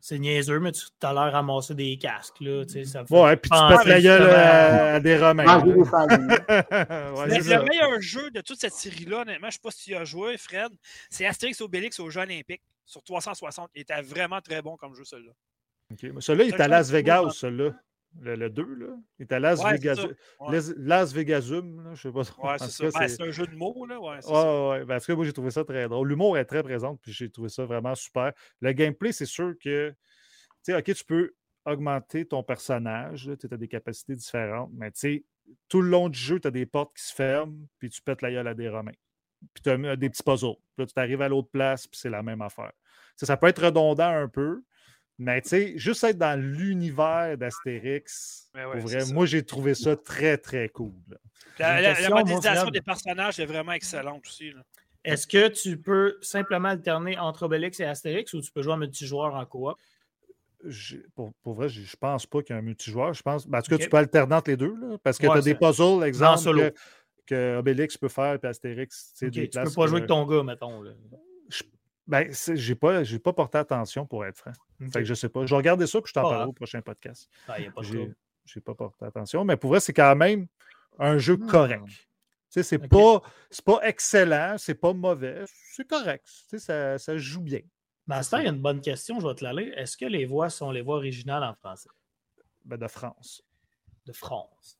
c'est 0.00 0.18
niaiseux, 0.18 0.58
mais 0.60 0.72
tu 0.72 0.86
as 1.02 1.12
l'air 1.12 1.32
ramasser 1.32 1.74
des 1.74 1.96
casques. 1.98 2.40
Là, 2.40 2.64
tu 2.64 2.72
sais, 2.72 2.84
ça 2.84 3.02
me 3.02 3.06
Ouais, 3.10 3.36
puis 3.36 3.50
tu 3.50 3.76
pètes 3.76 3.86
la 3.86 4.00
gueule 4.00 4.30
à, 4.30 4.94
à 4.94 5.00
des 5.00 5.18
Romains. 5.18 5.60
Des 5.60 5.84
sangliers. 5.84 6.38
Ouais, 7.20 7.26
Mais 7.28 7.38
le 7.40 7.62
meilleur 7.64 8.00
jeu 8.00 8.30
de 8.30 8.40
toute 8.40 8.60
cette 8.60 8.72
série-là, 8.72 9.22
honnêtement, 9.22 9.48
je 9.48 9.48
ne 9.48 9.50
sais 9.52 9.58
pas 9.62 9.70
si 9.70 9.84
tu 9.84 9.90
y 9.90 9.94
as 9.94 10.04
joué, 10.04 10.36
Fred, 10.38 10.72
c'est 11.10 11.26
Astérix 11.26 11.60
Obélix 11.60 12.00
aux 12.00 12.08
Jeux 12.10 12.20
Olympiques 12.20 12.62
sur 12.86 13.02
360. 13.02 13.70
Il 13.74 13.82
était 13.82 14.00
vraiment 14.02 14.40
très 14.40 14.62
bon 14.62 14.76
comme 14.76 14.94
jeu, 14.94 15.04
celui-là. 15.04 15.32
OK. 15.92 16.02
Mais 16.02 16.20
Celui-là, 16.20 16.44
il 16.44 16.54
est 16.54 16.60
à 16.60 16.68
Las 16.68 16.90
Vegas, 16.90 17.30
celui-là. 17.30 17.72
Le, 18.18 18.34
le 18.34 18.50
2, 18.50 18.62
là. 18.74 18.96
Il 19.18 19.22
est 19.22 19.32
à 19.32 19.38
Las 19.38 19.62
Ouais, 19.62 19.72
Vegas. 19.74 20.04
Ouais. 20.40 20.52
Las, 20.52 20.72
Las 20.76 21.12
Vegasum, 21.14 21.84
là, 21.84 21.94
je 21.94 22.02
sais 22.02 22.12
pas. 22.12 22.24
trop. 22.24 22.46
Ouais, 22.48 22.58
c'est 22.58 22.70
ça. 22.90 22.98
Ben, 22.98 23.08
c'est- 23.08 23.22
un 23.22 23.30
jeu 23.30 23.46
de 23.46 23.54
mots, 23.54 23.86
là. 23.86 24.00
Ouais, 24.00 24.16
c'est 24.20 24.30
Ouais, 24.30 24.68
ouais. 24.70 24.84
Ben, 24.84 24.98
cas, 24.98 25.14
moi, 25.14 25.24
j'ai 25.24 25.32
trouvé 25.32 25.50
ça 25.52 25.64
très 25.64 25.88
drôle. 25.88 26.08
L'humour 26.08 26.36
est 26.36 26.44
très 26.44 26.62
présent, 26.62 26.96
puis 26.96 27.12
j'ai 27.12 27.30
trouvé 27.30 27.48
ça 27.48 27.64
vraiment 27.64 27.94
super. 27.94 28.32
Le 28.60 28.72
gameplay, 28.72 29.12
c'est 29.12 29.26
sûr 29.26 29.54
que, 29.62 29.90
tu 29.90 29.96
sais, 30.72 30.76
OK, 30.76 30.92
tu 30.92 31.04
peux 31.04 31.32
augmenter 31.64 32.26
ton 32.26 32.42
personnage, 32.42 33.30
tu 33.38 33.46
as 33.50 33.56
des 33.56 33.68
capacités 33.68 34.16
différentes, 34.16 34.70
mais 34.74 34.90
tu 34.90 34.98
sais, 35.00 35.24
tout 35.68 35.80
le 35.80 35.88
long 35.90 36.08
du 36.08 36.18
jeu, 36.18 36.40
tu 36.40 36.48
as 36.48 36.50
des 36.50 36.66
portes 36.66 36.96
qui 36.96 37.04
se 37.04 37.14
ferment, 37.14 37.54
puis 37.78 37.90
tu 37.90 38.02
pètes 38.02 38.22
la 38.22 38.32
gueule 38.32 38.48
à 38.48 38.54
des 38.54 38.68
Romains. 38.68 38.92
Puis 39.54 39.62
tu 39.62 39.70
as 39.70 39.96
des 39.96 40.10
petits 40.10 40.22
puzzles. 40.22 40.56
Puis 40.76 40.84
là, 40.84 40.86
tu 40.86 40.92
arrives 40.96 41.22
à 41.22 41.28
l'autre 41.28 41.48
place, 41.50 41.86
puis 41.86 41.98
c'est 42.00 42.10
la 42.10 42.22
même 42.22 42.42
affaire. 42.42 42.72
Ça 43.16 43.36
peut 43.36 43.46
être 43.48 43.64
redondant 43.66 44.08
un 44.08 44.28
peu, 44.28 44.62
mais 45.20 45.40
tu 45.42 45.48
sais, 45.50 45.72
juste 45.78 46.02
être 46.04 46.18
dans 46.18 46.38
l'univers 46.40 47.36
d'Astérix, 47.38 48.50
Ben 48.54 48.66
ouais, 48.68 48.80
vrai, 48.80 49.04
moi, 49.12 49.26
j'ai 49.26 49.44
trouvé 49.44 49.74
ça 49.74 49.94
très, 49.94 50.38
très 50.38 50.68
cool. 50.70 50.92
La, 51.58 51.80
la- 51.82 51.94
question, 51.94 52.16
modélisation 52.16 52.70
des 52.70 52.80
personnages 52.80 53.38
est 53.38 53.44
vraiment 53.46 53.72
excellente 53.72 54.26
aussi. 54.26 54.50
là. 54.50 54.62
Est-ce 55.04 55.26
que 55.26 55.48
tu 55.48 55.78
peux 55.78 56.16
simplement 56.22 56.68
alterner 56.68 57.18
entre 57.18 57.44
Obélix 57.44 57.78
et 57.80 57.84
Astérix 57.84 58.32
ou 58.34 58.40
tu 58.40 58.50
peux 58.50 58.62
jouer 58.62 58.72
en 58.72 58.76
multijoueur 58.78 59.34
en 59.34 59.44
coop? 59.46 59.76
Pour, 61.14 61.32
pour 61.42 61.54
vrai, 61.54 61.68
j'ai- 61.68 61.84
je 61.84 61.96
pense 61.96 62.26
pas 62.26 62.42
qu'il 62.42 62.54
y 62.54 62.56
a 62.56 62.58
un 62.58 62.62
multijoueur. 62.62 63.14
Je 63.14 63.22
pense. 63.22 63.46
ben, 63.46 63.58
en 63.58 63.62
tout 63.62 63.70
cas, 63.70 63.76
Ok. 63.76 63.82
tu 63.82 63.88
peux 63.88 63.96
alterner 63.96 64.34
entre 64.34 64.50
les 64.50 64.56
deux, 64.56 64.74
là, 64.74 64.96
parce 65.02 65.16
que 65.18 65.26
Ouais, 65.26 65.32
tu 65.34 65.38
as 65.38 65.42
des 65.42 65.54
puzzles, 65.54 66.02
exemple, 66.04 66.38
solo. 66.40 66.60
que, 66.60 66.74
que 67.26 67.56
Obélix 67.58 67.96
peut 67.96 68.08
faire, 68.08 68.38
puis 68.38 68.48
Astérix, 68.48 69.12
tu 69.12 69.18
sais, 69.18 69.26
Ok, 69.26 69.32
des 69.32 69.48
tu 69.48 69.58
peux 69.58 69.64
pas 69.64 69.82
que- 69.84 69.88
jouer 69.88 69.96
avec 69.98 70.08
ton 70.08 70.26
gars, 70.26 70.42
mettons. 70.42 70.82
Là. 70.82 70.92
Ben, 72.06 72.28
j'ai 72.54 72.74
pas, 72.74 73.04
j'ai 73.04 73.18
pas 73.18 73.32
porté 73.32 73.58
attention 73.58 74.04
pour 74.06 74.24
être 74.24 74.36
franc. 74.36 74.52
Fait 74.92 75.00
que 75.00 75.04
je 75.04 75.14
sais 75.14 75.28
pas. 75.28 75.44
Je 75.46 75.50
vais 75.50 75.56
regarder 75.56 75.86
ça, 75.86 76.00
puis 76.00 76.08
je 76.08 76.14
t'en 76.14 76.22
parlerai 76.22 76.38
grave. 76.40 76.48
au 76.48 76.52
prochain 76.52 76.82
podcast. 76.82 77.28
Ah, 77.46 77.56
J'ai, 78.44 78.60
pas 78.60 78.74
porté 78.74 79.04
attention, 79.04 79.44
mais 79.44 79.56
pour 79.56 79.70
vrai, 79.70 79.80
c'est 79.80 79.92
quand 79.92 80.16
même 80.16 80.46
un 80.98 81.18
jeu 81.18 81.36
Hmm. 81.36 81.46
correct. 81.46 81.84
Tu 81.86 81.94
sais, 82.48 82.62
c'est 82.64 82.82
Ok. 82.82 82.88
pas, 82.88 83.22
pas 83.64 83.80
excellent, 83.86 84.56
c'est 84.58 84.74
pas 84.74 84.92
mauvais, 84.92 85.44
c'est 85.46 85.86
correct. 85.86 86.26
Tu 86.26 86.32
sais, 86.48 86.58
ça, 86.58 86.98
ça 86.98 87.16
joue 87.16 87.42
bien. 87.42 87.60
Master, 88.08 88.40
il 88.40 88.44
y 88.46 88.48
a 88.48 88.50
une 88.50 88.60
bonne 88.60 88.80
question, 88.80 89.20
je 89.20 89.26
vais 89.28 89.34
te 89.36 89.44
la 89.44 89.52
lire. 89.52 89.72
Est-ce 89.78 89.96
que 89.96 90.06
les 90.06 90.24
voix 90.24 90.50
sont 90.50 90.72
les 90.72 90.80
voix 90.80 90.96
originales 90.96 91.44
en 91.44 91.54
français? 91.54 91.90
Ben, 92.64 92.76
de 92.76 92.88
France. 92.88 93.44
de 94.06 94.12
France? 94.12 94.79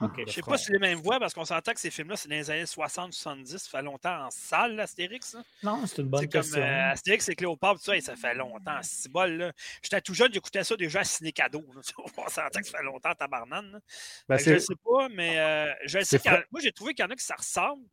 Ok. 0.00 0.22
Je 0.26 0.32
sais 0.32 0.42
pas 0.42 0.58
si 0.58 0.72
les 0.72 0.78
mêmes 0.78 0.98
voix, 0.98 1.18
parce 1.18 1.32
qu'on 1.34 1.44
s'entend 1.44 1.72
que 1.72 1.80
ces 1.80 1.90
films-là, 1.90 2.16
c'est 2.16 2.28
dans 2.28 2.34
les 2.36 2.50
années 2.50 2.64
60-70. 2.64 3.58
Ça 3.58 3.78
fait 3.78 3.82
longtemps 3.82 4.26
en 4.26 4.30
salle, 4.30 4.76
l'Astérix. 4.76 5.34
là. 5.34 5.42
Non, 5.62 5.86
c'est 5.86 6.02
une 6.02 6.08
bonne 6.08 6.20
C'est 6.20 6.28
comme 6.28 6.42
question. 6.42 6.60
euh, 6.62 6.90
Astérix 6.92 7.28
et 7.28 7.34
Cléopâtre, 7.34 7.80
ça, 7.80 7.96
et 7.96 8.00
ça 8.00 8.16
fait 8.16 8.34
longtemps. 8.34 8.78
C'est 8.82 9.10
bol, 9.10 9.32
là. 9.32 9.52
J'étais 9.82 10.00
tout 10.00 10.14
jeune, 10.14 10.32
j'écoutais 10.32 10.64
ça 10.64 10.76
déjà 10.76 11.00
à 11.00 11.04
Ciné 11.04 11.32
Cadeau. 11.32 11.64
là. 11.74 11.80
On 12.16 12.28
s'entend 12.28 12.60
que 12.60 12.66
ça 12.66 12.78
fait 12.78 12.84
longtemps, 12.84 13.14
tabarnane. 13.14 13.80
Ben, 14.28 14.36
je 14.38 14.44
c'est- 14.44 14.58
sais 14.60 14.74
pas, 14.84 15.08
mais 15.08 15.38
euh, 15.38 15.72
je 15.84 15.98
sais 16.00 16.18
c'est 16.18 16.30
moi, 16.50 16.60
j'ai 16.62 16.72
trouvé 16.72 16.94
qu'il 16.94 17.04
y 17.04 17.08
en 17.08 17.10
a 17.10 17.16
qui 17.16 17.24
ça 17.24 17.34
ressemble. 17.36 17.84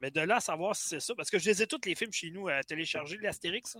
Mais 0.00 0.10
de 0.10 0.20
là 0.20 0.36
à 0.36 0.40
savoir 0.40 0.74
si 0.76 0.88
c'est 0.88 1.00
ça, 1.00 1.14
parce 1.14 1.30
que 1.30 1.38
je 1.38 1.48
les 1.48 1.62
ai 1.62 1.66
tous 1.66 1.80
les 1.86 1.94
films 1.94 2.12
chez 2.12 2.30
nous 2.30 2.48
euh, 2.48 2.60
téléchargés, 2.66 3.18
l'Astérix. 3.22 3.76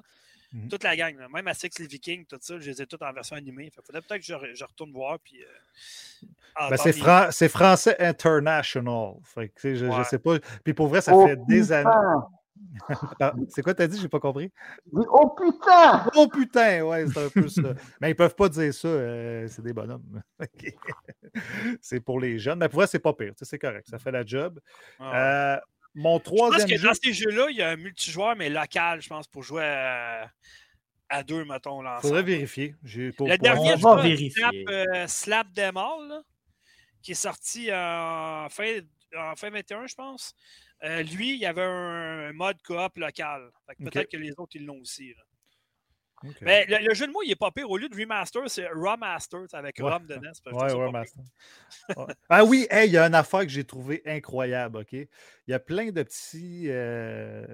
Mhm. 0.52 0.68
Toute 0.68 0.84
la 0.84 0.94
gang, 0.96 1.16
là. 1.18 1.28
même 1.28 1.48
Astérix 1.48 1.78
les 1.80 1.86
Vikings, 1.88 2.26
tout 2.26 2.38
ça, 2.40 2.58
je 2.60 2.70
les 2.70 2.80
ai 2.80 2.86
tous 2.86 3.02
en 3.04 3.12
version 3.12 3.34
animée. 3.36 3.64
Il 3.66 3.70
faudrait 3.72 4.00
peut-être 4.02 4.20
que 4.20 4.26
je, 4.26 4.34
re- 4.34 4.54
je 4.54 4.64
retourne 4.64 4.92
voir. 4.92 5.18
Puis, 5.18 5.42
euh, 5.42 6.66
Ben, 6.70 6.76
c'est, 6.76 6.92
les- 7.42 7.48
français 7.48 7.96
international. 7.98 9.14
Fait 9.24 9.48
que, 9.48 9.74
je, 9.74 9.86
Ouais. 9.86 10.04
sais 10.04 10.18
pas. 10.20 10.36
Puis 10.62 10.72
pour 10.72 10.86
vrai, 10.86 11.00
ça 11.00 11.12
Oh, 11.14 11.26
fait 11.26 11.36
des 11.48 11.72
années. 11.72 11.90
C'est 13.50 13.62
quoi 13.62 13.74
t'as 13.74 13.86
dit? 13.86 14.00
J'ai 14.00 14.08
pas 14.08 14.20
compris. 14.20 14.50
Oh 14.92 15.34
putain! 15.36 16.06
Oh 16.14 16.28
putain, 16.28 16.82
ouais, 16.82 17.06
c'est 17.12 17.24
un 17.24 17.28
peu 17.28 17.48
ça. 17.48 17.62
Mais 18.00 18.10
ils 18.10 18.16
peuvent 18.16 18.34
pas 18.34 18.48
dire 18.48 18.72
ça, 18.74 18.88
euh, 18.88 19.46
c'est 19.48 19.62
des 19.62 19.72
bonhommes. 19.72 20.22
C'est 21.80 22.00
pour 22.00 22.20
les 22.20 22.38
jeunes. 22.38 22.58
Mais 22.58 22.68
pour 22.68 22.78
vrai, 22.80 22.86
c'est 22.86 22.98
pas 22.98 23.12
pire. 23.12 23.32
C'est 23.40 23.58
correct. 23.58 23.86
Ça 23.88 23.98
fait 23.98 24.10
la 24.12 24.24
job. 24.24 24.60
Ah. 24.98 25.54
Euh, 25.56 25.60
mon 25.94 26.18
Je 26.18 26.22
pense 26.22 26.34
troisième 26.34 26.68
que 26.68 26.76
jeu. 26.76 26.88
dans 26.88 26.94
ces 26.94 27.12
jeux-là, 27.12 27.46
il 27.50 27.56
y 27.56 27.62
a 27.62 27.70
un 27.70 27.76
multijoueur, 27.76 28.36
mais 28.36 28.48
local, 28.50 29.00
je 29.00 29.08
pense, 29.08 29.26
pour 29.28 29.42
jouer 29.42 29.64
à, 29.64 30.30
à 31.08 31.22
deux, 31.22 31.44
mettons, 31.44 31.82
là, 31.82 31.98
Faudrait 32.00 32.22
vérifier. 32.22 32.74
Le 32.82 33.36
dernier, 33.38 33.60
On 33.74 33.76
je 33.76 33.82
va 33.82 33.90
crois, 33.90 34.02
vérifier. 34.02 34.30
Slap, 34.30 34.54
euh, 34.68 35.06
Slap 35.06 35.52
Them 35.54 35.76
All, 35.76 36.08
là, 36.08 36.22
qui 37.02 37.12
est 37.12 37.14
sorti 37.14 37.72
en 37.72 38.48
fin, 38.50 38.80
en 39.16 39.36
fin 39.36 39.50
21, 39.50 39.86
je 39.86 39.94
pense. 39.94 40.34
Euh, 40.82 41.02
lui, 41.02 41.34
il 41.34 41.38
y 41.40 41.46
avait 41.46 41.62
un, 41.62 42.32
mode 42.32 42.60
coop 42.62 42.96
local. 42.96 43.50
Peut-être 43.78 44.10
que 44.10 44.16
les 44.16 44.32
autres, 44.38 44.56
ils 44.56 44.66
l'ont 44.66 44.80
aussi. 44.80 45.10
là. 45.14 45.22
Mais 46.40 46.64
le, 46.66 46.86
le 46.88 46.94
jeu 46.94 47.06
de 47.06 47.12
mots, 47.12 47.22
il 47.24 47.30
est 47.30 47.36
pas 47.36 47.50
pire. 47.50 47.70
Au 47.70 47.76
lieu 47.76 47.88
de 47.88 47.96
remaster, 47.96 48.42
c'est 48.48 48.66
Raw 48.68 48.96
Master 48.96 49.40
c'est 49.50 49.56
avec 49.56 49.78
Ouais. 49.78 49.90
Rom 49.90 50.06
dedans. 50.06 50.20
Ouais, 50.22 50.52
trouve 50.52 50.68
ça 50.68 50.76
ouais, 50.78 50.86
pas 50.86 50.92
Master. 50.92 51.24
Ouais. 51.96 52.14
Ah 52.28 52.44
oui, 52.44 52.66
hey, 52.70 52.88
il 52.88 52.92
y 52.92 52.98
a 52.98 53.06
une 53.06 53.14
affaire 53.14 53.40
que 53.42 53.48
j'ai 53.48 53.64
trouvée 53.64 54.02
incroyable, 54.06 54.78
OK? 54.78 54.92
Il 54.92 55.08
y 55.48 55.52
a 55.54 55.58
plein 55.58 55.90
de 55.90 56.02
petits, 56.02 56.64
euh, 56.68 57.46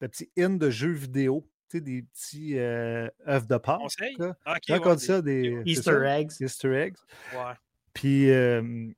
de 0.00 0.06
petits 0.06 0.30
in 0.38 0.50
de 0.50 0.70
jeux 0.70 0.92
vidéo, 0.92 1.46
tu 1.70 1.78
sais, 1.78 1.80
des 1.80 2.02
petits 2.02 2.58
euh, 2.58 3.08
œufs 3.28 3.46
de. 3.46 3.56
Pâques. 3.56 3.78
Conseil? 3.80 4.14
là. 4.18 4.34
Ah, 4.44 4.52
ok, 4.56 4.62
Quand 4.68 4.78
ouais, 4.80 4.86
on 4.92 4.94
dit 4.94 5.04
ça, 5.04 5.22
des 5.22 5.62
Easter 5.66 5.82
ça? 5.90 6.18
eggs. 6.18 6.30
Easter 6.40 6.74
eggs. 6.74 6.96
ouais. 7.34 7.54
Puis, 7.94 8.30
euh, 8.30 8.88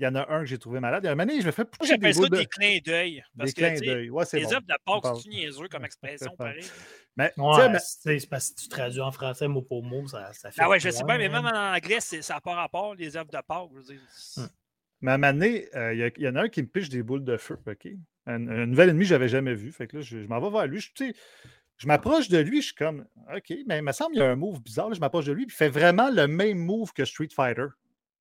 il 0.00 0.04
y 0.04 0.06
en 0.06 0.14
a 0.14 0.30
un 0.32 0.40
que 0.40 0.46
j'ai 0.46 0.58
trouvé 0.58 0.80
malade. 0.80 1.02
Il 1.04 1.06
y 1.06 1.08
a 1.08 1.12
un 1.12 1.14
moment 1.14 1.30
je 1.40 1.46
me 1.46 1.50
fais 1.50 1.64
pousser 1.64 1.98
des 1.98 2.12
j'appelle 2.12 2.14
ça 2.14 2.28
de... 2.28 2.36
des 2.36 2.46
clins 2.46 2.78
d'œil. 2.84 3.24
Des 3.34 3.52
que, 3.52 3.56
clins 3.56 3.78
d'œil. 3.80 4.10
Ouais, 4.10 4.24
c'est 4.24 4.38
les 4.38 4.44
bon. 4.46 4.52
œuvres 4.54 4.66
de 4.66 4.74
parle. 4.84 5.20
c'est 5.22 5.28
niaiseux 5.28 5.68
comme 5.68 5.84
expression, 5.84 6.34
pareil. 6.36 6.64
Mais, 7.16 7.28
tu 7.28 7.34
sais, 7.34 7.40
Ouais, 7.42 7.68
mais- 7.68 7.78
c'est 7.80 8.28
parce 8.30 8.50
que 8.50 8.60
tu 8.62 8.68
traduis 8.68 9.00
en 9.00 9.12
français 9.12 9.46
mot 9.48 9.62
pour 9.62 9.82
mot, 9.82 10.06
ça, 10.08 10.32
ça 10.32 10.50
fait. 10.50 10.62
Ah 10.62 10.68
ouais, 10.68 10.80
je 10.80 10.88
sais 10.90 11.04
bien, 11.04 11.18
mais 11.18 11.28
même 11.28 11.44
en 11.44 11.74
anglais, 11.74 11.98
c'est- 12.00 12.22
ça 12.22 12.34
n'a 12.34 12.40
pas 12.40 12.54
rapport, 12.54 12.94
les 12.94 13.16
œuvres 13.16 13.30
de 13.30 13.38
Pâques. 13.46 13.68
je 13.72 13.76
veux 13.78 13.84
dire. 13.84 14.00
Hum. 14.38 14.48
Mais 15.02 15.10
à 15.12 15.14
un 15.14 15.18
moment 15.18 15.32
donné, 15.32 15.68
euh, 15.74 15.94
il 15.94 16.00
y 16.00 16.12
il 16.18 16.24
y, 16.24 16.28
en 16.28 16.36
a 16.36 16.42
un 16.42 16.48
qui 16.48 16.62
me 16.62 16.66
piche 16.68 16.88
des 16.88 17.02
boules 17.02 17.24
de 17.24 17.36
feu, 17.36 17.58
OK? 17.66 17.88
Un, 18.26 18.48
un 18.48 18.66
nouvel 18.66 18.90
ennemi 18.90 19.04
que 19.04 19.08
je 19.08 19.14
n'avais 19.14 19.28
jamais 19.28 19.54
vu. 19.54 19.72
Fait 19.72 19.86
que 19.86 19.96
là, 19.96 20.02
je, 20.02 20.22
je 20.22 20.28
m'en 20.28 20.40
vais 20.40 20.50
vers 20.50 20.66
lui. 20.66 20.80
Je, 20.80 21.12
je 21.78 21.86
m'approche 21.86 22.28
de 22.28 22.38
lui, 22.38 22.60
je 22.60 22.66
suis 22.66 22.74
comme, 22.74 23.06
OK, 23.34 23.54
mais 23.66 23.78
il 23.78 23.82
me 23.82 23.92
semble 23.92 24.12
qu'il 24.12 24.20
y 24.20 24.24
a 24.24 24.30
un 24.30 24.36
move 24.36 24.60
bizarre. 24.60 24.88
là. 24.90 24.94
je 24.94 25.00
m'approche 25.00 25.24
de 25.24 25.32
lui, 25.32 25.46
puis 25.46 25.54
il 25.54 25.56
fait 25.56 25.70
vraiment 25.70 26.10
le 26.10 26.26
même 26.26 26.58
move 26.58 26.92
que 26.92 27.06
Street 27.06 27.30
Fighter. 27.34 27.66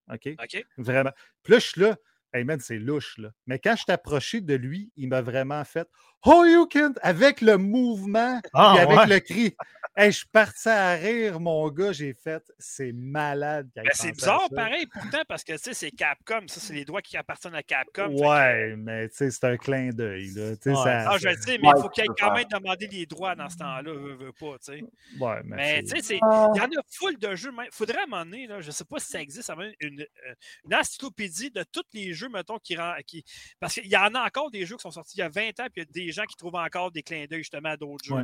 OK? 0.10 0.30
OK? 0.42 0.66
Vraiment. 0.78 1.12
Puis 1.44 1.54
là, 1.54 1.60
je 1.60 1.66
suis 1.68 1.82
là. 1.82 1.98
Hey 2.32 2.44
man, 2.44 2.60
c'est 2.60 2.78
louche, 2.78 3.18
là. 3.18 3.32
Mais 3.48 3.58
quand 3.58 3.76
je 3.76 3.84
suis 3.84 3.92
approché 3.92 4.42
de 4.42 4.54
lui, 4.54 4.92
il 4.96 5.08
m'a 5.10 5.22
vraiment 5.22 5.64
fait 5.66 5.88
Oh, 6.26 6.44
you 6.46 6.68
can! 6.68 6.94
avec 7.02 7.42
le 7.42 7.58
mouvement 7.58 8.42
Ah, 8.54 8.76
et 8.78 8.82
avec 8.82 8.98
ouais. 8.98 9.08
le 9.08 9.20
cri. 9.20 9.56
Hey, 9.96 10.12
je 10.12 10.18
suis 10.20 10.28
parti 10.28 10.70
à 10.70 10.94
rire, 10.94 11.40
mon 11.42 11.68
gars. 11.70 11.92
J'ai 11.92 12.14
fait 12.14 12.42
C'est 12.58 12.94
malade. 12.94 13.70
Ben, 13.76 13.84
c'est 13.94 14.12
bizarre, 14.14 14.48
ça. 14.50 14.56
pareil, 14.56 14.86
pourtant, 14.88 15.22
parce 15.28 15.44
que 15.44 15.54
tu 15.54 15.58
sais, 15.60 15.74
c'est 15.74 15.92
Capcom. 15.92 16.42
Ça, 16.48 16.60
c'est 16.62 16.74
les 16.74 16.86
droits 16.86 17.02
qui 17.02 17.18
appartiennent 17.18 17.56
à 17.56 17.64
Capcom. 17.64 18.10
fait 18.10 18.16
que- 18.16 18.22
Ouais, 18.22 18.76
mais 18.78 19.10
tu 19.10 19.16
sais, 19.18 19.32
c'est 19.32 19.44
un 19.46 19.58
clin 19.58 19.90
d'œil. 19.90 20.30
là. 20.36 20.56
Tu 20.56 20.62
sais, 20.64 20.70
Ouais. 20.70 20.76
ça- 20.76 21.10
Ah, 21.12 21.18
je 21.18 21.28
le 21.28 21.36
sais, 21.36 21.58
mais 21.58 21.68
Ouais, 21.68 21.74
il 21.78 21.82
faut 21.82 21.90
qu'il 21.90 22.04
y 22.04 22.06
ait 22.06 22.10
quand 22.18 22.34
même 22.34 22.46
demandé 22.50 22.88
les 22.88 23.06
droits 23.06 23.36
dans 23.36 23.50
ce 23.50 23.58
temps-là, 23.58 23.94
veut, 23.94 24.16
veut 24.16 24.32
pas, 24.32 24.58
tu 24.60 24.74
sais. 24.74 24.84
Ouais, 25.20 25.42
mais, 25.44 25.84
tu 25.84 26.02
sais, 26.02 26.20
Ah. 26.22 26.50
il 26.56 26.58
y 26.60 26.62
en 26.62 26.66
a 26.80 26.84
full 26.92 27.18
de 27.18 27.36
jeux. 27.36 27.52
Il 27.58 27.70
faudrait 27.74 28.06
donné, 28.10 28.48
là, 28.48 28.62
je 28.62 28.68
ne 28.68 28.72
sais 28.72 28.86
pas 28.86 29.00
si 29.00 29.08
ça 29.08 29.22
existe, 29.22 29.52
une, 29.82 30.02
euh, 30.02 30.34
une 30.66 30.76
encyclopédie 30.76 31.52
de 31.52 31.64
tous 31.64 31.84
les 31.94 32.14
jeux, 32.14 32.30
mettons, 32.30 32.60
qui, 32.60 32.78
rend- 32.78 32.96
qui. 33.06 33.26
Parce 33.60 33.74
qu'il 33.74 33.88
y 33.88 33.98
en 33.98 34.14
a 34.16 34.26
encore 34.26 34.50
des 34.52 34.66
jeux 34.66 34.76
qui 34.78 34.82
sont 34.84 34.92
sortis 34.92 35.18
il 35.18 35.22
y 35.22 35.24
a 35.24 35.30
20 35.30 35.60
ans, 35.60 35.68
puis 35.74 35.78
il 35.78 35.80
y 35.80 35.82
a 35.82 36.06
des 36.06 36.09
gens 36.12 36.26
qui 36.26 36.36
trouvent 36.36 36.56
encore 36.56 36.92
des 36.92 37.04
clins 37.04 37.26
d'œil 37.30 37.40
justement 37.40 37.70
à 37.70 37.78
d'autres 37.78 38.04
jeux. 38.06 38.16
Ouais. 38.16 38.24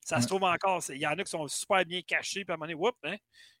Ça 0.00 0.16
Ouais. 0.16 0.22
se 0.22 0.26
trouve 0.26 0.42
encore. 0.42 0.82
c'est- 0.82 0.94
Il 0.96 1.00
y 1.00 1.06
en 1.06 1.12
a 1.12 1.24
qui 1.24 1.30
sont 1.30 1.48
super 1.48 1.84
bien 1.86 2.02
cachés, 2.02 2.44
puis 2.44 2.52
à 2.52 2.54
un 2.54 2.56
moment 2.58 2.66
donné, 2.66 2.74
whoop, 2.74 2.96
hein? 3.04 3.16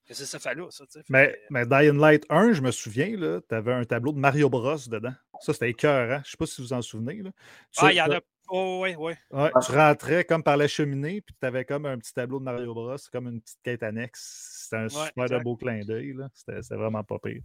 Que 0.06 0.12
ça 0.12 0.38
fait 0.38 0.54
là, 0.54 0.70
ça? 0.70 0.84
Fait 0.92 1.02
mais, 1.08 1.40
mais 1.48 1.64
Dying 1.64 1.98
Light 1.98 2.26
1, 2.28 2.52
je 2.52 2.60
me 2.60 2.70
souviens, 2.70 3.08
tu 3.16 3.54
avais 3.54 3.72
un 3.72 3.84
tableau 3.84 4.12
de 4.12 4.18
Mario 4.18 4.50
Bros 4.50 4.76
dedans. 4.86 5.14
Ça, 5.40 5.54
c'était 5.54 5.70
écœurant. 5.70 6.16
Je 6.16 6.18
ne 6.18 6.24
sais 6.24 6.36
pas 6.38 6.44
si 6.46 6.60
vous 6.60 6.66
vous 6.68 6.72
en 6.74 6.82
souvenez. 6.82 7.22
Là. 7.22 7.30
Ah, 7.78 7.90
il 7.92 7.96
y 7.96 8.02
en 8.02 8.10
a. 8.10 8.20
Oh, 8.48 8.80
oui, 8.82 8.94
oui. 8.98 9.14
Ouais, 9.30 9.50
tu 9.64 9.72
rentrais 9.72 10.24
comme 10.24 10.42
par 10.42 10.58
la 10.58 10.68
cheminée, 10.68 11.22
puis 11.22 11.34
tu 11.40 11.46
avais 11.46 11.64
comme 11.64 11.86
un 11.86 11.96
petit 11.96 12.12
tableau 12.12 12.38
de 12.40 12.44
Mario 12.44 12.74
Bros, 12.74 12.96
comme 13.10 13.28
une 13.28 13.40
petite 13.40 13.60
quête 13.62 13.82
annexe. 13.82 14.53
C'était 14.64 14.76
un 14.76 14.84
Ouais, 14.84 15.06
super 15.06 15.38
de 15.38 15.38
beau 15.42 15.56
clin 15.56 15.80
d'œil. 15.84 16.14
C'était 16.34 16.60
vraiment 16.74 17.04
pas 17.04 17.18
pire. 17.18 17.42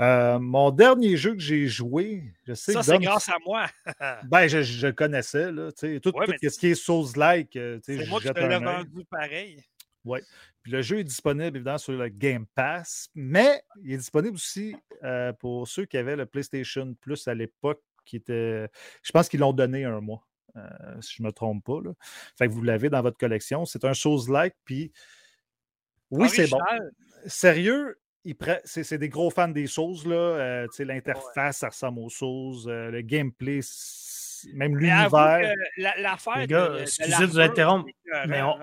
Euh, 0.00 0.38
mon 0.38 0.70
dernier 0.70 1.16
jeu 1.16 1.34
que 1.34 1.40
j'ai 1.40 1.66
joué, 1.66 2.24
je 2.46 2.54
sais 2.54 2.72
Ça, 2.72 2.82
c'est 2.82 2.98
grâce 2.98 3.28
à 3.28 3.36
moi. 3.44 3.66
Ben, 4.24 4.46
je, 4.46 4.90
connaissais, 4.90 5.50
là. 5.50 5.70
Tout, 5.72 5.86
Ouais, 5.86 6.26
tout 6.26 6.50
ce 6.50 6.58
qui 6.58 6.68
est 6.68 6.74
Souls-like, 6.74 7.56
euh, 7.56 7.78
C'est 7.82 8.06
moi 8.06 8.20
qui 8.20 8.28
te 8.28 8.38
l'ai 8.38 8.58
vendu 8.58 9.04
pareil. 9.10 9.56
Puis 10.62 10.72
le 10.72 10.82
jeu 10.82 11.00
est 11.00 11.04
disponible 11.04 11.56
évidemment 11.56 11.78
sur 11.78 11.92
le 11.92 12.08
Game 12.08 12.46
Pass, 12.54 13.08
mais 13.14 13.62
il 13.82 13.92
est 13.92 13.98
disponible 13.98 14.34
aussi 14.34 14.76
euh, 15.02 15.32
pour 15.32 15.66
ceux 15.66 15.86
qui 15.86 15.96
avaient 15.96 16.16
le 16.16 16.26
PlayStation 16.26 16.94
Plus 17.00 17.26
à 17.26 17.34
l'époque, 17.34 17.82
qui 18.04 18.16
était. 18.16 18.68
Je 19.02 19.12
pense 19.12 19.28
qu'ils 19.28 19.40
l'ont 19.40 19.52
donné 19.52 19.84
un 19.84 20.00
mois, 20.00 20.26
euh, 20.56 21.00
si 21.00 21.16
je 21.16 21.22
ne 21.22 21.28
me 21.28 21.32
trompe 21.32 21.64
pas. 21.64 21.80
Là. 21.82 21.92
Fait 22.38 22.46
que 22.46 22.52
vous 22.52 22.62
l'avez 22.62 22.90
dans 22.90 23.02
votre 23.02 23.18
collection. 23.18 23.64
C'est 23.64 23.84
un 23.84 23.94
Souls-like, 23.94 24.54
puis 24.64 24.92
oui, 26.12 26.28
c'est 26.28 26.48
bon. 26.48 26.58
Sérieux, 27.26 27.98
pre- 28.34 28.60
c'est 28.64 28.98
des 28.98 29.08
gros 29.08 29.30
fans 29.30 29.48
des 29.48 29.66
là. 30.06 30.14
euh, 30.14 30.66
tu 30.68 30.76
sais, 30.76 30.84
L'interface, 30.84 31.58
ça 31.58 31.68
ressemble 31.68 32.00
aux 32.00 32.10
Souls. 32.10 32.68
euh, 32.68 32.90
le 32.90 33.00
gameplay, 33.02 33.60
même 34.54 34.76
l'univers. 34.76 35.54
l'affaire. 35.98 36.38
Les 36.38 36.46
gars, 36.46 36.68
de- 36.68 36.74
de 36.76 36.80
excusez 36.82 37.26
de 37.26 37.26
vous 37.26 37.40
interrompre, 37.40 37.88
mais 38.28 38.42
on- 38.42 38.58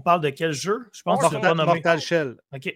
parle 0.00 0.20
de 0.22 0.30
quel 0.30 0.52
jeu? 0.52 0.88
Je 0.92 1.02
pense 1.02 1.20
Mortal, 1.20 1.40
pas 1.40 1.54
nommé. 1.54 1.72
Mortal 1.74 2.00
Shell. 2.00 2.36
OK. 2.52 2.74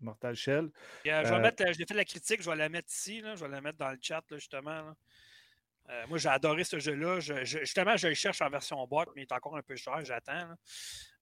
Mortal 0.00 0.34
Shell. 0.36 0.64
Euh, 0.64 0.70
je 1.04 1.10
vais 1.10 1.34
Euh, 1.34 1.40
mettre, 1.40 1.62
euh, 1.64 1.72
je 1.72 1.78
l'ai 1.78 1.84
fait 1.86 1.94
la 1.94 2.04
critique, 2.04 2.40
je 2.42 2.48
vais 2.48 2.56
la 2.56 2.68
mettre 2.68 2.88
ici, 2.90 3.20
là, 3.20 3.34
je 3.34 3.44
vais 3.44 3.50
la 3.50 3.60
mettre 3.60 3.78
dans 3.78 3.90
le 3.90 3.98
chat, 4.00 4.22
là, 4.30 4.38
justement. 4.38 4.70
là. 4.70 4.94
Euh, 5.90 6.04
moi, 6.08 6.18
j'ai 6.18 6.28
adoré 6.28 6.64
ce 6.64 6.78
jeu-là. 6.78 7.18
Je- 7.18 7.44
je- 7.44 7.58
justement, 7.60 7.96
je 7.96 8.08
le 8.08 8.14
cherche 8.14 8.40
en 8.42 8.50
version 8.50 8.86
boîte, 8.86 9.08
mais 9.16 9.22
il 9.22 9.24
est 9.24 9.32
encore 9.32 9.56
un 9.56 9.62
peu 9.62 9.74
cher, 9.74 9.98
j'attends. 10.04 10.48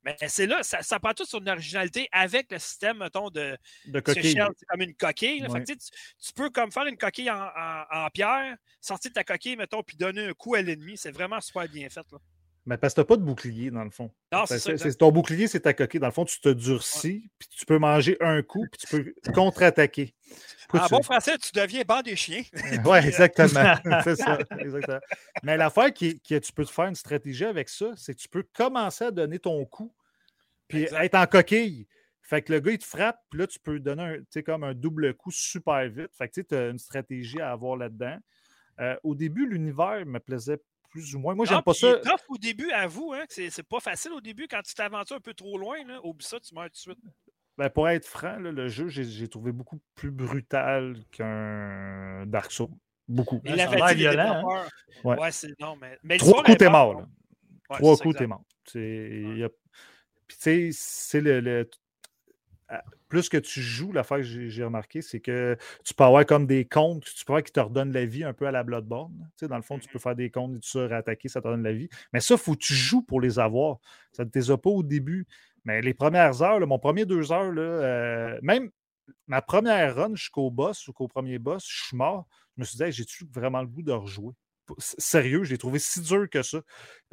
Mais 0.07 0.17
c'est 0.29 0.47
là, 0.47 0.63
ça, 0.63 0.83
ça 0.83 1.01
prend 1.01 1.13
tout 1.13 1.25
sur 1.25 1.41
une 1.41 1.49
originalité 1.49 2.09
avec 2.13 2.51
le 2.53 2.61
système, 2.61 2.99
mettons, 2.99 3.29
de 3.29 3.59
De 3.87 3.99
coquille. 3.99 4.39
C'est 4.57 4.67
comme 4.67 4.81
une 4.81 4.95
coquille. 4.95 5.41
là. 5.41 5.49
Fait 5.51 5.65
que, 5.65 5.73
tu, 5.73 6.33
peux 6.33 6.49
comme 6.51 6.71
faire 6.71 6.87
une 6.87 6.97
coquille 6.97 7.29
en, 7.29 7.43
en- 7.43 7.85
en 7.91 8.09
pierre, 8.11 8.57
sortir 8.81 9.13
ta 9.13 9.25
coquille, 9.25 9.57
mettons, 9.57 9.83
puis 9.83 9.97
donner 9.97 10.27
un 10.29 10.33
coup 10.33 10.55
à 10.55 10.63
l'ennemi. 10.63 10.97
C'est 10.97 11.11
vraiment 11.11 11.41
super 11.41 11.69
bien 11.69 11.89
fait. 11.91 12.07
Là. 12.13 12.19
Mais 12.67 12.77
parce 12.77 12.95
que 12.95 13.01
t'as 13.01 13.05
pas 13.05 13.17
de 13.17 13.23
bouclier, 13.23 13.71
dans 13.71 13.85
le 13.85 13.91
fond. 13.91 14.11
Non, 14.33 14.45
c'est 14.45 14.97
ton 14.99 15.12
bouclier, 15.12 15.47
c'est 15.47 15.61
ta 15.61 15.73
coquille. 15.73 16.01
Dans 16.01 16.09
le 16.09 16.12
fond, 16.12 16.25
tu 16.25 16.41
te 16.41 16.49
durcis, 16.49 17.31
puis 17.39 17.49
tu 17.49 17.64
peux 17.64 17.79
manger 17.79 18.17
un 18.21 18.43
coup, 18.43 18.67
puis 18.71 18.81
tu 18.81 18.87
peux 19.25 19.33
contre-attaquer. 19.33 20.12
En 20.73 20.81
tu- 20.85 20.95
bon 20.95 21.03
français, 21.03 21.39
tu 21.39 21.53
deviens 21.55 21.83
banc 21.87 22.03
des 22.03 22.17
chiens. 22.17 22.43
Oui, 22.85 22.99
exactement. 22.99 23.75
c'est 24.05 24.17
ça. 24.17 24.39
exactement. 24.59 24.99
Mais 25.45 25.57
l'affaire 25.57 25.93
qui, 25.93 26.19
qui 26.21 26.41
tu 26.41 26.53
peux 26.53 26.64
te 26.64 26.71
faire 26.73 26.87
une 26.87 26.97
stratégie 26.97 27.45
avec 27.45 27.69
ça, 27.69 27.93
c'est 27.97 28.14
que 28.14 28.21
tu 28.21 28.29
peux 28.29 28.45
commencer 28.53 29.05
à 29.05 29.11
donner 29.12 29.39
ton 29.39 29.64
coup, 29.64 29.95
puis 30.67 30.83
Exact. 30.83 31.05
être 31.05 31.14
en 31.14 31.27
coquille. 31.27 31.87
Fait 32.23 32.43
que 32.43 32.53
le 32.53 32.59
gars, 32.59 32.73
il 32.73 32.79
te 32.79 32.85
frappe, 32.85 33.21
puis 33.31 33.39
là, 33.39 33.47
tu 33.47 33.61
peux 33.61 33.79
donner 33.79 34.03
un, 34.03 34.17
tu 34.33 34.43
comme 34.43 34.64
un 34.64 34.75
double 34.75 35.14
coup 35.14 35.31
super 35.31 35.89
vite. 35.89 36.11
Fait 36.19 36.29
que 36.29 36.41
tu 36.41 36.55
as 36.57 36.71
une 36.71 36.79
stratégie 36.81 37.41
à 37.41 37.53
avoir 37.53 37.77
là-dedans. 37.77 38.19
Euh, 38.81 38.97
au 39.05 39.14
début, 39.14 39.47
l'univers 39.47 40.05
me 40.05 40.19
plaisait 40.19 40.59
plus 40.97 41.14
ou 41.14 41.18
moins. 41.18 41.34
Moi, 41.34 41.44
j'aime 41.47 41.59
Ah, 41.59 41.62
pas 41.62 41.74
ça. 41.74 41.90
est 41.90 42.01
tough 42.01 42.20
au 42.28 42.38
début, 42.38 42.70
avoue, 42.70 43.12
hein, 43.12 43.26
que 43.26 43.34
c'est 43.34 43.51
c'est 43.51 43.62
pas 43.62 43.80
facile 43.80 44.12
au 44.12 44.20
début. 44.20 44.47
Quand 44.49 44.62
tu 44.62 44.74
t'aventures 44.74 45.16
un 45.16 45.20
peu 45.20 45.34
trop 45.34 45.59
loin, 45.59 45.76
là, 45.86 46.01
oublie 46.05 46.24
ça, 46.24 46.40
tu 46.40 46.55
meurs 46.55 46.64
tout 46.64 46.70
de 46.70 46.76
suite. 46.76 46.99
Ben, 47.59 47.68
pour 47.70 47.88
être 47.88 48.07
franc, 48.07 48.38
là, 48.38 48.51
le 48.53 48.68
jeu, 48.68 48.88
j'ai 48.88 49.05
j'ai 49.05 49.28
trouvé 49.28 49.53
beaucoup 49.53 49.78
plus 49.94 50.11
brutal 50.11 50.97
qu'un 51.11 52.24
Dark 52.26 52.51
Souls. 52.51 52.68
Beaucoup. 53.09 53.40
Il 53.44 53.53
Ouais, 53.53 53.57
ça 53.59 53.62
a 53.62 53.66
l'avait 53.66 53.76
l'air 53.76 53.88
dit, 53.88 53.94
les 53.94 54.11
violent, 54.11 54.51
hein. 54.51 54.66
Ouais. 55.05 55.18
Ouais, 55.20 55.30
c'est 55.32 55.61
non, 55.61 55.76
mais. 55.80 55.99
mais 56.03 56.16
Trois 56.16 56.42
coups, 56.42 56.59
t'es 56.59 56.68
mort. 56.70 56.94
là. 56.94 57.01
Ouais, 57.70 57.76
Trois 57.78 57.97
c'est 57.97 58.03
coups, 58.03 58.16
t'es 58.16 58.26
mort. 58.26 58.42
C'est- 58.64 59.11
il 59.22 59.38
y 59.38 59.44
a- 59.44 59.49
Puis, 59.49 60.36
tu 60.38 60.42
sais, 60.42 60.70
c'est 60.72 61.20
le, 61.20 61.40
le- 61.40 61.70
plus 63.09 63.29
que 63.29 63.37
tu 63.37 63.61
joues, 63.61 63.93
l'affaire 63.93 64.19
que 64.19 64.23
j'ai 64.25 64.64
remarqué, 64.64 65.01
c'est 65.01 65.21
que 65.21 65.57
tu 65.85 65.95
peux 65.95 66.05
avoir 66.05 66.27
comme 66.27 66.47
des 66.47 66.64
comptes, 66.64 67.05
tu 67.05 67.25
peux 67.25 67.33
avoir 67.33 67.45
qui 67.45 67.53
te 67.53 67.61
redonnent 67.61 67.93
la 67.93 68.05
vie 68.05 68.25
un 68.25 68.33
peu 68.33 68.47
à 68.47 68.51
la 68.51 68.64
Bloodborne. 68.64 69.14
Tu 69.37 69.45
sais, 69.45 69.49
dans 69.49 69.57
le 69.57 69.62
fond, 69.62 69.79
tu 69.79 69.89
peux 69.89 69.99
faire 69.99 70.17
des 70.17 70.31
comptes 70.31 70.57
et 70.57 70.59
ça, 70.62 70.85
attaquer, 70.97 71.29
ça 71.29 71.41
te 71.41 71.49
donne 71.49 71.62
la 71.62 71.73
vie. 71.73 71.89
Mais 72.12 72.21
ça, 72.21 72.35
il 72.35 72.41
faut 72.41 72.55
que 72.55 72.64
tu 72.64 72.75
joues 72.75 73.03
pour 73.03 73.21
les 73.21 73.39
avoir. 73.39 73.79
Ça 74.12 74.25
ne 74.25 74.31
te 74.31 74.55
pas 74.55 74.71
au 74.71 74.83
début. 74.83 75.27
Mais 75.64 75.81
les 75.81 75.95
premières 75.95 76.43
heures, 76.43 76.64
mon 76.67 76.79
premier 76.79 77.05
deux 77.05 77.33
heures, 77.33 77.53
là, 77.53 77.62
euh, 77.62 78.39
même 78.43 78.71
ma 79.27 79.43
première 79.43 79.95
run 79.95 80.14
jusqu'au 80.14 80.51
boss 80.51 80.89
ou 80.89 80.93
qu'au 80.93 81.09
premier 81.09 81.39
boss, 81.39 81.64
je 81.69 81.87
suis 81.87 81.97
mort. 81.97 82.27
Je 82.57 82.61
me 82.61 82.64
suis 82.64 82.79
dit, 82.79 82.91
j'ai-tu 82.91 83.27
vraiment 83.33 83.61
le 83.61 83.69
goût 83.69 83.83
de 83.83 83.93
rejouer? 83.93 84.35
Sérieux, 84.79 85.45
je 85.45 85.51
l'ai 85.51 85.59
trouvé 85.59 85.79
si 85.79 86.01
dur 86.01 86.29
que 86.29 86.43
ça. 86.43 86.59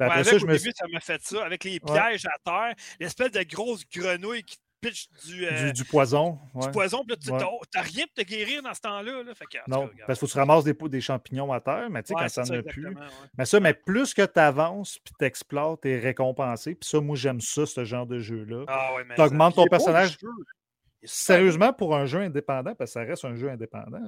après 0.00 0.24
ça, 0.24 0.38
je 0.38 0.44
au 0.44 0.48
me... 0.48 0.56
début, 0.56 0.72
ça 0.74 0.86
m'a 0.92 0.98
fait 0.98 1.22
ça, 1.22 1.44
avec 1.44 1.62
les 1.62 1.78
pièges 1.78 2.26
à 2.26 2.38
terre, 2.44 2.74
l'espèce 2.98 3.30
de 3.30 3.42
grosse 3.44 3.84
grenouille 3.88 4.42
qui 4.42 4.56
pitch 4.84 5.08
du, 5.26 5.46
euh, 5.46 5.72
du, 5.72 5.84
poison. 5.84 6.38
Du 6.54 6.70
poison, 6.70 7.04
puis 7.04 7.16
tu 7.16 7.30
n'as 7.30 7.38
rien 7.82 8.04
pour 8.06 8.14
te 8.14 8.22
guérir 8.22 8.62
dans 8.62 8.74
ce 8.74 8.80
temps-là. 8.80 9.22
non, 9.66 9.88
parce 10.06 10.06
qu'il 10.06 10.16
faut 10.16 10.26
que 10.26 10.32
tu 10.32 10.38
ramasses 10.38 10.64
des, 10.64 10.74
des 10.74 11.00
champignons 11.00 11.52
à 11.52 11.60
terre, 11.60 11.88
mais 11.90 12.02
tu 12.02 12.08
sais, 12.08 12.14
quand 12.14 12.28
ça 12.28 12.42
n'en 12.42 12.60
a 12.60 12.62
plus. 12.62 12.94
Mais 13.38 13.44
ça, 13.44 13.60
mais 13.60 13.74
plus 13.74 14.14
que 14.14 14.22
tu 14.22 14.40
avances, 14.40 14.98
puis 14.98 15.14
tu 15.18 15.24
explores, 15.24 15.80
tu 15.80 15.90
es 15.90 15.98
récompensé. 15.98 16.74
Puis 16.74 16.88
ça, 16.88 17.00
moi, 17.00 17.16
j'aime 17.16 17.40
ça, 17.40 17.66
ce 17.66 17.84
genre 17.84 18.06
de 18.06 18.18
jeu-là. 18.18 18.64
Ah, 18.68 18.90
tu 19.14 19.20
augmentes 19.20 19.54
ton 19.54 19.66
personnage. 19.66 20.18
Sérieusement, 21.06 21.70
pour 21.74 21.94
un 21.94 22.06
jeu 22.06 22.20
indépendant, 22.20 22.74
parce 22.74 22.90
que 22.90 23.00
ça 23.00 23.02
reste 23.02 23.26
un 23.26 23.34
jeu 23.34 23.50
indépendant. 23.50 24.00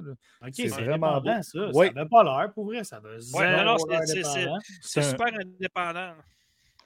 OK, 0.43 0.53
c'est 0.55 0.69
vraiment 0.69 1.21
bon. 1.21 1.43
Ça 1.43 1.69
oui. 1.75 1.93
n'avait 1.95 2.09
pas 2.09 2.25
l'air, 2.25 2.53
pour 2.55 2.65
vrai. 2.67 2.85
Ça 2.85 3.01
veut 3.01 3.19
c'est 4.81 5.03
super 5.03 5.27
indépendant. 5.27 6.15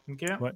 OK. 0.08 0.24
Ouais. 0.40 0.52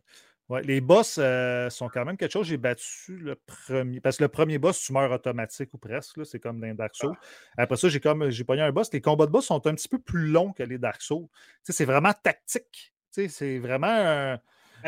Ouais, 0.50 0.62
les 0.62 0.82
boss 0.82 1.16
euh, 1.18 1.70
sont 1.70 1.88
quand 1.88 2.04
même 2.04 2.18
quelque 2.18 2.32
chose. 2.32 2.46
J'ai 2.46 2.58
battu 2.58 3.16
le 3.16 3.34
premier. 3.34 4.00
Parce 4.00 4.18
que 4.18 4.24
le 4.24 4.28
premier 4.28 4.58
boss, 4.58 4.78
tu 4.78 4.92
meurs 4.92 5.10
automatique 5.10 5.72
ou 5.72 5.78
presque. 5.78 6.24
C'est 6.26 6.38
comme 6.38 6.60
dans 6.60 6.74
Dark 6.74 6.94
Souls. 6.94 7.16
Ah. 7.56 7.62
Après 7.62 7.76
ça, 7.76 7.88
j'ai 7.88 8.00
comme 8.00 8.28
j'ai 8.30 8.44
pogné 8.44 8.60
un 8.62 8.72
boss. 8.72 8.92
Les 8.92 9.00
combats 9.00 9.26
de 9.26 9.30
boss 9.30 9.46
sont 9.46 9.66
un 9.66 9.74
petit 9.74 9.88
peu 9.88 9.98
plus 9.98 10.26
longs 10.26 10.52
que 10.52 10.62
les 10.62 10.76
Dark 10.76 11.00
Souls. 11.00 11.28
C'est 11.62 11.86
vraiment 11.86 12.12
tactique. 12.12 12.92
C'est 13.10 13.58
vraiment 13.58 13.86
un 13.88 14.38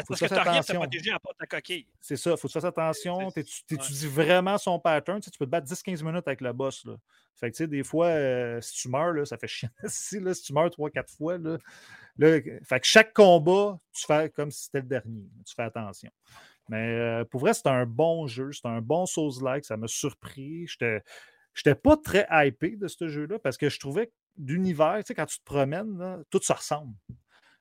parce 0.07 0.21
que 0.21 0.27
tu 0.27 0.35
n'as 0.35 0.43
rien 0.43 0.61
à 0.61 0.75
protéger 0.75 1.11
à 1.11 1.19
part 1.19 1.35
ta 1.35 1.47
coquille. 1.47 1.87
C'est 2.01 2.17
ça, 2.17 2.31
il 2.33 2.37
faut 2.37 2.49
que 2.49 2.53
tu 2.53 2.61
fasses 2.61 2.65
attention. 2.65 3.31
Tu 3.31 3.41
étudies 3.75 4.07
vraiment 4.07 4.59
son 4.59 4.79
pattern? 4.79 5.21
Tu, 5.21 5.31
peux 5.39 5.47
te 5.47 5.51
battre 5.51 5.67
10-15 5.67 6.05
minutes 6.05 6.27
avec 6.27 6.41
le 6.41 6.53
boss. 6.53 6.85
Là. 6.85 6.97
Fait 7.35 7.51
que, 7.51 7.65
des 7.65 7.83
fois, 7.83 8.07
euh, 8.07 8.61
si 8.61 8.83
tu 8.83 8.89
meurs, 8.89 9.13
là, 9.13 9.25
ça 9.25 9.37
fait 9.37 9.49
chiant. 9.49 9.69
si, 9.87 10.21
là, 10.21 10.35
si 10.35 10.43
tu 10.43 10.53
meurs 10.53 10.69
3-4 10.69 11.17
fois, 11.17 11.39
là, 11.39 11.59
fait 12.19 12.81
que 12.81 12.87
chaque 12.87 13.13
combat, 13.13 13.79
tu 13.93 14.07
fais 14.07 14.31
comme 14.31 14.51
si 14.51 14.65
c'était 14.65 14.81
le 14.81 14.87
dernier. 14.87 15.29
Tu 15.47 15.55
fais 15.55 15.65
attention. 15.65 16.11
Mais 16.69 16.99
euh, 16.99 17.25
pour 17.25 17.41
vrai, 17.41 17.55
c'est 17.55 17.69
un 17.69 17.87
bon 17.87 18.27
jeu. 18.27 18.51
C'est 18.53 18.67
un 18.67 18.81
bon 18.81 19.07
Souls-like. 19.07 19.65
Ça 19.65 19.77
m'a 19.77 19.87
surpris. 19.87 20.67
Je 20.67 21.01
n'étais 21.55 21.75
pas 21.75 21.97
très 21.97 22.27
hypé 22.31 22.77
de 22.77 22.89
ce 22.89 23.09
jeu-là 23.09 23.39
parce 23.39 23.57
que 23.57 23.69
je 23.69 23.79
trouvais 23.79 24.07
que 24.09 24.13
l'univers, 24.39 24.97
tu 24.99 25.09
sais, 25.09 25.15
quand 25.15 25.27
tu 25.27 25.39
te 25.39 25.45
promènes, 25.45 26.25
tout 26.31 26.41
se 26.43 26.53
ressemble. 26.53 26.95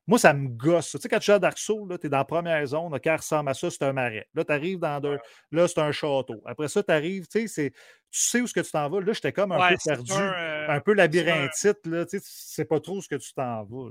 Moi, 0.08 0.20
ça 0.20 0.34
me 0.34 0.50
gosse. 0.50 0.92
Tu 0.92 0.98
sais, 1.00 1.10
quand 1.10 1.20
tu 1.20 1.26
joues 1.26 1.32
à 1.34 1.40
Dark 1.40 1.58
Souls, 1.58 1.98
tu 2.00 2.06
es 2.06 2.10
dans 2.10 2.18
la 2.18 2.26
première 2.26 2.66
zone, 2.66 2.94
le 2.94 3.00
qui 3.00 3.10
ressemble 3.10 3.50
à 3.50 3.54
ça, 3.54 3.72
c'est 3.72 3.84
un 3.84 3.94
marais. 3.94 4.28
Là, 4.34 4.46
tu 4.46 4.52
arrives 4.52 4.80
dans 4.80 5.00
deux, 5.00 5.18
là, 5.52 5.68
c'est 5.68 5.80
un 5.80 5.92
château. 5.92 6.42
Après 6.46 6.68
ça, 6.68 6.84
tu 6.84 6.92
arrives, 6.92 7.28
tu 7.28 7.48
sais, 7.48 7.72
tu 7.72 8.20
sais 8.20 8.42
où 8.42 8.46
est-ce 8.46 8.54
que 8.54 8.60
tu 8.60 8.72
t'en 8.72 8.88
vas. 8.88 9.02
Là, 9.02 9.14
j'étais 9.14 9.34
comme 9.34 9.52
un 9.52 9.70
peu 9.70 9.76
perdu, 9.84 10.14
un, 10.14 10.76
euh, 10.76 10.80
peu 10.80 10.94
labyrinthite. 10.94 11.86
Là, 11.88 12.06
tu 12.06 12.20
sais 12.24 12.66
pas 12.66 12.80
trop 12.80 12.98
où 12.98 13.02
ce 13.02 13.10
que 13.10 13.16
tu 13.16 13.34
t'en 13.34 13.64
vas. 13.64 13.90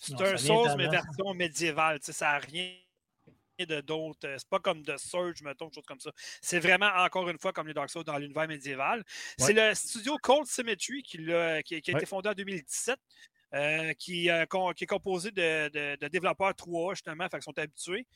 C'est 0.00 0.20
un 0.20 0.36
Souls, 0.36 0.74
mais 0.76 0.88
version 0.88 1.34
médiévale. 1.34 2.00
Tu 2.00 2.06
sais, 2.06 2.12
ça 2.12 2.32
n'a 2.32 2.38
rien 2.38 2.72
de 3.58 3.80
d'autres. 3.80 4.36
C'est 4.38 4.48
pas 4.48 4.58
comme 4.58 4.82
The 4.82 4.96
Surge, 4.96 5.42
mettons, 5.42 5.66
quelque 5.66 5.74
chose 5.74 5.86
comme 5.86 6.00
ça. 6.00 6.10
C'est 6.40 6.58
vraiment, 6.58 6.90
encore 6.96 7.28
une 7.28 7.38
fois, 7.38 7.52
comme 7.52 7.66
les 7.66 7.74
Dark 7.74 7.90
Souls 7.90 8.04
dans 8.04 8.18
l'univers 8.18 8.48
médiéval. 8.48 9.04
C'est 9.38 9.52
le 9.52 9.74
studio 9.74 10.16
Cold 10.22 10.46
Symmetry 10.46 11.02
qui, 11.02 11.32
a, 11.32 11.62
qui, 11.62 11.74
a 11.74 11.78
été 11.78 12.06
fondé 12.06 12.28
en 12.28 12.34
2017. 12.34 12.98
Euh, 13.52 13.92
qui, 13.94 14.30
euh, 14.30 14.44
qui, 14.76 14.84
est 14.84 14.86
composé 14.86 15.32
de, 15.32 15.68
de, 15.70 15.96
de 16.00 16.08
développeurs 16.08 16.52
3A, 16.52 16.94
justement, 16.94 17.24
fait 17.24 17.38
qu'ils 17.38 17.42
sont 17.42 17.58
habitués. 17.58 18.06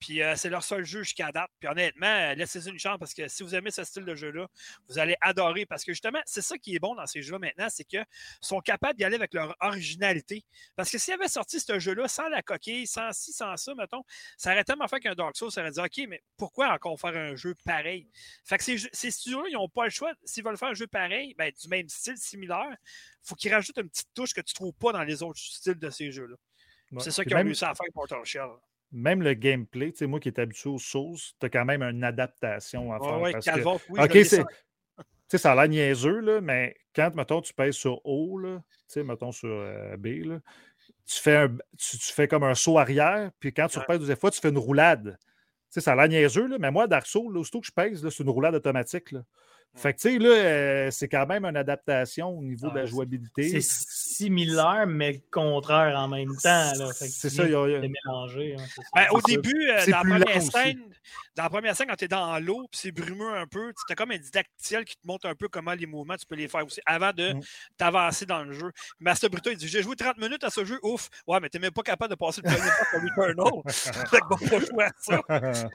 Puis 0.00 0.22
euh, 0.22 0.36
c'est 0.36 0.48
leur 0.48 0.62
seul 0.62 0.84
jeu 0.84 1.02
jusqu'à 1.02 1.32
date. 1.32 1.50
Puis 1.58 1.68
honnêtement, 1.68 2.06
euh, 2.06 2.34
laissez-y 2.34 2.70
une 2.70 2.78
chance 2.78 2.98
parce 2.98 3.14
que 3.14 3.26
si 3.28 3.42
vous 3.42 3.54
aimez 3.54 3.70
ce 3.70 3.84
style 3.84 4.04
de 4.04 4.14
jeu-là, 4.14 4.46
vous 4.88 4.98
allez 4.98 5.16
adorer. 5.20 5.66
Parce 5.66 5.84
que 5.84 5.92
justement, 5.92 6.20
c'est 6.24 6.42
ça 6.42 6.56
qui 6.58 6.74
est 6.74 6.78
bon 6.78 6.94
dans 6.94 7.06
ces 7.06 7.22
jeux-là 7.22 7.38
maintenant, 7.38 7.68
c'est 7.68 7.84
qu'ils 7.84 8.04
sont 8.40 8.60
capables 8.60 8.98
d'y 8.98 9.04
aller 9.04 9.16
avec 9.16 9.34
leur 9.34 9.56
originalité. 9.60 10.44
Parce 10.76 10.90
que 10.90 10.98
s'ils 10.98 11.14
avaient 11.14 11.28
sorti 11.28 11.60
ce 11.60 11.78
jeu-là 11.78 12.08
sans 12.08 12.28
la 12.28 12.42
coquille, 12.42 12.86
sans 12.86 13.12
ci, 13.12 13.32
sans 13.32 13.56
ça, 13.56 13.74
mettons, 13.74 14.02
ça 14.36 14.52
aurait 14.52 14.64
tellement 14.64 14.88
fait 14.88 15.00
qu'un 15.00 15.14
Dark 15.14 15.36
Souls, 15.36 15.50
ça 15.50 15.62
aurait 15.62 15.70
dit 15.70 15.80
OK, 15.80 16.08
mais 16.08 16.22
pourquoi 16.36 16.72
encore 16.72 16.98
faire 16.98 17.16
un 17.16 17.34
jeu 17.34 17.54
pareil? 17.64 18.08
Fait 18.44 18.58
que 18.58 18.64
ces, 18.64 18.78
ces 18.92 19.10
studios-là, 19.10 19.48
ils 19.50 19.54
n'ont 19.54 19.68
pas 19.68 19.84
le 19.84 19.90
choix. 19.90 20.12
S'ils 20.24 20.44
veulent 20.44 20.56
faire 20.58 20.68
un 20.68 20.74
jeu 20.74 20.86
pareil, 20.86 21.34
ben, 21.36 21.50
du 21.50 21.68
même 21.68 21.88
style, 21.88 22.16
similaire, 22.16 22.70
il 22.70 23.28
faut 23.28 23.34
qu'ils 23.34 23.52
rajoutent 23.52 23.78
une 23.78 23.88
petite 23.88 24.08
touche 24.14 24.32
que 24.32 24.40
tu 24.40 24.52
ne 24.52 24.54
trouves 24.54 24.74
pas 24.74 24.92
dans 24.92 25.02
les 25.02 25.22
autres 25.22 25.40
styles 25.40 25.78
de 25.78 25.90
ces 25.90 26.12
jeux-là. 26.12 26.36
c'est 27.00 27.10
ça 27.10 27.24
qu'ils 27.24 27.34
ont 27.34 27.42
réussi 27.42 27.64
à 27.64 27.74
faire 27.74 27.86
Mortal 27.94 28.24
Shell 28.24 28.48
même 28.92 29.22
le 29.22 29.34
gameplay, 29.34 29.92
tu 29.92 29.98
sais, 29.98 30.06
moi 30.06 30.20
qui 30.20 30.28
est 30.28 30.38
habitué 30.38 30.70
aux 30.70 30.78
sources, 30.78 31.34
tu 31.38 31.46
as 31.46 31.50
quand 31.50 31.64
même 31.64 31.82
une 31.82 32.04
adaptation 32.04 32.92
à 32.92 32.98
faire. 32.98 33.20
Oui, 33.20 33.32
parce 33.32 33.46
que... 33.46 33.92
oui, 33.92 34.00
OK, 34.00 34.24
c'est. 34.24 34.44
Tu 35.28 35.36
sais, 35.36 35.42
ça 35.42 35.52
a 35.52 35.54
l'air 35.54 35.68
niaiseux, 35.68 36.20
là, 36.20 36.40
mais 36.40 36.74
quand, 36.96 37.14
mettons, 37.14 37.42
tu 37.42 37.52
pèses 37.52 37.74
sur 37.74 38.00
O, 38.06 38.40
tu 38.42 38.48
sais, 38.86 39.04
mettons 39.04 39.30
sur 39.30 39.50
euh, 39.50 39.94
B, 39.98 40.24
là, 40.24 40.40
tu, 41.04 41.20
fais 41.20 41.36
un, 41.36 41.48
tu, 41.76 41.98
fais 41.98 42.26
comme 42.26 42.44
un 42.44 42.54
saut 42.54 42.78
arrière, 42.78 43.30
puis 43.38 43.52
quand 43.52 43.66
tu 43.68 43.78
repèses 43.78 43.98
deuxième 43.98 44.16
fois, 44.16 44.30
tu 44.30 44.40
fais 44.40 44.48
une 44.48 44.58
roulade. 44.58 45.18
Tu 45.20 45.26
sais, 45.68 45.80
ça 45.82 45.92
a 45.92 45.96
l'air 45.96 46.08
niaiseux, 46.08 46.46
là, 46.46 46.56
mais 46.58 46.70
moi, 46.70 46.86
Dark 46.86 47.06
Souls, 47.06 47.36
aussitôt 47.36 47.60
que 47.60 47.66
je 47.66 47.72
pèse, 47.72 48.08
c'est 48.08 48.22
une 48.22 48.30
roulade 48.30 48.54
automatique. 48.54 49.12
Là. 49.12 49.20
Fait 49.74 49.92
que, 49.92 50.00
tu 50.00 50.08
sais, 50.08 50.18
là, 50.18 50.30
euh, 50.30 50.90
c'est 50.90 51.08
quand 51.08 51.26
même 51.26 51.44
une 51.44 51.56
adaptation 51.56 52.30
au 52.30 52.42
niveau 52.42 52.70
de 52.70 52.76
la 52.76 52.86
jouabilité. 52.86 53.60
C'est 54.18 54.24
similaire, 54.24 54.86
mais 54.88 55.22
contraire 55.30 55.96
en 55.96 56.08
même 56.08 56.34
temps. 56.42 56.72
C'est 56.92 57.30
ça, 57.30 57.44
il 57.44 57.52
y 57.52 57.54
a. 57.54 57.80
Mélangé, 57.80 58.56
hein, 58.58 58.64
ben, 58.94 59.06
au 59.12 59.20
début, 59.20 59.70
euh, 59.70 59.86
dans, 59.86 60.02
la 60.02 60.18
première 60.18 60.42
scène, 60.42 60.80
dans 61.36 61.42
la 61.44 61.50
première 61.50 61.76
scène, 61.76 61.86
quand 61.88 61.96
tu 61.96 62.06
es 62.06 62.08
dans 62.08 62.38
l'eau, 62.44 62.66
puis 62.70 62.80
c'est 62.82 62.92
brumeux 62.92 63.32
un 63.36 63.46
peu, 63.46 63.72
tu 63.72 63.92
as 63.92 63.94
comme 63.94 64.10
un 64.10 64.18
didactyle 64.18 64.84
qui 64.84 64.96
te 64.96 65.06
montre 65.06 65.26
un 65.26 65.34
peu 65.34 65.48
comment 65.48 65.72
les 65.72 65.86
mouvements, 65.86 66.16
tu 66.16 66.26
peux 66.26 66.34
les 66.34 66.48
faire 66.48 66.66
aussi 66.66 66.80
avant 66.84 67.12
de 67.12 67.34
mm. 67.34 67.40
t'avancer 67.76 68.26
dans 68.26 68.42
le 68.42 68.52
jeu. 68.52 68.72
Master 68.98 69.30
Bruto, 69.30 69.50
il 69.50 69.56
dit 69.56 69.68
J'ai 69.68 69.82
joué 69.82 69.94
30 69.94 70.18
minutes 70.18 70.42
à 70.42 70.50
ce 70.50 70.64
jeu, 70.64 70.78
ouf. 70.82 71.08
Ouais, 71.26 71.38
mais 71.40 71.48
t'es 71.48 71.58
même 71.58 71.70
pas 71.70 71.82
capable 71.82 72.10
de 72.10 72.16
passer 72.16 72.40
le 72.44 72.50
premier 72.50 72.68
pas 72.68 72.84
comme 72.90 73.04
Returnal. 73.04 73.62
fait 73.68 74.20
que 74.20 74.28
bon, 74.28 74.48
pas 74.48 74.66
jouer 74.66 74.84
à 74.84 74.92
ça. 74.98 75.20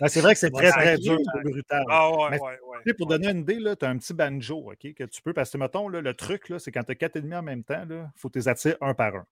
Ben, 0.00 0.08
c'est 0.08 0.20
vrai 0.20 0.34
que 0.34 0.40
c'est 0.40 0.50
très, 0.50 0.70
très 0.70 0.98
dur, 0.98 1.18
c'est 1.34 1.50
brutal. 1.50 1.84
Ah 1.88 2.10
ouais, 2.10 2.38
ouais, 2.40 2.58
ouais. 2.86 2.94
Pour 2.94 3.06
donner 3.06 3.28
une 3.28 3.40
idée, 3.40 3.58
tu 3.78 3.84
as 3.84 3.88
un 3.88 3.96
petit 3.98 4.14
banjo, 4.14 4.72
OK, 4.72 4.94
que 4.94 5.04
tu 5.04 5.22
peux, 5.22 5.32
parce 5.32 5.50
que, 5.50 5.58
mettons, 5.58 5.88
le 5.88 6.14
truc, 6.14 6.52
c'est 6.58 6.70
quand 6.70 6.84
tu 6.84 6.92
as 6.92 6.94
quatre 6.94 7.16
ennemis 7.16 7.34
en 7.34 7.42
même 7.42 7.64
temps, 7.64 7.75
il 7.88 8.10
faut 8.16 8.30
les 8.34 8.48
attirer 8.48 8.76
un 8.80 8.94
par 8.94 9.14
un? 9.14 9.26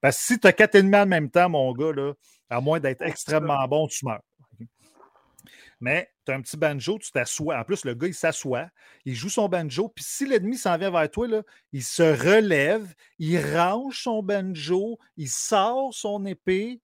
Parce 0.00 0.16
que 0.18 0.22
si 0.22 0.38
tu 0.38 0.46
as 0.46 0.52
quatre 0.52 0.74
ennemis 0.74 0.96
en 0.96 1.06
même 1.06 1.30
temps, 1.30 1.48
mon 1.48 1.72
gars, 1.72 1.92
là, 1.92 2.12
à 2.48 2.60
moins 2.60 2.80
d'être 2.80 3.02
extrêmement 3.02 3.66
bon, 3.68 3.86
tu 3.86 4.04
meurs. 4.04 4.22
Mais 5.80 6.12
tu 6.26 6.32
as 6.32 6.34
un 6.34 6.42
petit 6.42 6.58
banjo, 6.58 6.98
tu 6.98 7.10
t'assois. 7.10 7.58
En 7.58 7.64
plus, 7.64 7.84
le 7.86 7.94
gars, 7.94 8.08
il 8.08 8.14
s'assoit, 8.14 8.68
il 9.06 9.14
joue 9.14 9.30
son 9.30 9.48
banjo, 9.48 9.88
puis 9.88 10.04
si 10.06 10.26
l'ennemi 10.26 10.58
s'en 10.58 10.76
vient 10.76 10.90
vers 10.90 11.10
toi, 11.10 11.26
là, 11.26 11.42
il 11.72 11.82
se 11.82 12.02
relève, 12.02 12.94
il 13.18 13.38
range 13.56 14.02
son 14.02 14.22
banjo, 14.22 14.98
il 15.16 15.28
sort 15.28 15.94
son 15.94 16.26
épée, 16.26 16.80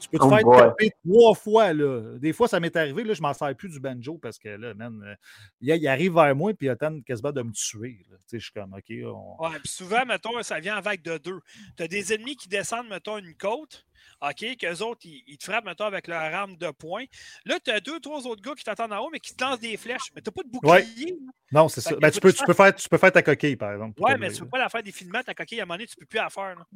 tu 0.00 0.08
peux 0.08 0.18
te 0.18 0.24
oh 0.24 0.28
faire 0.30 0.68
taper 0.68 0.90
trois 1.06 1.34
fois. 1.34 1.72
Là. 1.72 2.18
Des 2.18 2.32
fois, 2.32 2.48
ça 2.48 2.60
m'est 2.60 2.74
arrivé, 2.76 3.04
là, 3.04 3.14
je 3.14 3.22
m'en 3.22 3.34
sers 3.34 3.54
plus 3.54 3.68
du 3.68 3.80
banjo 3.80 4.18
parce 4.18 4.38
que 4.38 4.48
là, 4.48 4.74
man, 4.74 5.02
euh, 5.04 5.14
il, 5.60 5.88
arrive 5.88 6.14
vers 6.14 6.34
moi 6.34 6.52
et 6.52 6.56
il 6.60 6.68
attend 6.68 7.00
quasiment 7.00 7.32
de 7.32 7.42
me 7.42 7.52
tuer. 7.52 8.04
Je 8.32 8.38
suis 8.38 8.52
comme, 8.52 8.74
OK. 8.74 8.88
Ouais, 8.88 9.58
puis 9.58 9.68
souvent, 9.68 10.04
mettons, 10.06 10.42
ça 10.42 10.60
vient 10.60 10.78
en 10.78 10.80
vague 10.80 11.02
de 11.02 11.18
deux. 11.18 11.40
Tu 11.76 11.82
as 11.82 11.88
des 11.88 12.12
ennemis 12.12 12.36
qui 12.36 12.48
descendent, 12.48 12.88
mettons, 12.88 13.18
une 13.18 13.34
côte. 13.34 13.84
OK, 14.20 14.56
qu'eux 14.58 14.82
autres, 14.82 15.02
ils, 15.04 15.38
te 15.38 15.44
frappent, 15.44 15.64
mettons, 15.64 15.84
avec 15.84 16.08
leur 16.08 16.22
arme 16.22 16.56
de 16.56 16.70
poing. 16.70 17.04
Là, 17.44 17.58
tu 17.62 17.70
as 17.70 17.80
deux, 17.80 18.00
trois 18.00 18.26
autres 18.26 18.42
gars 18.42 18.54
qui 18.54 18.64
t'attendent 18.64 18.92
en 18.92 19.00
haut, 19.00 19.10
mais 19.10 19.20
qui 19.20 19.34
te 19.34 19.44
lancent 19.44 19.60
des 19.60 19.76
flèches. 19.76 20.12
Mais 20.14 20.22
tu 20.22 20.28
n'as 20.28 20.32
pas 20.32 20.42
de 20.42 20.48
bouclier. 20.48 21.18
Non, 21.52 21.68
c'est 21.68 21.80
ça. 21.80 21.94
Ben, 21.96 22.10
tu, 22.10 22.20
peux, 22.20 22.32
tu, 22.32 22.44
peux 22.44 22.54
faire, 22.54 22.74
tu 22.74 22.88
peux 22.88 22.98
faire 22.98 23.12
ta 23.12 23.22
coquille, 23.22 23.56
par 23.56 23.72
exemple. 23.72 24.00
Ouais, 24.02 24.16
mais 24.16 24.28
tu 24.30 24.36
ne 24.36 24.40
peux 24.40 24.50
pas 24.50 24.58
la 24.58 24.68
faire 24.68 24.82
défilement, 24.82 25.22
ta 25.22 25.34
coquille, 25.34 25.60
à 25.60 25.62
un 25.62 25.66
moment 25.66 25.76
donné, 25.76 25.86
tu 25.86 25.94
ne 25.96 26.00
peux 26.00 26.06
plus 26.06 26.18
la 26.18 26.30
faire. 26.30 26.56
Là. 26.56 26.66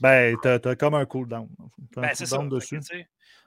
Ben, 0.00 0.36
tu 0.42 0.48
as, 0.48 0.76
comme 0.76 0.94
un 0.94 1.04
cooldown. 1.04 1.48
Ben, 1.96 2.10
c'est 2.14 2.26
ça. 2.26 2.38
Dessus. 2.38 2.80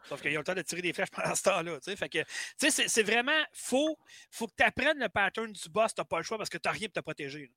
Sauf 0.05 0.21
qu'il 0.21 0.33
y 0.33 0.35
a 0.35 0.39
le 0.39 0.43
temps 0.43 0.53
de 0.53 0.61
tirer 0.61 0.81
des 0.81 0.93
flèches 0.93 1.11
pendant 1.11 1.35
ce 1.35 1.43
temps-là. 1.43 1.79
Fait 1.95 2.09
que, 2.09 2.19
c'est 2.57 3.03
vraiment 3.03 3.31
faut, 3.53 3.97
faut 4.29 4.47
que 4.47 4.53
tu 4.57 4.63
apprennes 4.63 4.99
le 4.99 5.09
pattern 5.09 5.51
du 5.51 5.69
boss. 5.69 5.93
Tu 5.93 6.01
n'as 6.01 6.05
pas 6.05 6.17
le 6.17 6.23
choix 6.23 6.37
parce 6.37 6.49
que 6.49 6.57
tu 6.57 6.67
n'as 6.67 6.73
rien 6.73 6.87
pour 6.87 6.93
te 6.93 6.99
protéger. 6.99 7.51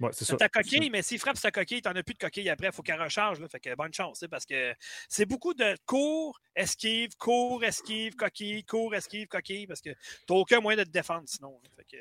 Ouais, 0.00 0.10
c'est 0.12 0.36
ta 0.36 0.48
coquille, 0.48 0.90
mais 0.90 1.02
s'il 1.02 1.18
frappe 1.18 1.38
sa 1.38 1.50
coquille, 1.50 1.80
tu 1.80 1.88
n'en 1.88 1.94
as 1.94 2.02
plus 2.02 2.14
de 2.14 2.18
coquille 2.18 2.48
après, 2.50 2.66
il 2.66 2.72
faut 2.72 2.82
qu'elle 2.82 3.00
recharge. 3.00 3.40
Là, 3.40 3.48
fait 3.48 3.60
que 3.60 3.74
bonne 3.74 3.94
chance, 3.94 4.24
parce 4.30 4.44
que 4.44 4.74
c'est 5.08 5.26
beaucoup 5.26 5.54
de 5.54 5.76
cours, 5.86 6.38
esquive, 6.54 7.16
cours, 7.16 7.64
esquive, 7.64 8.14
coquille, 8.14 8.64
cours, 8.64 8.94
esquive, 8.94 9.26
coquille, 9.26 9.66
parce 9.66 9.80
que 9.80 9.90
tu 9.90 9.96
n'as 10.32 10.36
aucun 10.36 10.60
moyen 10.60 10.78
de 10.78 10.84
te 10.84 10.90
défendre 10.90 11.24
sinon. 11.26 11.60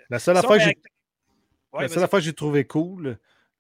la 0.10 0.20
seule 0.20 0.38
affaire 0.38 0.76
que 2.10 2.20
j'ai 2.20 2.34
trouvé 2.34 2.66
cool, 2.66 3.18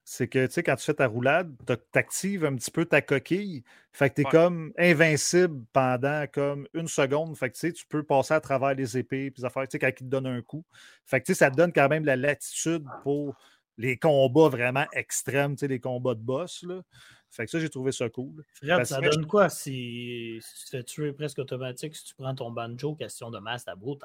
c'est 0.08 0.28
que, 0.28 0.46
tu 0.46 0.54
sais, 0.54 0.64
quand 0.64 0.76
tu 0.76 0.86
fais 0.86 0.94
ta 0.94 1.08
roulade, 1.08 1.52
tu 1.66 1.98
actives 1.98 2.46
un 2.46 2.56
petit 2.56 2.70
peu 2.70 2.86
ta 2.86 3.02
coquille. 3.02 3.64
Fait 3.92 4.10
que 4.12 4.16
tu 4.16 4.22
es 4.22 4.26
Ouais. 4.26 4.32
comme 4.32 4.72
invincible 4.78 5.66
pendant 5.74 6.28
comme 6.32 6.68
une 6.76 6.88
seconde. 6.88 7.36
Fait 7.36 7.50
que, 7.50 7.56
tu 7.56 7.62
sais, 7.62 7.74
tu 7.74 7.88
peux 7.88 8.04
passer 8.04 8.36
à 8.36 8.40
travers 8.40 8.76
les 8.76 8.98
épées, 9.00 9.32
puis 9.32 9.42
les 9.42 9.46
affaires, 9.46 9.64
tu 9.64 9.72
sais, 9.72 9.80
quand 9.80 9.88
ils 9.88 9.94
te 9.96 10.04
donnent 10.04 10.28
un 10.28 10.44
coup. 10.44 10.64
Fait 11.06 11.20
que, 11.20 11.26
tu 11.26 11.34
sais, 11.34 11.40
ça 11.40 11.50
te 11.50 11.56
donne 11.56 11.74
quand 11.74 11.90
même 11.90 12.06
la 12.06 12.16
latitude 12.16 12.86
pour 13.02 13.36
les 13.78 13.98
combats 13.98 14.50
vraiment 14.50 14.86
extrêmes, 14.94 15.56
les 15.62 15.80
combats 15.80 16.16
de 16.16 16.20
boss, 16.22 16.64
là. 16.64 16.82
Fait 17.30 17.46
que 17.46 17.52
ça, 17.52 17.60
j'ai 17.60 17.70
trouvé 17.70 17.92
ça 17.92 18.10
cool. 18.10 18.44
Fred, 18.54 18.78
Parce 18.78 18.90
ça 18.90 19.02
que- 19.02 19.10
donne 19.10 19.26
quoi 19.26 19.50
si, 19.50 20.40
si 20.42 20.60
tu 20.60 20.66
te 20.66 20.70
fais 20.78 20.84
tuer 20.84 21.12
presque 21.12 21.40
automatique 21.40 21.96
si 21.96 22.06
tu 22.06 22.16
prends 22.16 22.34
ton 22.34 22.52
banjo, 22.52 22.96
question 22.96 23.30
de 23.30 23.40
masse 23.40 23.68
à 23.68 23.76
bout? 23.76 24.00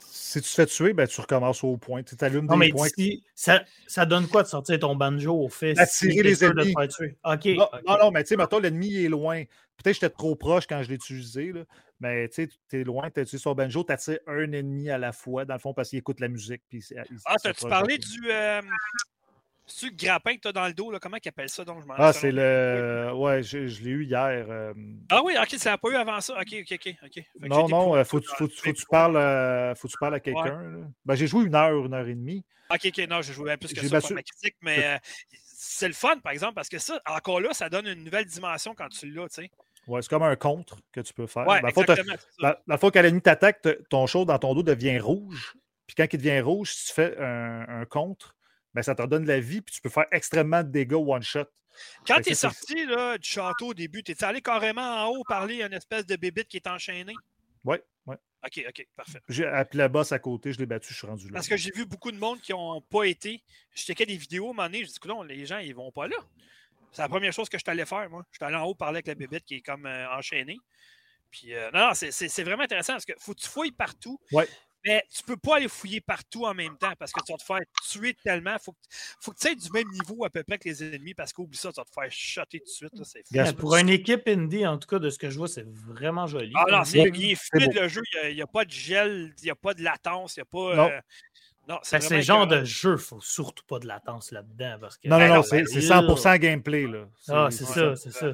Si 0.00 0.42
tu 0.42 0.48
te 0.48 0.54
fais 0.54 0.66
tuer, 0.66 0.92
ben, 0.92 1.06
tu 1.06 1.20
recommences 1.20 1.62
au 1.62 1.76
point. 1.76 2.02
Tu 2.02 2.16
allumes 2.20 2.46
Non, 2.46 2.54
des 2.54 2.58
mais 2.66 2.68
points. 2.70 2.88
si- 2.88 3.22
ça, 3.36 3.62
ça 3.86 4.04
donne 4.04 4.26
quoi 4.26 4.42
de 4.42 4.48
sortir 4.48 4.76
ton 4.80 4.96
banjo 4.96 5.32
au 5.32 5.48
fait 5.48 5.78
Attirer 5.78 6.12
si 6.14 6.22
les 6.22 6.34
sûr 6.34 6.48
de 6.48 6.54
te 6.54 6.60
ennemis. 6.60 6.74
faire 6.76 6.88
tuer? 6.88 7.16
OK. 7.24 7.44
Non, 7.56 7.68
non, 7.86 7.98
non, 8.06 8.10
mais 8.10 8.24
tu 8.24 8.30
sais, 8.30 8.36
mettons, 8.36 8.58
l'ennemi 8.58 8.96
est 9.04 9.08
loin. 9.08 9.44
Peut-être 9.76 9.84
que 9.84 9.92
j'étais 9.92 10.10
trop 10.10 10.34
proche 10.34 10.66
quand 10.66 10.82
je 10.82 10.88
l'ai 10.88 10.96
utilisé, 10.96 11.52
là. 11.52 11.64
Mais 12.04 12.28
tu 12.28 12.34
sais, 12.44 12.48
tu 12.68 12.80
es 12.80 12.84
loin, 12.84 13.10
tu 13.10 13.20
as 13.20 13.26
son 13.38 13.54
banjo, 13.54 13.82
tu 13.82 13.92
attires 13.92 14.18
un 14.26 14.52
ennemi 14.52 14.90
à 14.90 14.98
la 14.98 15.12
fois, 15.12 15.44
dans 15.44 15.54
le 15.54 15.60
fond, 15.60 15.72
parce 15.72 15.88
qu'il 15.88 15.98
écoute 15.98 16.20
la 16.20 16.28
musique. 16.28 16.62
Puis 16.68 16.84
il- 16.90 17.04
il 17.10 17.18
Ah, 17.24 17.36
t'as-tu 17.42 17.66
parlé 17.66 17.98
du. 17.98 18.30
Euh, 18.30 18.60
grappin 19.94 20.34
que 20.34 20.40
t'as 20.40 20.52
dans 20.52 20.66
le 20.66 20.74
dos, 20.74 20.90
là? 20.90 20.98
Comment 21.00 21.16
ils 21.22 21.28
appellent 21.28 21.48
ça? 21.48 21.64
Donc, 21.64 21.80
je 21.82 21.86
Ah, 21.96 22.12
c'est 22.12 22.30
le. 22.30 23.10
Ouais, 23.14 23.42
je, 23.42 23.66
je 23.66 23.82
l'ai 23.82 23.90
eu 23.90 24.04
hier. 24.04 24.46
euh, 24.50 24.74
Ah 25.10 25.22
oui, 25.24 25.34
ok, 25.40 25.50
ça 25.58 25.70
n'a 25.70 25.78
pas 25.78 25.88
eu 25.90 25.94
avant 25.96 26.20
ça. 26.20 26.38
Ok, 26.38 26.54
ok, 26.70 26.96
ok. 27.02 27.22
Non, 27.40 27.68
non, 27.68 27.96
euh, 27.96 28.04
faut, 28.04 28.20
que 28.20 28.26
tu- 28.26 28.34
faut, 28.36 28.46
que 28.46 28.52
tu- 28.52 28.60
faut 28.62 28.72
que 28.72 28.78
tu 28.78 28.86
parles, 28.86 29.16
euh, 29.16 29.74
faut 29.74 29.88
que 29.88 29.92
tu 29.92 29.98
parles 29.98 30.14
à 30.14 30.20
quelqu'un. 30.20 30.90
Ben, 31.04 31.14
j'ai 31.14 31.26
joué 31.26 31.44
une 31.46 31.54
heure, 31.54 31.86
une 31.86 31.94
heure 31.94 32.06
et 32.06 32.14
demie. 32.14 32.44
Ok, 32.70 32.80
ok, 32.86 32.98
non, 33.08 33.22
je 33.22 33.32
jouais 33.32 33.44
bien 33.44 33.56
plus 33.58 33.72
que 33.72 33.80
J'ai 33.80 33.88
ça 33.88 34.00
pour 34.00 34.08
battu- 34.08 34.14
ma 34.14 34.22
critique, 34.22 34.56
mais 34.62 34.98
c'est 35.32 35.88
le 35.88 35.94
fun, 35.94 36.18
par 36.18 36.32
exemple, 36.32 36.54
parce 36.54 36.68
que 36.68 36.78
ça, 36.78 37.00
encore 37.06 37.40
là, 37.40 37.52
ça 37.54 37.68
donne 37.68 37.86
une 37.86 38.04
nouvelle 38.04 38.26
dimension 38.26 38.74
quand 38.74 38.88
tu 38.88 39.10
l'as, 39.10 39.28
tu 39.28 39.42
sais. 39.42 39.50
Ouais, 39.86 40.02
c'est 40.02 40.08
comme 40.08 40.22
un 40.22 40.36
contre 40.36 40.76
que 40.92 41.00
tu 41.00 41.12
peux 41.12 41.26
faire. 41.26 41.46
Ouais. 41.46 41.60
Dans, 41.60 42.48
dans 42.66 42.74
le 42.74 42.76
fond, 42.78 42.90
quand 42.90 43.02
l'ennemi 43.02 43.20
t'attaque, 43.22 43.66
ton 43.90 44.06
chaud 44.06 44.24
dans 44.24 44.38
ton 44.38 44.54
dos 44.54 44.62
devient 44.62 44.98
rouge. 44.98 45.54
Puis 45.86 45.94
quand 45.94 46.06
il 46.10 46.16
devient 46.16 46.40
rouge, 46.40 46.72
si 46.72 46.86
tu 46.86 46.92
fais 46.94 47.16
un, 47.18 47.66
un 47.68 47.84
contre, 47.84 48.34
ben, 48.72 48.82
ça 48.82 48.94
te 48.94 49.02
redonne 49.02 49.24
de 49.24 49.28
la 49.28 49.40
vie, 49.40 49.60
puis 49.60 49.74
tu 49.74 49.80
peux 49.82 49.90
faire 49.90 50.06
extrêmement 50.10 50.62
de 50.62 50.68
dégâts 50.70 50.94
one-shot. 50.94 51.44
Quand 52.06 52.16
ça, 52.16 52.22
c'est- 52.22 52.34
sorti 52.34 52.86
là, 52.86 53.18
du 53.18 53.28
château 53.28 53.68
au 53.68 53.74
début, 53.74 54.02
t'es 54.02 54.22
allé 54.24 54.40
carrément 54.40 54.80
en 54.80 55.08
haut 55.08 55.24
parler 55.28 55.62
à 55.62 55.66
une 55.66 55.72
espèce 55.72 56.06
de 56.06 56.16
bébite 56.16 56.48
qui 56.48 56.56
est 56.56 56.66
enchaînée? 56.66 57.14
Oui, 57.64 57.76
oui. 58.06 58.16
Ok, 58.44 58.64
ok, 58.68 58.86
parfait. 58.96 59.20
J'ai 59.28 59.46
appelé 59.46 59.82
le 59.82 59.88
boss 59.88 60.12
à 60.12 60.18
côté, 60.18 60.52
je 60.52 60.58
l'ai 60.58 60.66
battu, 60.66 60.92
je 60.92 60.98
suis 60.98 61.06
rendu 61.06 61.26
là. 61.26 61.32
Parce 61.34 61.48
que 61.48 61.56
j'ai 61.56 61.70
vu 61.74 61.84
beaucoup 61.84 62.12
de 62.12 62.18
monde 62.18 62.40
qui 62.40 62.52
n'ont 62.52 62.80
pas 62.80 63.04
été. 63.04 63.42
Je 63.74 63.82
checkais 63.82 64.06
des 64.06 64.16
vidéos 64.16 64.46
à 64.46 64.50
un 64.50 64.52
moment 64.52 64.62
donné, 64.68 64.84
je 64.84 64.90
dis, 64.90 64.98
Coudonc, 64.98 65.22
les 65.24 65.44
gens, 65.46 65.58
ils 65.58 65.74
vont 65.74 65.90
pas 65.90 66.06
là. 66.06 66.16
C'est 66.94 67.02
la 67.02 67.08
première 67.08 67.32
chose 67.32 67.48
que 67.48 67.58
je 67.58 67.64
allé 67.66 67.84
faire, 67.84 68.08
moi. 68.08 68.24
Je 68.30 68.36
suis 68.36 68.44
allé 68.44 68.56
en 68.56 68.64
haut 68.64 68.74
parler 68.74 68.98
avec 68.98 69.08
la 69.08 69.14
bébête 69.16 69.44
qui 69.44 69.56
est 69.56 69.60
comme 69.60 69.84
euh, 69.84 70.08
enchaînée. 70.16 70.56
Puis, 71.30 71.52
euh, 71.52 71.70
non, 71.72 71.88
non, 71.88 71.94
c'est- 71.94 72.12
c'est 72.12 72.28
c'est 72.28 72.44
vraiment 72.44 72.62
intéressant 72.62 72.92
parce 72.92 73.04
que 73.04 73.14
faut 73.18 73.34
que 73.34 73.40
tu 73.40 73.48
fouilles 73.48 73.72
partout. 73.72 74.18
Ouais. 74.30 74.48
Mais 74.86 75.02
tu 75.10 75.22
peux 75.22 75.38
pas 75.38 75.56
aller 75.56 75.68
fouiller 75.68 76.02
partout 76.02 76.44
en 76.44 76.52
même 76.52 76.76
temps 76.76 76.92
parce 76.98 77.10
que 77.10 77.20
tu 77.24 77.32
vas 77.32 77.38
te 77.38 77.42
faire 77.42 77.60
tuer 77.90 78.14
tellement. 78.22 78.56
Faut 78.58 78.72
que, 78.72 78.78
faut 79.18 79.32
que 79.32 79.38
tu 79.38 79.48
aies 79.48 79.54
du 79.56 79.70
même 79.72 79.88
niveau 79.88 80.24
à 80.26 80.30
peu 80.30 80.44
près 80.44 80.58
que 80.58 80.68
les 80.68 80.84
ennemis 80.84 81.14
parce 81.14 81.32
qu'oublie 81.32 81.56
ça, 81.56 81.72
tu 81.72 81.80
vas 81.80 81.84
te 81.84 81.90
faire 81.90 82.12
shotter 82.12 82.60
tout 82.60 82.66
de 82.98 83.04
suite. 83.04 83.24
là, 83.32 83.52
pour 83.54 83.74
une 83.76 83.88
équipe 83.88 84.28
indie, 84.28 84.66
en 84.66 84.78
tout 84.78 84.86
cas, 84.86 84.98
de 84.98 85.08
ce 85.08 85.18
que 85.18 85.30
je 85.30 85.38
vois, 85.38 85.48
c'est 85.48 85.66
vraiment 85.66 86.26
joli. 86.26 86.52
Ah 86.54 86.66
non, 86.70 86.84
c'est 86.84 86.98
il 86.98 87.30
est 87.32 87.34
fluide 87.34 87.72
le 87.74 87.88
jeu. 87.88 88.02
Il 88.24 88.34
n'y 88.34 88.42
a, 88.42 88.46
pas 88.46 88.66
de 88.66 88.70
gel, 88.70 89.34
il 89.38 89.44
n'y 89.44 89.50
a 89.50 89.54
pas 89.56 89.72
de 89.72 89.82
latence, 89.82 90.36
il 90.36 90.40
n'y 90.40 90.42
a 90.42 90.44
pas. 90.44 90.76
Non. 90.76 90.90
euh, 90.90 91.00
non, 91.68 91.78
c'est 91.82 92.10
le 92.10 92.20
genre 92.20 92.46
de 92.46 92.64
jeu, 92.64 92.92
il 92.92 92.98
faut 92.98 93.20
surtout 93.20 93.64
pas 93.66 93.78
de 93.78 93.86
latence 93.86 94.30
là-dedans. 94.32 94.76
Parce 94.80 94.96
que, 94.98 95.08
Non, 95.08 95.18
non, 95.18 95.28
non, 95.36 95.42
c'est 95.42 95.58
ben, 95.62 95.66
c'est 95.66 95.80
100% 95.80 96.38
gameplay. 96.38 96.86
Là. 96.86 97.06
Ah, 97.28 97.48
c'est 97.50 97.64
ça, 97.64 97.96
c'est 97.96 98.10
c'est 98.10 98.18
ça. 98.18 98.32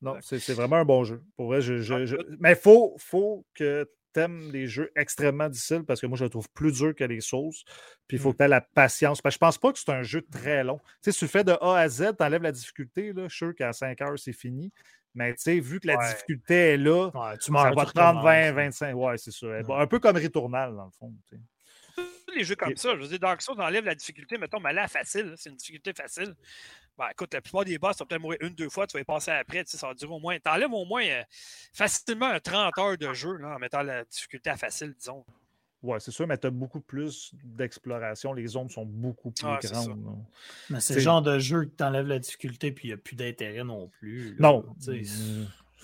Non, 0.00 0.16
c'est 0.20 0.38
c'est 0.38 0.54
vraiment 0.54 0.76
un 0.76 0.84
bon 0.84 1.02
jeu. 1.04 1.22
Pour 1.36 1.46
vrai, 1.48 1.60
je, 1.60 1.78
je- 1.78 1.94
Ah, 1.94 2.04
je-. 2.06 2.16
Mais 2.38 2.52
il 2.52 2.56
faut, 2.56 2.94
faut 2.98 3.44
que 3.54 3.88
tu 4.14 4.20
aimes 4.20 4.50
les 4.52 4.66
jeux 4.68 4.90
extrêmement 4.94 5.48
difficiles 5.48 5.82
parce 5.84 6.00
que 6.00 6.06
moi, 6.06 6.16
je 6.16 6.22
le 6.24 6.30
trouve 6.30 6.48
plus 6.50 6.70
dur 6.72 6.94
que 6.94 7.02
les 7.04 7.20
Souls. 7.20 7.50
Puis 8.06 8.16
il 8.16 8.20
faut 8.20 8.28
Mm. 8.30 8.32
que 8.32 8.36
tu 8.38 8.44
aies 8.44 8.48
la 8.48 8.60
patience. 8.60 9.20
Parce 9.20 9.34
que 9.34 9.36
je 9.36 9.40
pense 9.40 9.58
pas 9.58 9.72
que 9.72 9.78
c'est 9.78 9.90
un 9.90 10.02
jeu 10.04 10.22
très 10.30 10.62
long. 10.62 10.78
Tu 10.78 10.84
sais, 11.02 11.12
si 11.12 11.18
tu 11.18 11.24
le 11.24 11.30
fais 11.30 11.42
de 11.44 11.52
A 11.60 11.78
à 11.78 11.88
Z, 11.88 12.12
tu 12.16 12.24
enlèves 12.24 12.42
la 12.42 12.52
difficulté. 12.52 13.12
Là, 13.12 13.24
je 13.24 13.34
suis 13.34 13.46
sûr 13.46 13.54
qu'à 13.56 13.72
5 13.72 14.00
heures, 14.00 14.18
c'est 14.18 14.32
fini. 14.32 14.72
Mais 15.14 15.32
tu 15.34 15.42
sais, 15.42 15.58
vu 15.58 15.80
que 15.80 15.88
la 15.88 15.98
Ouais. 15.98 16.12
difficulté 16.12 16.54
est 16.54 16.76
là, 16.76 17.06
Ouais, 17.12 17.36
tu 17.38 17.46
ça 17.46 17.52
meurs, 17.52 17.74
va 17.74 17.86
te 17.86 17.90
prendre 17.92 18.22
20, 18.22 18.50
recommences. 18.50 18.54
25. 18.54 18.94
Ouais, 18.94 19.18
c'est 19.18 19.32
ça. 19.32 19.46
Ouais. 19.48 19.62
Un 19.68 19.86
peu 19.88 19.98
comme 19.98 20.16
Returnal, 20.16 20.76
dans 20.76 20.84
le 20.84 20.90
fond. 20.92 21.12
Tous 22.26 22.32
les 22.36 22.44
jeux 22.44 22.56
comme 22.56 22.72
Et- 22.72 22.76
ça, 22.76 22.94
je 22.96 23.00
veux 23.00 23.08
dire, 23.08 23.18
Dark 23.18 23.40
Souls 23.42 23.60
enlève 23.60 23.84
la 23.84 23.94
difficulté, 23.94 24.38
mettons, 24.38 24.60
mais 24.60 24.72
là, 24.72 24.86
facile, 24.88 25.34
c'est 25.36 25.50
une 25.50 25.56
difficulté 25.56 25.92
facile. 25.92 26.34
Ben, 26.96 27.08
écoute, 27.12 27.32
la 27.32 27.40
plupart 27.40 27.64
des 27.64 27.78
boss, 27.78 27.96
tu 27.96 28.02
vas 28.02 28.06
peut-être 28.06 28.20
mourir 28.22 28.38
une, 28.40 28.54
deux 28.54 28.68
fois, 28.68 28.86
tu 28.86 28.94
vas 28.96 29.00
y 29.00 29.04
passer 29.04 29.30
après, 29.30 29.62
tu 29.64 29.70
sais, 29.70 29.76
ça 29.78 29.86
va 29.86 29.94
durer 29.94 30.12
au 30.12 30.18
moins. 30.18 30.36
T'enlèves 30.40 30.72
au 30.72 30.84
moins 30.84 31.04
euh, 31.04 31.22
facilement 31.72 32.26
un 32.26 32.40
30 32.40 32.76
heures 32.78 32.98
de 32.98 33.12
jeu 33.14 33.36
là, 33.36 33.54
en 33.54 33.58
mettant 33.60 33.82
la 33.82 34.04
difficulté 34.04 34.50
à 34.50 34.56
facile, 34.56 34.94
disons. 34.98 35.24
Ouais, 35.80 36.00
c'est 36.00 36.10
sûr, 36.10 36.26
mais 36.26 36.36
tu 36.36 36.48
as 36.48 36.50
beaucoup 36.50 36.80
plus 36.80 37.30
d'exploration. 37.44 38.32
Les 38.32 38.48
zones 38.48 38.68
sont 38.68 38.84
beaucoup 38.84 39.30
plus 39.30 39.46
ça. 39.46 39.58
grandes. 39.84 40.24
Mais 40.70 40.80
c'est 40.80 40.94
le 40.94 41.00
genre 41.00 41.22
de 41.22 41.38
jeu 41.38 41.66
que 41.66 41.70
t'enlèves 41.76 42.08
la 42.08 42.18
difficulté 42.18 42.72
puis 42.72 42.88
il 42.88 42.90
n'y 42.90 42.94
a 42.94 42.96
plus 42.96 43.14
d'intérêt 43.14 43.62
non 43.62 43.86
plus. 43.86 44.30
là. 44.30 44.36
Non, 44.40 44.74
Tu 44.84 45.04
sais, 45.04 45.12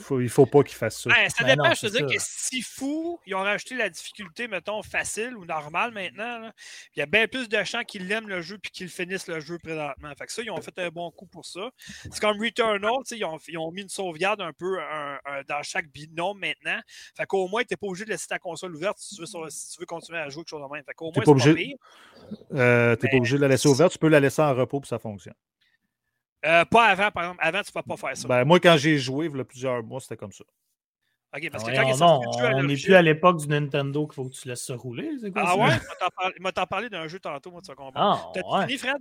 faut, 0.02 0.20
il 0.20 0.28
faut 0.28 0.46
pas 0.46 0.62
qu'ils 0.62 0.76
fassent 0.76 1.02
ça. 1.02 1.10
Ben, 1.10 1.28
ça 1.30 1.44
Ben 1.44 1.50
dépend, 1.50 1.68
non, 1.68 1.74
je 1.74 1.86
te 1.86 1.92
dis 1.96 2.02
que 2.14 2.20
si 2.20 2.62
fou, 2.62 3.20
ils 3.26 3.34
ont 3.34 3.42
rajouté 3.42 3.74
la 3.76 3.88
difficulté, 3.88 4.48
mettons, 4.48 4.82
facile 4.82 5.36
ou 5.36 5.44
normale 5.44 5.92
maintenant. 5.92 6.38
là. 6.40 6.52
Il 6.96 7.00
y 7.00 7.02
a 7.02 7.06
bien 7.06 7.26
plus 7.28 7.48
de 7.48 7.62
gens 7.64 7.82
qui 7.84 7.98
l'aiment 7.98 8.28
le 8.28 8.40
jeu 8.40 8.58
puis 8.58 8.70
qui 8.70 8.82
le 8.84 8.88
finissent 8.90 9.28
le 9.28 9.40
jeu 9.40 9.58
présentement. 9.58 10.12
Fait 10.18 10.26
que 10.26 10.32
ça, 10.32 10.42
ils 10.42 10.50
ont 10.50 10.60
fait 10.60 10.76
un 10.78 10.88
bon 10.90 11.10
coup 11.10 11.26
pour 11.26 11.46
ça. 11.46 11.70
C'est 12.10 12.20
comme 12.20 12.40
Returnal, 12.42 12.90
tu 12.98 13.04
sais, 13.06 13.18
ils 13.18 13.24
ont, 13.24 13.38
ils 13.48 13.58
ont 13.58 13.70
mis 13.70 13.82
une 13.82 13.88
sauvegarde 13.88 14.40
un 14.40 14.52
peu 14.52 14.80
un- 14.80 15.18
un- 15.24 15.42
dans 15.48 15.62
chaque 15.62 15.86
binôme 15.88 16.38
maintenant. 16.40 16.80
Fait 17.16 17.26
qu'au 17.26 17.46
moins, 17.48 17.62
tu 17.62 17.68
n'es 17.72 17.76
pas 17.76 17.86
obligé 17.86 18.04
de 18.04 18.10
laisser 18.10 18.26
ta 18.26 18.38
console 18.38 18.74
ouverte 18.74 18.98
si 18.98 19.14
tu 19.14 19.20
veux, 19.20 19.26
sur- 19.26 19.50
si 19.50 19.72
tu 19.74 19.80
veux 19.80 19.86
continuer 19.86 20.18
à 20.18 20.28
jouer 20.28 20.42
quelque 20.42 20.50
chose 20.50 20.62
de 20.68 20.74
même. 20.74 20.84
Fait 20.84 20.94
qu'au 20.94 21.06
moins, 21.06 21.12
pas 21.14 21.20
c'est 21.20 21.24
pas 21.24 21.30
obligé- 21.30 21.54
pire. 21.54 21.76
Euh, 22.52 22.96
tu 22.96 23.04
n'es 23.04 23.10
pas 23.10 23.14
Mais- 23.14 23.18
obligé 23.18 23.36
de 23.36 23.42
la 23.42 23.48
laisser 23.48 23.68
ouverte, 23.68 23.92
tu 23.92 23.98
peux 23.98 24.08
la 24.08 24.20
laisser 24.20 24.42
en 24.42 24.54
repos 24.54 24.78
pour 24.78 24.82
que 24.82 24.88
ça 24.88 24.98
fonctionne. 24.98 25.34
Euh, 26.44 26.64
pas 26.66 26.86
avant, 26.86 27.10
par 27.10 27.24
exemple. 27.24 27.40
Avant, 27.42 27.62
tu 27.62 27.70
ne 27.74 27.80
peux 27.82 27.86
pas 27.88 27.96
faire 27.96 28.16
ça. 28.16 28.28
Ben, 28.28 28.44
moi, 28.44 28.60
quand 28.60 28.76
j'ai 28.76 28.98
joué, 28.98 29.26
il 29.26 29.36
y 29.36 29.40
a 29.40 29.44
plusieurs 29.44 29.82
mois, 29.82 30.00
c'était 30.00 30.16
comme 30.16 30.32
ça. 30.32 30.44
OK, 31.36 31.50
parce 31.50 31.64
que 31.64 31.70
Voyons 31.70 31.82
quand 31.82 31.88
il 31.88 32.38
jeu 32.38 32.46
à 32.46 32.50
on 32.54 32.62
n'est 32.62 32.76
plus 32.76 32.94
à 32.94 33.02
l'époque 33.02 33.38
du 33.38 33.48
Nintendo 33.48 34.06
qu'il 34.06 34.14
faut 34.14 34.28
que 34.28 34.34
tu 34.34 34.46
laisses 34.46 34.64
ça 34.66 34.76
rouler. 34.76 35.10
quoi 35.32 35.42
Ah 35.46 35.56
ouais? 35.56 35.64
Il 35.64 35.86
m'a 35.88 35.94
t'en 35.98 36.08
parlé- 36.16 36.34
Il 36.36 36.42
m'a 36.42 36.52
t'en 36.52 36.66
parlé 36.66 36.90
d'un 36.90 37.08
jeu 37.08 37.18
tantôt, 37.18 37.50
moi, 37.50 37.60
tu 37.60 37.68
vas 37.68 37.74
comprendre. 37.74 37.98
Ah, 37.98 38.30
T'as 38.32 38.42
ouais. 38.60 38.66
fini, 38.66 38.78
Fred? 38.78 38.96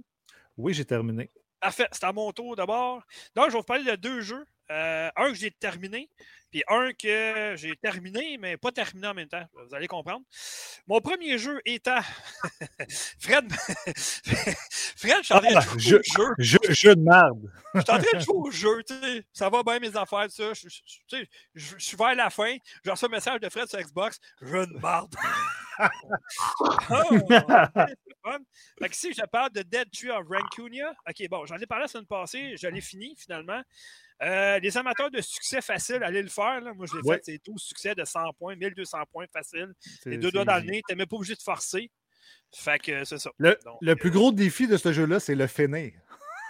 Oui, 0.58 0.74
j'ai 0.74 0.86
terminé. 0.86 1.30
Parfait, 1.64 1.88
c'est 1.94 2.04
à 2.04 2.12
mon 2.12 2.30
tour 2.34 2.58
d'abord. 2.58 3.02
Donc, 3.38 3.46
je 3.48 3.52
vais 3.54 3.58
vous 3.60 3.64
parler 3.64 3.86
de 3.86 3.96
deux 3.96 4.20
jeux. 4.20 4.46
Euh, 4.72 5.10
un 5.16 5.30
que 5.30 5.36
j'ai 5.36 5.52
terminé, 5.52 6.10
puis 6.52 6.62
un 6.70 6.92
que 6.94 7.54
j'ai 7.58 7.76
terminé, 7.78 8.38
mais 8.38 8.58
pas 8.58 8.72
terminé 8.72 9.08
en 9.08 9.14
même 9.14 9.28
temps. 9.30 9.44
Vous 9.68 9.74
allez 9.76 9.88
comprendre. 9.88 10.26
Mon 10.88 11.00
premier 11.00 11.38
jeu 11.38 11.62
étant. 11.66 12.00
Fred. 13.20 13.52
Fred, 13.96 15.18
je 15.20 15.24
suis 15.24 15.34
en 15.34 15.40
train 15.40 15.52
de 15.52 15.56
Ah, 15.58 15.62
jouer 15.62 15.80
je- 15.80 15.96
au 15.96 16.02
jeu. 16.04 16.34
Jeu, 16.38 16.60
jeu 16.70 16.96
de 16.96 17.02
merde. 17.02 17.50
Je 17.76 17.80
suis 17.82 17.92
en 17.92 18.00
train 18.00 18.18
de 18.18 18.24
jouer 18.24 18.36
au 18.36 18.52
jeu, 18.52 18.84
tu 18.86 18.94
sais. 19.00 19.24
Ça 19.32 19.50
va 19.50 19.64
bien 19.64 19.80
mes 19.80 19.96
affaires, 19.96 20.30
ça. 20.30 20.54
Je, 20.54 20.68
je- 20.68 21.76
suis 21.78 21.96
vers 21.98 22.16
la 22.16 22.30
fin. 22.30 22.56
Je 22.84 22.92
reçois 22.92 23.08
un 23.08 23.12
message 23.12 23.40
de 23.40 23.48
Fred 23.50 23.68
sur 23.70 23.80
Xbox. 23.80 24.20
Je 24.42 24.58
ne 24.58 24.80
marde. 24.80 25.16
Oh, 26.90 27.18
fun. 28.24 28.40
Fait 28.80 28.90
que 28.90 28.96
ici, 28.96 29.14
je 29.14 29.24
parle 29.26 29.52
de 29.52 29.62
Dead 29.62 29.90
Tree 29.92 30.10
of 30.12 30.26
Rancunia. 30.28 30.94
OK, 31.08 31.28
bon, 31.30 31.46
j'en 31.46 31.58
ai 31.58 31.66
parlé 31.66 31.84
la 31.84 31.88
semaine 31.88 32.06
passée. 32.08 32.56
Je 32.58 32.68
l'ai 32.68 32.82
fini, 32.82 33.16
finalement. 33.18 33.62
Euh, 34.22 34.60
les 34.60 34.78
amateurs 34.78 35.12
de 35.12 35.20
succès 35.22 35.62
facile, 35.62 36.02
allez 36.04 36.22
le 36.22 36.30
faire. 36.30 36.62
là. 36.62 36.74
Moi, 36.74 36.86
je 36.90 36.96
l'ai 36.98 37.02
Ouais. 37.04 37.16
fait. 37.18 37.24
C'est 37.26 37.46
12 37.46 37.62
succès 37.62 37.94
de 37.96 38.06
100 38.06 38.32
points, 38.40 38.56
1200 38.56 39.00
points 39.12 39.26
facile. 39.32 39.74
Les 40.06 40.18
deux 40.18 40.32
doigts 40.32 40.46
dans 40.46 40.56
le 40.58 40.64
nez. 40.64 40.82
T'es 40.88 40.96
même 40.96 41.08
pas 41.08 41.18
obligé 41.18 41.36
de 41.36 41.42
forcer. 41.42 41.92
Fait 42.56 42.80
que 42.80 43.04
c'est 43.04 43.18
ça. 43.18 43.32
Le, 43.40 43.58
Donc, 43.66 43.78
le 43.82 43.96
plus 43.96 44.12
gros 44.12 44.32
défi 44.32 44.68
de 44.68 44.78
ce 44.78 44.94
jeu-là, 44.94 45.20
c'est 45.20 45.36
le 45.36 45.48
finir. 45.48 45.92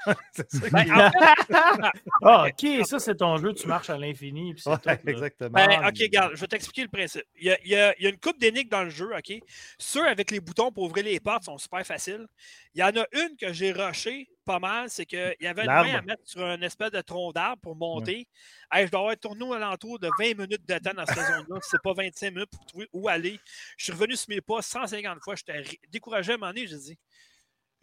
c'est 0.32 0.52
ça 0.52 0.60
qui 0.68 0.70
Ben, 0.72 0.88
est- 0.88 0.92
en 0.92 1.12
fait, 1.12 2.00
Ah, 2.24 2.46
ok, 2.48 2.86
ça 2.86 3.00
c'est 3.00 3.16
ton 3.16 3.38
jeu, 3.38 3.54
tu 3.54 3.68
marches 3.68 3.90
à 3.90 3.98
l'infini. 3.98 4.54
Ouais, 4.66 5.00
exactement. 5.08 5.50
Ben, 5.52 5.88
OK, 5.88 5.98
regarde, 6.00 6.32
je 6.36 6.42
vais 6.42 6.48
t'expliquer 6.48 6.84
le 6.84 6.90
principe. 6.90 7.24
Il 7.36 7.46
y 7.46 7.52
a, 7.52 7.58
il 7.64 7.70
y 7.70 7.76
a- 7.76 7.96
il 7.98 8.04
y 8.04 8.08
a 8.08 8.10
une 8.10 8.20
coupe 8.20 8.40
d'énigmes 8.40 8.70
dans 8.70 8.84
le 8.84 8.90
jeu, 8.90 9.10
OK? 9.16 9.34
Ceux 9.78 10.06
avec 10.08 10.32
les 10.32 10.40
boutons 10.40 10.72
pour 10.72 10.84
ouvrir 10.86 11.06
les 11.06 11.20
portes 11.20 11.44
sont 11.44 11.58
super 11.58 11.86
faciles. 11.86 12.28
Il 12.76 12.82
y 12.82 12.84
en 12.84 12.90
a 12.96 13.06
une 13.14 13.36
que 13.38 13.54
j'ai 13.54 13.72
rushée 13.72 14.28
pas 14.46 14.60
mal, 14.60 14.90
c'est 14.90 15.06
qu'il 15.06 15.36
y 15.40 15.48
avait 15.48 15.62
une 15.62 15.68
main 15.68 16.00
à 16.00 16.02
mettre 16.02 16.22
sur 16.26 16.44
un 16.44 16.62
espèce 16.62 16.92
de 16.92 17.00
tronc 17.00 17.32
d'arbre 17.32 17.62
pour 17.62 17.76
monter. 17.78 18.28
Hey, 18.72 18.86
je 18.88 18.92
dois 18.92 19.00
avoir 19.02 19.18
tourné 19.18 19.42
aux 19.46 19.54
alentours 19.54 20.00
de 20.00 20.10
20 20.20 20.38
minutes 20.38 20.68
de 20.68 20.78
temps 20.80 20.92
dans 20.94 21.06
cette 21.06 21.16
zone-là, 21.18 21.60
c'est 21.62 21.82
pas 21.82 21.94
25 21.94 22.32
minutes 22.32 22.50
pour 22.52 22.66
trouver 22.66 22.90
où 22.92 23.08
aller. 23.08 23.40
Je 23.78 23.86
suis 23.86 23.94
revenu 23.94 24.18
sur 24.18 24.30
mes 24.30 24.42
pas 24.42 24.62
150 24.62 25.20
fois, 25.24 25.36
j'étais 25.36 25.64
découragé 25.90 26.34
à 26.34 26.36
un 26.36 26.38
moment 26.40 26.52
donné, 26.52 26.68
j'ai 26.68 26.78
dit... 26.78 26.98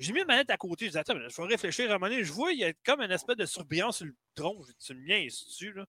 J'ai 0.01 0.15
mis 0.15 0.21
une 0.21 0.27
manette 0.27 0.49
à 0.49 0.57
côté, 0.57 0.87
je 0.87 0.93
dis, 0.93 0.99
attends, 0.99 1.15
je 1.15 1.43
vais 1.43 1.49
réfléchir 1.49 1.91
à 1.91 1.95
un 1.95 1.99
moment 1.99 2.11
donné. 2.11 2.25
Je 2.25 2.33
vois, 2.33 2.53
il 2.53 2.59
y 2.59 2.65
a 2.65 2.73
comme 2.85 3.03
une 3.03 3.11
espèce 3.11 3.37
de 3.37 3.45
surbrillance 3.45 3.99
sur 3.99 4.07
le 4.07 4.15
tronc. 4.35 4.57
Je 4.63 4.73
dis, 4.73 4.79
tu 4.79 4.95
le 4.95 5.01
mien, 5.01 5.27
tu 5.59 5.73
là? 5.75 5.85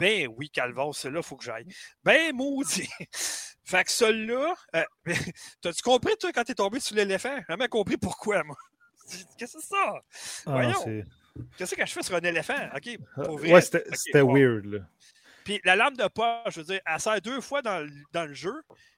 Ben 0.00 0.28
oui, 0.36 0.50
Calvas, 0.50 0.90
c'est 0.94 1.10
là, 1.10 1.20
il 1.20 1.22
faut 1.22 1.36
que 1.36 1.44
j'aille. 1.44 1.66
Ben 2.02 2.34
maudit! 2.34 2.88
fait 3.64 3.84
que 3.84 3.90
celui-là, 3.92 4.54
euh, 4.74 4.84
t'as-tu 5.62 5.80
compris, 5.82 6.16
toi, 6.18 6.32
quand 6.32 6.42
t'es 6.42 6.56
tombé 6.56 6.80
sur 6.80 6.96
l'éléphant? 6.96 7.36
J'ai 7.36 7.44
jamais 7.48 7.68
compris 7.68 7.96
pourquoi, 7.96 8.42
moi. 8.42 8.56
Qu'est-ce 9.38 9.54
que 9.54 9.60
c'est 9.62 9.68
ça? 9.68 10.02
Ah, 10.46 10.50
Voyons. 10.50 11.04
Qu'est-ce 11.56 11.74
que 11.76 11.86
je 11.86 11.92
fais 11.92 12.02
sur 12.02 12.16
un 12.16 12.20
éléphant? 12.20 12.68
OK, 12.74 12.98
pour 13.14 13.38
vrai. 13.38 13.52
Ouais, 13.52 13.60
c'était 13.60 14.22
weird. 14.22 14.64
Là. 14.66 14.80
Puis 15.44 15.60
la 15.64 15.76
lampe 15.76 15.96
de 15.96 16.06
poche, 16.08 16.54
je 16.54 16.60
veux 16.60 16.66
dire, 16.66 16.80
elle 16.86 17.00
sert 17.00 17.20
deux 17.20 17.40
fois 17.40 17.62
dans, 17.62 17.80
le- 17.80 17.90
dans 18.12 18.24
le 18.26 18.34
jeu. 18.34 18.54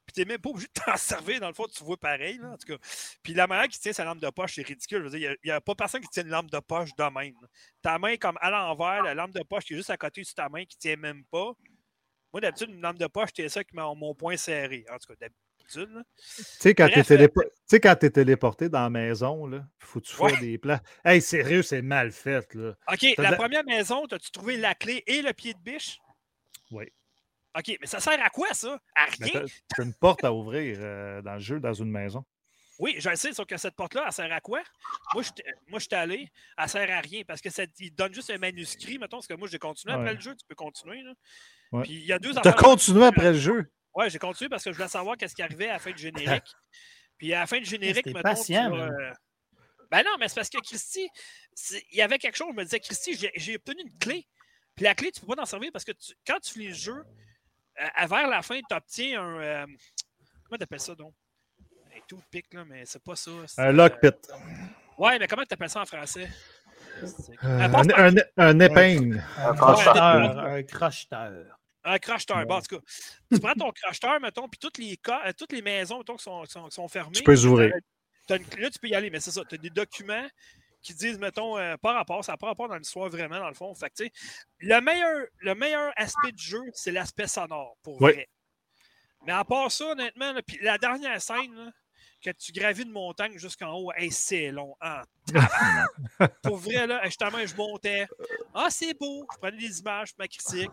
Puis 0.06 0.12
t'es 0.12 0.24
même 0.26 0.38
pas 0.40 0.50
obligé 0.50 0.66
de 0.66 0.72
t'en 0.84 0.96
servir. 0.96 1.40
Dans 1.40 1.48
le 1.48 1.54
fond, 1.54 1.66
tu 1.66 1.82
vois 1.82 1.96
pareil, 1.96 2.38
là, 2.38 2.50
en 2.50 2.56
tout 2.58 2.66
cas. 2.66 2.78
Puis 3.22 3.32
la 3.34 3.46
manière 3.46 3.68
qu'il 3.68 3.80
tient 3.80 3.92
sa 3.92 4.04
lampe 4.04 4.20
de 4.20 4.28
poche, 4.30 4.54
c'est 4.56 4.62
ridicule. 4.66 4.98
Je 4.98 5.04
veux 5.08 5.18
dire, 5.18 5.34
il 5.42 5.46
n'y 5.46 5.50
a, 5.50 5.60
pas 5.60 5.74
personne 5.74 6.02
qui 6.02 6.08
tient 6.08 6.22
une 6.24 6.28
lampe 6.28 6.50
de 6.50 6.58
poche 6.60 6.90
de 6.96 7.18
même. 7.18 7.34
Ta 7.82 7.98
main 7.98 8.16
comme 8.16 8.36
à 8.40 8.50
l'envers, 8.50 9.02
la 9.02 9.14
lampe 9.14 9.32
de 9.32 9.42
poche 9.42 9.64
qui 9.64 9.72
est 9.72 9.76
juste 9.76 9.90
à 9.90 9.96
côté 9.96 10.22
sur 10.24 10.34
ta 10.34 10.48
main 10.48 10.64
qui 10.64 10.76
tient 10.76 10.96
même 10.96 11.24
pas. 11.30 11.52
Moi, 12.32 12.40
d'habitude, 12.40 12.70
une 12.70 12.80
lampe 12.82 12.98
de 12.98 13.06
poche, 13.06 13.30
c'est 13.34 13.48
ça 13.48 13.62
qui 13.64 13.74
met 13.76 13.82
mon 13.82 14.14
poing 14.14 14.36
serré. 14.36 14.84
En 14.90 14.98
tout 14.98 15.14
cas, 15.14 15.14
d'habitude. 15.20 15.94
là. 15.94 16.02
Tu 16.16 16.42
sais, 16.60 16.74
quand 16.74 16.88
t'es 16.92 17.02
tu 17.02 17.80
t'es 17.80 18.10
téléporté 18.10 18.68
dans 18.68 18.82
la 18.82 18.90
maison, 18.90 19.46
là, 19.46 19.64
faut 19.78 20.00
que 20.00 20.06
tu 20.06 20.12
fasses 20.14 20.32
Ouais. 20.32 20.40
des 20.40 20.58
plans. 20.58 20.80
Hey, 21.04 21.22
sérieux, 21.22 21.62
c'est 21.62 21.80
mal 21.80 22.12
fait. 22.12 22.52
Là. 22.54 22.74
OK, 22.92 23.00
de 23.16 23.22
la- 23.22 23.36
première 23.36 23.64
maison, 23.64 24.04
as-tu 24.06 24.30
trouvé 24.32 24.56
la 24.58 24.74
clé 24.74 25.02
et 25.06 25.22
le 25.22 25.32
pied 25.32 25.54
de 25.54 25.58
biche? 25.60 25.98
Oui. 26.74 26.84
OK, 27.56 27.76
mais 27.80 27.86
ça 27.86 28.00
sert 28.00 28.20
à 28.20 28.30
quoi, 28.30 28.52
ça? 28.52 28.80
À 28.96 29.06
Mais 29.20 29.26
rien? 29.26 29.44
t'as 29.68 29.84
une 29.84 29.94
porte 29.94 30.24
à 30.24 30.32
ouvrir 30.32 30.76
euh, 30.80 31.22
dans 31.22 31.34
le 31.34 31.38
jeu, 31.40 31.60
dans 31.60 31.72
une 31.72 31.90
maison. 31.90 32.24
Oui, 32.80 32.96
je 32.98 33.08
le 33.08 33.14
sais, 33.14 33.32
sauf 33.32 33.46
que 33.46 33.56
cette 33.56 33.76
porte-là, 33.76 34.02
elle 34.06 34.12
sert 34.12 34.32
à 34.32 34.40
quoi? 34.40 34.60
Moi, 35.14 35.22
je 35.22 35.30
t'ai- 35.30 35.44
moi, 35.68 35.78
je 35.78 35.84
suis 35.84 35.94
allé, 35.94 36.28
elle 36.58 36.68
sert 36.68 36.90
à 36.90 37.00
rien 37.00 37.22
parce 37.24 37.40
que 37.40 37.48
ça, 37.48 37.62
il 37.78 37.94
donne 37.94 38.12
juste 38.12 38.30
un 38.30 38.38
manuscrit, 38.38 38.98
mettons, 38.98 39.18
parce 39.18 39.28
que 39.28 39.34
moi, 39.34 39.46
j'ai 39.46 39.60
continué 39.60 39.94
après 39.94 40.08
Ouais. 40.08 40.14
le 40.14 40.20
jeu, 40.20 40.34
tu 40.34 40.44
peux 40.48 40.56
continuer. 40.56 41.02
Là. 41.02 41.12
Ouais. 41.70 41.82
Puis 41.84 41.92
il 41.92 42.04
y 42.04 42.12
a 42.12 42.18
deux 42.18 42.32
T'as 42.34 42.40
affaires- 42.40 42.56
continué 42.56 43.04
après 43.06 43.30
le 43.30 43.38
jeu? 43.38 43.70
Ouais, 43.94 44.10
j'ai 44.10 44.18
continué 44.18 44.48
parce 44.48 44.64
que 44.64 44.72
je 44.72 44.76
voulais 44.76 44.88
savoir 44.88 45.16
qu'est-ce 45.16 45.36
qui 45.36 45.42
arrivait 45.42 45.68
à 45.68 45.74
la 45.74 45.78
fin 45.78 45.92
du 45.92 46.02
générique. 46.02 46.42
Puis 47.18 47.32
à 47.32 47.38
la 47.40 47.46
fin 47.46 47.58
du 47.58 47.64
générique, 47.64 48.06
mettons, 48.06 48.22
patient, 48.22 48.72
tu 48.72 48.80
euh, 48.80 49.12
Ben 49.92 50.02
non, 50.02 50.16
mais 50.18 50.26
c'est 50.26 50.34
parce 50.34 50.50
que 50.50 50.58
Christy, 50.58 51.08
c'est- 51.54 51.84
il 51.92 51.98
y 51.98 52.02
avait 52.02 52.18
quelque 52.18 52.34
chose, 52.36 52.48
je 52.50 52.56
me 52.56 52.64
disais, 52.64 52.80
Christy, 52.80 53.16
j'ai 53.36 53.54
obtenu 53.54 53.82
une 53.82 53.98
clé. 53.98 54.26
Puis 54.76 54.84
la 54.84 54.94
clé, 54.94 55.12
tu 55.12 55.20
peux 55.20 55.26
pas 55.28 55.36
t'en 55.36 55.46
servir 55.46 55.70
parce 55.72 55.84
que 55.84 55.92
tu- 55.92 56.14
quand 56.26 56.38
tu 56.40 56.52
finis 56.52 56.68
le 56.68 56.74
jeu, 56.74 56.94
euh, 57.80 57.86
à 57.94 58.06
vers 58.06 58.28
la 58.28 58.42
fin, 58.42 58.58
tu 58.68 58.74
obtiens 58.74 59.22
un. 59.22 59.40
euh, 59.40 59.66
comment 60.44 60.58
t'appelles 60.58 60.80
ça 60.80 60.94
donc? 60.94 61.14
Un 61.94 62.00
tout 62.08 62.20
pic, 62.30 62.52
là, 62.54 62.64
mais 62.64 62.84
c'est 62.86 63.02
pas 63.02 63.14
ça. 63.16 63.30
Un 63.58 63.68
euh, 63.68 63.72
lockpit. 63.72 64.08
Ouais, 64.98 65.18
mais 65.18 65.26
comment 65.28 65.44
t'appelles 65.44 65.70
ça 65.70 65.82
en 65.82 65.86
français? 65.86 66.28
Euh, 67.02 67.06
un, 67.42 67.88
un, 67.90 68.14
un 68.36 68.60
épingle. 68.60 69.22
Un 69.38 69.50
Ouais, 69.50 69.56
crocheteur. 69.56 70.38
Un 70.38 70.62
crocheteur. 70.62 71.58
Un 71.86 71.98
crocheteur. 71.98 72.46
Bon, 72.46 72.54
en 72.56 72.60
tout 72.62 72.78
cas, 72.78 72.82
tu 73.32 73.40
prends 73.40 73.52
ton 73.54 73.70
crocheteur, 73.72 74.20
mettons, 74.20 74.48
puis 74.48 74.58
toutes 74.58 74.78
les, 74.78 74.98
euh, 75.08 75.32
toutes 75.36 75.52
les 75.52 75.62
maisons, 75.62 75.98
mettons, 75.98 76.16
qui 76.16 76.22
sont, 76.22 76.44
sont, 76.46 76.70
sont 76.70 76.88
fermées. 76.88 77.12
Tu 77.12 77.22
peux 77.22 77.32
les 77.32 77.44
ouvrir. 77.46 77.74
là, 78.28 78.38
tu 78.38 78.78
peux 78.80 78.88
y 78.88 78.94
aller, 78.94 79.10
mais 79.10 79.20
c'est 79.20 79.30
ça. 79.32 79.42
Tu 79.44 79.56
as 79.56 79.58
des 79.58 79.70
documents 79.70 80.26
qui 80.84 80.94
disent, 80.94 81.18
mettons, 81.18 81.58
euh, 81.58 81.76
pas 81.78 81.94
rapport, 81.94 82.24
ça 82.24 82.32
n'a 82.32 82.36
pas 82.36 82.46
rapport 82.48 82.68
dans 82.68 82.76
l'histoire 82.76 83.08
vraiment, 83.08 83.40
dans 83.40 83.48
le 83.48 83.54
fond. 83.54 83.74
Fait 83.74 83.88
que, 83.90 83.94
tu 83.96 84.04
sais, 84.04 84.12
le 84.58 84.80
meilleur, 84.80 85.26
le 85.38 85.54
meilleur 85.54 85.92
aspect 85.96 86.30
du 86.30 86.44
jeu, 86.44 86.60
c'est 86.74 86.92
l'aspect 86.92 87.26
sonore, 87.26 87.76
pour 87.82 88.00
Oui. 88.00 88.12
vrai. 88.12 88.28
Mais 89.26 89.32
à 89.32 89.42
part 89.44 89.72
ça, 89.72 89.86
honnêtement, 89.92 90.32
là, 90.32 90.40
la 90.60 90.78
dernière 90.78 91.20
scène, 91.20 91.54
là, 91.54 91.70
que 92.22 92.30
tu 92.30 92.52
gravis 92.52 92.82
une 92.82 92.90
montagne 92.90 93.38
jusqu'en 93.38 93.72
haut, 93.72 93.90
hey, 93.96 94.10
c'est 94.10 94.50
long. 94.50 94.76
hein, 94.82 95.02
pour 96.42 96.58
vrai, 96.58 96.86
là, 96.86 97.00
justement, 97.04 97.44
je 97.44 97.56
montais. 97.56 98.06
Ah, 98.52 98.68
c'est 98.70 98.94
beau. 98.94 99.26
Je 99.32 99.38
prenais 99.38 99.56
des 99.56 99.80
images 99.80 100.10
ma 100.18 100.28
critique. 100.28 100.70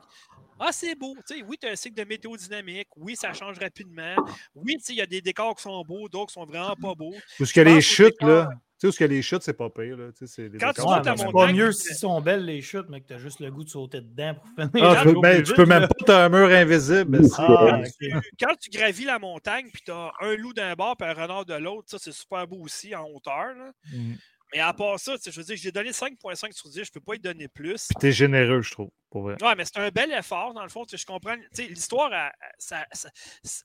Ah, 0.59 0.71
c'est 0.71 0.95
beau. 0.95 1.15
Tu 1.27 1.37
sais, 1.37 1.43
oui, 1.43 1.57
tu 1.59 1.67
as 1.67 1.71
un 1.71 1.75
cycle 1.75 1.95
de 1.95 2.03
météo 2.03 2.35
dynamique. 2.35 2.89
Oui, 2.97 3.15
ça 3.15 3.33
change 3.33 3.57
rapidement. 3.57 4.17
Oui, 4.53 4.75
tu 4.77 4.83
sais, 4.83 4.93
il 4.93 4.97
y 4.97 5.01
a 5.01 5.05
des 5.05 5.21
décors 5.21 5.55
qui 5.55 5.63
sont 5.63 5.81
beaux, 5.83 6.07
d'autres 6.09 6.27
qui 6.27 6.33
sont 6.33 6.45
vraiment 6.45 6.75
pas 6.75 6.93
beaux. 6.93 7.15
Où 7.39 7.45
ce 7.45 7.53
qu'il 7.53 7.63
y 7.63 7.65
a 7.65 7.69
Je 7.69 7.75
les 7.75 7.81
chutes, 7.81 8.21
là. 8.21 8.49
Tu 8.81 8.91
sais, 8.91 8.97
où 8.97 9.01
y 9.01 9.03
a 9.03 9.07
les 9.07 9.21
chutes, 9.21 9.43
c'est 9.43 9.53
pas 9.53 9.69
pire, 9.69 9.95
là. 9.95 10.11
Tu 10.11 10.25
sais, 10.25 10.27
c'est 10.27 10.57
Quand 10.59 10.69
tu 10.69 10.81
décors 10.81 10.95
sont 10.95 11.01
ta 11.03 11.11
mais 11.11 11.17
c'est 11.17 11.23
pas 11.25 11.31
montagne, 11.31 11.55
mieux 11.55 11.71
c'est- 11.71 11.89
s'ils 11.89 11.95
sont 11.97 12.19
belles 12.19 12.45
les 12.45 12.61
chutes, 12.63 12.87
mais 12.89 12.99
que 13.01 13.07
t'as 13.07 13.19
juste 13.19 13.39
le 13.39 13.51
goût 13.51 13.63
de 13.63 13.69
sauter 13.69 14.01
dedans 14.01 14.33
pour 14.33 14.47
finir. 14.47 14.89
Ah, 14.97 15.03
tu, 15.03 15.13
ben, 15.21 15.43
tu 15.43 15.53
peux 15.53 15.65
même 15.65 15.87
pas, 15.87 16.05
t'as 16.05 16.25
un 16.25 16.29
mur 16.29 16.47
invisible. 16.49 17.23
c'est- 17.25 17.35
Ah, 17.37 17.79
tu- 17.99 18.11
quand 18.39 18.55
tu 18.59 18.69
gravis 18.71 19.05
la 19.05 19.19
montagne, 19.19 19.69
puis 19.71 19.83
tu 19.85 19.91
as 19.91 20.11
un 20.21 20.35
loup 20.35 20.53
d'un 20.53 20.73
bord 20.73 20.95
et 20.99 21.03
un 21.03 21.13
renard 21.13 21.45
de 21.45 21.53
l'autre, 21.53 21.89
ça, 21.91 21.97
c'est 21.99 22.11
super 22.11 22.47
beau 22.47 22.57
aussi 22.63 22.95
en 22.95 23.05
hauteur. 23.07 23.53
là. 23.55 23.71
Mhm. 23.93 24.17
Mais 24.53 24.59
à 24.59 24.73
part 24.73 24.99
ça, 24.99 25.17
tu 25.17 25.31
je 25.31 25.39
veux 25.39 25.45
dire, 25.45 25.55
j'ai 25.57 25.71
donné 25.71 25.93
5.5 25.93 26.51
sur 26.53 26.67
10, 26.69 26.83
je 26.83 26.91
peux 26.91 26.99
pas 26.99 27.15
y 27.15 27.19
donner 27.19 27.47
plus. 27.47 27.85
Puis 27.87 27.95
t'es 27.99 28.11
généreux, 28.11 28.61
je 28.61 28.71
trouve, 28.71 28.89
pour 29.09 29.21
vrai. 29.21 29.35
Ouais, 29.41 29.55
mais 29.55 29.63
c'est 29.63 29.77
un 29.77 29.89
bel 29.89 30.11
effort, 30.11 30.53
dans 30.53 30.63
le 30.63 30.69
fond. 30.69 30.83
tu 30.85 30.97
sais, 30.97 31.01
Je 31.01 31.05
comprends. 31.05 31.35
tu 31.37 31.47
sais, 31.53 31.67
L'histoire, 31.67 32.09
ça, 32.57 32.85
ça- 32.91 33.09
ça- 33.43 33.63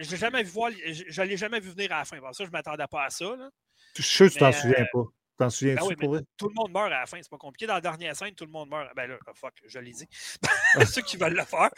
je 0.00 0.10
l'ai 0.10 0.16
jamais 0.18 0.42
vu 0.42 0.50
voir, 0.50 0.70
je, 0.86 1.04
je 1.08 1.22
l'ai 1.22 1.36
jamais 1.38 1.60
vu 1.60 1.70
venir 1.70 1.92
à 1.92 2.00
la 2.00 2.04
fin. 2.04 2.18
Bon, 2.18 2.30
ça, 2.32 2.44
je 2.44 2.50
m'attendais 2.50 2.86
pas 2.90 3.04
à 3.04 3.10
ça. 3.10 3.24
là. 3.36 3.48
Je 3.96 4.02
suis 4.02 4.16
sûr 4.16 4.26
que 4.28 4.32
tu 4.32 4.38
t'en 4.38 4.52
souviens 4.52 4.82
euh, 4.82 4.86
pas. 4.92 5.04
T'en 5.38 5.50
souviens-tu 5.50 5.80
Ben 5.80 5.86
oui, 5.86 5.94
pour? 5.96 6.18
Tout 6.36 6.48
le 6.48 6.54
monde 6.54 6.72
meurt 6.72 6.86
à 6.86 7.00
la 7.00 7.06
fin, 7.06 7.18
c'est 7.22 7.30
pas 7.30 7.38
compliqué. 7.38 7.66
Dans 7.66 7.74
la 7.74 7.80
dernière 7.80 8.16
scène, 8.16 8.34
tout 8.34 8.44
le 8.44 8.50
monde 8.50 8.68
meurt. 8.70 8.88
Ben 8.96 9.06
là, 9.08 9.16
oh, 9.24 9.30
fuck, 9.34 9.54
je 9.66 9.78
l'ai 9.78 9.92
dit. 9.92 10.06
Ceux 10.92 11.02
qui 11.02 11.16
veulent 11.16 11.36
le 11.36 11.44
faire. 11.44 11.70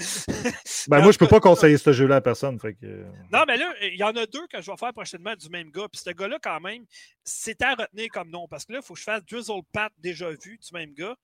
Ben, 0.89 0.99
en 1.01 1.03
moi, 1.03 1.13
je 1.13 1.19
peux 1.19 1.27
pas 1.27 1.41
conseiller 1.41 1.77
ce 1.77 1.93
jeu-là 1.93 2.17
à 2.17 2.21
personne. 2.23 2.59
Fait 2.59 2.73
que... 2.73 2.87
euh, 2.87 3.05
Non, 3.31 3.45
mais 3.47 3.59
là, 3.59 3.71
il 3.83 3.97
y 3.97 4.03
en 4.03 4.17
a 4.17 4.25
deux 4.25 4.47
que 4.47 4.63
je 4.63 4.71
vais 4.71 4.77
faire 4.79 4.95
prochainement 4.95 5.37
du 5.37 5.51
même 5.51 5.71
gars. 5.71 5.87
Puis 5.93 6.01
ce 6.03 6.09
gars-là, 6.11 6.39
quand 6.43 6.59
même, 6.61 6.87
c'est 7.23 7.61
à 7.61 7.75
retenir 7.75 8.09
comme 8.09 8.31
nom. 8.31 8.49
Parce 8.49 8.65
que 8.65 8.73
là, 8.73 8.79
il 8.83 8.87
faut 8.87 8.95
que 8.95 9.01
je 9.01 9.05
fasse 9.05 9.23
Drizzle 9.27 9.61
Pat 9.73 9.93
déjà 9.99 10.31
vu 10.31 10.57
du 10.59 10.69
même 10.73 10.95
gars. 10.95 11.15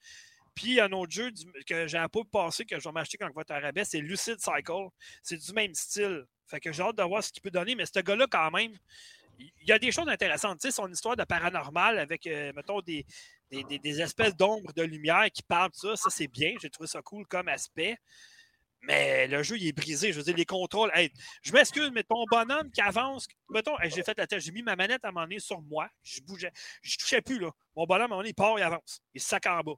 Puis 0.55 0.67
il 0.69 0.75
y 0.75 0.81
a 0.81 0.85
un 0.85 0.93
autre 0.93 1.13
jeu 1.13 1.31
du- 1.31 1.45
que 1.67 1.87
j'ai 1.87 1.99
pas 2.13 2.21
passé, 2.31 2.67
que 2.67 2.79
je 2.79 2.85
vais 2.87 2.93
m'acheter 2.93 3.17
quand 3.17 3.29
il 3.29 3.35
va 3.35 3.43
être 3.43 3.51
à 3.51 3.61
rabais, 3.61 3.85
c'est 3.85 4.01
Lucid 4.01 4.39
Cycle. 4.41 4.89
C'est 5.23 5.39
du 5.39 5.53
même 5.55 5.75
style. 5.75 6.25
Fait 6.47 6.61
que 6.61 6.71
j'ai 6.71 6.83
hâte 6.83 6.97
de 6.97 7.03
voir 7.03 7.23
ce 7.25 7.33
qu'il 7.33 7.43
peut 7.43 7.51
donner. 7.51 7.75
Mais 7.75 7.87
ce 7.87 8.01
gars-là, 8.01 8.27
quand 8.31 8.51
même, 8.51 8.73
il 9.39 9.69
y 9.69 9.73
a 9.73 9.79
des 9.79 9.93
choses 9.93 10.09
intéressantes. 10.09 10.61
Tu 10.61 10.69
sais, 10.69 10.73
son 10.73 10.91
histoire 10.91 11.17
de 11.17 11.25
paranormal 11.25 11.99
avec, 11.99 12.27
euh, 12.27 12.53
mettons, 12.55 12.81
des, 12.81 13.07
des, 13.51 14.01
espèces 14.01 14.37
d'ombres 14.37 14.73
de 14.73 14.83
lumière 14.83 15.27
qui 15.33 15.43
parlent 15.43 15.71
ça, 15.73 15.97
ça 15.97 16.11
c'est 16.11 16.29
bien. 16.29 16.55
J'ai 16.61 16.71
trouvé 16.71 16.87
ça 16.87 17.03
cool 17.03 17.27
comme 17.27 17.49
aspect. 17.49 17.97
Mais 18.83 19.27
le 19.27 19.43
jeu, 19.43 19.57
il 19.57 19.67
est 19.67 19.73
brisé. 19.73 20.13
Je 20.13 20.19
veux 20.19 20.25
dire, 20.25 20.37
les 20.37 20.45
contrôles. 20.45 20.93
je 21.43 21.53
m'excuse, 21.53 21.91
mais 21.93 22.05
ton 22.05 22.25
bonhomme 22.31 22.71
qui 22.71 22.81
avance, 22.81 23.27
mettons, 23.51 23.75
j'ai 23.85 24.03
fait 24.03 24.17
la 24.17 24.27
tête, 24.27 24.41
j'ai 24.41 24.53
mis 24.53 24.63
ma 24.63 24.77
manette 24.77 25.05
à 25.05 25.09
un 25.09 25.39
sur 25.39 25.61
moi. 25.63 25.89
Je 26.03 26.21
bougeais. 26.21 26.53
Je 26.83 26.97
touchais 26.99 27.21
plus, 27.21 27.39
là. 27.39 27.51
Mon 27.75 27.85
bonhomme, 27.85 28.13
à 28.13 28.15
un 28.15 28.19
moment 28.19 28.23
il 28.23 28.35
part, 28.35 28.59
il 28.59 28.63
avance. 28.63 29.01
Il 29.15 29.21
se 29.21 29.29
sac 29.29 29.47
en 29.47 29.61
bas. 29.61 29.75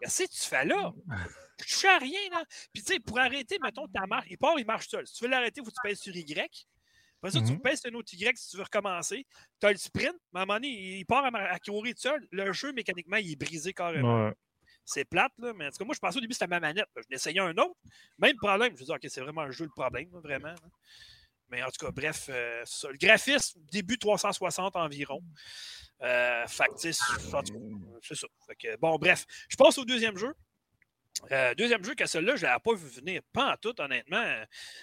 Qu'est-ce 0.00 0.24
que 0.24 0.30
tu 0.30 0.48
fais 0.48 0.64
là? 0.64 0.92
Tu 1.58 1.66
touches 1.66 1.84
à 1.86 1.98
rien, 1.98 2.20
là. 2.30 2.44
Puis, 2.72 2.82
tu 2.82 2.92
sais, 2.92 3.00
pour 3.00 3.18
arrêter, 3.18 3.58
mettons, 3.62 3.86
marche, 4.08 4.26
il 4.30 4.38
part, 4.38 4.58
il 4.58 4.66
marche 4.66 4.88
seul. 4.88 5.06
Si 5.06 5.14
tu 5.14 5.24
veux 5.24 5.30
l'arrêter, 5.30 5.60
il 5.60 5.64
faut 5.64 5.70
que 5.70 5.76
tu 5.76 5.88
pèses 5.88 6.00
sur 6.00 6.14
Y. 6.14 6.66
Après 7.26 7.40
ça, 7.40 7.44
tu 7.44 7.52
Mhm. 7.52 7.60
pèses 7.60 7.82
un 7.86 7.94
autre 7.94 8.12
Y 8.12 8.36
si 8.36 8.50
tu 8.50 8.56
veux 8.56 8.62
recommencer. 8.62 9.26
Tu 9.60 9.66
as 9.66 9.72
le 9.72 9.78
sprint, 9.78 10.14
mais 10.32 10.40
à 10.40 10.42
un 10.42 10.46
moment 10.46 10.54
donné, 10.58 10.98
il 10.98 11.04
part 11.06 11.24
à, 11.24 11.28
à 11.36 11.58
courir 11.58 11.94
tout 11.94 12.00
seul. 12.02 12.26
Le 12.30 12.52
jeu, 12.52 12.72
mécaniquement, 12.72 13.16
il 13.16 13.32
est 13.32 13.36
brisé 13.36 13.72
carrément. 13.72 14.26
ouais. 14.26 14.34
C'est 14.84 15.04
plate, 15.04 15.32
là, 15.38 15.52
mais 15.56 15.66
en 15.66 15.70
tout 15.70 15.78
cas, 15.78 15.84
moi, 15.84 15.94
je 15.96 15.98
pensais 15.98 16.18
au 16.18 16.20
début 16.20 16.30
que 16.30 16.34
c'était 16.36 16.46
ma 16.46 16.60
manette. 16.60 16.86
Je 16.96 17.02
n'essayais 17.10 17.40
un 17.40 17.56
autre. 17.58 17.74
Même 18.18 18.36
problème. 18.36 18.68
Je 18.68 18.72
me 18.74 18.78
disais, 18.78 18.92
OK, 18.92 19.00
c'est 19.08 19.20
vraiment 19.20 19.40
un 19.40 19.50
jeu 19.50 19.64
le 19.64 19.70
problème, 19.70 20.08
là, 20.12 20.20
vraiment. 20.20 20.48
là. 20.48 20.68
Mais 21.48 21.62
en 21.62 21.66
tout 21.70 21.84
cas, 21.84 21.90
bref, 21.92 22.26
euh, 22.28 22.62
ça. 22.64 22.88
le 22.90 22.96
graphisme, 22.96 23.60
début 23.72 23.98
360 23.98 24.76
environ. 24.76 25.22
Euh, 26.02 26.44
cas, 26.46 26.66
c'est 26.76 28.14
ça. 28.14 28.26
Fait 28.46 28.56
que, 28.56 28.76
bon, 28.76 28.96
bref, 28.96 29.24
je 29.48 29.56
passe 29.56 29.78
au 29.78 29.84
deuxième 29.84 30.16
jeu. 30.16 30.32
Euh, 31.32 31.54
deuxième 31.54 31.84
jeu 31.84 31.94
que 31.94 32.06
celui-là, 32.06 32.36
je 32.36 32.44
ne 32.44 32.50
l'avais 32.50 32.60
pas 32.60 32.74
vu 32.74 32.88
venir, 32.88 33.20
pas 33.32 33.52
en 33.52 33.56
tout, 33.56 33.78
honnêtement. 33.80 34.24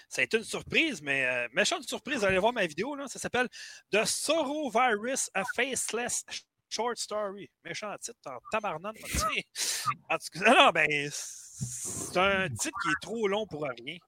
Ça 0.08 0.20
a 0.20 0.24
été 0.24 0.36
une 0.36 0.44
surprise, 0.44 1.02
mais 1.02 1.24
euh, 1.26 1.48
méchante 1.52 1.82
surprise. 1.84 2.24
Allez 2.24 2.38
voir 2.38 2.52
ma 2.52 2.66
vidéo, 2.66 2.96
ça 3.08 3.18
s'appelle 3.18 3.48
The 3.90 4.04
Sorrow 4.04 4.70
Virus, 4.70 5.30
a 5.34 5.42
Faceless 5.54 6.24
Short 6.68 6.96
Story. 6.96 7.48
Méchant 7.64 7.96
titre 7.98 8.18
en 8.26 8.38
tabarnane. 8.50 8.94
En 10.08 10.16
non, 10.46 10.70
ben, 10.70 11.08
c'est 11.10 12.16
un 12.18 12.48
titre 12.48 12.76
qui 12.82 12.88
est 12.88 13.02
trop 13.02 13.28
long 13.28 13.46
pour 13.46 13.62
rien, 13.62 13.98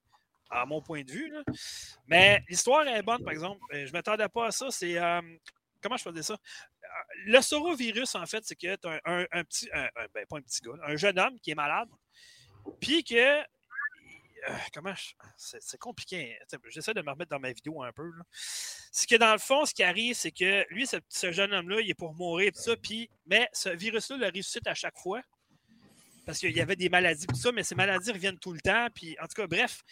à 0.50 0.66
mon 0.66 0.80
point 0.80 1.02
de 1.02 1.12
vue. 1.12 1.32
Mais 2.06 2.42
l'histoire 2.48 2.86
est 2.86 3.02
bonne, 3.02 3.22
par 3.22 3.32
exemple. 3.32 3.60
Euh, 3.72 3.82
Je 3.82 3.88
ne 3.88 3.92
m'attendais 3.92 4.28
pas 4.28 4.46
à 4.46 4.50
ça. 4.50 4.70
C'est. 4.70 4.96
comment 5.82 5.96
je 5.96 6.02
faisais 6.02 6.22
ça? 6.22 6.36
Le 7.26 7.40
sorovirus, 7.40 8.14
en 8.14 8.26
fait, 8.26 8.44
c'est 8.44 8.56
que 8.56 8.76
tu 8.76 8.88
un, 8.88 9.26
un- 9.32 9.44
petit. 9.44 9.68
un- 9.72 9.88
ben, 10.14 10.26
pas 10.26 10.38
un 10.38 10.42
petit 10.42 10.60
gars, 10.62 10.72
un 10.84 10.96
jeune 10.96 11.18
homme 11.18 11.38
qui 11.40 11.50
est 11.50 11.54
malade. 11.54 11.88
Puis 12.80 13.04
que. 13.04 13.40
euh, 13.40 13.44
comment 14.72 14.94
je- 14.94 15.14
C'est 15.36 15.78
compliqué. 15.78 16.36
Attends, 16.42 16.58
J'essaie 16.68 16.94
de 16.94 17.02
me 17.02 17.10
remettre 17.10 17.30
dans 17.30 17.40
ma 17.40 17.52
vidéo 17.52 17.82
un 17.82 17.92
peu. 17.92 18.10
C'est 18.32 19.08
que 19.08 19.16
dans 19.16 19.32
le 19.32 19.38
fond, 19.38 19.64
ce 19.64 19.74
qui 19.74 19.82
arrive, 19.82 20.14
c'est 20.14 20.30
que 20.32 20.64
lui, 20.70 20.86
ce, 20.86 21.32
jeune 21.32 21.52
homme-là, 21.52 21.80
il 21.80 21.90
est 21.90 21.94
pour 21.94 22.14
mourir, 22.14 22.52
tout 22.52 22.60
ça. 22.62 22.76
Puis, 22.76 23.10
mais 23.26 23.48
ce 23.52 23.68
virus-là 23.68 24.16
le 24.16 24.26
ressuscite 24.26 24.66
à 24.66 24.74
chaque 24.74 24.98
fois. 24.98 25.20
Parce 26.24 26.38
qu'il 26.40 26.56
y 26.56 26.60
avait 26.60 26.74
des 26.76 26.88
maladies, 26.88 27.26
tout 27.26 27.36
ça, 27.36 27.52
mais 27.52 27.62
ces 27.62 27.74
maladies 27.76 28.10
reviennent 28.10 28.38
tout 28.38 28.52
le 28.52 28.60
temps. 28.60 28.88
Puis, 28.94 29.16
en 29.20 29.26
tout 29.28 29.34
cas, 29.40 29.46
bref, 29.46 29.82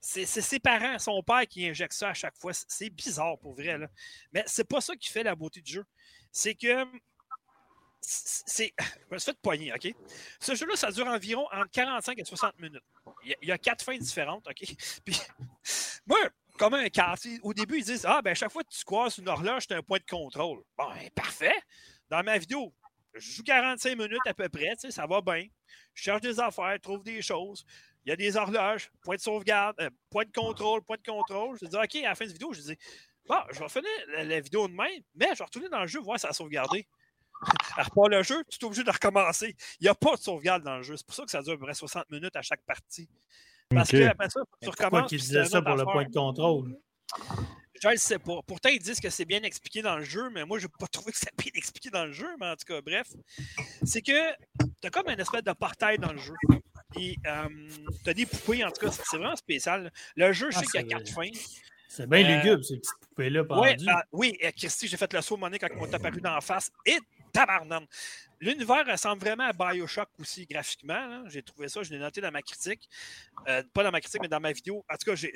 c'est 0.00 0.24
ses 0.26 0.58
parents, 0.58 0.98
son 0.98 1.22
père 1.22 1.46
qui 1.46 1.66
injecte 1.68 1.92
ça 1.92 2.08
à 2.08 2.14
chaque 2.14 2.36
fois. 2.36 2.52
C'est 2.54 2.88
bizarre 2.90 3.38
pour 3.38 3.54
vrai. 3.54 3.76
Là. 3.78 3.88
Mais 4.32 4.42
c'est 4.46 4.66
pas 4.66 4.80
ça 4.80 4.96
qui 4.96 5.10
fait 5.10 5.22
la 5.22 5.34
beauté 5.34 5.60
du 5.60 5.72
jeu. 5.72 5.84
C'est 6.32 6.54
que. 6.54 6.86
C'est. 8.00 8.72
Je 8.78 9.14
me 9.14 9.18
suis 9.18 9.32
poigner, 9.34 9.72
OK? 9.72 9.94
Ce 10.40 10.54
jeu-là, 10.54 10.74
ça 10.74 10.90
dure 10.90 11.06
environ 11.06 11.46
entre 11.52 11.70
45 11.70 12.18
et 12.18 12.24
60 12.24 12.58
minutes. 12.58 12.82
Il 13.24 13.48
y 13.48 13.52
a, 13.52 13.58
quatre 13.58 13.84
fins 13.84 13.96
différentes, 13.96 14.48
OK? 14.48 14.64
Puis, 15.04 15.20
moi, 16.06 16.18
comme 16.58 16.74
un 16.74 16.88
quartier, 16.88 17.38
au 17.42 17.54
début, 17.54 17.78
ils 17.78 17.84
disent 17.84 18.06
Ah, 18.06 18.22
ben, 18.22 18.34
chaque 18.34 18.50
fois 18.50 18.64
que 18.64 18.70
tu 18.70 18.82
croises 18.84 19.18
une 19.18 19.28
horloge, 19.28 19.64
c'est 19.68 19.74
un 19.74 19.82
point 19.82 19.98
de 19.98 20.10
contrôle. 20.10 20.62
Bon, 20.76 20.88
ben, 20.88 21.10
parfait. 21.14 21.54
dans 22.08 22.24
ma 22.24 22.38
vidéo, 22.38 22.74
je 23.14 23.36
joue 23.36 23.42
45 23.42 23.96
minutes 23.96 24.26
à 24.26 24.34
peu 24.34 24.48
près, 24.48 24.74
ça 24.90 25.06
va 25.06 25.20
bien. 25.20 25.46
Je 25.94 26.02
cherche 26.02 26.22
des 26.22 26.40
affaires, 26.40 26.78
trouve 26.80 27.02
des 27.02 27.20
choses. 27.20 27.64
Il 28.04 28.08
y 28.08 28.12
a 28.12 28.16
des 28.16 28.36
horloges, 28.36 28.90
point 29.02 29.16
de 29.16 29.20
sauvegarde, 29.20 29.76
euh, 29.80 29.90
point 30.10 30.24
de 30.24 30.32
contrôle, 30.32 30.82
point 30.82 30.96
de 30.96 31.08
contrôle. 31.08 31.56
Je 31.60 31.66
dis, 31.66 31.76
OK, 31.76 31.96
à 31.96 32.08
la 32.08 32.14
fin 32.14 32.24
de 32.24 32.30
la 32.30 32.32
vidéo, 32.32 32.52
je 32.52 32.60
dis, 32.60 32.76
bon, 33.28 33.36
je 33.52 33.58
vais 33.58 33.68
finir 33.68 33.90
la, 34.24 34.40
vidéo 34.40 34.68
de 34.68 34.72
même, 34.72 35.02
mais 35.14 35.28
je 35.32 35.38
vais 35.38 35.44
retourner 35.44 35.68
dans 35.68 35.80
le 35.80 35.86
jeu, 35.86 36.00
voir 36.00 36.18
si 36.18 36.22
ça 36.22 36.28
a 36.28 36.32
sauvegardé. 36.32 36.86
Elle 37.76 37.84
repart 37.84 38.08
le 38.08 38.22
jeu, 38.22 38.44
tu 38.48 38.58
es 38.60 38.64
obligé 38.64 38.84
de 38.84 38.90
recommencer. 38.90 39.56
Il 39.80 39.84
n'y 39.84 39.88
a 39.88 39.94
pas 39.94 40.14
de 40.14 40.20
sauvegarde 40.20 40.62
dans 40.62 40.76
le 40.76 40.82
jeu. 40.82 40.96
C'est 40.96 41.06
pour 41.06 41.14
ça 41.14 41.24
que 41.24 41.30
ça 41.30 41.42
dure 41.42 41.54
à 41.54 41.56
peu 41.56 41.64
près 41.64 41.74
60 41.74 42.10
minutes 42.10 42.36
à 42.36 42.42
chaque 42.42 42.62
partie. 42.62 43.08
Parce 43.68 43.90
que 43.90 44.02
après 44.04 44.30
ça, 44.30 44.40
tu 44.60 44.68
recommences. 44.68 45.08
Qu'ils 45.08 45.20
disaient 45.20 45.44
ça 45.44 45.62
pour 45.62 45.74
le 45.74 45.84
point 45.84 46.04
de 46.04 46.12
contrôle? 46.12 46.78
Je 47.82 47.88
ne 47.88 47.96
sais 47.96 48.18
pas. 48.18 48.40
Pourtant, 48.46 48.68
ils 48.68 48.78
disent 48.78 49.00
que 49.00 49.10
c'est 49.10 49.24
bien 49.24 49.42
expliqué 49.42 49.82
dans 49.82 49.96
le 49.96 50.04
jeu, 50.04 50.30
mais 50.30 50.44
moi, 50.44 50.58
je 50.58 50.66
n'ai 50.66 50.72
pas 50.78 50.86
trouvé 50.92 51.10
que 51.10 51.18
c'est 51.18 51.36
bien 51.36 51.50
expliqué 51.54 51.90
dans 51.90 52.04
le 52.04 52.12
jeu. 52.12 52.28
Mais 52.38 52.46
en 52.46 52.54
tout 52.54 52.64
cas, 52.66 52.80
bref, 52.80 53.08
c'est 53.82 54.02
que 54.02 54.32
tu 54.60 54.86
as 54.86 54.90
comme 54.90 55.08
une 55.08 55.18
espèce 55.18 55.42
de 55.42 55.52
portail 55.52 55.98
dans 55.98 56.12
le 56.12 56.18
jeu. 56.18 56.34
Et 56.96 57.16
euh, 57.26 57.48
tu 58.04 58.10
as 58.10 58.14
des 58.14 58.26
poupées, 58.26 58.64
en 58.64 58.70
tout 58.70 58.86
cas, 58.86 58.92
c'est 58.92 59.16
vraiment 59.16 59.34
spécial. 59.34 59.90
Le 60.14 60.32
jeu, 60.32 60.50
je 60.50 60.58
sais 60.58 60.64
ah, 60.64 60.70
qu'il 60.70 60.90
y 60.90 60.94
a 60.94 60.98
quatre 60.98 61.10
fins. 61.10 61.30
C'est 61.94 62.08
bien 62.08 62.24
euh, 62.24 62.36
lugubre, 62.38 62.64
ces 62.64 62.78
petites 62.78 62.98
poupées-là. 63.00 63.42
Ouais, 63.42 63.76
euh, 63.78 63.92
oui, 64.12 64.38
Christy, 64.56 64.88
j'ai 64.88 64.96
fait 64.96 65.12
le 65.12 65.20
saut 65.20 65.36
monnaie 65.36 65.58
quand 65.58 65.68
on 65.78 65.86
t'a 65.86 65.96
apparu 65.96 66.22
dans 66.22 66.34
la 66.34 66.40
face. 66.40 66.72
Et 66.86 66.96
tabarnane! 67.34 67.86
L'univers 68.40 68.86
ressemble 68.86 69.20
vraiment 69.20 69.44
à 69.44 69.52
Bioshock 69.52 70.08
aussi 70.18 70.46
graphiquement. 70.46 71.22
J'ai 71.28 71.42
trouvé 71.42 71.68
ça, 71.68 71.82
je 71.82 71.90
l'ai 71.90 71.98
noté 71.98 72.22
dans 72.22 72.30
ma 72.30 72.40
critique. 72.40 72.88
Euh, 73.46 73.62
pas 73.74 73.84
dans 73.84 73.90
ma 73.90 74.00
critique, 74.00 74.22
mais 74.22 74.28
dans 74.28 74.40
ma 74.40 74.52
vidéo. 74.52 74.82
En 74.90 74.96
tout 74.96 75.10
cas, 75.10 75.14
j'ai, 75.14 75.32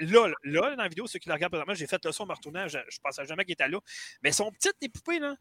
là, 0.00 0.28
là, 0.44 0.76
dans 0.76 0.82
la 0.84 0.88
vidéo, 0.88 1.08
ceux 1.08 1.18
qui 1.18 1.28
la 1.28 1.34
regardent 1.34 1.50
présentement, 1.50 1.74
j'ai 1.74 1.88
fait 1.88 2.04
le 2.04 2.12
son 2.12 2.22
en 2.22 2.26
me 2.26 2.32
retournant. 2.32 2.68
Je, 2.68 2.78
ne 2.78 3.02
pensais 3.02 3.26
jamais 3.26 3.44
qu'il 3.44 3.54
était 3.54 3.68
là. 3.68 3.80
Mais 4.22 4.28
elles 4.28 4.34
sont 4.34 4.52
petites, 4.52 4.76
les 4.80 4.88
poupées, 4.88 5.18
là. 5.18 5.34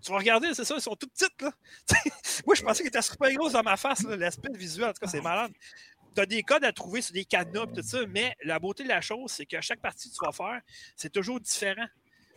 Tu, 0.00 0.12
vas 0.12 0.18
regarder, 0.18 0.54
c'est 0.54 0.64
ça, 0.64 0.76
elles 0.76 0.80
sont 0.80 0.94
toutes 0.94 1.12
petites, 1.12 1.42
là. 1.42 1.50
Moi, 2.46 2.54
je 2.54 2.62
pensais 2.62 2.84
qu'elles 2.84 2.88
étaient 2.90 3.02
super 3.02 3.32
grosses 3.32 3.54
dans 3.54 3.64
ma 3.64 3.76
face, 3.76 4.04
l'aspect 4.04 4.56
visuel. 4.56 4.90
En 4.90 4.92
tout 4.92 5.00
cas, 5.00 5.08
c'est 5.08 5.20
malade. 5.20 5.52
Tu 6.16 6.22
as 6.22 6.26
des 6.26 6.42
codes 6.42 6.64
à 6.64 6.72
trouver 6.72 7.02
sur 7.02 7.12
des 7.12 7.26
cadenas, 7.26 7.66
tout 7.66 7.82
ça, 7.82 7.98
mais 8.08 8.34
la 8.42 8.58
beauté 8.58 8.84
de 8.84 8.88
la 8.88 9.02
chose, 9.02 9.30
c'est 9.30 9.44
que 9.44 9.60
chaque 9.60 9.80
partie 9.80 10.08
que 10.08 10.14
tu 10.14 10.24
vas 10.24 10.32
faire, 10.32 10.62
c'est 10.96 11.12
toujours 11.12 11.38
différent. 11.38 11.86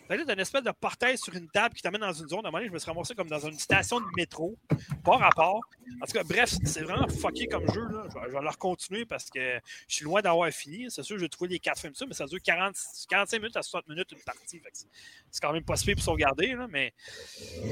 Tu 0.10 0.16
as 0.16 0.34
une 0.34 0.40
espèce 0.40 0.64
de 0.64 0.72
portail 0.72 1.20
sur 1.20 1.36
une 1.36 1.48
table 1.50 1.76
qui 1.76 1.84
t'amène 1.84 2.02
dans 2.02 2.12
une 2.12 2.28
zone. 2.28 2.40
À 2.40 2.48
un 2.48 2.52
moment 2.52 2.58
donné, 2.58 2.68
je 2.68 2.74
me 2.74 2.80
suis 2.80 2.90
ramassé 2.90 3.14
comme 3.14 3.30
dans 3.30 3.48
une 3.48 3.60
station 3.60 4.00
de 4.00 4.06
métro. 4.18 4.58
Pas 5.04 5.18
rapport. 5.18 5.62
En 6.02 6.06
tout 6.08 6.14
cas, 6.14 6.24
bref, 6.24 6.56
c'est 6.66 6.82
vraiment 6.82 7.08
fucké 7.08 7.46
comme 7.46 7.72
jeu. 7.72 7.84
Je, 8.26 8.32
vais, 8.32 8.42
leur 8.42 8.58
continuer 8.58 9.06
parce 9.06 9.30
que 9.30 9.60
je 9.88 9.96
suis 9.96 10.06
loin 10.06 10.22
d'avoir 10.22 10.50
fini. 10.50 10.90
C'est 10.90 11.04
sûr, 11.04 11.18
je 11.18 11.22
vais 11.22 11.30
trouver 11.30 11.52
les 11.52 11.60
quatre 11.60 11.80
films, 11.80 11.94
ça, 11.94 12.08
mais 12.08 12.16
ça 12.16 12.26
dure 12.26 12.42
40, 12.42 12.76
45 13.08 13.38
minutes 13.38 13.56
à 13.58 13.62
60 13.62 13.88
minutes 13.88 14.12
une 14.12 14.24
partie. 14.24 14.60
C'est 15.30 15.42
quand 15.42 15.54
même 15.54 15.64
pas 15.64 15.76
suffisant 15.76 15.96
pour 15.96 16.04
sauvegarder. 16.04 16.56
Là, 16.56 16.68
mais 16.68 16.92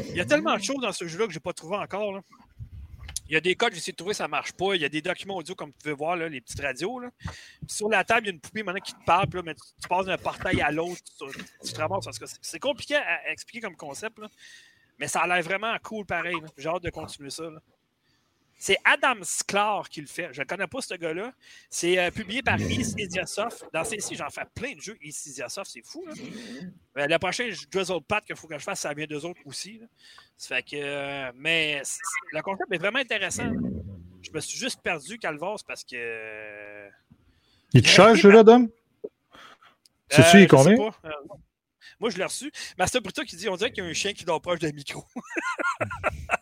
il 0.10 0.16
y 0.16 0.22
a 0.22 0.26
tellement 0.26 0.56
de 0.56 0.62
choses 0.62 0.80
dans 0.80 0.94
ce 0.94 1.08
jeu-là 1.08 1.26
que 1.26 1.34
je 1.34 1.38
n'ai 1.38 1.42
pas 1.42 1.54
trouvé 1.54 1.78
encore. 1.78 2.22
Il 3.30 3.34
y 3.34 3.38
a 3.38 3.42
des 3.42 3.56
codes, 3.56 3.74
j'ai 3.74 3.80
essayé 3.80 3.94
de 3.94 3.98
trouver, 3.98 4.14
ça 4.14 4.24
ne 4.24 4.30
marche 4.30 4.54
pas. 4.54 4.76
Il 4.76 4.82
y 4.82 4.86
a 4.86 4.90
des 4.90 5.02
documents 5.02 5.36
audio, 5.36 5.54
comme 5.54 5.72
tu 5.74 5.80
peux 5.84 5.92
voir, 5.92 6.16
là, 6.16 6.30
les 6.30 6.42
petites 6.42 6.62
radios. 6.62 7.02
Sur 7.68 7.90
la 7.90 8.04
table, 8.04 8.22
il 8.24 8.26
y 8.28 8.30
a 8.30 8.34
une 8.34 8.40
poupée 8.40 8.64
maintenant 8.64 8.82
qui 8.82 8.94
te 8.94 9.04
parle, 9.06 9.28
mais 9.44 9.54
tu, 9.54 9.88
passes 9.88 10.06
d'un 10.06 10.18
portail 10.18 10.62
à 10.62 10.72
l'autre. 10.72 11.02
Tu, 11.64 11.74
te 11.74 11.80
ramasses. 11.80 12.08
C'est 12.42 12.60
compliqué 12.60 12.96
à, 12.96 13.32
expliquer 13.32 13.62
comme 13.62 13.76
concept, 13.76 14.20
mais 14.98 15.08
ça 15.08 15.22
a 15.22 15.28
l'air 15.28 15.44
vraiment 15.44 15.76
cool 15.84 16.06
pareil. 16.06 16.38
J'ai 16.58 16.70
hâte 16.70 16.84
de 16.84 16.90
continuer 16.90 17.30
ça. 17.30 17.50
C'est 18.60 18.78
Adam 18.84 19.22
Sklar 19.22 19.88
qui 19.88 20.02
le 20.02 20.08
fait. 20.08 20.30
Je 20.32 20.42
ne 20.42 20.46
connais 20.46 20.66
pas 20.66 20.82
ce 20.82 20.96
gars-là. 20.96 21.32
C'est 21.70 22.00
euh, 22.00 22.10
publié 22.10 22.42
par 22.42 22.60
East 22.60 23.00
Isiasoft. 23.00 23.66
Dans 23.72 23.84
celle-ci, 23.84 24.16
j'en 24.16 24.30
fais 24.30 24.46
plein 24.54 24.74
de 24.74 24.82
jeux 24.82 24.98
East 25.02 25.28
Isiasoft, 25.28 25.70
c'est 25.72 25.86
fou. 25.86 26.04
Là. 26.06 26.14
Euh, 26.98 27.08
le 27.08 27.20
prochain 27.20 27.48
Drizzle 27.72 28.02
Pat 28.08 28.26
qu'il 28.26 28.36
faut 28.36 28.48
que 28.48 28.58
je 28.58 28.64
fasse, 28.64 28.80
ça 28.80 28.94
vient 28.96 29.06
d'eux 29.06 29.24
autres 29.26 29.42
aussi. 29.46 29.80
Ça 30.36 30.56
fait 30.56 30.64
que, 30.64 30.76
euh, 30.76 31.32
mais 31.36 31.84
le 32.34 32.42
concept 32.42 32.72
est 32.72 32.80
vraiment 32.80 33.00
intéressant. 33.00 33.52
Je 34.24 34.32
me 34.32 34.40
suis 34.40 34.58
juste 34.58 34.82
perdu, 34.82 35.20
Calvas, 35.20 35.58
parce 35.68 35.84
que. 35.84 36.90
Il 37.74 37.84
te 37.84 37.88
cher, 37.88 38.16
jeu-là, 38.16 38.44
Dom? 38.44 38.70
C'est-tu, 40.10 40.42
il 40.42 40.48
combien? 40.48 40.76
moi, 42.00 42.10
je 42.10 42.18
l'ai 42.18 42.24
reçu. 42.24 42.52
Master 42.78 43.02
Bruto 43.02 43.24
qui 43.24 43.36
dit 43.36 43.50
on 43.50 43.56
dirait 43.56 43.72
qu'il 43.72 43.84
y 43.84 43.88
a 43.88 43.90
un 43.90 43.94
chien 43.94 44.14
qui 44.14 44.26
dort 44.26 44.42
proche 44.42 44.60
d'un 44.60 44.72
micro. 44.72 45.04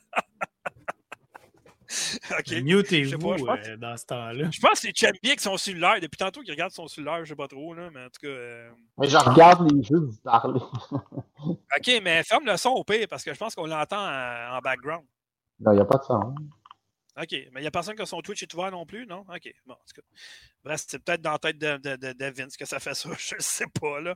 okay. 2.39 2.61
Mutez-vous 2.61 3.31
euh, 3.31 3.77
dans 3.77 3.97
ce 3.97 4.05
temps-là. 4.05 4.49
Je 4.51 4.59
pense 4.59 4.71
que 4.71 4.77
c'est 4.79 4.95
Champion 4.95 5.19
avec 5.23 5.39
son 5.39 5.57
cellulaire. 5.57 5.99
Depuis 6.01 6.17
tantôt 6.17 6.41
qu'il 6.41 6.51
regarde 6.51 6.71
son 6.71 6.87
cellulaire, 6.87 7.23
je 7.23 7.29
sais 7.29 7.35
pas 7.35 7.47
trop, 7.47 7.73
là, 7.73 7.89
mais 7.93 8.01
en 8.01 8.09
tout 8.09 8.21
cas. 8.21 8.27
Euh... 8.27 8.69
Mais 8.97 9.07
je 9.07 9.17
regarde 9.17 9.71
les 9.71 9.83
jeux 9.83 9.99
du 9.99 10.17
parler. 10.23 10.59
ok, 11.39 12.01
mais 12.03 12.23
ferme 12.23 12.45
le 12.45 12.57
son 12.57 12.69
au 12.69 12.83
pire 12.83 13.07
parce 13.09 13.23
que 13.23 13.33
je 13.33 13.39
pense 13.39 13.55
qu'on 13.55 13.67
l'entend 13.67 13.97
en, 13.97 14.59
background. 14.59 15.05
Non, 15.59 15.71
il 15.71 15.75
n'y 15.75 15.81
a 15.81 15.85
pas 15.85 15.97
de 15.97 16.03
son. 16.03 16.35
OK, 17.17 17.31
mais 17.31 17.49
il 17.55 17.61
n'y 17.61 17.67
a 17.67 17.71
personne 17.71 17.95
qui 17.95 18.01
a 18.01 18.05
son 18.05 18.21
Twitch 18.21 18.43
est 18.43 18.53
ouvert 18.53 18.71
non 18.71 18.85
plus, 18.85 19.07
non? 19.07 19.25
OK, 19.33 19.53
bon, 19.65 19.73
en 19.73 19.77
tout 19.77 20.01
cas. 20.01 20.07
Bref, 20.65 20.83
c'est 20.85 20.99
peut-être 20.99 21.21
dans 21.21 21.31
la 21.31 21.39
tête 21.39 21.57
de, 21.57 21.77
de, 21.77 21.95
de, 21.95 22.25
Vince 22.25 22.57
que 22.57 22.65
ça 22.65 22.79
fait 22.79 22.93
ça, 22.93 23.09
je 23.17 23.35
ne 23.35 23.41
sais 23.41 23.67
pas, 23.79 24.01
là. 24.01 24.15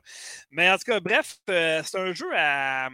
Mais 0.50 0.70
en 0.70 0.76
tout 0.76 0.84
cas, 0.84 1.00
bref, 1.00 1.38
euh, 1.48 1.82
c'est 1.82 1.98
un 1.98 2.12
jeu 2.12 2.30
à, 2.36 2.90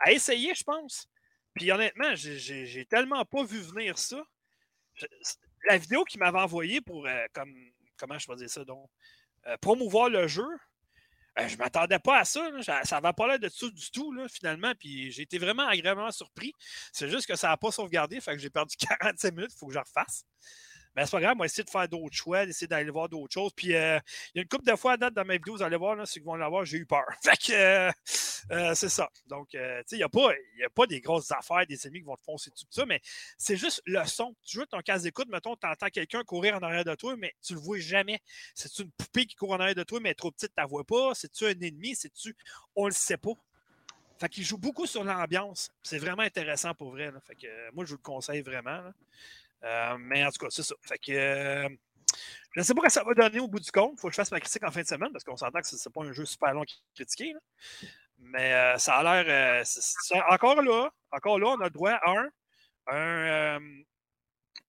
à 0.00 0.12
essayer, 0.12 0.54
je 0.54 0.64
pense. 0.64 1.08
Puis 1.54 1.70
honnêtement, 1.70 2.14
j'ai 2.14 2.86
tellement 2.86 3.24
pas 3.24 3.44
vu 3.44 3.60
venir 3.60 3.98
ça. 3.98 4.22
la 5.68 5.78
vidéo 5.78 6.04
qu'il 6.04 6.20
m'avait 6.20 6.40
envoyée 6.40 6.80
pour, 6.80 7.06
euh, 7.06 7.26
comme, 7.32 7.54
comment 7.96 8.18
je 8.18 8.26
peux 8.26 8.36
dire 8.36 8.50
ça, 8.50 8.64
donc, 8.64 8.90
euh, 9.46 9.56
promouvoir 9.58 10.08
le 10.08 10.26
jeu, 10.26 10.46
je 11.36 11.42
euh, 11.42 11.48
je 11.48 11.56
m'attendais 11.56 11.98
pas 11.98 12.18
à 12.18 12.24
ça. 12.24 12.50
Ça 12.62 13.00
n'avait 13.00 13.12
pas 13.14 13.26
l'air 13.26 13.38
de 13.38 13.48
ça 13.48 13.68
du 13.68 13.90
tout, 13.90 14.12
là, 14.12 14.28
finalement. 14.28 14.72
Puis 14.78 15.10
j'ai 15.12 15.22
été 15.22 15.38
vraiment 15.38 15.66
agréablement 15.66 16.10
surpris. 16.10 16.52
C'est 16.92 17.08
juste 17.08 17.26
que 17.26 17.36
ça 17.36 17.48
n'a 17.48 17.56
pas 17.56 17.70
sauvegardé. 17.70 18.20
Fait 18.20 18.32
que 18.32 18.38
j'ai 18.38 18.50
perdu 18.50 18.76
45 19.00 19.34
minutes. 19.34 19.52
Il 19.54 19.58
faut 19.58 19.66
que 19.66 19.74
je 19.74 19.78
refasse. 19.78 20.24
Mais 20.94 21.04
c'est 21.04 21.12
pas 21.12 21.20
grave, 21.20 21.34
on 21.36 21.40
va 21.40 21.46
essayer 21.46 21.64
de 21.64 21.70
faire 21.70 21.88
d'autres 21.88 22.14
choix, 22.14 22.44
d'essayer 22.44 22.66
d'aller 22.66 22.90
voir 22.90 23.08
d'autres 23.08 23.32
choses. 23.32 23.52
Puis 23.54 23.74
euh, 23.74 23.98
il 24.34 24.38
y 24.38 24.40
a 24.40 24.42
une 24.42 24.48
couple 24.48 24.70
de 24.70 24.76
fois 24.76 24.92
à 24.92 24.96
date 24.96 25.14
dans 25.14 25.24
mes 25.24 25.38
vidéos, 25.38 25.56
vous 25.56 25.62
allez 25.62 25.76
voir, 25.76 25.96
là, 25.96 26.04
ceux 26.04 26.20
qui 26.20 26.26
vont 26.26 26.34
l'avoir, 26.34 26.64
j'ai 26.64 26.78
eu 26.78 26.86
peur. 26.86 27.04
Fait 27.24 27.36
que 27.36 27.52
euh, 27.52 27.90
euh, 28.50 28.74
c'est 28.74 28.88
ça. 28.88 29.08
Donc, 29.26 29.48
tu 29.50 29.58
sais, 29.58 29.84
il 29.92 29.98
n'y 29.98 30.02
a, 30.02 30.08
pas, 30.08 30.30
a 30.30 30.70
pas 30.74 30.86
des 30.86 31.00
grosses 31.00 31.30
affaires, 31.30 31.66
des 31.66 31.86
ennemis 31.86 32.00
qui 32.00 32.06
vont 32.06 32.16
te 32.16 32.22
foncer 32.22 32.50
tout 32.50 32.64
ça, 32.70 32.84
mais 32.84 33.00
c'est 33.38 33.56
juste 33.56 33.82
le 33.86 34.04
son. 34.04 34.34
Tu 34.44 34.58
joues 34.58 34.66
ton 34.66 34.80
casque 34.80 35.04
d'écoute, 35.04 35.28
mettons, 35.30 35.56
tu 35.56 35.66
entends 35.66 35.88
quelqu'un 35.88 36.22
courir 36.24 36.56
en 36.56 36.60
arrière 36.60 36.84
de 36.84 36.94
toi, 36.94 37.16
mais 37.16 37.34
tu 37.42 37.54
le 37.54 37.60
vois 37.60 37.78
jamais. 37.78 38.20
C'est 38.54 38.78
une 38.78 38.90
poupée 38.92 39.26
qui 39.26 39.34
court 39.34 39.52
en 39.52 39.60
arrière 39.60 39.74
de 39.74 39.84
toi, 39.84 40.00
mais 40.00 40.14
trop 40.14 40.30
petite, 40.30 40.52
tu 40.56 40.64
vois 40.68 40.84
pas? 40.84 41.14
C'est-tu 41.14 41.46
un 41.46 41.60
ennemi? 41.60 41.94
C'est-tu. 41.94 42.36
On 42.76 42.86
le 42.86 42.92
sait 42.92 43.16
pas. 43.16 43.32
Fait 44.18 44.28
qu'il 44.28 44.44
joue 44.44 44.58
beaucoup 44.58 44.86
sur 44.86 45.02
l'ambiance. 45.02 45.70
C'est 45.82 45.98
vraiment 45.98 46.22
intéressant 46.22 46.74
pour 46.74 46.90
vrai. 46.90 47.10
Fait 47.26 47.34
que 47.34 47.70
moi, 47.72 47.84
je 47.84 47.90
vous 47.90 47.96
le 47.96 48.02
conseille 48.02 48.42
vraiment. 48.42 48.92
Euh, 49.64 49.96
mais 49.98 50.24
en 50.24 50.30
tout 50.30 50.38
cas, 50.38 50.50
c'est 50.50 50.62
ça. 50.62 50.74
Fait 50.82 50.98
que, 50.98 51.12
euh, 51.12 51.68
je 52.54 52.60
ne 52.60 52.64
sais 52.64 52.74
pas 52.74 52.82
ce 52.82 52.86
que 52.86 52.92
ça 52.92 53.04
va 53.04 53.14
donner 53.14 53.40
au 53.40 53.48
bout 53.48 53.60
du 53.60 53.70
compte. 53.70 53.94
Il 53.96 54.00
faut 54.00 54.08
que 54.08 54.12
je 54.12 54.16
fasse 54.16 54.30
ma 54.30 54.40
critique 54.40 54.62
en 54.64 54.70
fin 54.70 54.82
de 54.82 54.86
semaine 54.86 55.12
parce 55.12 55.24
qu'on 55.24 55.36
s'entend 55.36 55.60
que 55.60 55.66
ce 55.66 55.76
n'est 55.76 55.92
pas 55.92 56.02
un 56.02 56.12
jeu 56.12 56.24
super 56.24 56.52
long 56.52 56.62
à 56.62 56.66
critiquer. 56.94 57.34
Mais 58.18 58.52
euh, 58.52 58.78
ça 58.78 58.96
a 58.96 59.24
l'air. 59.24 59.64
encore 60.30 60.62
là, 60.62 60.90
encore 61.10 61.38
là, 61.38 61.48
on 61.48 61.60
a 61.60 61.70
droit 61.70 61.92
à 61.92 62.10
un, 62.88 63.58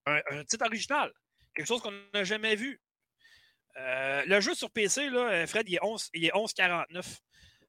un, 0.06 0.44
titre 0.45 0.65
original. 0.65 1.11
Quelque 1.53 1.68
chose 1.68 1.82
qu'on 1.82 1.94
n'a 2.14 2.24
jamais 2.24 2.56
vu. 2.56 2.80
le 3.76 4.40
jeu 4.40 4.56
sur 4.56 4.72
PC, 4.72 5.10
là, 5.10 5.45
Fred, 5.48 5.68
il 5.68 5.76
est 5.76 5.84
11, 5.84 6.10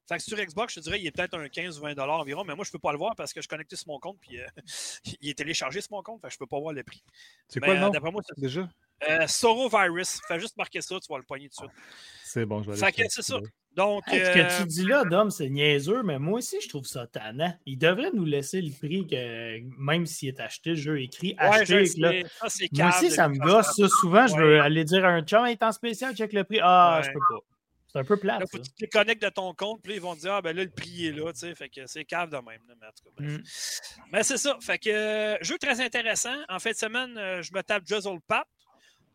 il 0.07 0.15
est 0.15 0.15
11,49. 0.15 0.15
Fait 0.15 0.17
que 0.17 0.23
sur 0.23 0.37
Xbox, 0.37 0.73
je 0.73 0.79
te 0.79 0.83
dirais, 0.83 0.99
il 0.99 1.07
est 1.07 1.11
peut-être 1.11 1.37
un 1.37 1.47
15 1.47 1.79
ou 1.79 1.81
20 1.83 1.97
environ, 1.97 2.43
mais 2.43 2.55
moi, 2.55 2.63
je 2.63 2.69
ne 2.69 2.73
peux 2.73 2.79
pas 2.79 2.91
le 2.91 2.97
voir 2.97 3.15
parce 3.15 3.33
que 3.33 3.39
je 3.39 3.43
suis 3.43 3.49
connecté 3.49 3.75
sur 3.75 3.87
mon 3.87 3.99
compte, 3.99 4.17
puis 4.19 4.39
euh, 4.39 4.45
il 5.21 5.29
est 5.29 5.37
téléchargé 5.37 5.81
sur 5.81 5.91
mon 5.91 6.03
compte, 6.03 6.21
fait 6.21 6.27
que 6.27 6.33
je 6.33 6.37
ne 6.37 6.39
peux 6.39 6.47
pas 6.47 6.59
voir 6.59 6.73
le 6.73 6.83
prix. 6.83 7.03
C'est 7.47 7.59
quoi 7.59 7.73
le 7.73 7.79
nom? 7.79 7.89
D'après 7.89 8.11
moi, 8.11 8.21
c'est 8.25 8.39
déjà? 8.39 8.69
Euh, 9.09 9.27
Soro 9.27 9.67
Virus. 9.67 10.21
Fais 10.27 10.39
juste 10.39 10.55
marquer 10.57 10.81
ça, 10.81 10.97
tu 10.99 11.11
vas 11.11 11.17
le 11.17 11.23
poigner 11.23 11.49
dessus. 11.49 11.65
C'est 12.23 12.45
bon, 12.45 12.63
je 12.63 12.71
vais 12.71 12.83
aller. 12.83 12.93
Fait 12.93 13.07
c'est 13.09 13.21
ça. 13.21 13.39
Donc, 13.75 14.03
Ce 14.07 14.11
que 14.11 14.57
tu 14.57 14.63
euh, 14.63 14.65
dis 14.65 14.85
là, 14.85 15.03
Dom, 15.03 15.29
c'est 15.29 15.49
niaiseux, 15.49 16.01
mais 16.01 16.17
moi 16.17 16.39
aussi, 16.39 16.61
je 16.61 16.69
trouve 16.69 16.85
ça 16.85 17.07
tannant. 17.07 17.53
Il 17.65 17.77
devrait 17.77 18.11
nous 18.13 18.23
laisser 18.23 18.61
le 18.61 18.71
prix 18.71 19.05
que, 19.05 19.59
même 19.77 20.05
s'il 20.05 20.29
est 20.29 20.39
acheté, 20.39 20.71
le 20.71 20.75
jeu 20.77 21.01
écrit, 21.01 21.35
acheté. 21.37 21.83
Là. 21.97 22.13
moi 22.71 22.89
aussi, 22.89 23.11
ça 23.11 23.27
me 23.27 23.37
gosse. 23.37 23.75
souvent, 23.99 24.27
je 24.27 24.37
veux 24.37 24.61
aller 24.61 24.85
dire 24.85 25.03
à 25.03 25.09
un 25.09 25.23
chum, 25.23 25.45
est 25.45 25.61
en 25.61 25.73
spécial, 25.73 26.15
check 26.15 26.31
le 26.31 26.45
prix. 26.45 26.59
Ah, 26.61 27.01
je 27.03 27.11
peux 27.11 27.19
pas. 27.19 27.54
C'est 27.95 28.01
un 28.01 28.03
peu 28.03 28.17
plat. 28.17 28.39
Là, 28.39 28.45
faut 28.45 28.57
que 28.57 28.63
tu 28.63 28.87
te 28.87 28.91
connectes 28.91 29.23
de 29.23 29.29
ton 29.29 29.53
compte, 29.53 29.81
puis 29.81 29.93
ils 29.93 30.01
vont 30.01 30.15
te 30.15 30.19
dire, 30.19 30.33
ah 30.33 30.41
ben 30.41 30.53
là, 30.53 30.65
le 30.65 30.69
prix 30.69 31.07
est 31.07 31.13
là, 31.13 31.31
tu 31.31 31.39
sais. 31.39 31.55
Fait 31.55 31.69
que 31.69 31.87
c'est 31.87 32.03
cave 32.03 32.29
de 32.29 32.35
même. 32.35 32.59
mais, 33.17 33.25
mm. 33.25 33.43
mais 34.11 34.21
c'est 34.21 34.35
ça. 34.35 34.57
Fait 34.59 34.77
que 34.77 34.89
euh, 34.89 35.37
jeu 35.39 35.57
très 35.57 35.79
intéressant. 35.79 36.35
En 36.49 36.59
fin 36.59 36.71
de 36.71 36.75
semaine, 36.75 37.17
euh, 37.17 37.41
je 37.41 37.53
me 37.53 37.63
tape 37.63 37.87
Juzzle 37.87 38.19
Pap. 38.27 38.49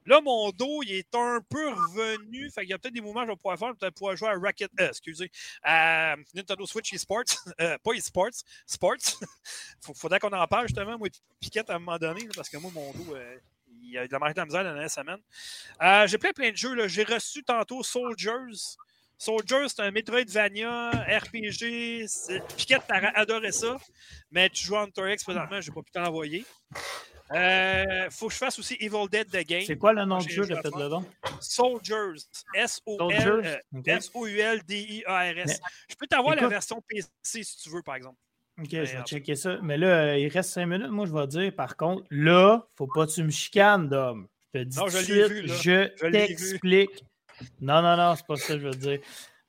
Là, 0.07 0.23
mon 0.23 0.49
dos, 0.51 0.83
il 0.83 0.93
est 0.93 1.15
un 1.15 1.43
peu 1.47 1.69
revenu. 1.69 2.51
Fait 2.51 2.63
qu'il 2.63 2.71
y 2.71 2.73
a 2.73 2.79
peut-être 2.79 2.95
des 2.95 3.03
moments 3.03 3.21
que 3.21 3.27
je 3.27 3.33
vais 3.33 3.37
pouvoir 3.37 3.59
faire. 3.59 3.77
Peut-être 3.77 3.95
pouvoir 3.95 4.17
jouer 4.17 4.31
à 4.31 4.39
Racket, 4.39 4.71
euh, 4.81 4.89
excusez, 4.89 5.31
à 5.63 6.17
Nintendo 6.35 6.65
Switch 6.65 6.93
eSports. 6.93 7.25
Euh, 7.61 7.77
pas 7.83 7.93
eSports, 7.93 8.31
Sports. 8.67 9.21
Faudrait 9.95 10.19
qu'on 10.19 10.33
en 10.33 10.47
parle 10.47 10.67
justement, 10.69 10.97
moi, 10.97 11.09
Piquette 11.39 11.69
à 11.69 11.75
un 11.75 11.79
moment 11.79 11.99
donné, 11.99 12.27
parce 12.35 12.49
que 12.49 12.57
moi, 12.57 12.71
mon 12.73 12.91
dos, 12.93 13.15
euh, 13.15 13.37
il 13.83 13.99
a 13.99 14.07
de 14.07 14.13
la 14.13 14.19
marque 14.19 14.35
de 14.35 14.41
la 14.41 14.45
misère 14.47 14.63
la 14.65 14.89
semaine. 14.89 15.19
Euh, 15.83 16.07
j'ai 16.07 16.19
plein, 16.19 16.33
plein 16.33 16.51
de 16.51 16.57
jeux. 16.57 16.89
J'ai 16.89 17.05
reçu 17.05 17.43
tantôt 17.43 17.83
Soldiers 17.83 18.77
Soldier, 19.19 19.69
c'est 19.69 19.83
un 19.83 19.91
Metroidvania, 19.91 20.91
RPG. 20.93 22.07
Piquette, 22.57 22.87
t'aurais 22.89 23.13
adoré 23.15 23.53
ça. 23.53 23.77
Mais 24.31 24.49
tu 24.49 24.65
joues 24.65 24.77
à 24.77 24.83
Hunter 24.85 25.13
X 25.13 25.25
présentement, 25.25 25.61
j'ai 25.61 25.73
pas 25.73 25.83
pu 25.83 25.91
t'en 25.93 26.05
envoyer. 26.07 26.47
Euh, 27.33 28.09
faut 28.11 28.29
que 28.29 28.33
je 28.33 28.39
fasse 28.39 28.59
aussi 28.59 28.77
Evil 28.81 29.07
Dead 29.11 29.31
The 29.31 29.47
Game. 29.47 29.63
C'est 29.67 29.77
quoi 29.77 29.93
le 29.93 30.05
nom 30.07 30.19
du 30.19 30.31
jeu? 30.33 30.43
Répète 30.43 30.75
le 30.75 30.89
nom. 30.89 31.05
Soldiers. 31.39 32.23
Soldiers? 32.99 33.59
euh. 33.77 33.83
S-O-U-L-D-I-A-R-S. 33.85 35.47
Mais- 35.47 35.69
Je 35.91 35.95
peux 35.97 36.07
t'avoir 36.07 36.35
la 36.35 36.49
version 36.49 36.83
PC 36.89 37.09
si 37.45 37.57
tu 37.59 37.69
veux, 37.71 37.83
par 37.83 37.97
exemple. 37.97 38.17
Ok, 38.61 38.69
Mais 38.73 38.87
je 38.87 38.97
vais 38.97 39.03
checker 39.05 39.37
ça. 39.37 39.59
Mais 39.63 39.79
là, 39.79 39.87
euh, 39.87 40.19
il 40.19 40.29
reste 40.29 40.51
cinq 40.51 40.67
minutes. 40.67 40.91
Moi, 40.91 41.07
je 41.07 41.13
vais 41.13 41.27
dire, 41.27 41.55
par 41.55 41.77
contre, 41.77 42.05
là, 42.11 42.67
faut 42.77 42.87
pas 42.87 43.07
que 43.07 43.13
tu 43.13 43.23
me 43.23 43.31
chicanes, 43.31 43.89
Dom. 43.89 44.27
Je 44.55 44.61
te 44.61 44.65
dis 44.65 44.79
Non, 44.79 44.85
tout 44.85 44.91
je 44.91 44.97
suite, 44.99 45.29
vu, 45.29 45.47
t'explique. 46.11 47.05
Non, 47.61 47.81
non, 47.81 47.97
non, 47.97 48.15
c'est 48.17 48.27
pas 48.27 48.37
ça 48.37 48.55
que 48.55 48.61
je 48.61 48.67
veux 48.67 48.75
dire. 48.75 48.99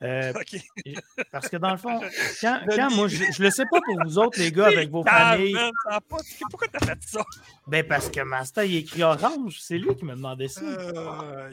Euh, 0.03 0.33
parce 1.31 1.47
que 1.47 1.57
dans 1.57 1.71
le 1.71 1.77
fond, 1.77 1.99
quand, 2.41 2.59
Je 2.69 2.75
quand 2.75 2.95
moi, 2.95 3.07
je, 3.07 3.23
je 3.31 3.43
le 3.43 3.51
sais 3.51 3.65
pas 3.69 3.79
pour 3.81 3.97
vous 4.03 4.17
autres, 4.17 4.39
les 4.39 4.51
gars, 4.51 4.67
avec 4.67 4.89
vos 4.89 5.03
familles. 5.35 5.55
Ah, 5.87 5.99
pas- 6.01 6.17
Pourquoi 6.49 6.67
t'as 6.69 6.83
fait 6.85 6.97
ça? 7.05 7.21
Ben, 7.67 7.85
parce 7.85 8.09
que 8.09 8.21
Master, 8.21 8.63
il 8.63 8.77
écrit 8.77 9.03
orange. 9.03 9.57
C'est 9.59 9.77
lui 9.77 9.95
qui 9.95 10.05
m'a 10.05 10.15
demandé 10.15 10.47
ça. 10.47 10.61
Euh. 10.63 11.49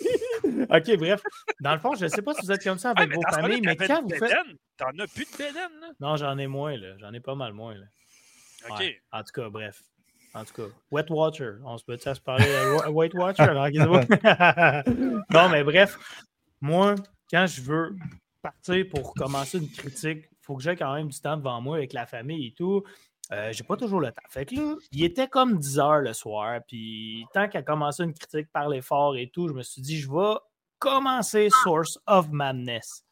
Ok, 0.70 0.96
bref. 0.98 1.22
Dans 1.60 1.74
le 1.74 1.80
fond, 1.80 1.94
je 1.94 2.06
sais 2.06 2.22
pas 2.22 2.34
si 2.34 2.46
vous 2.46 2.52
êtes 2.52 2.62
comme 2.62 2.78
ça 2.78 2.92
Ah, 2.94 3.00
avec 3.00 3.10
mais 3.10 3.16
vos 3.16 3.22
familles, 3.22 3.60
mais 3.62 3.76
quand 3.76 4.02
vous 4.02 4.10
faites. 4.10 4.36
T'en 4.76 4.90
as 4.98 5.06
plus 5.06 5.24
de 5.24 5.36
bédaine, 5.36 5.80
là? 5.80 5.88
Non, 6.00 6.16
j'en 6.16 6.36
ai 6.38 6.46
moins, 6.46 6.76
là. 6.76 6.96
J'en 6.98 7.12
ai 7.12 7.20
pas 7.20 7.34
mal 7.34 7.52
moins, 7.52 7.74
là. 7.74 7.86
OK. 8.68 8.78
Ouais. 8.80 9.00
En 9.12 9.22
tout 9.22 9.32
cas, 9.32 9.48
bref. 9.48 9.82
En 10.34 10.44
tout 10.44 10.52
cas, 10.54 10.74
Wet 10.90 11.06
Watcher. 11.08 11.52
On 11.64 11.78
se 11.78 11.84
peut 11.84 11.96
se 11.96 12.20
parler 12.20 12.44
de 12.44 12.88
White 12.90 13.14
Watcher? 13.14 13.46
Non, 15.30 15.48
mais 15.48 15.64
bref, 15.64 15.96
moi, 16.60 16.94
quand 17.30 17.46
je 17.46 17.62
veux 17.62 17.96
partir 18.42 18.84
pour 18.90 19.14
commencer 19.14 19.58
une 19.58 19.70
critique, 19.70 20.24
il 20.30 20.38
faut 20.42 20.56
que 20.56 20.62
j'ai 20.62 20.76
quand 20.76 20.94
même 20.94 21.08
du 21.08 21.18
temps 21.18 21.36
devant 21.36 21.60
moi 21.60 21.78
avec 21.78 21.92
la 21.92 22.06
famille 22.06 22.48
et 22.48 22.52
tout. 22.52 22.84
Euh, 23.32 23.52
j'ai 23.52 23.64
pas 23.64 23.76
toujours 23.76 24.00
le 24.00 24.08
temps. 24.12 24.22
Fait 24.30 24.46
que 24.46 24.54
là, 24.54 24.74
il 24.92 25.04
était 25.04 25.28
comme 25.28 25.58
10 25.58 25.78
heures 25.78 26.00
le 26.00 26.12
soir, 26.12 26.60
puis 26.66 27.24
tant 27.32 27.48
qu'à 27.48 27.62
commencer 27.62 28.04
une 28.04 28.14
critique, 28.14 28.50
parler 28.52 28.80
fort 28.82 29.16
et 29.16 29.28
tout, 29.28 29.48
je 29.48 29.52
me 29.52 29.62
suis 29.62 29.82
dit, 29.82 29.98
je 29.98 30.10
vais 30.10 30.34
commencer 30.78 31.48
Source 31.64 31.98
of 32.06 32.28
Madness. 32.30 33.02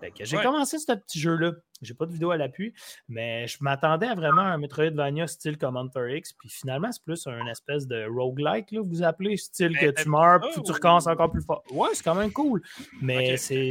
Fait 0.00 0.10
que 0.12 0.24
j'ai 0.26 0.36
Ouais. 0.36 0.42
commencé 0.42 0.78
ce 0.78 0.92
petit 0.92 1.18
jeu-là. 1.18 1.52
J'ai 1.82 1.94
pas 1.94 2.06
de 2.06 2.12
vidéo 2.12 2.30
à 2.30 2.36
l'appui, 2.36 2.72
mais 3.08 3.46
je 3.46 3.58
m'attendais 3.60 4.06
à 4.06 4.14
vraiment 4.14 4.42
un 4.42 4.56
Metroidvania 4.58 5.26
style 5.26 5.58
comme 5.58 5.76
Hunter 5.76 6.16
X, 6.16 6.32
puis 6.34 6.48
finalement, 6.48 6.90
c'est 6.92 7.02
plus 7.02 7.26
un 7.26 7.46
espèce 7.46 7.86
de 7.86 8.06
roguelike, 8.06 8.70
là, 8.72 8.80
vous 8.82 9.02
appelez, 9.02 9.36
style 9.36 9.72
Mais 9.72 9.80
que 9.80 9.86
tu 9.86 9.94
t'aimes 10.04 10.12
meurs, 10.12 10.40
puis 10.40 10.62
tu 10.62 10.72
recommences 10.72 11.06
encore 11.06 11.30
plus 11.30 11.42
fort. 11.42 11.62
Ouais, 11.70 11.88
c'est 11.94 12.04
quand 12.04 12.14
même 12.14 12.32
cool, 12.32 12.62
mais 13.02 13.36
c'est... 13.36 13.70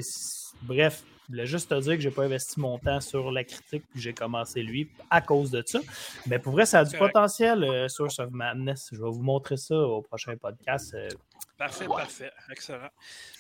Bref, 0.64 1.04
voulais 1.30 1.46
juste 1.46 1.70
te 1.70 1.80
dire 1.80 1.94
que 1.96 2.02
j'ai 2.02 2.12
pas 2.12 2.24
investi 2.24 2.60
mon 2.60 2.78
temps 2.80 3.02
sur 3.02 3.32
la 3.32 3.44
critique, 3.44 3.84
puis 3.92 4.02
j'ai 4.02 4.14
commencé 4.14 4.62
lui 4.64 4.90
à 5.10 5.22
cause 5.22 5.52
de 5.52 5.64
ça. 5.66 5.80
Mais 6.28 6.40
pour 6.40 6.54
vrai, 6.54 6.66
ça 6.66 6.80
a 6.80 6.86
du 6.86 6.98
Correct. 6.98 7.14
potentiel, 7.14 7.64
euh, 7.64 7.88
Source 7.88 8.20
of 8.20 8.32
Madness. 8.32 8.90
Je 8.92 8.98
vais 8.98 9.10
vous 9.10 9.22
montrer 9.22 9.58
ça 9.58 9.76
au 9.76 10.02
prochain 10.02 10.36
podcast. 10.38 10.94
euh, 10.94 11.10
Parfait, 11.58 11.88
parfait. 11.88 12.32
Excellent. 12.52 12.90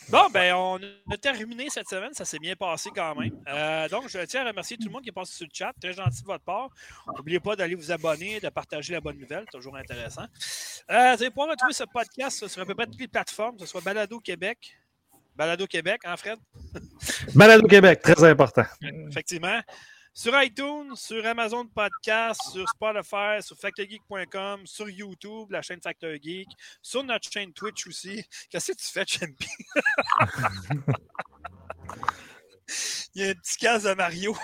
Bon, 0.10 0.28
ben, 0.32 0.54
on 0.56 0.80
a 1.12 1.18
terminé 1.18 1.70
cette 1.70 1.90
semaine. 1.90 2.14
Ça 2.14 2.24
s'est 2.24 2.40
bien 2.40 2.56
passé 2.56 2.90
quand 2.96 3.14
même. 3.16 3.38
Euh, 3.50 3.90
donc, 3.90 4.08
je 4.08 4.20
tiens 4.26 4.46
à 4.46 4.48
remercier 4.48 4.78
tout 4.78 4.86
le 4.86 4.92
monde 4.92 5.02
qui 5.04 5.10
est 5.10 5.12
passé 5.12 5.34
sur 5.34 5.46
le 5.46 5.52
chat. 5.54 5.74
Très 5.82 5.92
gentil 5.92 6.22
de 6.22 6.26
votre 6.26 6.44
part. 6.46 6.70
N'oubliez 7.18 7.42
pas 7.42 7.58
d'aller 7.58 7.76
vous 7.76 7.92
abonner, 7.92 8.40
de 8.40 8.48
partager 8.48 8.94
la 8.94 9.02
bonne 9.02 9.18
nouvelle. 9.18 9.46
Toujours 9.52 9.76
intéressant. 9.76 10.24
Euh, 10.90 11.16
vous 11.16 11.24
allez 11.24 11.30
pouvoir 11.30 11.50
retrouver 11.50 11.74
ce 11.74 11.84
podcast 11.84 12.48
sur 12.48 12.62
à 12.62 12.66
peu 12.66 12.74
près 12.74 12.86
toutes 12.86 13.02
les 13.02 13.10
plateformes, 13.10 13.56
que 13.58 13.62
ce 13.66 13.68
soit 13.72 13.82
Balado 13.82 14.18
Québec. 14.22 14.78
Balado 15.36 15.68
Québec, 15.68 16.02
hein, 16.06 16.16
Fred? 16.18 16.40
Balado 17.36 17.68
Québec, 17.68 18.02
très 18.02 18.24
important. 18.24 18.66
Effectivement. 19.10 19.62
Sur 20.14 20.42
iTunes, 20.42 20.96
sur 20.96 21.26
Amazon 21.26 21.68
Podcast, 21.68 22.40
sur 22.54 22.66
Spotify, 22.70 23.42
sur 23.42 23.58
factorgeek.com, 23.58 24.66
sur 24.66 24.90
YouTube, 24.90 25.52
la 25.52 25.62
chaîne 25.62 25.82
Factor 25.82 26.12
Geek, 26.22 26.48
sur 26.82 27.04
notre 27.04 27.30
chaîne 27.30 27.52
Twitch 27.52 27.86
aussi. 27.86 28.24
Qu'est-ce 28.50 28.72
que 28.72 28.78
tu 28.78 28.86
fais, 28.86 29.06
Champi? 29.06 29.50
Il 33.14 33.22
y 33.22 33.26
a 33.26 33.32
un 33.32 33.34
petit 33.34 33.58
casse 33.58 33.84
de 33.84 33.94
Mario. 33.94 34.36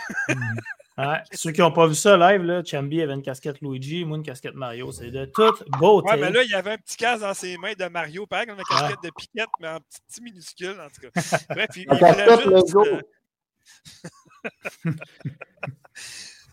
Ouais. 1.08 1.22
Ceux 1.32 1.52
qui 1.52 1.62
n'ont 1.62 1.72
pas 1.72 1.88
vu 1.88 1.96
ça 1.96 2.18
live, 2.18 2.44
là, 2.44 2.64
Chambi 2.64 3.02
avait 3.02 3.14
une 3.14 3.22
casquette 3.22 3.62
Luigi, 3.62 4.06
moi 4.06 4.18
une 4.18 4.24
casquette 4.24 4.56
Mario. 4.56 4.92
C'est 4.92 5.12
de 5.12 5.26
toute 5.26 5.68
beauté. 5.80 6.10
Ouais, 6.10 6.18
mais 6.18 6.32
là, 6.32 6.44
il 6.44 6.50
y 6.50 6.56
avait 6.56 6.72
un 6.72 6.78
petit 6.78 6.98
casse 6.98 7.22
dans 7.22 7.34
ses 7.34 7.58
mains 7.58 7.74
de 7.74 7.86
Mario, 7.86 8.26
pareil 8.26 8.48
comme 8.48 8.58
une 8.60 8.64
casquette 8.64 9.04
de 9.04 9.12
piquette, 9.18 9.50
mais 9.60 9.68
en 9.68 9.80
petit, 9.80 10.02
petit 10.08 10.22
minuscule, 10.22 10.78
en 10.80 10.90
tout 10.90 11.10
cas. 11.10 11.22
Bref, 11.50 11.70
il, 11.76 11.86
La 11.88 12.44
il 12.44 12.50
Lego. 12.50 12.86
euh, 12.86 13.02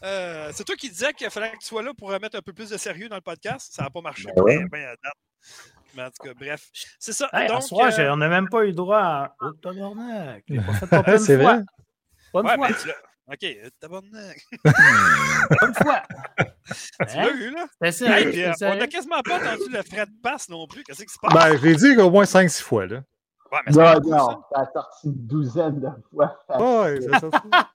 Euh, 0.05 0.51
c'est 0.55 0.65
toi 0.65 0.77
qui 0.77 0.89
disais 0.89 1.13
qu'il 1.13 1.29
fallait 1.31 1.51
que 1.51 1.59
tu 1.59 1.67
sois 1.67 1.83
là 1.83 1.93
pour 1.93 2.11
remettre 2.11 2.37
un 2.39 2.43
peu 2.43 2.53
plus 2.53 2.71
de 2.71 2.77
sérieux 2.77 3.09
dans 3.09 3.17
le 3.17 3.23
podcast? 3.23 3.73
Ça 3.75 3.83
n'a 3.83 3.91
pas 3.91 4.01
marché. 4.01 4.29
Ben 4.37 4.43
ouais. 4.43 4.59
ben, 4.59 4.69
ben. 4.71 5.11
Mais 5.97 6.03
en 6.05 6.11
tout 6.11 6.23
cas, 6.23 6.35
bref. 6.35 6.69
C'est 6.99 7.13
ça. 7.13 7.29
Hey, 7.33 7.49
Donc, 7.49 7.63
soir, 7.63 7.91
euh, 7.99 8.11
on 8.11 8.17
n'a 8.19 8.29
même 8.29 8.49
pas 8.49 8.65
eu 8.65 8.73
droit 8.73 8.99
à. 8.99 9.35
Oh, 9.41 9.51
tabarnak! 9.53 10.45
C'est 11.19 11.37
vrai? 11.37 11.63
Ouais, 12.35 12.43
fois. 12.43 12.57
ben, 12.57 12.75
tu 12.75 12.89
OK, 13.31 13.45
euh, 13.45 13.69
tabarnak. 13.81 14.39
Une 14.65 15.75
fois. 15.75 16.03
Tu 16.69 17.17
l'as 17.17 17.23
Hein? 17.23 17.31
eu, 17.35 17.51
là? 17.51 17.67
Hey, 17.81 18.27
puis, 18.31 18.43
euh, 18.45 18.53
on 18.63 18.75
n'a 18.77 18.87
quasiment 18.87 19.23
pas 19.23 19.37
entendu 19.37 19.71
le 19.71 19.83
frais 19.83 20.05
de 20.05 20.13
passe 20.23 20.51
non 20.51 20.67
plus. 20.67 20.83
Qu'est-ce 20.85 21.03
qui 21.03 21.13
se 21.13 21.19
passe? 21.19 21.33
Ben, 21.33 21.59
j'ai 21.63 21.75
dit 21.77 21.97
qu'au 21.97 22.11
moins 22.11 22.25
5-6 22.25 22.61
fois, 22.63 22.87
là. 22.87 22.97
ouais, 22.97 23.59
mais 23.67 23.73
c'est 23.73 23.79
Non, 23.79 23.87
ça. 23.95 24.01
non, 24.01 24.43
ça 24.53 24.61
a 24.61 24.73
sorti 24.73 25.07
une 25.07 25.27
douzaine 25.27 25.81
de 25.81 25.89
fois. 26.11 26.39
Ouais, 26.83 27.01
c'est 27.01 27.19
ça. 27.19 27.31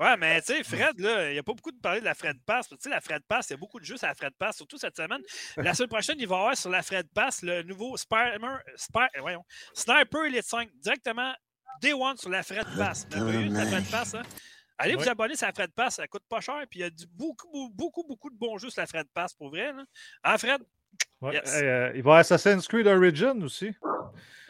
Ouais, 0.00 0.16
mais 0.16 0.40
tu 0.42 0.54
sais, 0.54 0.62
Fred, 0.62 1.00
là, 1.00 1.28
il 1.28 1.32
n'y 1.32 1.38
a 1.40 1.42
pas 1.42 1.54
beaucoup 1.54 1.72
de 1.72 1.80
parler 1.80 1.98
de 1.98 2.04
la 2.04 2.14
Fred 2.14 2.36
Pass. 2.46 2.68
Tu 2.68 2.76
sais, 2.78 2.88
la 2.88 3.00
Fred 3.00 3.20
Pass, 3.26 3.48
il 3.50 3.54
y 3.54 3.54
a 3.54 3.56
beaucoup 3.56 3.80
de 3.80 3.84
jeux 3.84 3.96
sur 3.96 4.06
la 4.06 4.14
Fred 4.14 4.32
Pass, 4.38 4.56
surtout 4.58 4.78
cette 4.78 4.94
semaine. 4.96 5.20
La 5.56 5.74
semaine 5.74 5.88
prochaine, 5.88 6.14
il 6.20 6.28
va 6.28 6.36
y 6.36 6.38
avoir 6.38 6.56
sur 6.56 6.70
la 6.70 6.82
Fred 6.84 7.08
Pass 7.12 7.42
le 7.42 7.64
nouveau 7.64 7.96
Spider- 7.96 8.36
Spy- 8.76 9.08
euh, 9.16 9.20
voyons, 9.20 9.42
Sniper 9.74 10.26
Elite 10.26 10.44
5, 10.44 10.68
directement 10.76 11.32
Day 11.82 11.92
One 11.94 12.16
sur 12.16 12.30
la 12.30 12.44
Fred 12.44 12.64
Pass. 12.76 13.08
Vous 13.10 13.20
avez 13.26 13.40
eu 13.40 13.48
la 13.48 13.66
Fred 13.66 13.90
Pass, 13.90 14.14
hein? 14.14 14.22
Allez 14.78 14.94
vous 14.94 15.08
abonner 15.08 15.34
sur 15.36 15.46
la 15.46 15.52
Fred 15.52 15.72
Pass, 15.72 15.96
ça 15.96 16.06
coûte 16.06 16.22
pas 16.28 16.40
cher, 16.40 16.62
puis 16.70 16.80
il 16.80 16.82
y 16.82 16.84
a 16.86 16.90
du, 16.90 17.04
beaucoup, 17.06 17.48
beaucoup, 17.52 17.72
beaucoup, 17.74 18.04
beaucoup 18.06 18.30
de 18.30 18.36
bons 18.38 18.58
jeux 18.58 18.70
sur 18.70 18.80
la 18.80 18.86
Fred 18.86 19.06
Pass, 19.12 19.34
pour 19.34 19.48
vrai. 19.50 19.72
Là. 19.72 19.84
Hein, 20.24 20.38
Fred? 20.38 20.62
Ouais, 21.20 21.34
Yes. 21.34 21.56
hey, 21.56 21.64
euh, 21.64 21.92
il 21.96 22.02
va 22.02 22.18
Assassin's 22.18 22.66
Creed 22.68 22.86
Origin 22.86 23.42
aussi. 23.42 23.74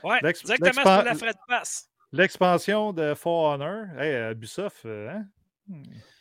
Ouais, 0.04 0.18
L'ex- 0.22 0.44
directement 0.44 0.82
sur 0.82 1.02
la 1.02 1.14
Fred 1.14 1.36
Pass. 1.48 1.90
L'expansion 2.12 2.92
de 2.92 3.14
For 3.14 3.52
Honor. 3.54 3.86
Hey, 3.98 4.14
euh, 4.14 4.32
Ubisoft, 4.32 4.84
euh, 4.86 5.10
hein? 5.10 5.24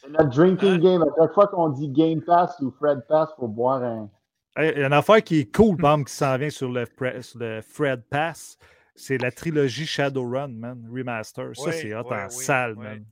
C'est 0.02 0.10
notre 0.10 0.30
drinking 0.30 0.70
Hein? 0.76 0.78
game. 0.80 1.02
À 1.04 1.06
chaque 1.24 1.34
fois 1.34 1.48
qu'on 1.48 1.70
dit 1.70 1.90
Game 1.90 2.22
Pass 2.22 2.58
ou 2.62 2.72
Fred 2.72 3.06
Pass, 3.08 3.30
il 3.38 3.42
faut 3.42 3.48
boire 3.48 3.84
un. 3.84 4.10
Hey, 4.56 4.72
Il 4.76 4.80
y 4.80 4.84
a 4.84 4.88
une 4.88 4.94
affaire 4.94 5.22
qui 5.24 5.40
est 5.42 5.56
cool, 5.56 5.76
exemple, 5.76 6.06
qui 6.06 6.14
s'en 6.14 6.38
vient 6.38 6.50
sur 6.50 6.70
le, 6.72 6.86
Fre- 6.86 7.22
sur 7.22 7.40
le 7.40 7.62
Fred 7.62 8.04
Pass. 8.10 8.58
C'est 8.96 9.18
la 9.20 9.32
trilogie 9.32 9.86
Shadowrun, 9.86 10.48
man, 10.48 10.90
remaster. 10.92 11.56
Ça, 11.56 11.62
Oui, 11.68 11.74
c'est 11.74 11.94
hot 11.94 12.04
oui, 12.10 12.18
en 12.18 12.26
oui, 12.26 12.32
salle, 12.32 12.74
oui. 12.78 12.84
man. 12.84 13.06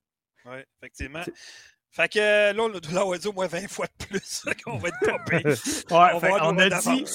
Oui, 0.45 0.57
effectivement. 0.79 1.23
Fait 1.95 2.09
que 2.11 2.51
là, 2.51 2.61
on 2.61 2.67
l'avoir 2.93 3.17
dit 3.17 3.27
au 3.27 3.31
moins 3.31 3.47
20 3.47 3.69
fois 3.69 3.85
de 3.87 4.05
plus. 4.05 4.43
Qu'on 4.65 4.77
va 4.77 4.89
être 4.89 4.99
popé. 4.99 5.37
Ouais, 5.45 5.53
On 6.13 6.19
fait 6.19 6.27
va 6.27 6.35
avoir 6.35 6.49
on 6.49 6.53
nos 6.53 6.61
a 6.61 6.69
dit, 6.69 7.05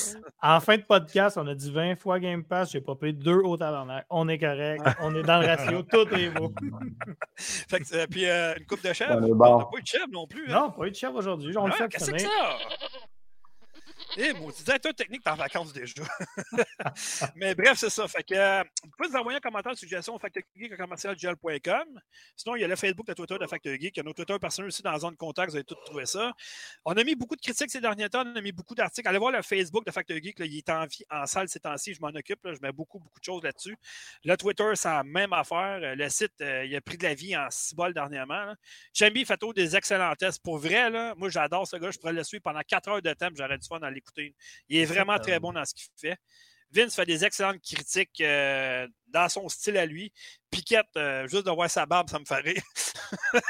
en 0.40 0.60
fin 0.60 0.78
de 0.78 0.82
podcast, 0.82 1.36
on 1.36 1.46
a 1.46 1.54
dit 1.54 1.70
20 1.70 1.96
fois 1.96 2.18
Game 2.18 2.42
Pass, 2.42 2.70
j'ai 2.72 2.80
pas 2.80 2.94
payé 2.94 3.12
deux 3.12 3.40
au 3.40 3.58
tabarnak. 3.58 4.06
On 4.08 4.26
est 4.28 4.38
correct, 4.38 4.82
on 5.02 5.14
est 5.14 5.22
dans 5.22 5.38
le 5.38 5.46
ratio, 5.48 5.82
tout 5.90 6.08
est 6.14 6.30
beau. 6.30 6.54
Fait 7.36 7.80
que, 7.80 7.94
euh, 7.94 8.06
puis 8.10 8.26
euh, 8.26 8.54
une 8.56 8.64
coupe 8.64 8.82
de 8.82 8.92
chèvre. 8.94 9.16
On 9.16 9.20
n'a 9.20 9.64
pas 9.66 9.68
eu 9.76 9.82
de 9.82 9.86
chèvre 9.86 10.08
non 10.12 10.26
plus. 10.26 10.50
Hein? 10.50 10.60
Non, 10.62 10.70
pas 10.70 10.86
eu 10.86 10.90
de 10.90 10.96
chef 10.96 11.12
aujourd'hui, 11.14 11.54
on 11.58 11.66
le 11.66 11.72
Ouais, 11.72 11.76
fait 11.76 11.88
Qu'est-ce 11.88 12.10
que 12.10 12.18
c'est 12.18 12.24
finir. 12.24 12.30
que 12.30 12.64
ça? 12.64 12.98
Eh, 14.16 14.32
maudit 14.32 14.64
directeur 14.64 14.92
technique, 14.92 15.22
t'es 15.22 15.30
en 15.30 15.36
vacances 15.36 15.72
déjà. 15.72 16.02
Mais 17.36 17.54
bref, 17.54 17.78
c'est 17.78 17.90
ça. 17.90 18.08
Fait 18.08 18.24
que, 18.24 18.34
euh, 18.34 18.64
vous 18.82 18.90
pouvez 18.96 19.08
nous 19.08 19.16
envoyer 19.16 19.36
un 19.36 19.40
commentaire, 19.40 19.70
une 19.70 19.78
suggestion 19.78 20.16
au 20.16 20.18
factorgeek.com. 20.18 22.00
Sinon, 22.36 22.56
il 22.56 22.60
y 22.60 22.64
a 22.64 22.68
le 22.68 22.74
Facebook, 22.74 23.06
le 23.08 23.14
Twitter 23.14 23.38
de 23.38 23.46
Factor 23.46 23.72
Geek. 23.72 23.96
Il 23.96 23.98
y 23.98 24.00
a 24.00 24.02
nos 24.02 24.12
Twitter 24.12 24.36
personnels 24.40 24.68
aussi 24.68 24.82
dans 24.82 24.90
la 24.90 24.98
zone 24.98 25.12
de 25.12 25.16
contact. 25.16 25.50
Vous 25.50 25.56
avez 25.56 25.64
tout 25.64 25.76
trouvé 25.86 26.06
ça. 26.06 26.32
On 26.84 26.92
a 26.92 27.04
mis 27.04 27.14
beaucoup 27.14 27.36
de 27.36 27.40
critiques 27.40 27.70
ces 27.70 27.80
derniers 27.80 28.08
temps. 28.08 28.24
On 28.26 28.34
a 28.34 28.40
mis 28.40 28.50
beaucoup 28.50 28.74
d'articles. 28.74 29.06
Allez 29.06 29.18
voir 29.18 29.30
le 29.30 29.42
Facebook 29.42 29.86
de 29.86 29.92
Factor 29.92 30.16
Geek. 30.16 30.40
il 30.40 30.58
est 30.58 30.70
en, 30.70 30.86
vie, 30.86 31.04
en 31.08 31.26
salle 31.26 31.48
ces 31.48 31.60
temps-ci. 31.60 31.94
Je 31.94 32.00
m'en 32.00 32.08
occupe. 32.08 32.40
Je 32.44 32.58
mets 32.60 32.72
beaucoup, 32.72 32.98
beaucoup 32.98 33.20
de 33.20 33.24
choses 33.24 33.44
là-dessus. 33.44 33.76
Le 34.24 34.36
Twitter, 34.36 34.72
c'est 34.74 34.88
la 34.88 35.04
même 35.04 35.32
affaire. 35.32 35.78
Euh, 35.82 35.94
Le 35.94 36.08
site, 36.08 36.32
euh, 36.40 36.64
il 36.64 36.74
a 36.74 36.80
pris 36.80 36.98
de 36.98 37.04
la 37.04 37.14
vie 37.14 37.36
en 37.36 37.48
cibole 37.50 37.94
dernièrement. 37.94 38.54
fait 38.92 39.36
toujours 39.36 39.54
des 39.54 39.76
excellents 39.76 40.14
tests. 40.16 40.42
Pour 40.42 40.58
vrai, 40.58 40.90
là, 40.90 41.14
moi, 41.16 41.28
j'adore 41.28 41.66
ce 41.66 41.76
gars. 41.76 41.92
Je 41.92 41.98
pourrais 41.98 42.12
le 42.12 42.24
suivre 42.24 42.42
pendant 42.42 42.62
4 42.66 42.88
heures 42.88 43.02
de 43.02 43.12
temps. 43.12 43.28
J'aurais 43.36 43.58
du 43.58 43.68
fun 43.68 43.78
à 43.82 43.90
l'écouter. 44.00 44.34
Il 44.68 44.78
est 44.78 44.84
vraiment 44.84 45.18
très 45.18 45.38
bon 45.40 45.52
dans 45.52 45.64
ce 45.64 45.74
qu'il 45.74 45.86
fait. 46.00 46.16
Vince 46.72 46.94
fait 46.94 47.04
des 47.06 47.24
excellentes 47.24 47.60
critiques 47.60 48.20
euh, 48.20 48.86
dans 49.08 49.28
son 49.28 49.48
style 49.48 49.76
à 49.76 49.86
lui. 49.86 50.12
Piquette, 50.50 50.86
euh, 50.96 51.26
juste 51.26 51.46
de 51.46 51.50
voir 51.50 51.68
sa 51.68 51.84
barbe, 51.84 52.08
ça 52.08 52.18
me 52.18 52.24
fait 52.24 52.36
rire. 52.36 52.62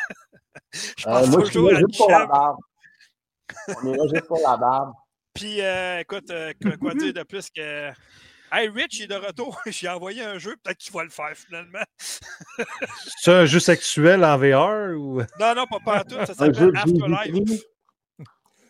je 0.72 1.06
Euh, 1.06 1.12
pense 1.12 1.28
moi, 1.28 1.44
je 1.44 1.52
toujours 1.52 1.70
là 1.70 1.76
à 1.76 1.80
juste 1.80 1.96
pour 1.98 2.10
la 2.10 2.26
barbe. 2.26 2.58
On 3.68 3.92
est 3.92 3.96
là 3.96 4.04
juste 4.14 4.26
pour 4.26 4.40
la 4.40 4.56
barbe. 4.56 4.94
Puis, 5.34 5.60
euh, 5.60 6.00
écoute, 6.00 6.30
euh, 6.30 6.52
quoi, 6.62 6.76
quoi 6.78 6.94
dire 6.94 7.12
de 7.12 7.22
plus 7.22 7.50
que. 7.50 7.90
Hey, 8.52 8.68
Rich 8.68 8.98
il 8.98 9.02
est 9.04 9.06
de 9.06 9.14
retour. 9.14 9.60
J'ai 9.66 9.88
envoyé 9.88 10.22
un 10.24 10.38
jeu, 10.38 10.56
peut-être 10.62 10.78
qu'il 10.78 10.92
va 10.92 11.04
le 11.04 11.10
faire 11.10 11.36
finalement. 11.36 11.84
C'est 13.20 13.32
un 13.32 13.44
jeu 13.44 13.60
sexuel 13.60 14.24
en 14.24 14.36
VR 14.38 14.98
ou? 14.98 15.20
Non, 15.38 15.54
non, 15.54 15.66
pas 15.66 15.78
partout. 15.84 16.16
Ça 16.26 16.32
Un 16.38 16.52
jeu 16.52 16.72
s'appelle 16.72 16.76
Afterlife. 16.76 17.60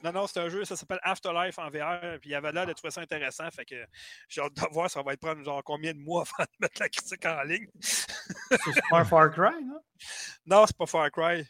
Non, 0.02 0.12
non, 0.12 0.26
c'est 0.26 0.40
un 0.40 0.48
jeu, 0.48 0.64
ça 0.64 0.76
s'appelle 0.76 1.00
Afterlife 1.02 1.58
en 1.58 1.68
VR. 1.68 2.18
Puis 2.20 2.30
il 2.30 2.34
avait 2.34 2.52
l'air 2.52 2.66
de 2.66 2.72
trouver 2.72 2.90
ça 2.90 3.00
intéressant. 3.00 3.50
Fait 3.50 3.64
que 3.64 3.84
j'ai 4.28 4.40
hâte 4.40 4.54
de 4.54 4.72
voir, 4.72 4.90
ça 4.90 5.02
va 5.02 5.12
être 5.12 5.20
prendre 5.20 5.42
genre 5.44 5.62
combien 5.62 5.92
de 5.92 5.98
mois 5.98 6.24
avant 6.38 6.44
de 6.44 6.56
mettre 6.60 6.80
la 6.80 6.88
critique 6.88 7.24
en 7.26 7.42
ligne. 7.42 7.68
C'est 8.50 8.82
pas 8.90 9.00
un 9.00 9.04
Far 9.04 9.30
Cry, 9.30 9.64
non? 9.64 9.80
Non, 10.46 10.66
c'est 10.66 10.76
pas 10.76 10.86
Far 10.86 11.10
Cry. 11.10 11.46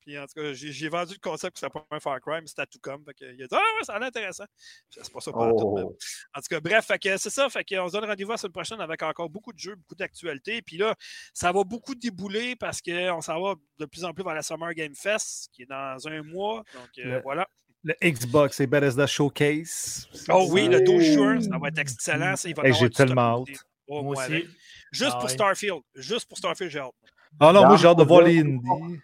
Puis 0.00 0.18
en 0.18 0.26
tout 0.26 0.34
cas, 0.34 0.52
j'ai 0.52 0.88
vendu 0.88 1.14
le 1.14 1.20
concept 1.20 1.54
que 1.54 1.60
c'était 1.60 1.70
pas 1.70 1.86
un 1.92 2.00
Far 2.00 2.20
Cry, 2.20 2.40
mais 2.40 2.46
c'était 2.48 2.66
tout 2.66 2.80
comme. 2.80 3.04
Fait 3.04 3.14
que, 3.14 3.24
il 3.24 3.42
a 3.44 3.46
dit 3.46 3.54
Ah 3.54 3.58
ouais, 3.58 3.84
ça 3.84 3.94
a 3.94 3.98
l'air 4.00 4.08
intéressant. 4.08 4.44
C'est 4.90 5.12
pas 5.12 5.20
ça 5.20 5.30
tout, 5.30 5.74
mais 5.76 5.82
Oh. 5.84 5.96
En 6.34 6.40
tout 6.40 6.48
cas, 6.50 6.60
bref, 6.60 6.86
fait 6.86 6.98
que 6.98 7.16
c'est 7.16 7.30
ça. 7.30 7.48
Fait 7.48 7.64
qu'on 7.64 7.86
se 7.86 7.92
donne 7.92 8.04
rendez-vous 8.04 8.32
la 8.32 8.36
semaine 8.36 8.52
prochaine 8.52 8.80
avec 8.80 9.00
encore 9.02 9.30
beaucoup 9.30 9.52
de 9.52 9.58
jeux, 9.58 9.76
beaucoup 9.76 9.94
d'actualités. 9.94 10.60
Puis 10.60 10.76
là, 10.76 10.96
ça 11.32 11.52
va 11.52 11.62
beaucoup 11.62 11.94
débouler 11.94 12.56
parce 12.56 12.82
qu'on 12.82 13.20
s'en 13.20 13.40
va 13.40 13.54
de 13.78 13.84
plus 13.86 14.04
en 14.04 14.12
plus 14.12 14.24
vers 14.24 14.34
la 14.34 14.42
Summer 14.42 14.74
Game 14.74 14.94
Fest, 14.96 15.50
qui 15.52 15.62
est 15.62 15.66
dans 15.66 16.08
un 16.08 16.22
mois. 16.22 16.64
Donc 16.74 16.98
euh, 16.98 17.20
voilà. 17.22 17.48
Le 17.84 17.94
Xbox 18.02 18.60
et 18.60 18.66
Bethesda 18.66 19.06
Showcase. 19.06 20.06
Oh 20.30 20.46
oui, 20.50 20.68
le 20.68 20.80
12 20.82 20.96
Oui. 20.98 21.12
juin, 21.14 21.40
ça 21.40 21.58
va 21.58 21.68
être 21.68 21.78
excellent. 21.78 22.36
ça, 22.36 22.48
il 22.48 22.54
va 22.54 22.62
y 22.62 22.66
Hey, 22.66 22.70
avoir 22.72 22.80
j'ai 22.80 22.90
tellement 22.90 23.42
hâte. 23.42 23.48
Oh, 23.88 24.02
Moi 24.02 24.12
aussi. 24.16 24.22
avec. 24.32 24.46
Juste 24.92 25.10
Ah 25.14 25.16
pour 25.16 25.24
ouais. 25.24 25.30
Starfield. 25.34 25.80
Juste 25.96 26.28
pour 26.28 26.38
Starfield, 26.38 26.70
j'ai 26.70 26.78
hâte. 26.78 26.92
Ah 27.40 27.52
non, 27.52 27.66
moi 27.66 27.76
j'ai 27.76 27.88
hâte 27.88 27.98
de 27.98 28.04
voir 28.04 28.22
les 28.22 28.38
indies. 28.40 29.00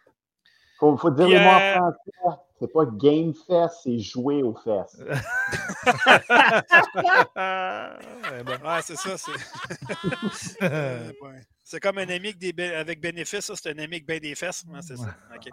Faut, 0.79 0.97
faut 0.97 1.11
dire 1.11 1.27
Puis, 1.27 1.35
les 1.35 1.41
mots 1.41 1.51
en 1.51 1.61
euh, 1.61 1.75
français. 1.75 2.41
C'est 2.61 2.73
pas 2.73 2.85
Game 2.87 3.33
Fest, 3.35 3.75
c'est 3.85 3.99
jouer 3.99 4.43
aux 4.43 4.55
fesses. 4.55 4.97
Ouais, 7.37 8.43
bon. 8.45 8.53
Ouais, 8.69 8.83
c'est 8.83 8.97
ça. 8.97 9.17
C'est 9.17 9.33
ouais. 10.63 11.47
C'est 11.71 11.81
comme 11.81 11.99
un 11.99 12.09
ami 12.09 12.29
avec, 12.29 12.39
des 12.39 12.55
bé- 12.55 12.75
avec 12.75 12.99
bénéfice. 12.99 13.41
ça, 13.45 13.55
C'est 13.55 13.69
un 13.69 13.73
ami 13.73 13.97
avec 13.97 14.07
bien 14.07 14.19
des 14.19 14.35
fesses. 14.35 14.65
Ouais, 14.69 14.81
c'est 14.81 14.97
ça. 14.97 15.15
OK. 15.35 15.51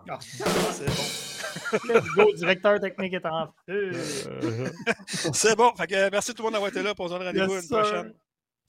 C'est 0.72 0.86
bon. 0.86 1.94
Let's 1.94 2.08
go, 2.16 2.34
directeur 2.34 2.80
technique 2.80 3.14
est 3.16 3.26
en 3.26 3.54
feu. 3.66 3.92
C'est 5.34 5.58
bon. 5.58 5.74
Fait 5.76 5.88
que, 5.88 5.96
euh, 5.96 6.10
merci 6.10 6.34
tout 6.34 6.42
le 6.42 6.44
monde 6.46 6.54
d'avoir 6.54 6.72
été 6.72 6.82
là. 6.82 6.96
Pour 6.96 7.10
se 7.10 7.14
donner 7.14 7.26
rendez-vous 7.26 7.56
Yes, 7.56 7.64
une 7.64 7.68
sir. 7.68 7.80
prochaine. 7.82 8.14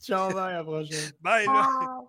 Ciao, 0.02 0.28
bye, 0.34 0.54
à 0.54 0.56
la 0.58 0.64
prochaine. 0.64 1.12
Bye. 1.20 1.46
Là. 1.46 2.00